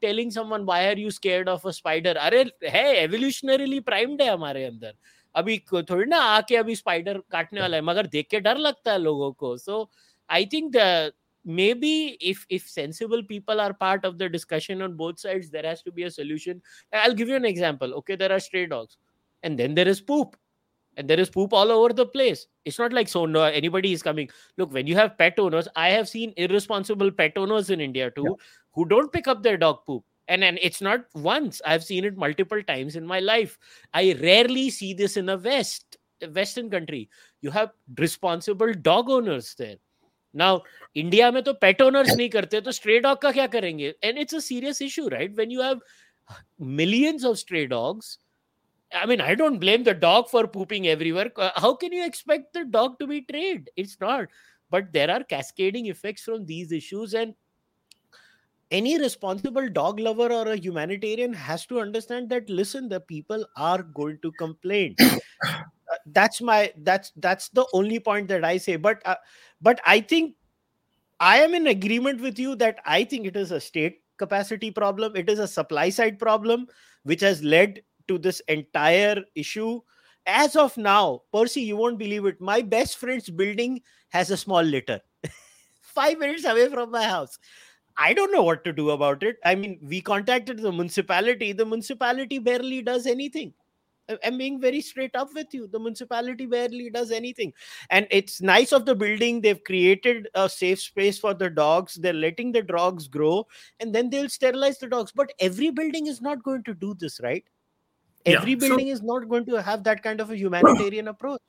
telling 0.00 0.30
someone 0.32 0.62
why 0.64 0.86
are 0.86 0.98
you 0.98 1.10
scared 1.10 1.48
of 1.48 1.68
a 1.68 1.70
spider 1.70 2.16
अरे, 2.16 2.44
है 2.64 2.84
एवोल्यूशनरीली 3.02 3.80
प्राइम्ड 3.90 4.22
है 4.22 4.30
हमारे 4.30 4.64
अंदर। 4.64 4.94
अभी 5.34 5.58
थोड़ी 5.72 6.04
ना 6.10 6.18
आके 6.18 6.56
अभी 6.56 6.76
स्पाइडर 6.76 7.18
काटने 7.32 7.60
वाला 7.60 7.76
है, 7.76 7.82
मगर 7.82 8.06
देख 8.06 8.28
के 8.30 8.40
डर 8.40 8.58
लगता 8.58 8.92
है 8.92 8.98
लोगों 8.98 9.32
को। 9.32 9.56
So 9.58 9.88
I 10.30 10.46
think 10.52 10.76
maybe 11.44 11.90
if 12.30 12.40
if 12.56 12.64
sensible 12.70 13.22
people 13.28 13.60
are 13.62 13.72
part 13.82 14.02
of 14.06 14.16
the 14.18 14.26
discussion 14.32 14.82
on 14.86 14.96
both 14.96 15.22
sides, 15.22 15.46
there 15.50 15.64
has 15.64 15.82
to 15.82 15.92
be 15.98 16.04
a 16.04 16.10
solution. 16.10 16.60
I'll 16.92 17.14
give 17.20 17.30
you 17.32 17.36
an 17.36 17.46
example, 17.50 17.94
okay? 18.00 18.16
There 18.22 18.34
are 18.34 18.40
stray 18.46 18.64
dogs, 18.72 18.98
and 19.44 19.62
then 19.62 19.78
there 19.78 19.92
is 19.92 20.02
poop. 20.10 20.36
And 21.00 21.08
there 21.08 21.18
is 21.18 21.30
poop 21.30 21.54
all 21.54 21.72
over 21.72 21.92
the 21.94 22.04
place. 22.04 22.46
It's 22.66 22.78
not 22.78 22.92
like 22.92 23.08
so 23.08 23.24
no 23.24 23.42
anybody 23.44 23.92
is 23.92 24.02
coming. 24.02 24.28
Look 24.58 24.72
when 24.72 24.86
you 24.86 24.96
have 24.96 25.16
pet 25.18 25.38
owners 25.38 25.68
i 25.82 25.88
have 25.90 26.08
seen 26.08 26.34
irresponsible 26.36 27.10
pet 27.20 27.38
owners 27.42 27.70
in 27.76 27.80
india 27.84 28.10
too 28.10 28.26
yeah. 28.28 28.48
who 28.74 28.84
don't 28.90 29.12
pick 29.12 29.28
up 29.34 29.42
their 29.42 29.56
dog 29.56 29.84
poop. 29.86 30.04
And 30.28 30.44
and 30.44 30.60
it's 30.62 30.82
not 30.86 31.06
once. 31.14 31.60
I've 31.66 31.82
seen 31.84 32.04
it 32.04 32.18
multiple 32.24 32.62
times 32.62 32.96
in 33.00 33.06
my 33.12 33.20
life. 33.28 33.58
I 33.94 34.02
rarely 34.20 34.68
see 34.70 34.92
this 34.94 35.16
in 35.16 35.32
a 35.36 35.36
west 35.36 35.96
western 36.34 36.70
country. 36.70 37.08
You 37.40 37.50
have 37.50 37.70
responsible 37.98 38.74
dog 38.90 39.10
owners 39.10 39.54
there. 39.54 39.76
Now 40.44 40.52
india 41.04 41.32
mein 41.32 41.44
to 41.50 41.54
pet 41.66 41.80
owners 41.88 42.14
nahi 42.20 42.30
karte 42.38 42.58
to 42.68 42.78
stray 42.80 43.00
dog 43.08 43.22
ka 43.26 43.32
kya 43.38 43.50
karenge 43.58 43.86
and 44.02 44.24
it's 44.24 44.40
a 44.42 44.46
serious 44.52 44.86
issue 44.88 45.08
right? 45.18 45.42
When 45.42 45.56
you 45.58 45.68
have 45.68 45.80
millions 46.80 47.30
of 47.32 47.38
stray 47.44 47.66
dogs 47.76 48.18
I 48.92 49.06
mean, 49.06 49.20
I 49.20 49.34
don't 49.34 49.58
blame 49.58 49.84
the 49.84 49.94
dog 49.94 50.28
for 50.28 50.46
pooping 50.46 50.88
everywhere. 50.88 51.30
How 51.56 51.74
can 51.74 51.92
you 51.92 52.04
expect 52.04 52.52
the 52.52 52.64
dog 52.64 52.98
to 52.98 53.06
be 53.06 53.22
trained? 53.22 53.70
It's 53.76 53.96
not. 54.00 54.26
But 54.68 54.92
there 54.92 55.10
are 55.10 55.22
cascading 55.24 55.86
effects 55.86 56.22
from 56.22 56.46
these 56.46 56.72
issues, 56.72 57.14
and 57.14 57.34
any 58.70 58.98
responsible 58.98 59.68
dog 59.68 59.98
lover 59.98 60.32
or 60.32 60.48
a 60.48 60.56
humanitarian 60.56 61.32
has 61.32 61.66
to 61.66 61.80
understand 61.80 62.28
that 62.30 62.48
listen 62.48 62.88
the 62.88 63.00
people 63.00 63.44
are 63.56 63.82
going 63.82 64.18
to 64.22 64.30
complain 64.32 64.94
uh, 65.00 65.58
that's 66.06 66.40
my 66.40 66.72
that's 66.78 67.12
that's 67.16 67.48
the 67.50 67.66
only 67.72 67.98
point 67.98 68.28
that 68.28 68.44
i 68.44 68.56
say 68.56 68.76
but 68.76 69.02
uh, 69.06 69.16
but 69.60 69.80
i 69.84 70.00
think 70.00 70.34
i 71.18 71.38
am 71.38 71.54
in 71.54 71.66
agreement 71.66 72.20
with 72.20 72.38
you 72.38 72.54
that 72.54 72.78
i 72.84 73.02
think 73.02 73.26
it 73.26 73.36
is 73.36 73.50
a 73.50 73.60
state 73.60 74.02
capacity 74.18 74.70
problem 74.70 75.16
it 75.16 75.28
is 75.28 75.38
a 75.38 75.48
supply 75.48 75.88
side 75.88 76.18
problem 76.18 76.66
which 77.02 77.20
has 77.20 77.42
led 77.42 77.82
to 78.10 78.18
this 78.18 78.40
entire 78.56 79.24
issue 79.34 79.80
as 80.26 80.56
of 80.64 80.76
now 80.76 81.22
percy 81.32 81.62
you 81.62 81.76
won't 81.76 81.98
believe 82.04 82.26
it 82.32 82.40
my 82.40 82.60
best 82.76 82.98
friend's 82.98 83.30
building 83.30 83.80
has 84.10 84.30
a 84.30 84.36
small 84.44 84.62
litter 84.62 85.00
5 85.80 86.18
minutes 86.18 86.44
away 86.44 86.68
from 86.76 86.90
my 86.90 87.04
house 87.04 87.38
I 87.96 88.14
don't 88.14 88.32
know 88.32 88.42
what 88.42 88.64
to 88.64 88.72
do 88.72 88.90
about 88.90 89.22
it. 89.22 89.36
I 89.44 89.54
mean, 89.54 89.78
we 89.82 90.00
contacted 90.00 90.58
the 90.58 90.72
municipality. 90.72 91.52
The 91.52 91.66
municipality 91.66 92.38
barely 92.38 92.80
does 92.80 93.06
anything. 93.06 93.52
I'm 94.24 94.38
being 94.38 94.60
very 94.60 94.80
straight 94.80 95.14
up 95.14 95.28
with 95.34 95.52
you. 95.52 95.68
The 95.68 95.78
municipality 95.78 96.46
barely 96.46 96.90
does 96.90 97.10
anything. 97.12 97.52
And 97.90 98.08
it's 98.10 98.40
nice 98.40 98.72
of 98.72 98.86
the 98.86 98.94
building. 98.94 99.40
They've 99.40 99.62
created 99.62 100.28
a 100.34 100.48
safe 100.48 100.80
space 100.80 101.18
for 101.18 101.34
the 101.34 101.50
dogs. 101.50 101.94
They're 101.94 102.12
letting 102.12 102.52
the 102.52 102.62
dogs 102.62 103.06
grow 103.06 103.46
and 103.78 103.94
then 103.94 104.10
they'll 104.10 104.28
sterilize 104.28 104.78
the 104.78 104.88
dogs. 104.88 105.12
But 105.14 105.32
every 105.38 105.70
building 105.70 106.06
is 106.06 106.20
not 106.20 106.42
going 106.42 106.64
to 106.64 106.74
do 106.74 106.94
this, 106.94 107.20
right? 107.22 107.44
Every 108.26 108.52
yeah, 108.52 108.56
building 108.56 108.88
so, 108.88 108.92
is 108.92 109.02
not 109.02 109.28
going 109.28 109.46
to 109.46 109.62
have 109.62 109.84
that 109.84 110.02
kind 110.02 110.20
of 110.20 110.30
a 110.30 110.36
humanitarian 110.36 111.08
approach. 111.14 111.40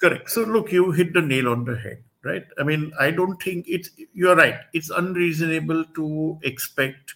Correct. 0.00 0.30
So, 0.30 0.42
look, 0.42 0.70
you 0.70 0.92
hit 0.92 1.14
the 1.14 1.22
nail 1.22 1.48
on 1.48 1.64
the 1.64 1.76
head 1.76 2.02
right 2.24 2.44
i 2.58 2.62
mean 2.62 2.92
i 2.98 3.10
don't 3.10 3.42
think 3.42 3.64
it's 3.68 3.90
you're 4.12 4.36
right 4.36 4.60
it's 4.72 4.90
unreasonable 4.90 5.84
to 5.94 6.38
expect 6.42 7.14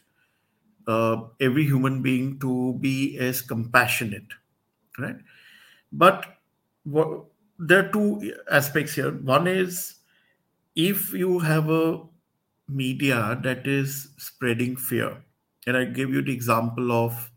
uh, 0.86 1.16
every 1.40 1.64
human 1.64 2.02
being 2.02 2.38
to 2.38 2.74
be 2.80 3.18
as 3.18 3.40
compassionate 3.40 4.26
right 4.98 5.16
but 5.92 6.38
what, 6.84 7.24
there 7.58 7.84
are 7.86 7.92
two 7.92 8.34
aspects 8.50 8.94
here 8.94 9.10
one 9.10 9.46
is 9.46 9.96
if 10.74 11.12
you 11.12 11.38
have 11.38 11.68
a 11.68 12.00
media 12.68 13.38
that 13.42 13.66
is 13.66 14.08
spreading 14.18 14.76
fear 14.76 15.16
and 15.66 15.76
i 15.76 15.84
give 15.84 16.10
you 16.10 16.22
the 16.22 16.32
example 16.32 16.92
of 16.92 17.30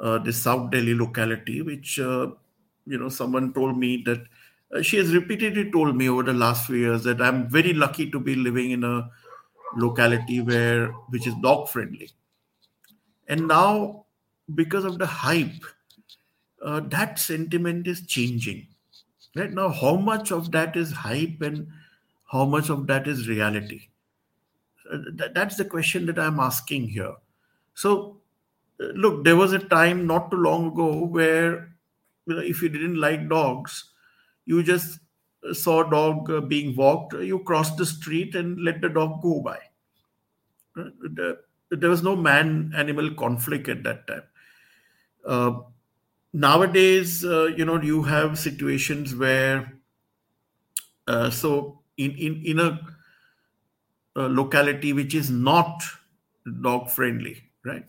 uh, 0.00 0.18
the 0.18 0.32
south 0.32 0.70
delhi 0.70 0.94
locality 0.94 1.62
which 1.62 1.98
uh, 2.00 2.28
you 2.86 2.98
know 2.98 3.08
someone 3.08 3.52
told 3.52 3.78
me 3.78 4.02
that 4.06 4.22
uh, 4.74 4.82
she 4.82 4.96
has 4.96 5.14
repeatedly 5.14 5.70
told 5.70 5.96
me 5.96 6.08
over 6.08 6.22
the 6.22 6.32
last 6.32 6.66
few 6.66 6.76
years 6.76 7.04
that 7.04 7.20
I'm 7.20 7.48
very 7.48 7.72
lucky 7.72 8.10
to 8.10 8.20
be 8.20 8.34
living 8.34 8.70
in 8.70 8.84
a 8.84 9.10
locality 9.76 10.40
where 10.40 10.88
which 11.10 11.26
is 11.26 11.34
dog 11.42 11.68
friendly. 11.68 12.10
And 13.28 13.46
now, 13.46 14.06
because 14.54 14.84
of 14.84 14.98
the 14.98 15.06
hype, 15.06 15.64
uh, 16.62 16.80
that 16.80 17.18
sentiment 17.18 17.86
is 17.86 18.06
changing. 18.06 18.66
Right 19.36 19.52
now, 19.52 19.68
how 19.68 19.96
much 19.96 20.32
of 20.32 20.50
that 20.52 20.76
is 20.76 20.90
hype 20.92 21.40
and 21.40 21.68
how 22.30 22.44
much 22.44 22.70
of 22.70 22.86
that 22.88 23.06
is 23.06 23.28
reality? 23.28 23.88
Th- 24.90 25.30
that's 25.34 25.56
the 25.56 25.64
question 25.64 26.06
that 26.06 26.18
I'm 26.18 26.40
asking 26.40 26.88
here. 26.88 27.14
So, 27.74 28.19
look, 28.94 29.24
there 29.24 29.36
was 29.36 29.52
a 29.52 29.58
time 29.58 30.06
not 30.06 30.30
too 30.30 30.36
long 30.36 30.72
ago 30.72 31.04
where 31.04 31.70
you 32.26 32.34
know, 32.34 32.40
if 32.40 32.62
you 32.62 32.68
didn't 32.68 33.00
like 33.00 33.28
dogs, 33.28 33.90
you 34.46 34.62
just 34.62 35.00
saw 35.52 35.86
a 35.86 35.90
dog 35.90 36.30
uh, 36.30 36.40
being 36.40 36.76
walked, 36.76 37.14
you 37.14 37.38
crossed 37.40 37.76
the 37.76 37.86
street 37.86 38.34
and 38.34 38.60
let 38.62 38.80
the 38.80 38.88
dog 38.88 39.22
go 39.22 39.40
by. 39.40 39.58
Uh, 40.76 41.32
there 41.70 41.90
was 41.90 42.02
no 42.02 42.16
man 42.16 42.72
animal 42.76 43.12
conflict 43.14 43.68
at 43.68 43.82
that 43.82 44.06
time. 44.06 44.22
Uh, 45.26 45.60
nowadays, 46.32 47.24
uh, 47.24 47.46
you 47.46 47.64
know, 47.64 47.80
you 47.80 48.02
have 48.02 48.38
situations 48.38 49.14
where, 49.14 49.72
uh, 51.06 51.30
so 51.30 51.80
in, 51.96 52.12
in, 52.12 52.42
in 52.44 52.60
a, 52.60 52.80
a, 54.16 54.22
locality 54.22 54.92
which 54.92 55.14
is 55.14 55.30
not 55.30 55.82
dog 56.62 56.90
friendly, 56.90 57.42
right? 57.64 57.84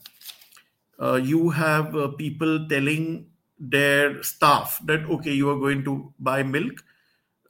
Uh, 1.01 1.15
you 1.15 1.49
have 1.49 1.95
uh, 1.95 2.09
people 2.09 2.67
telling 2.67 3.27
their 3.59 4.21
staff 4.23 4.79
that 4.85 5.05
okay 5.05 5.31
you 5.31 5.49
are 5.49 5.59
going 5.59 5.83
to 5.83 6.13
buy 6.19 6.41
milk 6.43 6.83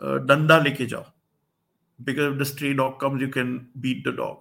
uh, 0.02 0.20
danda 0.20 0.62
leke 0.64 0.88
jao. 0.88 1.06
Because 2.04 2.34
if 2.34 2.40
the 2.40 2.46
stray 2.46 2.74
dog 2.74 3.00
comes 3.00 3.22
you 3.22 3.28
can 3.28 3.70
beat 3.80 4.04
the 4.04 4.12
dog. 4.12 4.40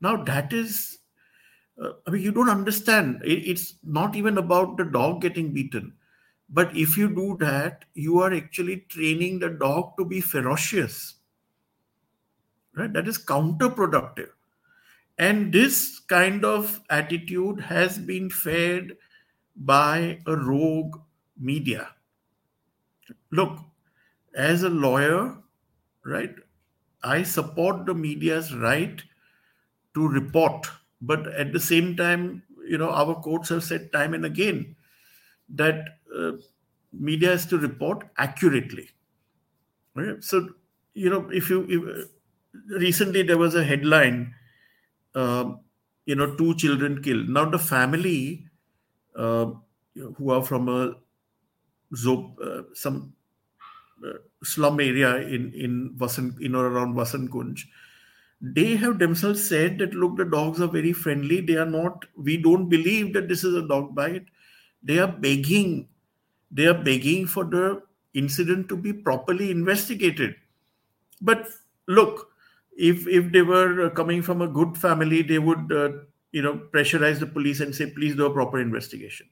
Now 0.00 0.22
that 0.24 0.52
is 0.52 0.98
uh, 1.82 1.92
i 2.06 2.10
mean 2.10 2.22
you 2.22 2.32
don't 2.32 2.50
understand. 2.50 3.22
It, 3.24 3.48
it's 3.48 3.74
not 3.82 4.16
even 4.16 4.38
about 4.38 4.76
the 4.76 4.84
dog 4.84 5.22
getting 5.22 5.52
beaten. 5.52 5.94
But 6.50 6.74
if 6.76 6.96
you 6.96 7.08
do 7.14 7.36
that 7.40 7.84
you 7.94 8.20
are 8.20 8.32
actually 8.32 8.86
training 8.88 9.38
the 9.38 9.50
dog 9.50 9.96
to 9.98 10.04
be 10.04 10.20
ferocious. 10.20 11.14
Right? 12.76 12.92
That 12.92 13.08
is 13.08 13.18
counterproductive 13.18 14.28
and 15.18 15.52
this 15.52 15.98
kind 15.98 16.44
of 16.44 16.80
attitude 16.90 17.60
has 17.60 17.98
been 17.98 18.30
fed 18.30 18.96
by 19.56 20.20
a 20.26 20.36
rogue 20.36 20.96
media. 21.38 21.88
Look, 23.30 23.58
as 24.34 24.62
a 24.62 24.68
lawyer, 24.68 25.36
right, 26.04 26.34
I 27.02 27.22
support 27.22 27.86
the 27.86 27.94
media's 27.94 28.54
right 28.54 29.02
to 29.94 30.08
report, 30.08 30.66
but 31.00 31.26
at 31.26 31.52
the 31.52 31.60
same 31.60 31.96
time, 31.96 32.42
you 32.66 32.78
know, 32.78 32.90
our 32.90 33.14
courts 33.14 33.48
have 33.48 33.64
said 33.64 33.92
time 33.92 34.14
and 34.14 34.24
again 34.24 34.76
that 35.48 35.98
uh, 36.16 36.32
media 36.92 37.30
has 37.30 37.46
to 37.46 37.58
report 37.58 38.04
accurately. 38.18 38.90
Right? 39.94 40.22
So, 40.22 40.50
you 40.94 41.10
know, 41.10 41.28
if 41.30 41.50
you 41.50 41.66
if, 41.68 42.08
recently 42.80 43.22
there 43.22 43.38
was 43.38 43.54
a 43.54 43.64
headline 43.64 44.34
uh, 45.18 45.54
you 46.06 46.14
know, 46.14 46.34
two 46.36 46.54
children 46.54 47.02
killed. 47.02 47.28
Now 47.28 47.44
the 47.50 47.58
family 47.58 48.46
uh, 49.16 49.46
who 50.16 50.30
are 50.30 50.44
from 50.44 50.68
a 50.68 50.94
uh, 52.06 52.62
some 52.74 53.12
uh, 54.06 54.18
slum 54.44 54.80
area 54.80 55.16
in 55.16 55.52
in 55.54 55.94
Vasant, 55.96 56.40
in 56.40 56.54
or 56.54 56.66
around 56.68 56.94
Vasant 56.94 57.30
Kunj, 57.30 57.64
they 58.40 58.76
have 58.76 58.98
themselves 58.98 59.46
said 59.48 59.78
that 59.78 59.94
look, 59.94 60.16
the 60.16 60.24
dogs 60.24 60.60
are 60.60 60.68
very 60.68 60.92
friendly. 60.92 61.40
They 61.40 61.56
are 61.56 61.66
not. 61.66 62.04
We 62.16 62.36
don't 62.36 62.68
believe 62.68 63.12
that 63.14 63.28
this 63.28 63.42
is 63.42 63.54
a 63.54 63.66
dog 63.66 63.94
bite. 63.94 64.26
They 64.82 64.98
are 64.98 65.08
begging. 65.08 65.88
They 66.50 66.66
are 66.66 66.82
begging 66.90 67.26
for 67.26 67.44
the 67.44 67.82
incident 68.14 68.68
to 68.68 68.76
be 68.76 68.92
properly 68.92 69.50
investigated. 69.50 70.36
But 71.20 71.48
look, 71.86 72.28
if 72.78 73.06
if 73.08 73.32
they 73.32 73.42
were 73.42 73.86
uh, 73.86 73.90
coming 73.90 74.22
from 74.22 74.40
a 74.40 74.46
good 74.46 74.76
family 74.76 75.20
they 75.22 75.38
would 75.38 75.72
uh, 75.72 75.90
you 76.32 76.42
know 76.42 76.54
pressurize 76.72 77.18
the 77.18 77.26
police 77.26 77.60
and 77.60 77.74
say 77.74 77.90
please 77.90 78.14
do 78.14 78.26
a 78.26 78.32
proper 78.32 78.60
investigation. 78.60 79.26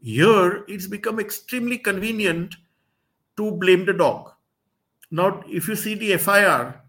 Here 0.00 0.64
it's 0.68 0.86
become 0.86 1.18
extremely 1.18 1.78
convenient 1.78 2.56
to 3.36 3.50
blame 3.50 3.84
the 3.84 3.92
dog. 3.92 4.30
Now 5.10 5.42
if 5.48 5.68
you 5.68 5.76
see 5.76 5.94
the 5.94 6.16
fir 6.16 6.80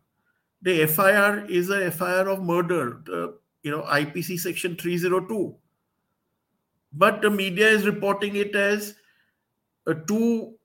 the 0.61 0.85
fir 0.85 1.45
is 1.49 1.69
a 1.69 1.89
fir 1.91 2.27
of 2.29 2.43
murder 2.43 3.01
uh, 3.13 3.27
you 3.63 3.71
know 3.71 3.83
ipc 3.83 4.39
section 4.39 4.75
302 4.75 5.55
but 6.93 7.21
the 7.21 7.29
media 7.29 7.67
is 7.67 7.85
reporting 7.85 8.35
it 8.35 8.55
as 8.55 8.95
uh, 9.85 9.93
two 10.07 10.55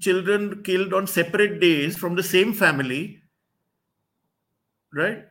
children 0.00 0.62
killed 0.64 0.92
on 0.92 1.06
separate 1.06 1.60
days 1.60 1.96
from 1.96 2.16
the 2.16 2.22
same 2.22 2.52
family 2.52 3.20
right? 4.96 5.24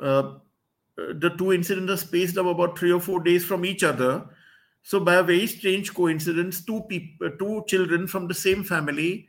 Uh, 0.00 0.38
the 0.96 1.34
two 1.38 1.52
incidents 1.52 1.92
are 1.92 2.06
spaced 2.06 2.36
of 2.36 2.46
about 2.46 2.78
three 2.78 2.92
or 2.92 3.00
four 3.00 3.20
days 3.22 3.44
from 3.44 3.64
each 3.64 3.82
other. 3.82 4.24
So, 4.82 4.98
by 4.98 5.16
a 5.16 5.22
very 5.22 5.46
strange 5.46 5.94
coincidence, 5.94 6.64
two 6.64 6.82
people, 6.88 7.30
two 7.38 7.64
children 7.68 8.06
from 8.06 8.26
the 8.26 8.34
same 8.34 8.64
family 8.64 9.28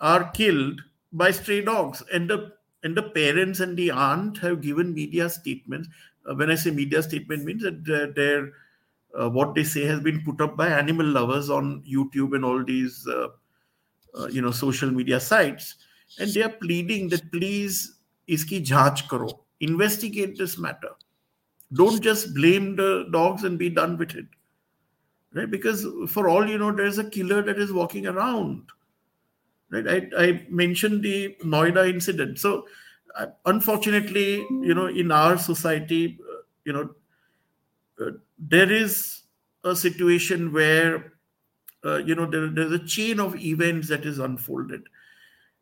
are 0.00 0.30
killed 0.32 0.82
by 1.12 1.30
stray 1.30 1.60
dogs, 1.60 2.02
and 2.12 2.28
the 2.28 2.52
and 2.82 2.96
the 2.96 3.02
parents 3.02 3.60
and 3.60 3.76
the 3.76 3.92
aunt 3.92 4.38
have 4.38 4.60
given 4.60 4.92
media 4.92 5.30
statements. 5.30 5.88
Uh, 6.28 6.34
when 6.34 6.50
I 6.50 6.56
say 6.56 6.72
media 6.72 7.02
statement, 7.02 7.44
means 7.44 7.62
that 7.62 7.88
uh, 7.88 8.12
their 8.16 8.52
uh, 9.18 9.30
what 9.30 9.54
they 9.54 9.62
say 9.62 9.84
has 9.84 10.00
been 10.00 10.22
put 10.24 10.40
up 10.40 10.56
by 10.56 10.68
animal 10.68 11.06
lovers 11.06 11.48
on 11.48 11.82
YouTube 11.88 12.34
and 12.34 12.44
all 12.44 12.64
these 12.64 13.06
uh, 13.06 13.28
uh, 14.18 14.26
you 14.26 14.42
know 14.42 14.50
social 14.50 14.90
media 14.90 15.20
sites, 15.20 15.76
and 16.18 16.32
they 16.34 16.42
are 16.42 16.48
pleading 16.60 17.08
that 17.10 17.30
please 17.30 17.98
इसकी 18.35 18.59
जांच 18.71 19.01
करो 19.11 19.27
investigate 19.65 20.33
this 20.37 20.55
matter 20.63 20.89
don't 21.79 22.03
just 22.07 22.33
blame 22.33 22.75
the 22.75 22.89
dogs 23.11 23.43
and 23.43 23.57
be 23.61 23.69
done 23.77 23.97
with 23.97 24.15
it 24.15 24.27
right 25.33 25.49
because 25.49 25.85
for 26.15 26.29
all 26.29 26.47
you 26.47 26.57
know 26.57 26.71
there's 26.71 26.99
a 27.03 27.09
killer 27.09 27.41
that 27.41 27.57
is 27.57 27.73
walking 27.73 28.05
around 28.07 28.75
right 29.69 29.87
i, 29.87 30.25
I 30.25 30.45
mentioned 30.49 31.03
the 31.03 31.35
noida 31.43 31.89
incident 31.89 32.39
so 32.39 32.67
uh, 33.15 33.27
unfortunately 33.45 34.45
you 34.69 34.73
know 34.73 34.87
in 34.87 35.11
our 35.11 35.37
society 35.37 36.19
uh, 36.21 36.41
you 36.65 36.73
know 36.73 36.89
uh, 37.99 38.11
there 38.37 38.71
is 38.71 39.23
a 39.63 39.75
situation 39.75 40.53
where 40.53 41.13
uh, 41.83 41.97
you 41.97 42.15
know 42.15 42.25
there, 42.25 42.47
there's 42.47 42.71
a 42.71 42.85
chain 42.85 43.19
of 43.19 43.35
events 43.35 43.89
that 43.89 44.05
is 44.05 44.19
unfolded 44.19 44.83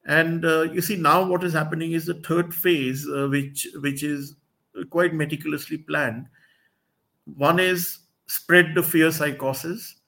and 0.06 0.44
uh, 0.44 0.62
you 0.62 0.81
see 0.81 0.97
now 0.97 1.24
what 1.24 1.44
is 1.44 1.52
happening 1.52 1.93
is 1.93 2.06
the 2.06 2.14
third 2.14 2.55
phase, 2.55 3.06
uh, 3.09 3.28
which 3.28 3.66
which 3.81 4.02
is 4.02 4.36
quite 4.90 5.14
meticulously 5.14 5.78
planned. 5.78 6.27
One 7.24 7.60
is 7.60 7.98
spread 8.27 8.74
the 8.74 8.82
fear 8.82 9.10
psychosis, 9.10 10.01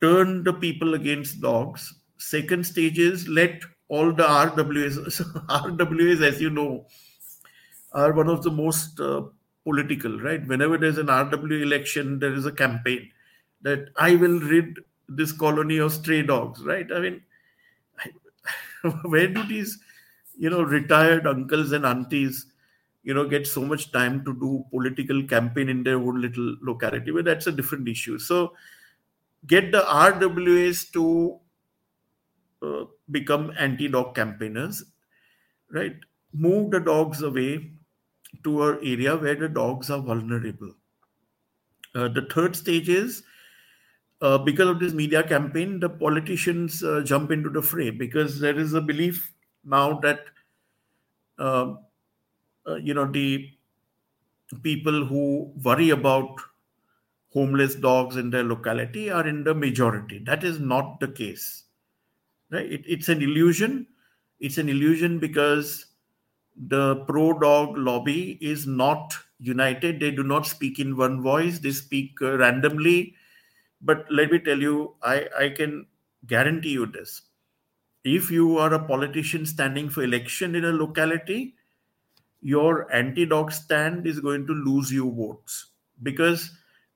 turn 0.00 0.44
the 0.44 0.54
people 0.54 0.94
against 0.94 1.40
dogs. 1.40 1.94
Second 2.18 2.66
stage 2.66 2.98
is 2.98 3.28
let 3.28 3.62
all 3.88 4.12
the 4.12 4.22
RWAs. 4.22 4.96
RWAs, 5.48 6.22
as 6.22 6.40
you 6.40 6.50
know, 6.50 6.86
are 7.92 8.12
one 8.12 8.28
of 8.28 8.42
the 8.42 8.50
most 8.50 8.98
uh, 9.00 9.22
political, 9.64 10.18
right? 10.20 10.46
Whenever 10.46 10.78
there's 10.78 10.98
an 10.98 11.08
RW 11.08 11.62
election, 11.62 12.18
there 12.18 12.32
is 12.32 12.46
a 12.46 12.52
campaign 12.52 13.10
that 13.62 13.88
I 13.96 14.16
will 14.16 14.40
rid 14.40 14.78
this 15.08 15.32
colony 15.32 15.78
of 15.78 15.92
stray 15.92 16.22
dogs, 16.22 16.62
right? 16.64 16.86
I 16.94 17.00
mean, 17.00 17.22
where 19.04 19.28
do 19.28 19.46
these 19.46 19.78
you 20.36 20.50
know 20.50 20.62
retired 20.62 21.26
uncles 21.26 21.72
and 21.72 21.84
aunties 21.84 22.46
you 23.02 23.14
know 23.14 23.26
get 23.28 23.46
so 23.46 23.62
much 23.62 23.92
time 23.92 24.24
to 24.24 24.34
do 24.34 24.64
political 24.70 25.22
campaign 25.24 25.68
in 25.68 25.82
their 25.82 25.96
own 25.96 26.20
little 26.20 26.56
locality? 26.62 27.10
But 27.10 27.24
that's 27.24 27.46
a 27.46 27.52
different 27.52 27.88
issue. 27.88 28.18
So 28.18 28.54
get 29.46 29.72
the 29.72 29.80
rwas 29.80 30.92
to 30.92 31.38
uh, 32.62 32.84
become 33.10 33.52
anti-dog 33.58 34.14
campaigners 34.14 34.84
right? 35.70 35.96
Move 36.32 36.70
the 36.70 36.80
dogs 36.80 37.22
away 37.22 37.70
to 38.44 38.62
an 38.68 38.78
area 38.82 39.16
where 39.16 39.34
the 39.34 39.48
dogs 39.48 39.90
are 39.90 40.00
vulnerable. 40.00 40.72
Uh, 41.94 42.08
the 42.08 42.26
third 42.32 42.54
stage 42.54 42.88
is 42.88 43.22
uh, 44.20 44.38
because 44.38 44.68
of 44.68 44.80
this 44.80 44.92
media 44.92 45.22
campaign, 45.22 45.80
the 45.80 45.88
politicians 45.88 46.84
uh, 46.84 47.00
jump 47.04 47.30
into 47.30 47.48
the 47.48 47.62
fray 47.62 47.90
because 47.90 48.38
there 48.38 48.58
is 48.58 48.74
a 48.74 48.80
belief 48.80 49.32
now 49.64 49.98
that 50.00 50.20
uh, 51.38 51.74
uh, 52.66 52.74
you 52.76 52.92
know 52.94 53.06
the 53.06 53.50
people 54.62 55.06
who 55.06 55.52
worry 55.62 55.90
about 55.90 56.36
homeless 57.32 57.76
dogs 57.76 58.16
in 58.16 58.30
their 58.30 58.44
locality 58.44 59.10
are 59.10 59.26
in 59.26 59.44
the 59.44 59.54
majority. 59.54 60.18
That 60.18 60.44
is 60.44 60.58
not 60.58 61.00
the 61.00 61.08
case. 61.08 61.64
Right? 62.50 62.70
It, 62.70 62.82
it's 62.86 63.08
an 63.08 63.22
illusion. 63.22 63.86
It's 64.40 64.58
an 64.58 64.68
illusion 64.68 65.18
because 65.18 65.86
the 66.56 66.96
pro 67.06 67.38
dog 67.38 67.78
lobby 67.78 68.36
is 68.40 68.66
not 68.66 69.14
united. 69.38 70.00
They 70.00 70.10
do 70.10 70.24
not 70.24 70.46
speak 70.46 70.78
in 70.78 70.96
one 70.96 71.22
voice. 71.22 71.58
They 71.58 71.70
speak 71.70 72.20
uh, 72.20 72.36
randomly 72.36 73.14
but 73.80 74.06
let 74.10 74.30
me 74.30 74.38
tell 74.38 74.58
you, 74.58 74.94
I, 75.02 75.28
I 75.38 75.48
can 75.50 75.86
guarantee 76.26 76.70
you 76.70 76.86
this. 76.86 77.22
If 78.04 78.30
you 78.30 78.58
are 78.58 78.72
a 78.74 78.84
politician 78.84 79.46
standing 79.46 79.90
for 79.90 80.02
election 80.02 80.54
in 80.54 80.64
a 80.64 80.72
locality, 80.72 81.54
your 82.40 82.92
anti 82.94 83.26
dog 83.26 83.52
stand 83.52 84.06
is 84.06 84.20
going 84.20 84.46
to 84.46 84.52
lose 84.52 84.90
you 84.90 85.10
votes 85.12 85.66
because 86.02 86.50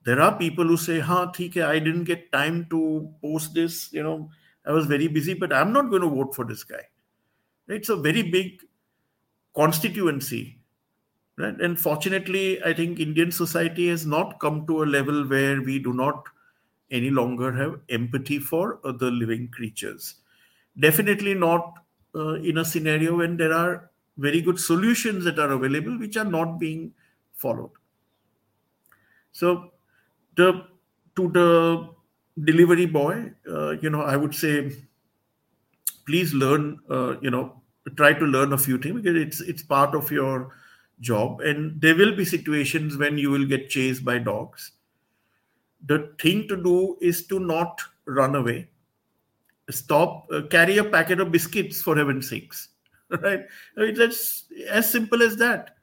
there 0.05 0.20
are 0.20 0.36
people 0.39 0.66
who 0.66 0.77
say, 0.77 1.01
"Ha, 1.01 1.32
theek 1.32 1.55
hai, 1.55 1.73
I 1.73 1.78
didn't 1.78 2.05
get 2.05 2.32
time 2.32 2.66
to 2.70 3.11
post 3.23 3.55
this. 3.55 3.93
You 3.93 4.02
know, 4.02 4.31
I 4.66 4.73
was 4.73 4.86
very 4.86 5.09
busy, 5.09 5.35
but 5.35 5.52
I'm 5.52 5.73
not 5.73 5.90
going 5.90 6.02
to 6.02 6.09
vote 6.09 6.35
for 6.35 6.44
this 6.44 6.65
guy." 6.65 6.85
It's 7.69 7.89
a 7.90 7.97
very 7.97 8.23
big 8.23 8.62
constituency, 9.55 10.59
right? 11.39 11.61
And 11.61 11.78
fortunately, 11.81 12.62
I 12.62 12.73
think 12.74 13.01
Indian 13.01 13.32
society 13.32 13.89
has 13.89 14.06
not 14.06 14.40
come 14.40 14.66
to 14.66 14.82
a 14.82 14.86
level 14.97 15.27
where 15.28 15.62
we 15.62 15.78
do 15.78 15.93
not 15.93 16.28
any 16.90 17.11
longer 17.11 17.52
have 17.52 17.81
empathy 17.89 18.39
for 18.39 18.81
other 18.85 19.11
living 19.11 19.48
creatures. 19.48 20.16
Definitely 20.78 21.35
not 21.35 21.74
uh, 22.15 22.35
in 22.35 22.59
a 22.59 22.65
scenario 22.65 23.16
when 23.19 23.36
there 23.36 23.52
are 23.52 23.90
very 24.19 24.40
good 24.40 24.61
solutions 24.61 25.24
that 25.24 25.39
are 25.39 25.51
available 25.52 25.98
which 25.98 26.16
are 26.16 26.24
not 26.24 26.59
being 26.59 26.93
followed. 27.35 27.70
So 29.32 29.73
the 30.36 30.66
to 31.16 31.28
the 31.28 31.89
delivery 32.44 32.86
boy, 32.86 33.32
uh, 33.48 33.73
you 33.81 33.90
know, 33.90 34.02
I 34.02 34.16
would 34.16 34.35
say, 34.35 34.73
please 36.06 36.35
learn, 36.35 36.81
uh, 36.90 37.19
you 37.20 37.31
know, 37.31 37.62
try 37.97 38.12
to 38.12 38.24
learn 38.24 38.52
a 38.52 38.59
few 38.59 38.78
things 38.78 39.01
because 39.02 39.16
it's 39.20 39.40
it's 39.40 39.62
part 39.62 39.94
of 39.94 40.11
your 40.11 40.51
job, 41.01 41.40
and 41.40 41.81
there 41.81 41.97
will 41.97 42.15
be 42.16 42.24
situations 42.24 42.97
when 42.97 43.19
you 43.19 43.31
will 43.31 43.47
get 43.47 43.69
chased 43.69 44.05
by 44.05 44.19
dogs. 44.19 44.73
The 45.86 46.15
thing 46.19 46.48
to 46.48 46.56
do 46.56 46.97
is 47.01 47.27
to 47.27 47.39
not 47.39 47.81
run 48.06 48.35
away. 48.35 48.69
Stop, 49.70 50.27
uh, 50.32 50.43
carry 50.43 50.78
a 50.78 50.85
packet 50.85 51.20
of 51.20 51.32
biscuits 51.32 51.82
for 51.82 51.97
heaven's 51.97 52.28
sakes, 52.28 52.69
right? 53.09 53.40
I 53.77 53.81
mean, 53.81 53.94
that's 53.94 54.44
as 54.69 54.90
simple 54.90 55.23
as 55.23 55.36
that. 55.36 55.77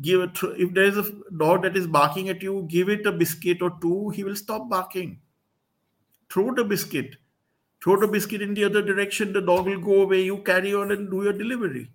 Give 0.00 0.20
it 0.20 0.38
if 0.56 0.72
there 0.72 0.84
is 0.84 0.96
a 0.96 1.04
dog 1.36 1.62
that 1.62 1.76
is 1.76 1.86
barking 1.86 2.28
at 2.28 2.42
you 2.42 2.64
give 2.70 2.88
it 2.88 3.04
a 3.06 3.12
biscuit 3.12 3.60
or 3.60 3.76
two 3.80 4.10
he 4.10 4.22
will 4.22 4.36
stop 4.36 4.70
barking. 4.70 5.18
Throw 6.30 6.54
the 6.54 6.62
biscuit. 6.62 7.16
Throw 7.82 7.98
the 7.98 8.06
biscuit 8.06 8.40
in 8.40 8.54
the 8.54 8.64
other 8.64 8.82
direction 8.82 9.32
the 9.32 9.40
dog 9.40 9.66
will 9.66 9.80
go 9.80 10.02
away 10.02 10.22
you 10.22 10.38
carry 10.38 10.74
on 10.74 10.92
and 10.92 11.10
do 11.10 11.24
your 11.24 11.32
delivery. 11.32 11.90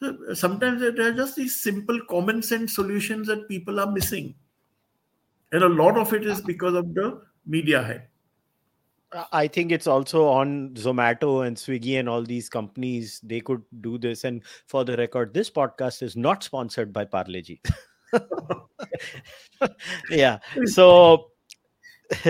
So 0.00 0.34
sometimes 0.34 0.80
there 0.80 1.08
are 1.08 1.12
just 1.12 1.36
these 1.36 1.54
simple 1.54 2.00
common 2.10 2.42
sense 2.42 2.74
solutions 2.74 3.28
that 3.28 3.48
people 3.48 3.78
are 3.78 3.90
missing 3.90 4.34
and 5.52 5.62
a 5.62 5.68
lot 5.68 5.96
of 5.96 6.12
it 6.12 6.26
is 6.26 6.40
because 6.40 6.74
of 6.74 6.94
the 6.94 7.20
media 7.46 7.82
hype 7.82 8.08
I 9.32 9.48
think 9.48 9.72
it's 9.72 9.86
also 9.86 10.26
on 10.26 10.74
Zomato 10.74 11.46
and 11.46 11.56
Swiggy 11.56 11.98
and 11.98 12.08
all 12.08 12.22
these 12.22 12.50
companies. 12.50 13.20
They 13.22 13.40
could 13.40 13.62
do 13.80 13.96
this. 13.96 14.24
And 14.24 14.42
for 14.66 14.84
the 14.84 14.96
record, 14.96 15.32
this 15.32 15.50
podcast 15.50 16.02
is 16.02 16.14
not 16.14 16.44
sponsored 16.44 16.92
by 16.92 17.06
Parle-G. 17.06 17.60
yeah. 20.10 20.38
So, 20.66 21.28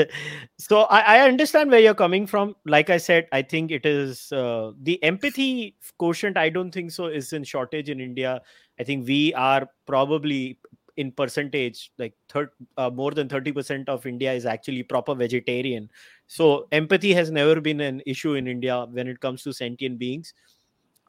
so 0.59 0.83
I, 0.83 1.01
I, 1.01 1.21
understand 1.21 1.71
where 1.71 1.81
you're 1.81 1.95
coming 1.95 2.27
from. 2.29 2.55
Like 2.65 2.91
I 2.91 2.99
said, 2.99 3.27
I 3.33 3.43
think 3.43 3.73
it 3.73 3.85
is 3.85 4.31
uh, 4.33 4.73
the 4.81 5.03
empathy 5.03 5.77
quotient. 5.99 6.37
I 6.37 6.49
don't 6.49 6.71
think 6.71 6.93
so 6.93 7.07
is 7.07 7.33
in 7.33 7.43
shortage 7.43 7.91
in 7.91 8.01
India. 8.01 8.41
I 8.79 8.85
think 8.85 9.07
we 9.07 9.35
are 9.35 9.69
probably 9.87 10.59
in 10.99 11.13
percentage 11.13 11.93
like 11.99 12.13
third, 12.29 12.51
uh, 12.77 12.91
more 12.91 13.13
than 13.13 13.29
30% 13.29 13.89
of 13.89 14.05
india 14.05 14.33
is 14.33 14.45
actually 14.45 14.83
proper 14.83 15.15
vegetarian. 15.15 15.89
So 16.27 16.67
empathy 16.73 17.15
has 17.15 17.31
never 17.31 17.61
been 17.61 17.81
an 17.81 18.03
issue 18.05 18.35
in 18.35 18.49
india 18.49 18.87
when 18.91 19.09
it 19.09 19.21
comes 19.21 19.45
to 19.45 19.53
sentient 19.53 19.99
beings. 19.99 20.35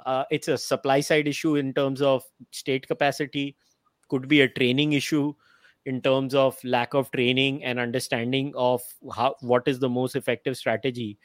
Uh, 0.05 0.23
it's 0.31 0.47
a 0.47 0.57
supply 0.57 0.99
side 1.01 1.27
issue 1.27 1.55
in 1.55 1.73
terms 1.73 2.01
of 2.01 2.23
state 2.51 2.87
capacity. 2.87 3.57
Could 4.09 4.27
be 4.27 4.41
a 4.41 4.47
training 4.47 4.93
issue 4.93 5.33
in 5.85 6.01
terms 6.01 6.35
of 6.35 6.57
lack 6.63 6.93
of 6.93 7.11
training 7.11 7.63
and 7.63 7.79
understanding 7.79 8.53
of 8.55 8.81
how 9.15 9.35
what 9.41 9.67
is 9.67 9.79
the 9.79 9.89
most 9.89 10.15
effective 10.15 10.57
strategy. 10.57 11.17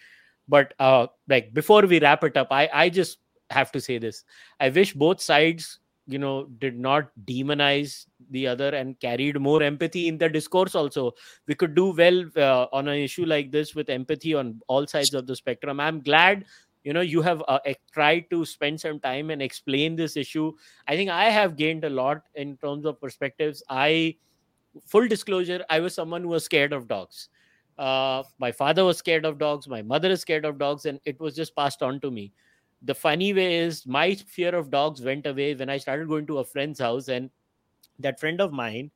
But 0.49 0.75
uh 0.79 1.07
like 1.29 1.53
before 1.55 1.83
we 1.83 2.01
wrap 2.01 2.25
it 2.25 2.37
up 2.37 2.49
i 2.51 2.69
i 2.73 2.89
just 2.89 3.19
have 3.51 3.73
to 3.73 3.81
say 3.81 3.99
this. 3.99 4.25
I 4.59 4.71
wish 4.71 4.95
both 4.95 5.21
sides 5.21 5.81
you 6.07 6.19
know 6.19 6.47
did 6.59 6.79
not 6.79 7.11
demonize 7.25 8.07
the 8.31 8.47
other 8.47 8.69
and 8.69 8.99
carried 9.01 9.41
more 9.41 9.63
empathy 9.63 10.09
in 10.09 10.19
the 10.19 10.29
discourse 10.29 10.75
also. 10.75 11.13
We 11.47 11.55
could 11.55 11.75
do 11.75 11.93
well 11.93 12.25
uh, 12.37 12.67
on 12.73 12.89
an 12.89 12.99
issue 12.99 13.25
like 13.25 13.51
this 13.51 13.75
with 13.75 13.89
empathy 13.89 14.35
on 14.35 14.61
all 14.69 14.87
sides 14.87 15.15
of 15.15 15.27
the 15.27 15.37
spectrum. 15.37 15.81
I'm 15.81 16.01
glad 16.01 16.45
you 16.85 16.93
know 16.93 17.01
you 17.01 17.23
have 17.23 17.43
uh, 17.49 17.59
tried 17.93 18.29
to 18.31 18.45
spend 18.45 18.81
some 18.81 19.01
time 19.01 19.31
and 19.31 19.43
explain 19.43 19.97
this 19.97 20.17
issue. 20.17 20.53
I 20.87 20.97
think 20.97 21.11
i 21.11 21.25
have 21.31 21.57
gained 21.57 21.85
a 21.85 21.91
lot 21.91 22.23
in 22.35 22.57
terms 22.59 22.85
of 22.85 23.01
perspectives. 23.01 23.63
I 23.69 24.17
full 24.87 25.07
disclosure 25.07 25.65
i 25.71 25.79
was 25.79 25.95
someone 25.95 26.23
who 26.23 26.29
was 26.29 26.45
scared 26.45 26.73
of 26.73 26.87
dogs. 26.87 27.29
Uh, 27.79 28.23
my 28.39 28.53
father 28.53 28.85
was 28.85 28.99
scared 28.99 29.25
of 29.25 29.37
dogs 29.39 29.67
my 29.67 29.83
mother 29.83 30.09
is 30.11 30.21
scared 30.21 30.45
of 30.45 30.59
dogs 30.59 30.85
and 30.87 31.01
it 31.05 31.19
was 31.19 31.35
just 31.35 31.57
passed 31.57 31.83
on 31.83 32.01
to 32.01 32.11
me. 32.11 32.33
The 32.83 32.95
funny 32.95 33.33
way 33.33 33.55
is 33.57 33.87
my 33.87 34.15
fear 34.15 34.55
of 34.55 34.71
dogs 34.71 35.01
went 35.01 35.27
away 35.27 35.55
when 35.55 35.71
I 35.71 35.79
started 35.79 36.07
going 36.07 36.27
to 36.27 36.39
a 36.39 36.45
friend's 36.45 36.79
house 36.79 37.09
and 37.09 37.31
that 37.99 38.21
friend 38.21 38.41
of 38.41 38.53
mine 38.53 38.91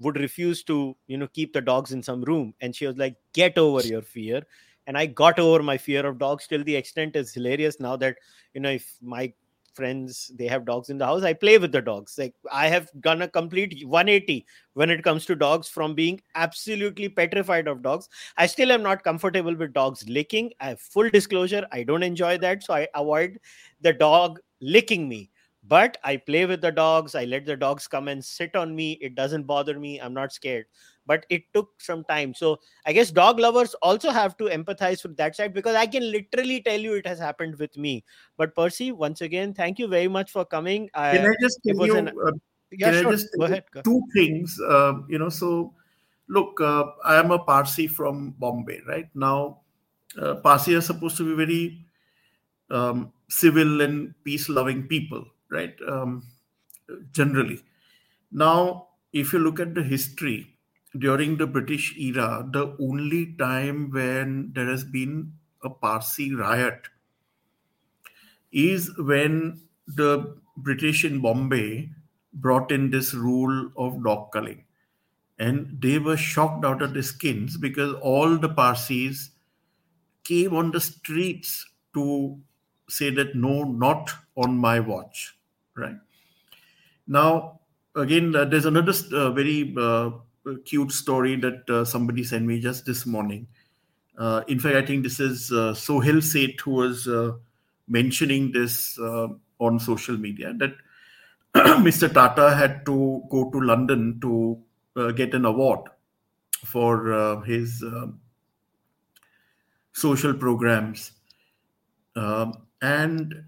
would 0.00 0.18
refuse 0.18 0.62
to 0.64 0.96
you 1.06 1.16
know 1.16 1.28
keep 1.28 1.52
the 1.52 1.60
dogs 1.60 1.92
in 1.92 2.02
some 2.02 2.22
room. 2.22 2.54
And 2.60 2.74
she 2.74 2.86
was 2.86 2.96
like 2.96 3.16
get 3.32 3.58
over 3.58 3.86
your 3.86 4.02
fear. 4.02 4.42
And 4.86 4.98
i 4.98 5.06
got 5.06 5.38
over 5.38 5.62
my 5.62 5.78
fear 5.78 6.04
of 6.06 6.18
dogs 6.18 6.46
till 6.46 6.62
the 6.62 6.76
extent 6.76 7.16
is 7.16 7.32
hilarious 7.32 7.80
now 7.80 7.96
that 7.96 8.16
you 8.52 8.60
know 8.60 8.70
if 8.70 8.94
my 9.00 9.32
friends 9.74 10.30
they 10.36 10.46
have 10.46 10.64
dogs 10.64 10.88
in 10.88 10.98
the 10.98 11.04
house 11.04 11.24
i 11.24 11.32
play 11.32 11.58
with 11.58 11.72
the 11.72 11.80
dogs. 11.82 12.16
Like 12.18 12.34
i 12.52 12.68
have 12.68 12.90
done 13.00 13.22
a 13.22 13.28
complete 13.28 13.86
180 13.86 14.46
when 14.74 14.90
it 14.90 15.02
comes 15.02 15.24
to 15.26 15.34
dogs 15.34 15.68
from 15.68 15.94
being 15.94 16.20
absolutely 16.34 17.08
petrified 17.08 17.66
of 17.66 17.82
dogs. 17.82 18.08
I 18.36 18.46
still 18.46 18.72
am 18.72 18.82
not 18.82 19.02
comfortable 19.04 19.54
with 19.54 19.72
dogs 19.72 20.08
licking. 20.08 20.52
I 20.60 20.68
have 20.70 20.80
full 20.80 21.08
disclosure 21.10 21.66
i 21.72 21.82
don't 21.82 22.02
enjoy 22.02 22.38
that. 22.38 22.62
So 22.62 22.74
i 22.74 22.88
avoid 22.94 23.38
the 23.80 23.92
dog 23.92 24.38
licking 24.60 25.08
me 25.08 25.30
but 25.66 25.96
i 26.04 26.16
play 26.16 26.44
with 26.46 26.60
the 26.60 26.70
dogs 26.70 27.14
i 27.14 27.24
let 27.24 27.46
the 27.46 27.56
dogs 27.56 27.86
come 27.88 28.08
and 28.08 28.24
sit 28.24 28.54
on 28.54 28.74
me 28.74 28.92
it 29.00 29.14
doesn't 29.14 29.44
bother 29.44 29.78
me 29.78 30.00
i'm 30.00 30.14
not 30.14 30.32
scared. 30.32 30.66
But 31.06 31.26
it 31.28 31.42
took 31.52 31.68
some 31.82 32.02
time. 32.04 32.32
So 32.32 32.58
i 32.86 32.92
guess 32.92 33.10
dog 33.10 33.38
lovers 33.38 33.74
also 33.82 34.10
have 34.10 34.38
to 34.38 34.44
empathize 34.44 35.02
with 35.02 35.16
that 35.18 35.36
side 35.36 35.52
because 35.52 35.76
i 35.76 35.86
can 35.86 36.10
literally 36.10 36.62
tell 36.62 36.80
you 36.80 36.94
it 36.94 37.06
has 37.06 37.18
happened 37.18 37.56
with 37.58 37.76
me. 37.76 38.04
But 38.38 38.54
percy 38.54 38.90
once 38.92 39.20
again 39.20 39.52
thank 39.52 39.78
you 39.78 39.86
very 39.86 40.08
much 40.08 40.30
for 40.30 40.44
coming. 40.44 40.88
Can 40.94 41.26
i 41.26 41.34
just 41.40 41.60
tell 41.66 41.86
you 41.86 41.98
an, 41.98 42.08
uh, 42.08 42.32
yeah, 42.70 42.92
sure. 43.02 43.12
just 43.12 43.28
go 43.38 43.44
ahead 43.44 43.64
go. 43.70 43.82
two 43.82 44.00
things 44.14 44.58
uh, 44.66 44.94
you 45.08 45.18
know 45.18 45.28
so 45.28 45.74
look 46.28 46.60
uh, 46.60 46.84
i 47.04 47.16
am 47.16 47.30
a 47.30 47.38
parsi 47.38 47.86
from 47.86 48.34
bombay 48.38 48.80
right? 48.88 49.08
Now 49.14 49.60
uh, 50.18 50.36
parsi 50.36 50.74
are 50.74 50.80
supposed 50.80 51.18
to 51.18 51.28
be 51.28 51.36
very 51.36 51.86
um, 52.70 53.12
civil 53.28 53.82
and 53.82 54.14
peace 54.24 54.48
loving 54.48 54.88
people 54.88 55.26
right 55.54 55.76
um, 55.88 56.22
generally 57.12 57.60
now 58.30 58.88
if 59.12 59.32
you 59.32 59.38
look 59.38 59.60
at 59.60 59.74
the 59.74 59.82
history 59.82 60.54
during 60.98 61.36
the 61.36 61.46
British 61.46 61.96
era, 61.96 62.46
the 62.50 62.76
only 62.80 63.34
time 63.34 63.90
when 63.90 64.52
there 64.54 64.66
has 64.66 64.84
been 64.84 65.32
a 65.62 65.70
Parsi 65.70 66.34
riot 66.34 66.88
is 68.52 68.90
when 68.98 69.60
the 69.86 70.36
British 70.56 71.04
in 71.04 71.20
Bombay 71.20 71.90
brought 72.32 72.70
in 72.70 72.90
this 72.90 73.12
rule 73.14 73.70
of 73.76 74.02
dog 74.04 74.30
culling. 74.32 74.64
And 75.38 75.80
they 75.80 75.98
were 75.98 76.16
shocked 76.16 76.64
out 76.64 76.80
of 76.80 76.94
their 76.94 77.02
skins 77.02 77.56
because 77.56 77.94
all 78.00 78.36
the 78.36 78.48
Parsis 78.48 79.30
came 80.22 80.54
on 80.54 80.70
the 80.70 80.80
streets 80.80 81.66
to 81.94 82.38
say 82.88 83.10
that 83.10 83.34
no, 83.34 83.64
not 83.64 84.12
on 84.36 84.56
my 84.56 84.78
watch. 84.78 85.33
Right. 85.76 85.96
Now, 87.06 87.60
again, 87.94 88.34
uh, 88.34 88.44
there's 88.44 88.64
another 88.66 88.92
uh, 89.12 89.30
very 89.30 89.74
uh, 89.76 90.10
cute 90.64 90.92
story 90.92 91.36
that 91.36 91.68
uh, 91.68 91.84
somebody 91.84 92.24
sent 92.24 92.44
me 92.44 92.60
just 92.60 92.86
this 92.86 93.06
morning. 93.06 93.46
Uh, 94.16 94.42
in 94.46 94.60
fact, 94.60 94.76
I 94.76 94.86
think 94.86 95.02
this 95.02 95.18
is 95.20 95.50
uh, 95.50 95.74
Suhel 95.74 96.22
Seth 96.22 96.60
who 96.60 96.70
was 96.72 97.08
mentioning 97.88 98.52
this 98.52 98.98
on 98.98 99.78
social 99.80 100.16
media 100.16 100.54
that 100.54 100.74
Mr. 101.54 102.12
Tata 102.12 102.54
had 102.54 102.86
to 102.86 103.22
go 103.30 103.50
to 103.50 103.60
London 103.60 104.20
to 104.20 104.58
get 105.12 105.34
an 105.34 105.44
award 105.44 105.80
for 106.64 107.42
his 107.44 107.82
social 109.92 110.34
programs. 110.34 111.12
Um, 112.16 112.54
and 112.80 113.44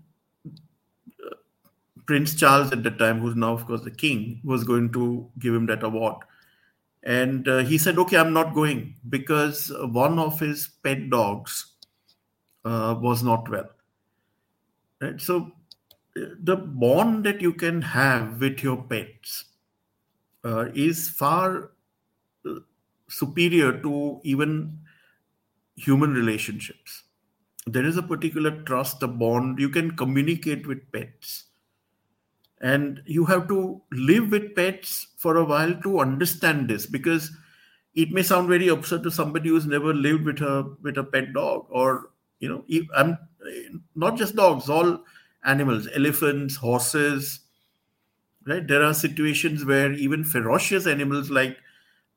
Prince 2.06 2.34
Charles 2.34 2.72
at 2.72 2.82
the 2.82 2.90
time, 2.90 3.20
who's 3.20 3.34
now, 3.34 3.52
of 3.52 3.66
course, 3.66 3.82
the 3.82 3.90
king, 3.90 4.40
was 4.44 4.64
going 4.64 4.92
to 4.92 5.28
give 5.38 5.54
him 5.54 5.66
that 5.66 5.82
award. 5.82 6.16
And 7.02 7.46
uh, 7.48 7.58
he 7.58 7.78
said, 7.78 7.98
okay, 7.98 8.16
I'm 8.16 8.32
not 8.32 8.54
going 8.54 8.96
because 9.08 9.72
one 9.80 10.18
of 10.18 10.40
his 10.40 10.68
pet 10.82 11.10
dogs 11.10 11.74
uh, 12.64 12.96
was 13.00 13.22
not 13.22 13.48
well. 13.48 13.68
Right? 15.00 15.20
So 15.20 15.52
the 16.14 16.56
bond 16.56 17.24
that 17.24 17.40
you 17.40 17.52
can 17.52 17.82
have 17.82 18.40
with 18.40 18.62
your 18.62 18.82
pets 18.82 19.44
uh, 20.44 20.66
is 20.74 21.10
far 21.10 21.70
uh, 22.48 22.54
superior 23.08 23.80
to 23.82 24.20
even 24.24 24.78
human 25.76 26.14
relationships. 26.14 27.04
There 27.66 27.84
is 27.84 27.96
a 27.96 28.02
particular 28.02 28.62
trust, 28.62 29.02
a 29.02 29.08
bond. 29.08 29.58
You 29.58 29.68
can 29.68 29.96
communicate 29.96 30.66
with 30.66 30.90
pets 30.92 31.44
and 32.60 33.02
you 33.06 33.24
have 33.24 33.48
to 33.48 33.80
live 33.92 34.30
with 34.30 34.54
pets 34.54 35.08
for 35.16 35.36
a 35.36 35.44
while 35.44 35.74
to 35.82 36.00
understand 36.00 36.68
this 36.68 36.86
because 36.86 37.30
it 37.94 38.10
may 38.10 38.22
sound 38.22 38.48
very 38.48 38.68
absurd 38.68 39.02
to 39.02 39.10
somebody 39.10 39.48
who's 39.48 39.66
never 39.66 39.92
lived 39.92 40.24
with 40.24 40.40
a 40.40 40.74
with 40.82 40.96
a 40.98 41.04
pet 41.04 41.32
dog 41.32 41.66
or 41.70 42.10
you 42.40 42.48
know 42.48 42.64
i'm 42.96 43.18
not 43.94 44.16
just 44.16 44.36
dogs 44.36 44.68
all 44.68 45.04
animals 45.44 45.88
elephants 45.94 46.56
horses 46.56 47.40
right? 48.46 48.66
There 48.66 48.82
are 48.82 48.94
situations 48.94 49.64
where 49.64 49.92
even 49.92 50.24
ferocious 50.24 50.86
animals 50.86 51.30
like 51.30 51.58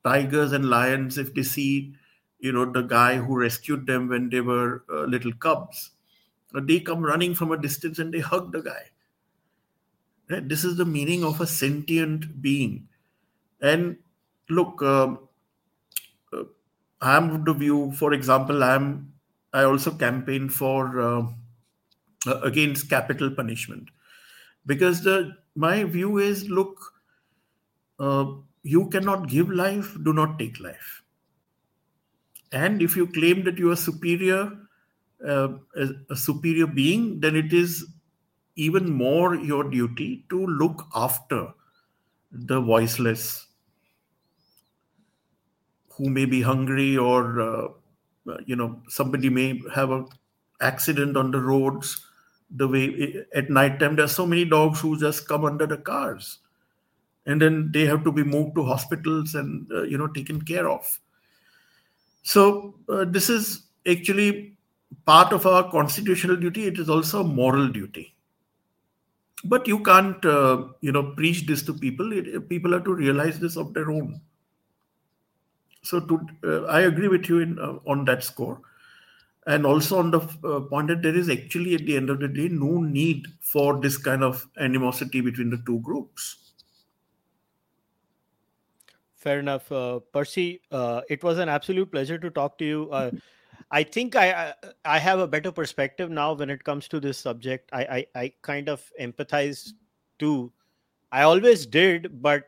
tigers 0.04 0.52
and 0.52 0.70
lions 0.70 1.18
if 1.18 1.34
they 1.34 1.42
see 1.42 1.94
you 2.38 2.52
know 2.52 2.64
the 2.64 2.82
guy 2.82 3.16
who 3.16 3.38
rescued 3.38 3.86
them 3.86 4.08
when 4.08 4.30
they 4.30 4.40
were 4.40 4.82
uh, 4.90 5.02
little 5.02 5.32
cubs 5.34 5.90
they 6.54 6.80
come 6.80 7.02
running 7.02 7.34
from 7.34 7.52
a 7.52 7.60
distance 7.60 7.98
and 7.98 8.14
they 8.14 8.20
hug 8.20 8.50
the 8.52 8.62
guy 8.62 8.82
right? 10.30 10.48
this 10.48 10.64
is 10.64 10.76
the 10.76 10.84
meaning 10.84 11.24
of 11.24 11.40
a 11.40 11.46
sentient 11.46 12.40
being. 12.40 12.88
And 13.60 13.96
look 14.50 14.82
um, 14.82 15.28
uh, 16.32 16.44
i'm 17.00 17.30
of 17.30 17.44
the 17.44 17.54
view 17.54 17.92
for 17.92 18.12
example 18.12 18.62
i'm 18.64 19.12
i 19.52 19.62
also 19.62 19.92
campaign 19.92 20.48
for 20.48 21.00
uh, 21.00 21.22
uh, 22.26 22.40
against 22.40 22.90
capital 22.90 23.30
punishment. 23.30 23.88
Because 24.66 25.02
the 25.02 25.36
my 25.54 25.84
view 25.84 26.18
is 26.18 26.48
look 26.48 26.78
uh, 27.98 28.26
you 28.62 28.88
cannot 28.88 29.28
give 29.28 29.50
life 29.50 29.96
do 30.02 30.12
not 30.12 30.38
take 30.38 30.60
life. 30.60 31.02
And 32.52 32.82
if 32.82 32.96
you 32.96 33.06
claim 33.06 33.44
that 33.44 33.58
you 33.58 33.70
are 33.70 33.76
superior 33.76 34.52
uh, 35.26 35.48
a 36.10 36.16
superior 36.16 36.66
being 36.66 37.20
then 37.20 37.36
it 37.36 37.52
is 37.52 37.86
even 38.66 38.90
more 38.92 39.34
your 39.34 39.64
duty 39.70 40.24
to 40.28 40.46
look 40.46 40.86
after 40.94 41.48
the 42.30 42.60
voiceless 42.60 43.46
who 45.94 46.10
may 46.10 46.24
be 46.24 46.42
hungry 46.42 46.96
or 46.96 47.40
uh, 47.40 47.68
you 48.44 48.56
know 48.56 48.82
somebody 48.88 49.30
may 49.30 49.60
have 49.74 49.90
a 49.90 50.04
accident 50.60 51.16
on 51.16 51.30
the 51.30 51.40
roads 51.40 52.06
the 52.50 52.68
way 52.68 53.24
at 53.34 53.48
night 53.48 53.78
time 53.80 53.96
there's 53.96 54.14
so 54.14 54.26
many 54.26 54.44
dogs 54.44 54.80
who 54.80 54.98
just 54.98 55.26
come 55.28 55.44
under 55.44 55.66
the 55.66 55.76
cars. 55.76 56.38
And 57.26 57.40
then 57.40 57.70
they 57.72 57.86
have 57.86 58.02
to 58.04 58.12
be 58.12 58.24
moved 58.24 58.56
to 58.56 58.64
hospitals 58.64 59.34
and 59.34 59.70
uh, 59.70 59.82
you 59.82 59.98
know 59.98 60.08
taken 60.08 60.40
care 60.42 60.68
of. 60.68 60.98
So 62.22 62.74
uh, 62.88 63.04
this 63.06 63.30
is 63.30 63.62
actually 63.86 64.56
part 65.06 65.32
of 65.32 65.46
our 65.46 65.70
constitutional 65.70 66.36
duty. 66.36 66.66
It 66.66 66.78
is 66.78 66.90
also 66.90 67.20
a 67.20 67.24
moral 67.24 67.68
duty 67.68 68.14
but 69.44 69.66
you 69.66 69.82
can't 69.82 70.24
uh, 70.24 70.64
you 70.80 70.92
know 70.92 71.12
preach 71.12 71.46
this 71.46 71.62
to 71.64 71.74
people. 71.74 72.12
It, 72.12 72.48
people 72.48 72.72
have 72.72 72.84
to 72.84 72.94
realize 72.94 73.38
this 73.38 73.56
of 73.56 73.74
their 73.74 73.90
own. 73.90 74.20
So 75.82 76.00
to 76.00 76.20
uh, 76.44 76.64
i 76.64 76.80
agree 76.82 77.08
with 77.08 77.28
you 77.28 77.38
in 77.38 77.58
uh, 77.58 77.78
on 77.86 78.04
that 78.04 78.24
score. 78.24 78.60
And 79.46 79.64
also 79.64 79.98
on 79.98 80.10
the 80.10 80.20
uh, 80.44 80.60
point 80.60 80.88
that 80.88 81.02
there 81.02 81.16
is 81.16 81.30
actually 81.30 81.74
at 81.74 81.86
the 81.86 81.96
end 81.96 82.10
of 82.10 82.20
the 82.20 82.28
day 82.28 82.48
no 82.48 82.78
need 82.78 83.26
for 83.40 83.80
this 83.80 83.96
kind 83.96 84.22
of 84.22 84.46
animosity 84.58 85.22
between 85.22 85.48
the 85.48 85.62
two 85.64 85.80
groups. 85.80 86.52
Fair 89.16 89.40
enough. 89.40 89.72
Uh, 89.72 90.00
percy 90.12 90.60
uh, 90.70 91.00
it 91.08 91.24
was 91.24 91.38
an 91.38 91.48
absolute 91.48 91.90
pleasure 91.90 92.18
to 92.18 92.30
talk 92.30 92.58
to 92.58 92.64
you 92.64 92.92
i 93.70 93.82
think 93.82 94.16
I, 94.16 94.54
I 94.84 94.98
have 94.98 95.20
a 95.20 95.28
better 95.28 95.52
perspective 95.52 96.10
now 96.10 96.32
when 96.32 96.50
it 96.50 96.64
comes 96.64 96.88
to 96.88 97.00
this 97.00 97.18
subject. 97.18 97.70
I 97.72 98.06
i, 98.14 98.20
I 98.20 98.32
kind 98.42 98.68
of 98.68 98.90
empathize 99.00 99.72
too. 100.18 100.52
I 101.12 101.22
always 101.22 101.66
did 101.66 102.22
but 102.22 102.44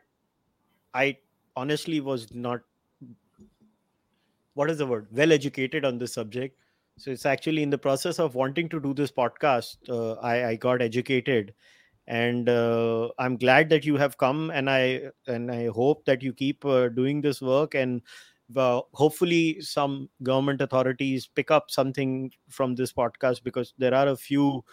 i 0.93 1.17
honestly 1.55 2.01
was 2.01 2.33
not 2.33 2.61
what 4.55 4.69
is 4.69 4.77
the 4.77 4.85
word? 4.85 5.07
Well 5.11 5.31
educated 5.31 5.83
on 5.83 5.97
this 5.97 6.13
subject. 6.13 6.59
So 6.97 7.09
it's 7.09 7.25
actually 7.25 7.63
in 7.63 7.71
the 7.71 7.77
process 7.77 8.19
of 8.19 8.35
wanting 8.35 8.69
to 8.69 8.79
do 8.79 8.93
this 8.93 9.11
podcast 9.11 9.77
uh, 9.89 10.13
I, 10.21 10.49
I 10.49 10.55
got 10.55 10.81
educated. 10.81 11.53
And 12.07 12.49
uh, 12.49 13.09
i'm 13.17 13.37
glad 13.37 13.69
that 13.69 13.85
you 13.85 13.95
have 13.95 14.17
come 14.17 14.51
and 14.51 14.69
i 14.69 15.03
and 15.27 15.49
i 15.49 15.67
hope 15.67 16.03
that 16.03 16.21
you 16.21 16.33
keep 16.33 16.65
uh, 16.65 16.89
doing 16.89 17.21
this 17.21 17.41
work 17.41 17.75
and 17.75 18.01
uh, 18.55 18.81
hopefully 18.93 19.59
some 19.61 20.09
government 20.21 20.61
authorities 20.61 21.27
pick 21.27 21.51
up 21.51 21.71
something 21.71 22.31
from 22.49 22.75
this 22.75 22.93
podcast 22.93 23.43
because 23.43 23.73
there 23.77 23.93
are 23.93 24.07
a 24.07 24.15
few 24.15 24.63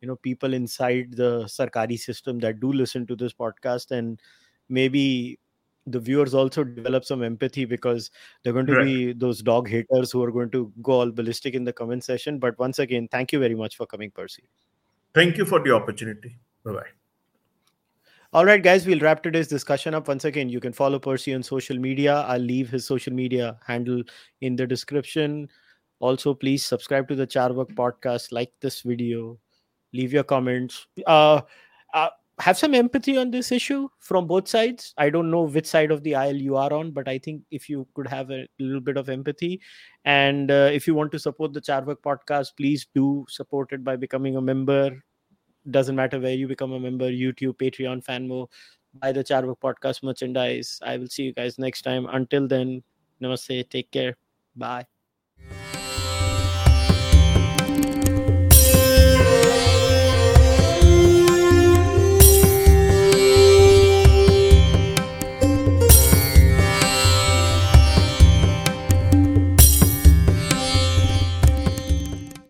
you 0.00 0.08
know 0.08 0.16
people 0.16 0.54
inside 0.54 1.12
the 1.12 1.44
sarkari 1.44 1.98
system 1.98 2.38
that 2.38 2.60
do 2.60 2.72
listen 2.72 3.06
to 3.06 3.14
this 3.14 3.32
podcast 3.32 3.90
and 3.90 4.20
maybe 4.68 5.38
the 5.86 5.98
viewers 5.98 6.34
also 6.34 6.62
develop 6.64 7.04
some 7.04 7.22
empathy 7.22 7.64
because 7.64 8.10
they're 8.42 8.52
going 8.52 8.66
to 8.66 8.76
right. 8.76 8.84
be 8.84 9.12
those 9.12 9.42
dog 9.42 9.68
haters 9.68 10.12
who 10.12 10.22
are 10.22 10.30
going 10.30 10.50
to 10.50 10.72
go 10.82 10.92
all 10.92 11.10
ballistic 11.10 11.54
in 11.54 11.64
the 11.64 11.72
comment 11.72 12.04
session 12.04 12.38
But 12.38 12.58
once 12.58 12.78
again, 12.78 13.08
thank 13.10 13.32
you 13.32 13.38
very 13.38 13.54
much 13.54 13.76
for 13.76 13.86
coming, 13.86 14.10
Percy. 14.10 14.44
Thank 15.14 15.38
you 15.38 15.44
for 15.44 15.60
the 15.60 15.74
opportunity. 15.74 16.38
Bye 16.64 16.72
bye. 16.72 16.99
All 18.32 18.44
right, 18.44 18.62
guys, 18.62 18.86
we'll 18.86 19.00
wrap 19.00 19.24
today's 19.24 19.48
discussion 19.48 19.92
up. 19.92 20.06
Once 20.06 20.24
again, 20.24 20.48
you 20.48 20.60
can 20.60 20.72
follow 20.72 21.00
Percy 21.00 21.34
on 21.34 21.42
social 21.42 21.76
media. 21.76 22.20
I'll 22.28 22.38
leave 22.38 22.70
his 22.70 22.86
social 22.86 23.12
media 23.12 23.58
handle 23.66 24.04
in 24.40 24.54
the 24.54 24.68
description. 24.68 25.48
Also, 25.98 26.32
please 26.32 26.64
subscribe 26.64 27.08
to 27.08 27.16
the 27.16 27.26
Charvak 27.26 27.74
podcast, 27.74 28.30
like 28.30 28.52
this 28.60 28.82
video, 28.82 29.36
leave 29.92 30.12
your 30.12 30.22
comments. 30.22 30.86
Uh, 31.08 31.40
uh, 31.92 32.10
have 32.38 32.56
some 32.56 32.72
empathy 32.72 33.16
on 33.16 33.32
this 33.32 33.50
issue 33.50 33.88
from 33.98 34.28
both 34.28 34.46
sides. 34.46 34.94
I 34.96 35.10
don't 35.10 35.32
know 35.32 35.42
which 35.42 35.66
side 35.66 35.90
of 35.90 36.04
the 36.04 36.14
aisle 36.14 36.36
you 36.36 36.54
are 36.54 36.72
on, 36.72 36.92
but 36.92 37.08
I 37.08 37.18
think 37.18 37.42
if 37.50 37.68
you 37.68 37.84
could 37.94 38.06
have 38.06 38.30
a 38.30 38.46
little 38.60 38.80
bit 38.80 38.96
of 38.96 39.08
empathy, 39.08 39.60
and 40.04 40.52
uh, 40.52 40.70
if 40.72 40.86
you 40.86 40.94
want 40.94 41.10
to 41.12 41.18
support 41.18 41.52
the 41.52 41.60
Charvak 41.60 41.96
podcast, 41.96 42.50
please 42.56 42.86
do 42.94 43.26
support 43.28 43.72
it 43.72 43.82
by 43.82 43.96
becoming 43.96 44.36
a 44.36 44.40
member. 44.40 45.02
Doesn't 45.70 45.96
matter 45.96 46.18
where 46.20 46.34
you 46.34 46.48
become 46.48 46.72
a 46.72 46.80
member, 46.80 47.10
YouTube, 47.10 47.56
Patreon, 47.56 48.04
Fanmo, 48.04 48.48
buy 48.94 49.12
the 49.12 49.22
Charvak 49.24 49.60
podcast 49.60 50.02
merchandise. 50.02 50.78
I 50.82 50.96
will 50.96 51.08
see 51.08 51.24
you 51.24 51.32
guys 51.32 51.58
next 51.58 51.82
time. 51.82 52.06
Until 52.10 52.48
then, 52.48 52.82
namaste. 53.22 53.68
Take 53.70 53.90
care. 53.90 54.16
Bye. 54.56 54.86